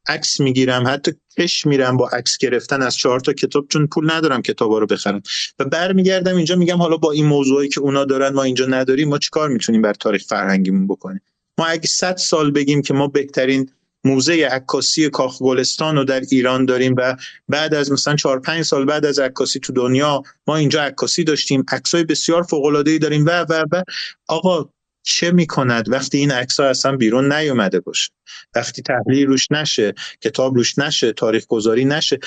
عکس 0.07 0.39
می‌گیرم 0.39 0.87
حتی 0.87 1.11
کش 1.37 1.65
میرم 1.65 1.97
با 1.97 2.09
عکس 2.09 2.37
گرفتن 2.37 2.81
از 2.81 2.95
چهار 2.95 3.19
تا 3.19 3.33
کتاب 3.33 3.67
چون 3.67 3.87
پول 3.87 4.11
ندارم 4.11 4.41
کتابا 4.41 4.79
رو 4.79 4.85
بخرم. 4.85 5.21
و 5.59 5.65
برمیگردم 5.65 6.35
اینجا 6.35 6.55
میگم 6.55 6.77
حالا 6.77 6.97
با 6.97 7.11
این 7.11 7.25
موضوعی 7.25 7.69
که 7.69 7.81
اونا 7.81 8.05
دارن 8.05 8.33
ما 8.33 8.43
اینجا 8.43 8.65
نداریم 8.65 9.09
ما 9.09 9.17
چیکار 9.17 9.49
می‌تونیم 9.49 9.81
بر 9.81 9.93
تاریخ 9.93 10.23
فرهنگیمون 10.23 10.87
بکنیم؟ 10.87 11.21
ما 11.57 11.65
اگه 11.65 11.87
100 11.87 12.15
سال 12.15 12.51
بگیم 12.51 12.81
که 12.81 12.93
ما 12.93 13.07
بهترین 13.07 13.69
موزه 14.07 14.47
عکاسی 14.51 15.09
کاخ 15.09 15.41
گلستان 15.41 15.95
رو 15.95 16.03
در 16.03 16.19
ایران 16.19 16.65
داریم 16.65 16.95
و 16.97 17.15
بعد 17.49 17.73
از 17.73 17.91
مثلا 17.91 18.15
4 18.15 18.39
5 18.39 18.63
سال 18.63 18.85
بعد 18.85 19.05
از 19.05 19.19
عکاسی 19.19 19.59
تو 19.59 19.73
دنیا 19.73 20.23
ما 20.47 20.55
اینجا 20.55 20.83
عکاسی 20.83 21.23
داشتیم. 21.23 21.65
عکسای 21.71 22.03
بسیار 22.03 22.43
فوق 22.43 22.65
العاده 22.65 22.97
داریم. 22.97 23.25
و 23.25 23.29
و 23.29 23.65
و. 23.71 23.83
آقا 24.27 24.69
چه 25.03 25.31
می‌کند 25.31 25.91
وقتی 25.91 26.17
این 26.17 26.31
عکس 26.31 26.59
ها 26.59 26.65
اصلا 26.65 26.95
بیرون 26.95 27.33
نیومده 27.33 27.79
باشه؟ 27.79 28.11
وقتی 28.55 28.81
تحلیل 28.81 29.27
روش 29.27 29.51
نشه 29.51 29.93
کتاب 30.21 30.55
روش 30.55 30.79
نشه 30.79 31.13
تاریخ 31.13 31.45
گذاری 31.47 31.85
نشه. 31.85 32.19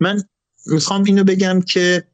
من 0.00 0.22
می‌خوام 0.66 1.04
اینو 1.04 1.24
بگم 1.24 1.60
که 1.60 2.04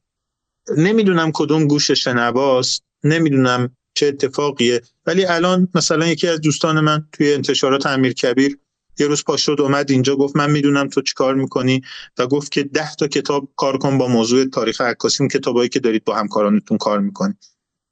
نمی‌دونم 0.76 1.30
کدوم 1.34 1.66
گوش 1.66 1.90
شنواست 1.90 2.82
نمی‌دونم 3.04 3.76
چه 3.94 4.06
اتفاقیه 4.06 4.82
ولی 5.06 5.24
الان 5.24 5.68
مثلا 5.74 6.06
یکی 6.06 6.28
از 6.28 6.40
دوستان 6.40 6.80
من 6.80 7.08
توی 7.12 7.34
انتشارات 7.34 7.86
امیر 7.86 8.12
کبیر 8.12 8.58
یه 8.98 9.06
روز 9.06 9.24
پا 9.24 9.36
شد 9.36 9.56
اومد 9.58 9.90
اینجا 9.90 10.16
گفت 10.16 10.36
من 10.36 10.50
می‌دونم 10.50 10.88
تو 10.88 11.02
چیکار 11.02 11.34
می‌کنی 11.34 11.82
و 12.18 12.26
گفت 12.26 12.52
که 12.52 12.62
ده 12.62 12.94
تا 12.94 13.08
کتاب 13.08 13.48
کار 13.56 13.78
کن 13.78 13.98
با 13.98 14.08
موضوع 14.08 14.44
تاریخ 14.44 14.80
عکاسی 14.80 15.22
اون 15.22 15.28
کتابایی 15.28 15.68
که 15.68 15.80
دارید 15.80 16.04
با 16.04 16.14
همکارانتون 16.14 16.78
کار 16.78 17.00
می‌کنی 17.00 17.34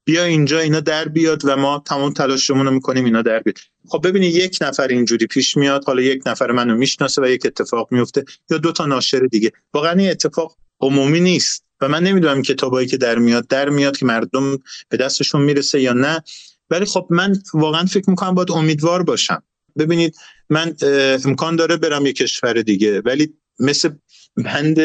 بیا 0.04 0.24
اینجا 0.24 0.58
اینا 0.58 0.80
در 0.80 1.08
بیاد 1.08 1.42
و 1.44 1.56
ما 1.56 1.82
تمام 1.86 2.12
تلاشمون 2.12 2.66
رو 2.66 2.72
می‌کنیم 2.72 3.04
اینا 3.04 3.22
در 3.22 3.38
بیاد. 3.38 3.56
خب 3.88 4.06
ببینید 4.08 4.34
یک 4.34 4.58
نفر 4.60 4.88
اینجوری 4.88 5.26
پیش 5.26 5.56
میاد 5.56 5.84
حالا 5.84 6.02
یک 6.02 6.22
نفر 6.26 6.52
منو 6.52 6.76
می‌شناسه 6.76 7.22
و 7.22 7.26
یک 7.26 7.46
اتفاق 7.46 7.88
میفته 7.90 8.24
یا 8.50 8.58
دو 8.58 8.72
تا 8.72 8.86
ناشر 8.86 9.20
دیگه. 9.20 9.52
واقعا 9.74 9.92
این 9.92 10.10
اتفاق 10.10 10.56
عمومی 10.80 11.20
نیست 11.20 11.64
و 11.80 11.88
من 11.88 12.02
نمی‌دونم 12.02 12.42
کتابایی 12.42 12.88
که 12.88 12.96
در 12.96 13.18
میاد 13.18 13.46
در 13.46 13.68
میاد 13.68 13.96
که 13.96 14.06
مردم 14.06 14.58
به 14.88 14.96
دستشون 14.96 15.42
می‌رسه 15.42 15.80
یا 15.80 15.92
نه. 15.92 16.22
ولی 16.70 16.84
خب 16.84 17.06
من 17.10 17.42
واقعا 17.54 17.84
فکر 17.84 18.10
می‌کنم 18.10 18.34
باید 18.34 18.50
امیدوار 18.50 19.02
باشم. 19.02 19.42
ببینید 19.78 20.16
من 20.52 20.76
امکان 21.24 21.56
داره 21.56 21.76
برم 21.76 22.06
یه 22.06 22.12
کشور 22.12 22.52
دیگه 22.52 23.00
ولی 23.00 23.34
مثل 23.58 23.90
بند 24.36 24.78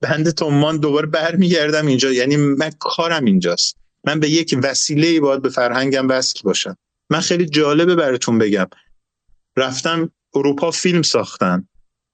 بند 0.00 0.30
تومان 0.30 0.78
دوباره 0.78 1.06
برمیگردم 1.06 1.86
اینجا. 1.86 2.12
یعنی 2.12 2.36
من 2.36 2.70
کارم 2.78 3.24
اینجاست. 3.24 3.76
من 4.04 4.20
به 4.20 4.30
یک 4.30 4.58
وسیله 4.62 5.20
باید 5.20 5.42
به 5.42 5.48
فرهنگم 5.48 6.08
وصل 6.08 6.40
باشم. 6.44 6.76
من 7.10 7.20
خیلی 7.20 7.46
جالبه 7.46 7.94
براتون 7.94 8.38
بگم. 8.38 8.66
رفتم 9.56 10.10
اروپا 10.34 10.70
فیلم 10.70 11.02
ساختن. 11.02 11.68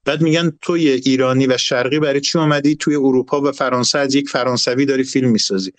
بعد 0.05 0.21
میگن 0.21 0.51
توی 0.61 0.89
ایرانی 0.89 1.47
و 1.47 1.57
شرقی 1.57 1.99
برای 1.99 2.21
چی 2.21 2.37
اومدی؟ 2.37 2.75
توی 2.75 2.95
اروپا 2.95 3.41
و 3.41 3.51
فرانسه 3.51 3.99
از 3.99 4.15
یک 4.15 4.29
فرانسوی 4.29 4.85
داری 4.85 5.03
فیلم 5.03 5.29
می‌سازی. 5.29 5.71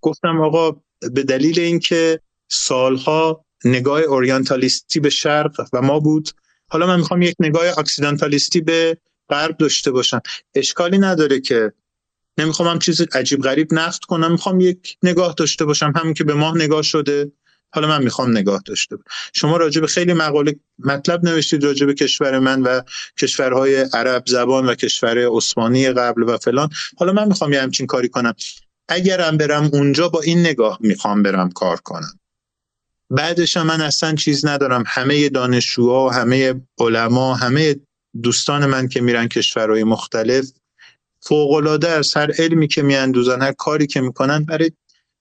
گفتم 0.00 0.40
آقا 0.40 0.70
به 1.12 1.22
دلیل 1.22 1.60
اینکه 1.60 2.20
سالها 2.48 3.44
نگاه 3.64 4.00
اورینتالیستی 4.00 5.00
به 5.00 5.10
شرق 5.10 5.68
و 5.72 5.82
ما 5.82 6.00
بود 6.00 6.28
حالا 6.72 6.86
من 6.86 6.96
می‌خوام 6.96 7.22
یک 7.22 7.36
نگاه 7.40 7.78
اکسیدنتالیستی 7.78 8.60
به 8.60 8.98
غرب 9.30 9.56
داشته 9.56 9.90
باشم. 9.90 10.20
اشکالی 10.54 10.98
نداره 10.98 11.40
که 11.40 11.72
نمی‌خوام 12.38 12.68
هم 12.68 12.78
چیز 12.78 13.00
عجیب 13.00 13.42
غریب 13.42 13.74
نقد 13.74 13.98
کنم 13.98 14.32
می‌خوام 14.32 14.60
یک 14.60 14.96
نگاه 15.02 15.34
داشته 15.36 15.64
باشم. 15.64 15.92
همین 15.96 16.14
که 16.14 16.24
به 16.24 16.34
ماه 16.34 16.56
نگاه 16.56 16.82
شده 16.82 17.32
حالا 17.70 17.88
من 17.88 18.02
می‌خوام 18.02 18.30
نگاه 18.30 18.62
داشته 18.66 18.96
باشم. 18.96 19.08
شما 19.32 19.56
راجع 19.56 19.80
به 19.80 19.86
خیلی 19.86 20.12
مقاله 20.12 20.56
مطلب 20.78 21.24
نوشتید 21.24 21.64
راجع 21.64 21.86
به 21.86 21.94
کشور 21.94 22.38
من 22.38 22.62
و 22.62 22.80
کشورهای 23.20 23.76
عرب 23.76 24.22
زبان 24.26 24.66
و 24.66 24.74
کشور 24.74 25.36
عثمانی 25.36 25.92
قبل 25.92 26.22
و 26.22 26.38
فلان. 26.38 26.70
حالا 26.96 27.12
من 27.12 27.28
می‌خوام 27.28 27.52
یه 27.52 27.62
همچین 27.62 27.86
کاری 27.86 28.08
کنم. 28.08 28.34
اگرم 28.88 29.36
برم 29.36 29.70
اونجا 29.72 30.08
با 30.08 30.20
این 30.20 30.40
نگاه 30.40 30.78
می‌خوام 30.80 31.22
برم 31.22 31.50
کار 31.50 31.76
کنم. 31.76 32.18
بعدش 33.12 33.56
من 33.56 33.80
اصلا 33.80 34.14
چیز 34.14 34.46
ندارم. 34.46 34.84
همه 34.86 35.28
دانشجوها 35.28 36.10
همه 36.10 36.54
علما 36.78 37.34
همه 37.34 37.76
دوستان 38.22 38.66
من 38.66 38.88
که 38.88 39.00
میرن 39.00 39.28
کشورهای 39.28 39.84
مختلف 39.84 40.52
فوقالعاده 41.20 41.88
از 41.88 42.16
هر 42.16 42.30
علمی 42.38 42.68
که 42.68 42.82
میاندوزن 42.82 43.42
هر 43.42 43.52
کاری 43.52 43.86
که 43.86 44.00
می‌کنن 44.00 44.44
برای 44.44 44.72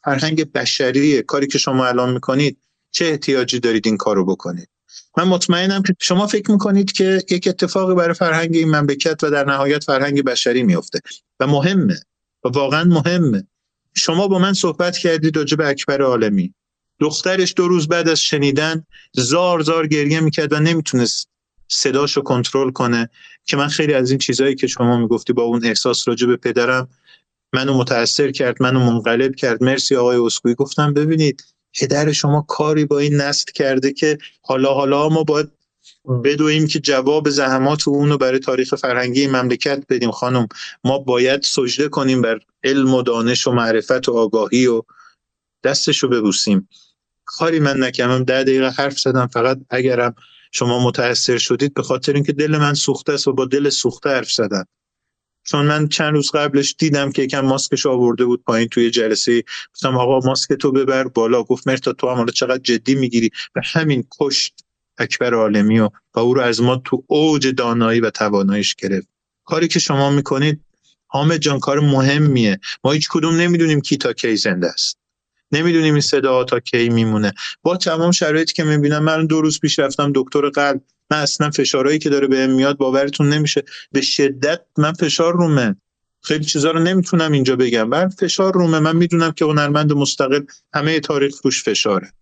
فرهنگ 0.03 0.51
بشریه. 0.51 1.21
کاری 1.21 1.47
که 1.47 1.57
شما 1.57 1.85
الان 1.85 2.13
می‌کنید 2.13 2.57
چه 2.91 3.05
احتیاجی 3.05 3.59
دارید 3.59 3.87
این 3.87 3.97
کارو 3.97 4.25
بکنید؟ 4.25 4.69
من 5.17 5.23
مطمئنم 5.23 5.83
که 5.83 5.95
شما 5.99 6.27
فکر 6.27 6.51
می‌کنید 6.51 6.91
که 6.91 7.23
یک 7.29 7.47
اتفاقی 7.47 7.95
برای 7.95 8.13
فرهنگ 8.13 8.55
این 8.55 8.75
مملکت 8.75 9.23
و 9.23 9.29
در 9.29 9.45
نهایت 9.45 9.83
فرهنگ 9.83 10.23
بشری 10.23 10.63
میفته 10.63 10.99
و 11.39 11.47
مهمه. 11.47 11.99
و 12.43 12.49
واقعا 12.49 12.83
مهمه. 12.83 13.47
شما 13.95 14.27
با 14.27 14.39
من 14.39 14.53
صحبت 14.53 14.97
کردید 14.97 15.37
راجع 15.37 15.57
به 15.57 15.67
اکبر 15.67 16.01
عالمی. 16.01 16.53
دخترش 17.01 17.53
دو 17.57 17.67
روز 17.67 17.87
بعد 17.87 18.09
از 18.09 18.19
شنیدن 18.19 18.85
زار 19.13 19.61
زار 19.61 19.87
گریه 19.87 20.19
می‌کرد 20.19 20.53
و 20.53 20.59
نمی‌تونست 20.59 21.29
صداشو 21.67 22.21
کنترل 22.21 22.71
کنه 22.71 23.09
که 23.45 23.57
من 23.57 23.67
خیلی 23.67 23.93
از 23.93 24.09
این 24.09 24.19
چیزهایی 24.19 24.55
که 24.55 24.67
شما 24.67 24.97
می‌گفتی 24.97 25.33
با 25.33 25.43
اون 25.43 25.65
احساس 25.65 26.07
راجع 26.07 26.27
به 26.27 26.37
پدرم 26.37 26.89
منو 27.53 27.77
متاثر 27.77 28.31
کرد 28.31 28.63
منو 28.63 28.79
منقلب 28.79 29.35
کرد. 29.35 29.63
مرسی 29.63 29.95
آقای 29.95 30.17
اسکوی. 30.17 30.55
گفتم 30.55 30.93
ببینید 30.93 31.43
پدر 31.79 32.11
شما 32.11 32.41
کاری 32.41 32.85
با 32.85 32.99
این 32.99 33.15
نسل 33.15 33.51
کرده 33.55 33.93
که 33.93 34.17
حالا 34.41 34.73
حالا 34.73 35.09
ما 35.09 35.23
باید 35.23 35.51
بدویم 36.23 36.67
که 36.67 36.79
جواب 36.79 37.29
زحمات 37.29 37.87
اونو 37.87 38.17
برای 38.17 38.39
تاریخ 38.39 38.75
فرهنگی 38.75 39.27
مملکت 39.27 39.83
بدیم. 39.89 40.11
خانم 40.11 40.47
ما 40.83 40.99
باید 40.99 41.41
سجده 41.43 41.89
کنیم 41.89 42.21
بر 42.21 42.39
علم 42.63 42.93
و 42.93 43.01
دانش 43.01 43.47
و 43.47 43.51
معرفت 43.51 44.09
و 44.09 44.17
آگاهی 44.17 44.67
و 44.67 44.83
دستشو 45.63 46.07
ببوسیم. 46.07 46.69
کاری 47.37 47.59
من 47.59 47.83
نکردم. 47.83 48.23
ده 48.23 48.43
دقیقه 48.43 48.69
حرف 48.69 48.99
زدم. 48.99 49.27
فقط 49.27 49.59
اگرم 49.69 50.15
شما 50.51 50.85
متاثر 50.87 51.37
شدید 51.37 51.73
به 51.73 51.83
خاطر 51.83 52.13
اینکه 52.13 52.33
دل 52.33 52.57
من 52.57 52.73
سوخته 52.73 53.13
است 53.13 53.27
و 53.27 53.33
با 53.33 53.45
دل 53.45 53.69
سوخته 53.69 54.09
حرف 54.09 54.31
زدم. 54.31 54.67
چون 55.43 55.65
من 55.65 55.87
چند 55.87 56.13
روز 56.13 56.31
قبلش 56.31 56.75
دیدم 56.79 57.11
که 57.11 57.21
یکم 57.21 57.39
ماسکش 57.39 57.85
آورده 57.85 58.25
بود 58.25 58.43
پایین 58.43 58.67
توی 58.67 58.91
جلسه. 58.91 59.43
گفتم 59.73 59.97
آقا 59.97 60.27
ماسک 60.27 60.53
تو 60.53 60.71
ببر 60.71 61.07
بالا. 61.07 61.43
گفت 61.43 61.67
مرتا 61.67 61.93
تو 61.93 62.09
هم 62.09 62.25
چقدر 62.25 62.61
جدی 62.63 62.95
می‌گیری؟ 62.95 63.29
و 63.55 63.61
همین 63.63 64.07
کشت 64.19 64.53
اکبر 64.97 65.33
عالمی 65.33 65.79
و 65.79 65.89
و 66.15 66.19
او 66.19 66.33
رو 66.33 66.41
از 66.41 66.61
ما 66.61 66.81
تو 66.85 67.03
اوج 67.07 67.47
دانایی 67.47 67.99
و 67.99 68.09
تواناییش 68.09 68.75
گرفت. 68.75 69.07
کاری 69.45 69.67
که 69.67 69.79
شما 69.79 70.09
می‌کنید 70.11 70.61
حامد 71.07 71.37
جان 71.37 71.59
کار 71.59 71.79
مهمیه. 71.79 72.59
ما 72.83 72.91
هیچ 72.91 73.09
کدوم 73.11 73.35
نمی‌دونیم 73.35 73.81
کی 73.81 73.97
تا 73.97 74.13
کی 74.13 74.35
زنده 74.35 74.67
است. 74.67 75.00
نمی‌دونیم 75.51 75.93
این 75.93 76.01
صدا 76.01 76.43
تا 76.43 76.59
کی 76.59 76.89
میمونه. 76.89 77.33
با 77.61 77.77
تمام 77.77 78.11
شرایطی 78.11 78.53
که 78.53 78.63
می‌بینم 78.63 79.03
من 79.03 79.25
دو 79.25 79.41
روز 79.41 79.59
پیش 79.59 79.79
رفتم 79.79 80.11
دکتر 80.15 80.49
قلب. 80.49 80.81
من 81.11 81.17
اصلا 81.17 81.49
فشارهایی 81.49 81.99
که 81.99 82.09
داره 82.09 82.27
بهم 82.27 82.49
میاد 82.49 82.77
باورتون 82.77 83.29
نمیشه. 83.29 83.63
به 83.91 84.01
شدت 84.01 84.61
من 84.77 84.93
فشار 84.93 85.33
رومه. 85.33 85.75
خیلی 86.23 86.45
چیزا 86.45 86.71
رو 86.71 86.79
نمی‌تونم 86.79 87.31
اینجا 87.31 87.55
بگم. 87.55 87.87
من 87.87 88.09
فشار 88.09 88.53
رومه. 88.53 88.79
من 88.79 88.95
می‌دونم 88.95 89.31
که 89.31 89.45
هنرمند 89.45 89.93
مستقل 89.93 90.43
همه 90.73 90.99
تاریخ 90.99 91.35
روش 91.43 91.63
فشاره. 91.63 92.13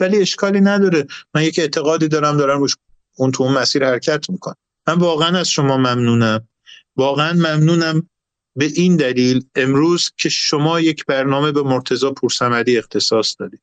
ولی 0.00 0.16
اشکالی 0.16 0.60
نداره. 0.60 1.06
من 1.34 1.42
یک 1.42 1.58
اعتقادی 1.58 2.08
دارم 2.08 2.36
دارم 2.36 2.60
روش 2.60 2.76
اون 3.16 3.30
تو 3.30 3.44
اون 3.44 3.52
مسیر 3.52 3.86
حرکت 3.86 4.30
می‌کنم. 4.30 4.56
من 4.88 4.94
واقعا 4.94 5.38
از 5.38 5.48
شما 5.48 5.76
ممنونم. 5.76 6.48
واقعا 6.96 7.32
ممنونم. 7.32 8.08
به 8.56 8.64
این 8.74 8.96
دلیل 8.96 9.44
امروز 9.54 10.12
که 10.16 10.28
شما 10.28 10.80
یک 10.80 11.06
برنامه 11.06 11.52
به 11.52 11.62
مرتزا 11.62 12.10
پورسمدی 12.10 12.78
اختصاص 12.78 13.36
دادید. 13.38 13.60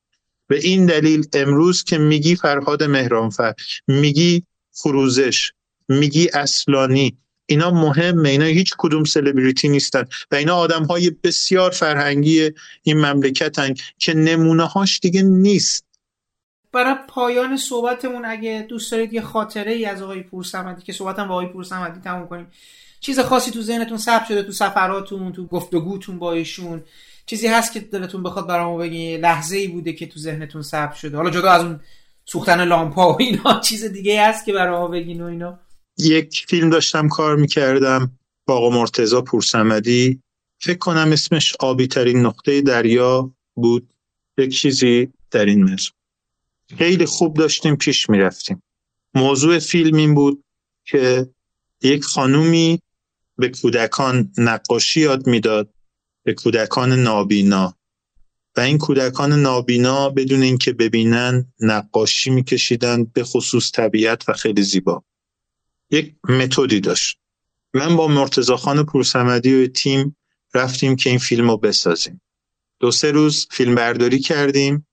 به 0.48 0.60
این 0.60 0.86
دلیل 0.86 1.28
امروز 1.34 1.84
که 1.84 1.98
میگی 1.98 2.36
فرهاد 2.36 2.84
مهرانفر 2.84 3.54
میگی 3.88 4.44
فروزش 4.72 5.52
میگی 5.90 6.30
اصلانی 6.34 7.18
اینا 7.46 7.72
مهمه 7.72 8.30
اینا 8.30 8.46
هیچ 8.46 8.74
کدوم 8.78 9.04
سلبریتی 9.04 9.70
نیستن 9.70 10.06
و 10.32 10.36
اینا 10.36 10.56
آدم 10.56 10.84
های 10.84 11.10
بسیار 11.24 11.72
فرهنگی 11.72 12.52
این 12.84 12.98
مملکتن 12.98 13.74
که 13.98 14.14
نمونه 14.14 14.66
هاش 14.66 15.00
دیگه 15.00 15.22
نیست. 15.22 15.86
برای 16.72 16.96
پایان 17.08 17.58
صحبتمون 17.58 18.26
اگه 18.26 18.66
دوست 18.70 18.92
دارید 18.92 19.14
یه 19.14 19.22
خاطره 19.22 19.72
ای 19.72 19.86
از 19.86 20.02
آقای 20.02 20.24
پورسمدی 20.24 20.82
که 20.82 20.94
صحبتم 20.94 21.28
با 21.28 21.34
آقای 21.34 21.48
پورسمدی 21.48 22.00
تموم 22.02 22.28
کنیم. 22.28 22.48
چیز 23.00 23.20
خاصی 23.20 23.52
تو 23.52 23.62
ذهنتون 23.62 23.98
ثبت 23.98 24.26
شده 24.28 24.44
تو 24.44 24.52
سفراتون 24.52 25.32
تو 25.32 25.46
گفتگوتون 25.46 26.20
با 26.20 26.32
ایشون؟ 26.34 26.84
چیزی 27.26 27.48
هست 27.48 27.74
که 27.74 27.80
دلتون 27.80 28.24
بخواد 28.24 28.48
برامو 28.48 28.78
بگی؟ 28.78 29.18
لحظه 29.18 29.58
ای 29.58 29.68
بوده 29.68 29.94
که 29.94 30.08
تو 30.08 30.20
ذهنتون 30.20 30.62
ثبت 30.62 30.96
شده. 30.96 31.18
حالا 31.18 31.30
جدا 31.30 31.52
از 31.52 31.64
اون 31.64 31.80
سوختن 32.26 32.64
لامپا 32.64 33.14
و 33.14 33.22
اینا 33.22 33.60
چیز 33.60 33.86
دیگه 33.86 34.28
هست 34.28 34.46
که 34.46 34.54
برامو 34.54 34.88
بگین 34.88 35.22
و 35.22 35.26
اینا؟ 35.26 35.60
یک 35.98 36.46
فیلم 36.50 36.70
داشتم 36.70 37.08
کار 37.08 37.36
می‌کردم 37.36 38.12
با 38.46 38.58
آقا 38.58 38.70
مرتزا 38.70 39.22
پورسمدی. 39.22 40.22
فکر 40.60 40.78
کنم 40.78 41.10
اسمش 41.12 41.54
آبی 41.60 41.88
ترین 41.88 42.20
نقطه 42.26 42.62
دریا 42.62 43.32
بود. 43.54 43.90
یک 44.38 44.56
چیزی 44.56 45.10
در 45.32 45.46
این 45.46 45.64
مزم 45.64 45.92
خیلی 46.78 47.06
خوب 47.06 47.38
داشتیم 47.38 47.76
پیش 47.76 48.10
می‌رفتیم. 48.10 48.64
موضوع 49.14 49.60
فیلم 49.60 49.98
این 49.98 50.16
بود 50.16 50.44
که 50.86 51.30
یک 51.82 52.04
خانومی 52.04 52.82
به 53.38 53.50
کودکان 53.50 54.32
نقاشی 54.38 55.02
یاد 55.02 55.28
می‌داد 55.28 55.74
به 56.24 56.34
کودکان 56.34 56.94
نابینا. 56.94 57.78
و 58.56 58.60
این 58.60 58.78
کودکان 58.78 59.34
نابینا 59.34 60.10
بدون 60.10 60.42
اینکه 60.42 60.74
ببینن 60.74 61.54
نقاشی 61.60 62.30
میکشیدن 62.30 63.04
به 63.04 63.24
خصوص 63.24 63.72
طبیعت 63.72 64.30
و 64.30 64.34
خیلی 64.34 64.64
زیبا. 64.64 65.04
یک 65.92 66.16
متدی 66.30 66.80
داشت. 66.80 67.20
من 67.74 67.96
با 67.96 68.08
مرتزا 68.08 68.58
خان 68.58 68.86
پورسمدی 68.86 69.64
و 69.64 69.68
تیم 69.68 70.18
رفتیم 70.54 70.96
که 70.96 71.10
این 71.10 71.20
فیلم 71.20 71.50
رو 71.50 71.58
بسازیم. 71.58 72.22
دو 72.80 72.92
سه 72.92 73.12
روز 73.12 73.48
فیلم 73.52 73.76
برداری 73.76 74.20
کردیم. 74.20 74.88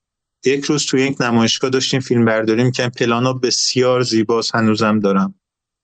یک 0.45 0.65
روز 0.65 0.87
توی 0.87 1.03
یک 1.03 1.21
نمایشگاه 1.21 1.71
داشتیم 1.71 2.01
فیلم 2.01 2.25
برداری 2.25 2.65
می‌کنیم 2.65 2.91
پلانا 2.91 3.33
بسیار 3.33 4.03
زیباست 4.03 4.55
هنوزم 4.55 5.01
دارم. 5.01 5.35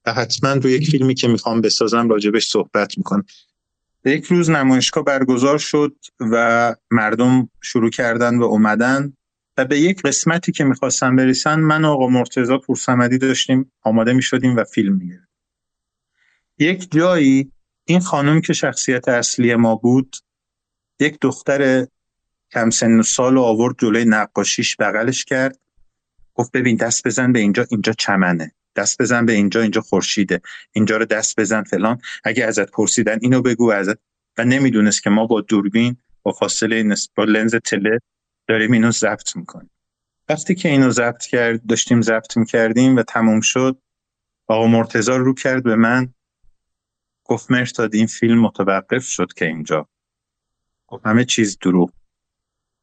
و 0.06 0.12
حتما 0.12 0.52
روی 0.52 0.72
یک 0.72 0.90
فیلمی 0.90 1.14
که 1.14 1.28
می‌خوام 1.28 1.60
بسازم 1.60 2.08
راجبش 2.08 2.48
صحبت 2.48 2.98
می‌کنم. 2.98 3.24
یک 4.04 4.24
روز 4.24 4.50
نمایشگاه 4.50 5.04
برگزار 5.04 5.58
شد 5.58 5.96
و 6.20 6.74
مردم 6.90 7.48
شروع 7.60 7.90
کردن 7.90 8.38
و 8.38 8.42
اومدن 8.42 9.12
و 9.56 9.64
به 9.64 9.80
یک 9.80 10.02
قسمتی 10.02 10.52
که 10.52 10.64
می‌خواستم 10.64 11.16
برسن 11.16 11.60
من 11.60 11.84
آقا 11.84 12.06
مرتزا 12.06 12.58
پورسمدی 12.58 13.18
داشتیم 13.18 13.72
آماده 13.82 14.12
می‌شدیم 14.12 14.56
و 14.56 14.64
فیلم 14.64 14.94
میگردیم 14.94 15.28
یک 16.58 16.92
جایی 16.92 17.52
این 17.84 18.00
خانم 18.00 18.40
که 18.40 18.52
شخصیت 18.52 19.08
اصلی 19.08 19.54
ما 19.54 19.76
بود 19.76 20.16
یک 21.00 21.18
دختر 21.20 21.86
کم 22.50 22.70
سن 22.70 23.00
و 23.00 23.02
سال 23.02 23.36
و 23.36 23.40
آورد 23.40 23.74
جلوی 23.78 24.04
نقاشیش 24.04 24.76
بغلش 24.76 25.24
کرد. 25.24 25.58
گفت 26.34 26.52
ببین 26.52 26.76
دست 26.76 27.06
بزن 27.06 27.32
به 27.32 27.38
اینجا 27.38 27.66
اینجا 27.70 27.92
چمنه. 27.92 28.54
دست 28.76 29.02
بزن 29.02 29.26
به 29.26 29.32
اینجا 29.32 29.62
اینجا 29.62 29.80
خورشیده. 29.80 30.40
اینجا 30.72 30.96
رو 30.96 31.04
دست 31.04 31.40
بزن 31.40 31.62
فلان. 31.62 32.00
اگه 32.24 32.44
ازت 32.44 32.70
پرسیدن 32.70 33.18
اینو 33.22 33.42
بگو 33.42 33.70
ازت. 33.70 33.98
و 34.38 34.44
نمی‌دونست 34.44 35.02
که 35.02 35.10
ما 35.10 35.26
با 35.26 35.40
دوربین 35.40 35.96
با 36.22 36.32
فاصله 36.32 36.94
با 37.14 37.24
لنز 37.24 37.54
تله 37.54 37.98
داریم 38.46 38.72
اینو 38.72 38.90
ضبط 38.90 39.36
می‌کنیم. 39.36 39.70
وقتی 40.28 40.54
که 40.54 40.68
اینو 40.68 40.90
ضبط 40.90 41.26
کرد 41.26 41.66
داشتیم 41.66 42.02
ضبط 42.02 42.36
می‌کردیم 42.36 42.96
و 42.96 43.02
تموم 43.02 43.40
شد 43.40 43.82
آقا 44.46 44.66
مرتزا 44.66 45.16
رو 45.16 45.34
کرد 45.34 45.62
به 45.62 45.76
من. 45.76 46.14
گفت 47.24 47.50
مرتاد 47.50 47.94
این 47.94 48.06
فیلم 48.06 48.40
متوقف 48.40 49.04
شد 49.04 49.32
که 49.32 49.46
اینجا. 49.46 49.88
گفت 50.86 51.06
همه 51.06 51.24
چیز 51.24 51.58
دروغ. 51.58 51.92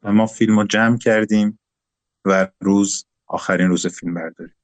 و 0.03 0.13
ما 0.13 0.25
فیلم 0.25 0.59
رو 0.59 0.65
جمع 0.67 0.97
کردیم 0.97 1.59
و 2.25 2.47
روز 2.59 3.05
آخرین 3.27 3.67
روز 3.67 3.87
فیلم 3.87 4.13
برداریم. 4.13 4.56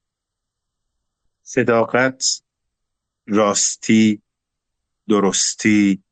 صداقت 1.46 2.42
راستی 3.26 4.22
درستی 5.08 6.02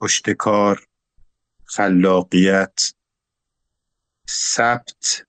پشتکار 0.00 0.86
خلاقیت 1.64 2.80
ثبت 4.28 5.26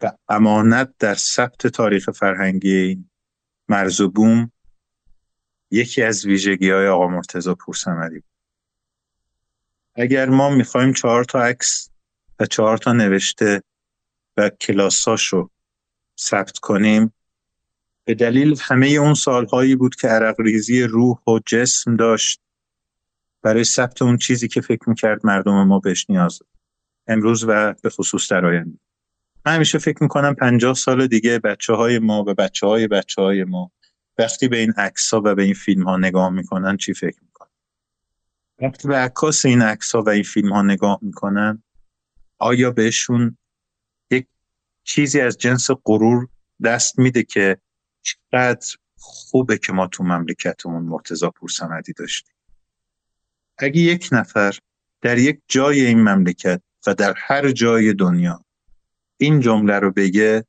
و 0.00 0.12
امانت 0.28 0.94
در 0.98 1.14
ثبت 1.14 1.66
تاریخ 1.66 2.10
فرهنگی 2.10 3.04
مرز 3.68 4.00
و 4.00 4.10
بوم 4.10 4.52
یکی 5.70 6.02
از 6.02 6.26
ویژگی 6.26 6.70
های 6.70 6.86
آقا 6.86 7.08
مرتزا 7.08 7.54
پورسمدی 7.54 8.18
بود. 8.18 8.30
اگر 9.94 10.28
ما 10.28 10.50
می‌خوایم 10.50 10.92
چهار 10.92 11.24
تا 11.24 11.42
عکس 11.42 11.90
و 12.40 12.46
چهار 12.46 12.78
تا 12.78 12.92
نوشته 12.92 13.62
و 14.36 14.48
کلاساشو 14.48 15.50
ثبت 16.18 16.58
کنیم 16.58 17.14
به 18.04 18.14
دلیل 18.14 18.56
همه 18.60 18.86
اون 18.86 19.14
سالهایی 19.14 19.76
بود 19.76 19.94
که 19.94 20.08
عرق 20.08 20.40
ریزی 20.40 20.82
روح 20.82 21.18
و 21.28 21.38
جسم 21.46 21.96
داشت 21.96 22.40
برای 23.42 23.64
ثبت 23.64 24.02
اون 24.02 24.16
چیزی 24.16 24.48
که 24.48 24.60
فکر 24.60 24.88
می‌کرد 24.88 25.26
مردم 25.26 25.64
ما 25.66 25.78
بهش 25.78 26.06
نیاز 26.10 26.38
امروز 27.06 27.44
و 27.48 27.74
به 27.82 27.90
خصوص 27.90 28.32
در 28.32 28.46
آینده. 28.46 28.78
من 29.46 29.54
همیشه 29.54 29.78
فکر 29.78 30.02
می‌کنم 30.02 30.34
پنجاه 30.34 30.74
سال 30.74 31.06
دیگه 31.06 31.38
بچه 31.38 31.72
های 31.72 31.98
ما 31.98 32.24
و 32.26 32.34
بچه 32.34 32.66
های 32.66 32.88
بچه 32.88 33.22
های 33.22 33.44
ما 33.44 33.72
وقتی 34.18 34.48
به 34.48 34.58
این 34.58 34.72
عکس 34.72 35.14
و 35.14 35.20
به 35.20 35.42
این 35.42 35.54
فیلم 35.54 35.82
ها 35.82 35.96
نگاه 35.96 36.30
می‌کنن 36.30 36.76
چی 36.76 36.94
فکر 36.94 37.18
می‌کنن؟ 37.22 37.48
وقتی 38.62 38.88
به 38.88 38.96
عکاس 38.96 39.44
این 39.44 39.62
عکس 39.62 39.94
ها 39.94 40.02
و 40.02 40.08
این 40.08 40.22
فیلم 40.22 40.52
ها 40.52 40.62
نگاه 40.62 40.98
می‌کنن 41.02 41.62
آیا 42.38 42.70
بهشون 42.70 43.36
یک 44.10 44.26
چیزی 44.84 45.20
از 45.20 45.38
جنس 45.38 45.70
غرور 45.84 46.28
دست 46.64 46.98
میده 46.98 47.22
که 47.22 47.58
چقدر 48.02 48.76
خوبه 48.96 49.58
که 49.58 49.72
ما 49.72 49.86
تو 49.86 50.04
مملکتمون 50.04 50.82
مرتضا 50.82 51.30
پورسمدی 51.30 51.92
داشتیم. 51.92 52.34
اگه 53.58 53.80
یک 53.80 54.08
نفر 54.12 54.58
در 55.00 55.18
یک 55.18 55.40
جای 55.48 55.86
این 55.86 56.00
مملکت 56.00 56.62
و 56.86 56.94
در 56.94 57.14
هر 57.16 57.50
جای 57.50 57.94
دنیا 57.94 58.44
این 59.16 59.40
جمله 59.40 59.78
رو 59.78 59.90
بگه 59.92 60.46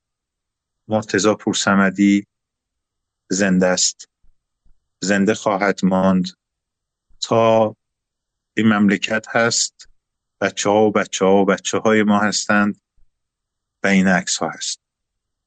مرتضا 0.88 1.36
پورسمدی 1.36 2.28
زنده 3.30 3.68
است. 3.68 4.10
زنده 5.02 5.34
خواهد 5.34 5.80
ماند. 5.84 6.28
تا 7.22 7.76
این 8.54 8.68
مملکت 8.68 9.26
هست 9.30 9.90
بچه 10.42 10.70
ها 10.70 10.86
و 10.86 10.92
بچه 10.92 11.26
ها 11.26 11.36
و 11.36 11.46
بچه 11.46 11.78
های 11.78 12.04
ما 12.04 12.20
هستند 12.20 12.82
و 13.84 13.88
این 13.88 14.08
عکس 14.08 14.38
ها 14.38 14.50
هست 14.50 14.80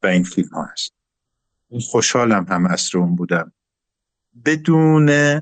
و 0.02 0.06
این 0.06 0.24
فیلم 0.24 0.48
ها 0.48 0.64
هست. 0.64 0.95
خوشحالم 1.90 2.46
هم 2.48 2.66
اصر 2.66 2.98
اون 2.98 3.16
بودم. 3.16 3.52
بدون 4.44 5.40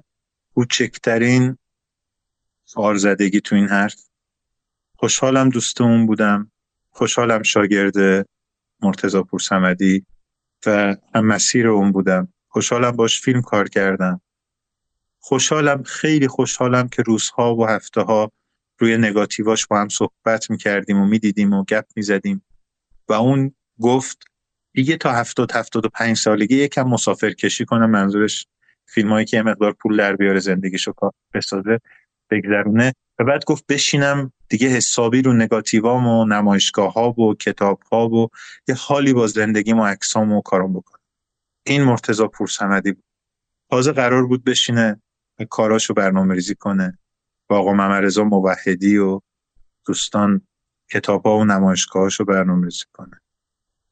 کوچکترین 0.54 1.58
آرزدگی 2.76 3.40
تو 3.40 3.56
این 3.56 3.68
حرف 3.68 4.08
خوشحالم 4.96 5.48
دوست 5.48 5.80
اون 5.80 6.06
بودم. 6.06 6.50
خوشحالم 6.90 7.42
شاگرد 7.42 8.26
مرتزا 8.82 9.22
پور 9.22 9.40
سمدی 9.40 10.06
و 10.66 10.96
هم 11.14 11.26
مسیر 11.26 11.68
اون 11.68 11.92
بودم. 11.92 12.32
خوشحالم 12.48 12.90
باش 12.90 13.20
فیلم 13.20 13.42
کار 13.42 13.68
کردم. 13.68 14.20
خوشحالم 15.18 15.82
خیلی 15.82 16.28
خوشحالم 16.28 16.88
که 16.88 17.02
روزها 17.02 17.56
و 17.56 17.66
هفته 17.66 18.00
ها 18.00 18.32
روی 18.78 18.96
نگاتیواش 18.96 19.66
با 19.66 19.80
هم 19.80 19.88
صحبت 19.88 20.50
می‌کردیم 20.50 21.00
و 21.00 21.06
می‌دیدیم 21.06 21.52
و 21.52 21.64
گپ 21.64 21.84
می‌زدیم. 21.96 22.44
و 23.08 23.12
اون 23.12 23.54
گفت 23.80 24.24
دیگه 24.74 24.96
تا 24.96 25.12
هفتاد 25.12 25.52
هفتاد 25.52 25.86
و 25.86 25.88
پنج 25.88 26.16
سالگی 26.16 26.56
یکم 26.56 26.82
مسافر 26.82 27.30
کشی 27.30 27.64
کنم 27.64 27.90
منظورش 27.90 28.46
فیلم 28.86 29.12
هایی 29.12 29.26
که 29.26 29.42
مقدار 29.42 29.72
پول 29.72 29.96
در 29.96 30.16
بیاره 30.16 30.40
زندگیشو 30.40 30.94
بسازه 31.34 31.80
بگذرونه. 32.30 32.94
و 33.18 33.24
بعد 33.24 33.44
گفت 33.44 33.66
بشینم 33.66 34.32
دیگه 34.48 34.68
حسابی 34.68 35.22
رو 35.22 35.32
نگاتیوام 35.32 36.06
و 36.06 36.24
نمایشگاه 36.24 36.92
ها 36.92 37.20
و 37.20 37.34
کتاب 37.34 37.82
ها 37.92 38.08
و 38.08 38.28
یه 38.68 38.74
حالی 38.74 39.12
با 39.12 39.26
زندگی 39.26 39.72
و 39.72 39.84
عکسام 39.84 40.32
و 40.32 40.42
کارم 40.42 40.72
بکنم. 40.72 41.00
این 41.66 41.82
مرتضا 41.82 42.28
پورسمدی 42.28 42.92
بود. 42.92 43.04
تازه 43.70 43.92
قرار 43.92 44.26
بود 44.26 44.44
بشینه 44.44 45.02
کاراشو 45.50 45.94
برنامه 45.94 46.34
ریزی 46.34 46.54
کنه 46.54 46.98
با 47.48 47.58
آقا 47.58 47.72
ممرزا 47.72 48.24
موحدی 48.24 48.96
و 48.96 49.20
دوستان 49.86 50.46
کتاب 50.90 51.26
ها 51.26 51.38
و 51.38 51.44
نمایشگاهاشو 51.44 52.24
برنامه 52.24 52.64
ریزی 52.64 52.84
کنه. 52.92 53.20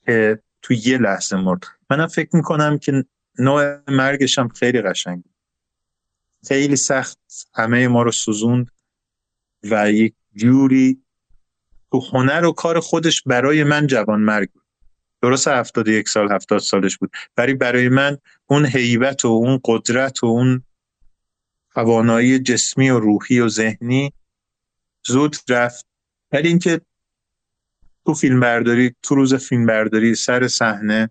که 0.07 0.43
تو 0.63 0.75
یه 0.75 0.99
لحظه 0.99 1.37
مرد. 1.37 1.65
منم 1.91 2.07
فکر 2.07 2.37
می‌کنم 2.37 2.79
که 2.79 3.05
نوع 3.39 3.91
مرگش 3.91 4.39
هم 4.39 4.49
خیلی 4.49 4.83
قشنگ 4.83 5.25
خیلی 6.49 6.77
سخت 6.77 7.19
همه 7.55 7.89
ما 7.89 8.03
رو 8.03 8.13
سوزوند 8.13 8.71
و 9.63 9.93
یک 9.93 10.15
جوری 10.35 11.03
تو 11.91 12.01
هنر 12.01 12.45
و 12.45 12.53
کار 12.53 12.81
خودش 12.81 13.23
برای 13.23 13.65
من 13.65 13.87
جوان 13.87 14.21
مرگ 14.21 14.51
بود. 14.51 14.63
درست 15.23 15.49
هفتاد 15.49 15.89
یک 15.89 16.09
سال 16.09 16.33
هفتاد 16.33 16.59
سالش 16.59 16.99
بود. 16.99 17.11
ولی 17.37 17.55
برای 17.55 17.89
من 17.89 18.19
اون 18.47 18.67
حیبت 18.67 19.25
و 19.25 19.29
اون 19.29 19.61
قدرت 19.65 20.25
و 20.25 20.27
اون 20.27 20.65
توانایی 21.75 22.39
جسمی 22.39 22.91
و 22.91 23.01
روحی 23.01 23.41
و 23.41 23.49
ذهنی 23.49 24.13
زود 25.07 25.37
رفت. 25.49 25.87
ولی 26.33 26.49
اینکه 26.49 26.81
تو 28.07 28.15
فیلم 28.15 28.41
برداری 28.41 28.95
تو 29.03 29.15
روز 29.15 29.35
فیلم 29.35 29.67
برداری 29.67 30.15
سر 30.15 30.49
صحنه 30.49 31.11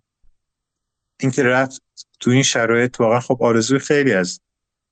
اینکه 1.20 1.42
رفت 1.42 1.82
تو 2.20 2.30
این 2.30 2.42
شرایط 2.42 3.00
واقعا 3.00 3.20
خب 3.20 3.42
آرزوی 3.42 3.78
خیلی 3.78 4.12
از 4.12 4.40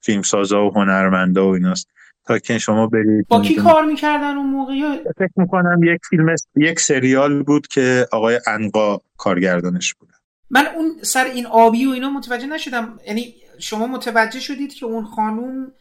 فیلمسازا 0.00 0.64
و 0.64 0.74
هنرمندا 0.74 1.48
و 1.48 1.54
ایناست. 1.54 1.88
تا 2.26 2.38
که 2.38 2.58
شما 2.58 2.86
برید 2.86 3.28
با 3.28 3.42
کی 3.42 3.54
کار 3.54 3.84
می‌کردن 3.84 4.36
اون 4.36 4.50
موقع؟ 4.50 4.74
فکر 5.16 5.32
می‌کنم 5.36 5.80
یک 5.82 6.00
فیلم 6.10 6.34
یک 6.56 6.80
سریال 6.80 7.42
بود 7.42 7.66
که 7.66 8.06
آقای 8.12 8.40
انقا 8.46 8.98
کارگردانش 9.16 9.94
بود. 9.94 10.08
من 10.50 10.66
اون 10.76 10.92
سر 11.02 11.24
این 11.24 11.46
آبی 11.46 11.86
و 11.86 11.90
اینا 11.90 12.10
متوجه 12.10 12.46
نشدم. 12.46 12.98
یعنی 13.06 13.34
شما 13.58 13.86
متوجه 13.86 14.40
شدید 14.40 14.74
که 14.74 14.86
اون 14.86 15.04
خانوم 15.04 15.72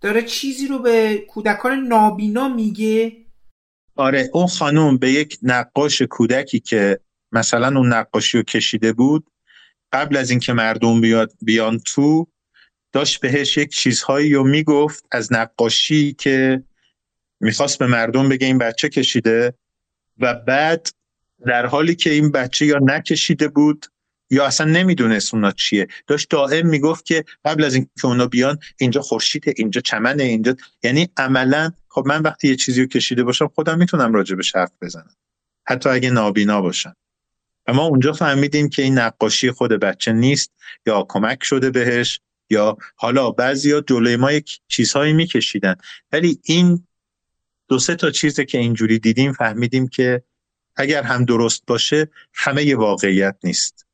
داره 0.00 0.22
چیزی 0.22 0.66
رو 0.66 0.78
به 0.78 1.24
کودکان 1.28 1.78
نابینا 1.78 2.48
میگه؟ 2.48 3.12
آره 3.98 4.30
اون 4.32 4.46
خانوم 4.46 4.96
به 4.96 5.12
یک 5.12 5.38
نقاش 5.42 6.02
کودکی 6.02 6.60
که 6.60 7.00
مثلا 7.32 7.78
اون 7.78 7.92
نقاشی 7.92 8.38
رو 8.38 8.44
کشیده 8.44 8.92
بود 8.92 9.26
قبل 9.92 10.16
از 10.16 10.30
اینکه 10.30 10.52
مردم 10.52 11.00
بیاد 11.00 11.32
بیان 11.42 11.78
تو 11.78 12.26
داشت 12.92 13.20
بهش 13.20 13.56
یک 13.56 13.70
چیزهایی 13.70 14.34
رو 14.34 14.44
می‌گفت 14.44 15.04
از 15.10 15.32
نقاشی 15.32 16.12
که 16.12 16.62
می‌خواست 17.40 17.78
به 17.78 17.86
مردم 17.86 18.28
بگه 18.28 18.46
این 18.46 18.58
بچه 18.58 18.88
کشیده 18.88 19.54
و 20.18 20.34
بعد 20.34 20.88
در 21.46 21.66
حالی 21.66 21.94
که 21.94 22.10
این 22.10 22.32
بچه 22.32 22.66
یا 22.66 22.78
نکشیده 22.82 23.48
بود 23.48 23.86
یا 24.30 24.46
اصلا 24.46 24.70
نمی‌دونست 24.70 25.34
اونا 25.34 25.52
چیه. 25.52 25.88
داشت 26.06 26.30
دائم 26.30 26.66
می‌گفت 26.66 27.04
که 27.04 27.24
قبل 27.44 27.64
از 27.64 27.74
اینکه 27.74 27.90
اونا 28.04 28.26
بیان 28.26 28.58
اینجا 28.80 29.00
خورشیده 29.00 29.54
اینجا 29.56 29.80
چمنه 29.80 30.22
اینجا 30.22 30.56
یعنی 30.82 31.08
عملا 31.16 31.72
خب 31.88 32.04
من 32.06 32.22
وقتی 32.22 32.48
یه 32.48 32.56
چیزی 32.56 32.80
رو 32.80 32.86
کشیده 32.86 33.24
باشم 33.24 33.48
خودم 33.48 33.78
می‌تونم 33.78 34.14
راجع 34.14 34.36
به 34.36 34.42
حرف 34.54 34.72
بزنم. 34.82 35.14
حتی 35.66 35.88
اگه 35.88 36.10
نابینا 36.10 36.60
باشم. 36.60 36.96
اما 37.66 37.86
اونجا 37.86 38.12
فهمیدیم 38.12 38.68
که 38.68 38.82
این 38.82 38.98
نقاشی 38.98 39.50
خود 39.50 39.70
بچه 39.70 40.12
نیست 40.12 40.52
یا 40.86 41.06
کمک 41.08 41.44
شده 41.44 41.70
بهش 41.70 42.20
یا 42.50 42.76
حالا 42.96 43.30
بعضیا 43.30 43.80
جلوی 43.80 44.16
ما 44.16 44.32
یک 44.32 44.60
چیزهایی 44.68 45.12
میکشیدن. 45.12 45.74
ولی 46.12 46.40
این 46.44 46.86
دو 47.68 47.78
سه 47.78 47.94
تا 47.94 48.10
چیزی 48.10 48.44
که 48.44 48.58
اینجوری 48.58 48.98
دیدیم 48.98 49.32
فهمیدیم 49.32 49.88
که 49.88 50.22
اگر 50.76 51.02
هم 51.02 51.24
درست 51.24 51.62
باشه 51.66 52.08
همه 52.34 52.64
یه 52.64 52.76
واقعیت 52.76 53.36
نیست. 53.44 53.86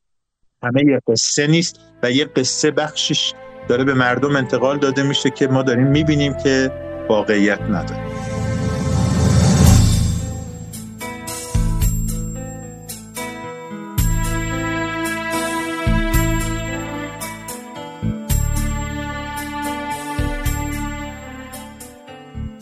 همه 0.63 0.85
یه 0.85 0.99
قصه 1.07 1.47
نیست 1.47 1.79
و 2.03 2.11
یه 2.11 2.25
قصه 2.25 2.71
بخشش 2.71 3.33
داره 3.69 3.83
به 3.83 3.93
مردم 3.93 4.35
انتقال 4.35 4.79
داده 4.79 5.03
میشه 5.03 5.29
که 5.29 5.47
ما 5.47 5.63
داریم 5.63 5.87
می‌بینیم 5.87 6.33
که 6.43 6.71
واقعیت 7.09 7.61
نداره. 7.61 8.05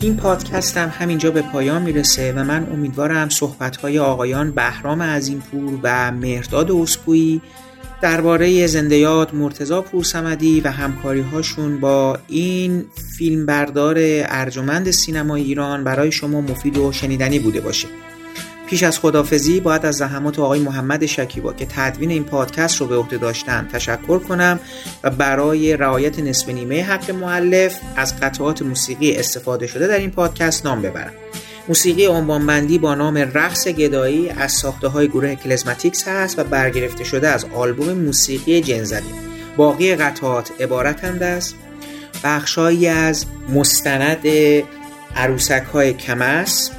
این 0.00 0.16
پادکست 0.16 0.76
هم 0.76 0.92
همینجا 0.98 1.30
به 1.30 1.42
پایان 1.42 1.82
می‌رسه 1.82 2.32
و 2.32 2.44
من 2.44 2.66
امیدوارم 2.72 3.28
صحبتهای 3.28 3.98
آقایان 3.98 4.50
بهرام 4.50 5.02
عظیمپور 5.02 5.78
و 5.82 6.12
مهرداد 6.12 6.70
اسکوئی 6.70 7.40
درباره 8.04 8.66
زنده 8.66 8.96
یاد 8.96 9.34
مرتزا 9.34 9.82
پورسمدی 9.82 10.60
و 10.60 10.68
همکاری 10.68 11.20
هاشون 11.20 11.80
با 11.80 12.18
این 12.28 12.84
فیلمبردار 13.18 13.96
ارجمند 13.98 14.90
سینمای 14.90 15.42
ایران 15.42 15.84
برای 15.84 16.12
شما 16.12 16.40
مفید 16.40 16.78
و 16.78 16.92
شنیدنی 16.92 17.38
بوده 17.38 17.60
باشه. 17.60 17.88
پیش 18.66 18.82
از 18.82 18.98
خدافزی 18.98 19.60
باید 19.60 19.86
از 19.86 19.96
زحمات 19.96 20.38
آقای 20.38 20.60
محمد 20.60 21.06
شکیبا 21.06 21.52
که 21.52 21.66
تدوین 21.66 22.10
این 22.10 22.24
پادکست 22.24 22.80
رو 22.80 22.86
به 22.86 22.96
عهده 22.96 23.18
داشتن 23.18 23.68
تشکر 23.72 24.18
کنم 24.18 24.60
و 25.04 25.10
برای 25.10 25.76
رعایت 25.76 26.18
نصف 26.18 26.48
نیمه 26.48 26.82
حق 26.82 27.10
معلف 27.10 27.80
از 27.96 28.20
قطعات 28.20 28.62
موسیقی 28.62 29.16
استفاده 29.16 29.66
شده 29.66 29.86
در 29.86 29.98
این 29.98 30.10
پادکست 30.10 30.66
نام 30.66 30.82
ببرم. 30.82 31.12
موسیقی 31.68 32.06
عنوانبندی 32.06 32.78
با 32.78 32.94
نام 32.94 33.16
رقص 33.16 33.68
گدایی 33.68 34.28
از 34.28 34.52
ساخته 34.52 34.88
های 34.88 35.08
گروه 35.08 35.34
کلزماتیکس 35.34 36.08
هست 36.08 36.38
و 36.38 36.44
برگرفته 36.44 37.04
شده 37.04 37.28
از 37.28 37.46
آلبوم 37.54 37.92
موسیقی 37.92 38.60
جنزدی 38.60 39.10
باقی 39.56 39.94
قطعات 39.96 40.52
عبارتند 40.60 41.22
از 41.22 41.54
بخشهایی 42.24 42.88
از 42.88 43.26
مستند 43.48 44.26
عروسک 45.16 45.62
های 45.72 45.92
کمس 45.92 46.70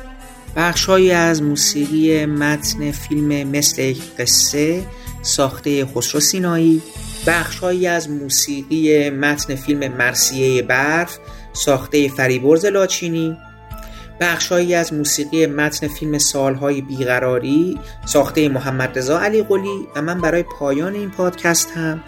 بخشهایی 0.55 1.11
از 1.11 1.41
موسیقی 1.41 2.25
متن 2.25 2.91
فیلم 2.91 3.47
مثل 3.47 3.95
قصه 4.19 4.83
ساخته 5.21 5.85
خسرو 5.85 6.19
سینایی 6.19 6.81
بخشهایی 7.27 7.87
از 7.87 8.09
موسیقی 8.09 9.09
متن 9.09 9.55
فیلم 9.55 9.93
مرسیه 9.93 10.61
برف 10.61 11.17
ساخته 11.53 12.09
فریبرز 12.09 12.65
لاچینی 12.65 13.37
بخشهایی 14.19 14.75
از 14.75 14.93
موسیقی 14.93 15.45
متن 15.45 15.87
فیلم 15.87 16.17
سالهای 16.17 16.81
بیقراری 16.81 17.79
ساخته 18.05 18.49
محمد 18.49 18.97
رضا 18.97 19.19
علی 19.19 19.43
قلی 19.43 19.87
و 19.95 20.01
من 20.01 20.21
برای 20.21 20.43
پایان 20.43 20.93
این 20.93 21.09
پادکست 21.09 21.71
هم 21.75 22.03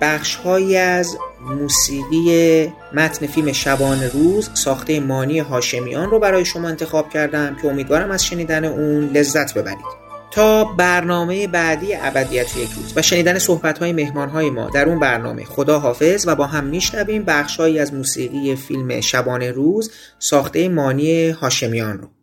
بخشهایی 0.00 0.76
از 0.76 1.16
موسیقی 1.40 2.72
متن 2.92 3.26
فیلم 3.26 3.52
شبان 3.52 4.02
روز 4.02 4.50
ساخته 4.54 5.00
مانی 5.00 5.38
هاشمیان 5.38 6.10
رو 6.10 6.18
برای 6.18 6.44
شما 6.44 6.68
انتخاب 6.68 7.10
کردم 7.10 7.56
که 7.62 7.68
امیدوارم 7.68 8.10
از 8.10 8.26
شنیدن 8.26 8.64
اون 8.64 9.04
لذت 9.04 9.54
ببرید. 9.54 10.05
تا 10.36 10.64
برنامه 10.64 11.46
بعدی 11.46 11.94
ابدیت 11.94 12.56
یک 12.56 12.70
روز 12.70 12.92
و 12.96 13.02
شنیدن 13.02 13.38
صحبت 13.38 13.78
های 13.78 13.92
مهمان 13.92 14.28
های 14.28 14.50
ما 14.50 14.70
در 14.70 14.88
اون 14.88 15.00
برنامه. 15.00 15.44
خدا 15.44 15.78
حافظ 15.78 16.24
و 16.28 16.36
با 16.36 16.46
هم 16.46 16.64
میشنویم 16.64 17.24
بخشهایی 17.24 17.78
از 17.78 17.94
موسیقی 17.94 18.56
فیلم 18.56 19.00
شبان 19.00 19.42
روز 19.42 19.90
ساخته 20.18 20.68
مانی 20.68 21.28
هاشمیان 21.28 21.98
رو. 21.98 22.15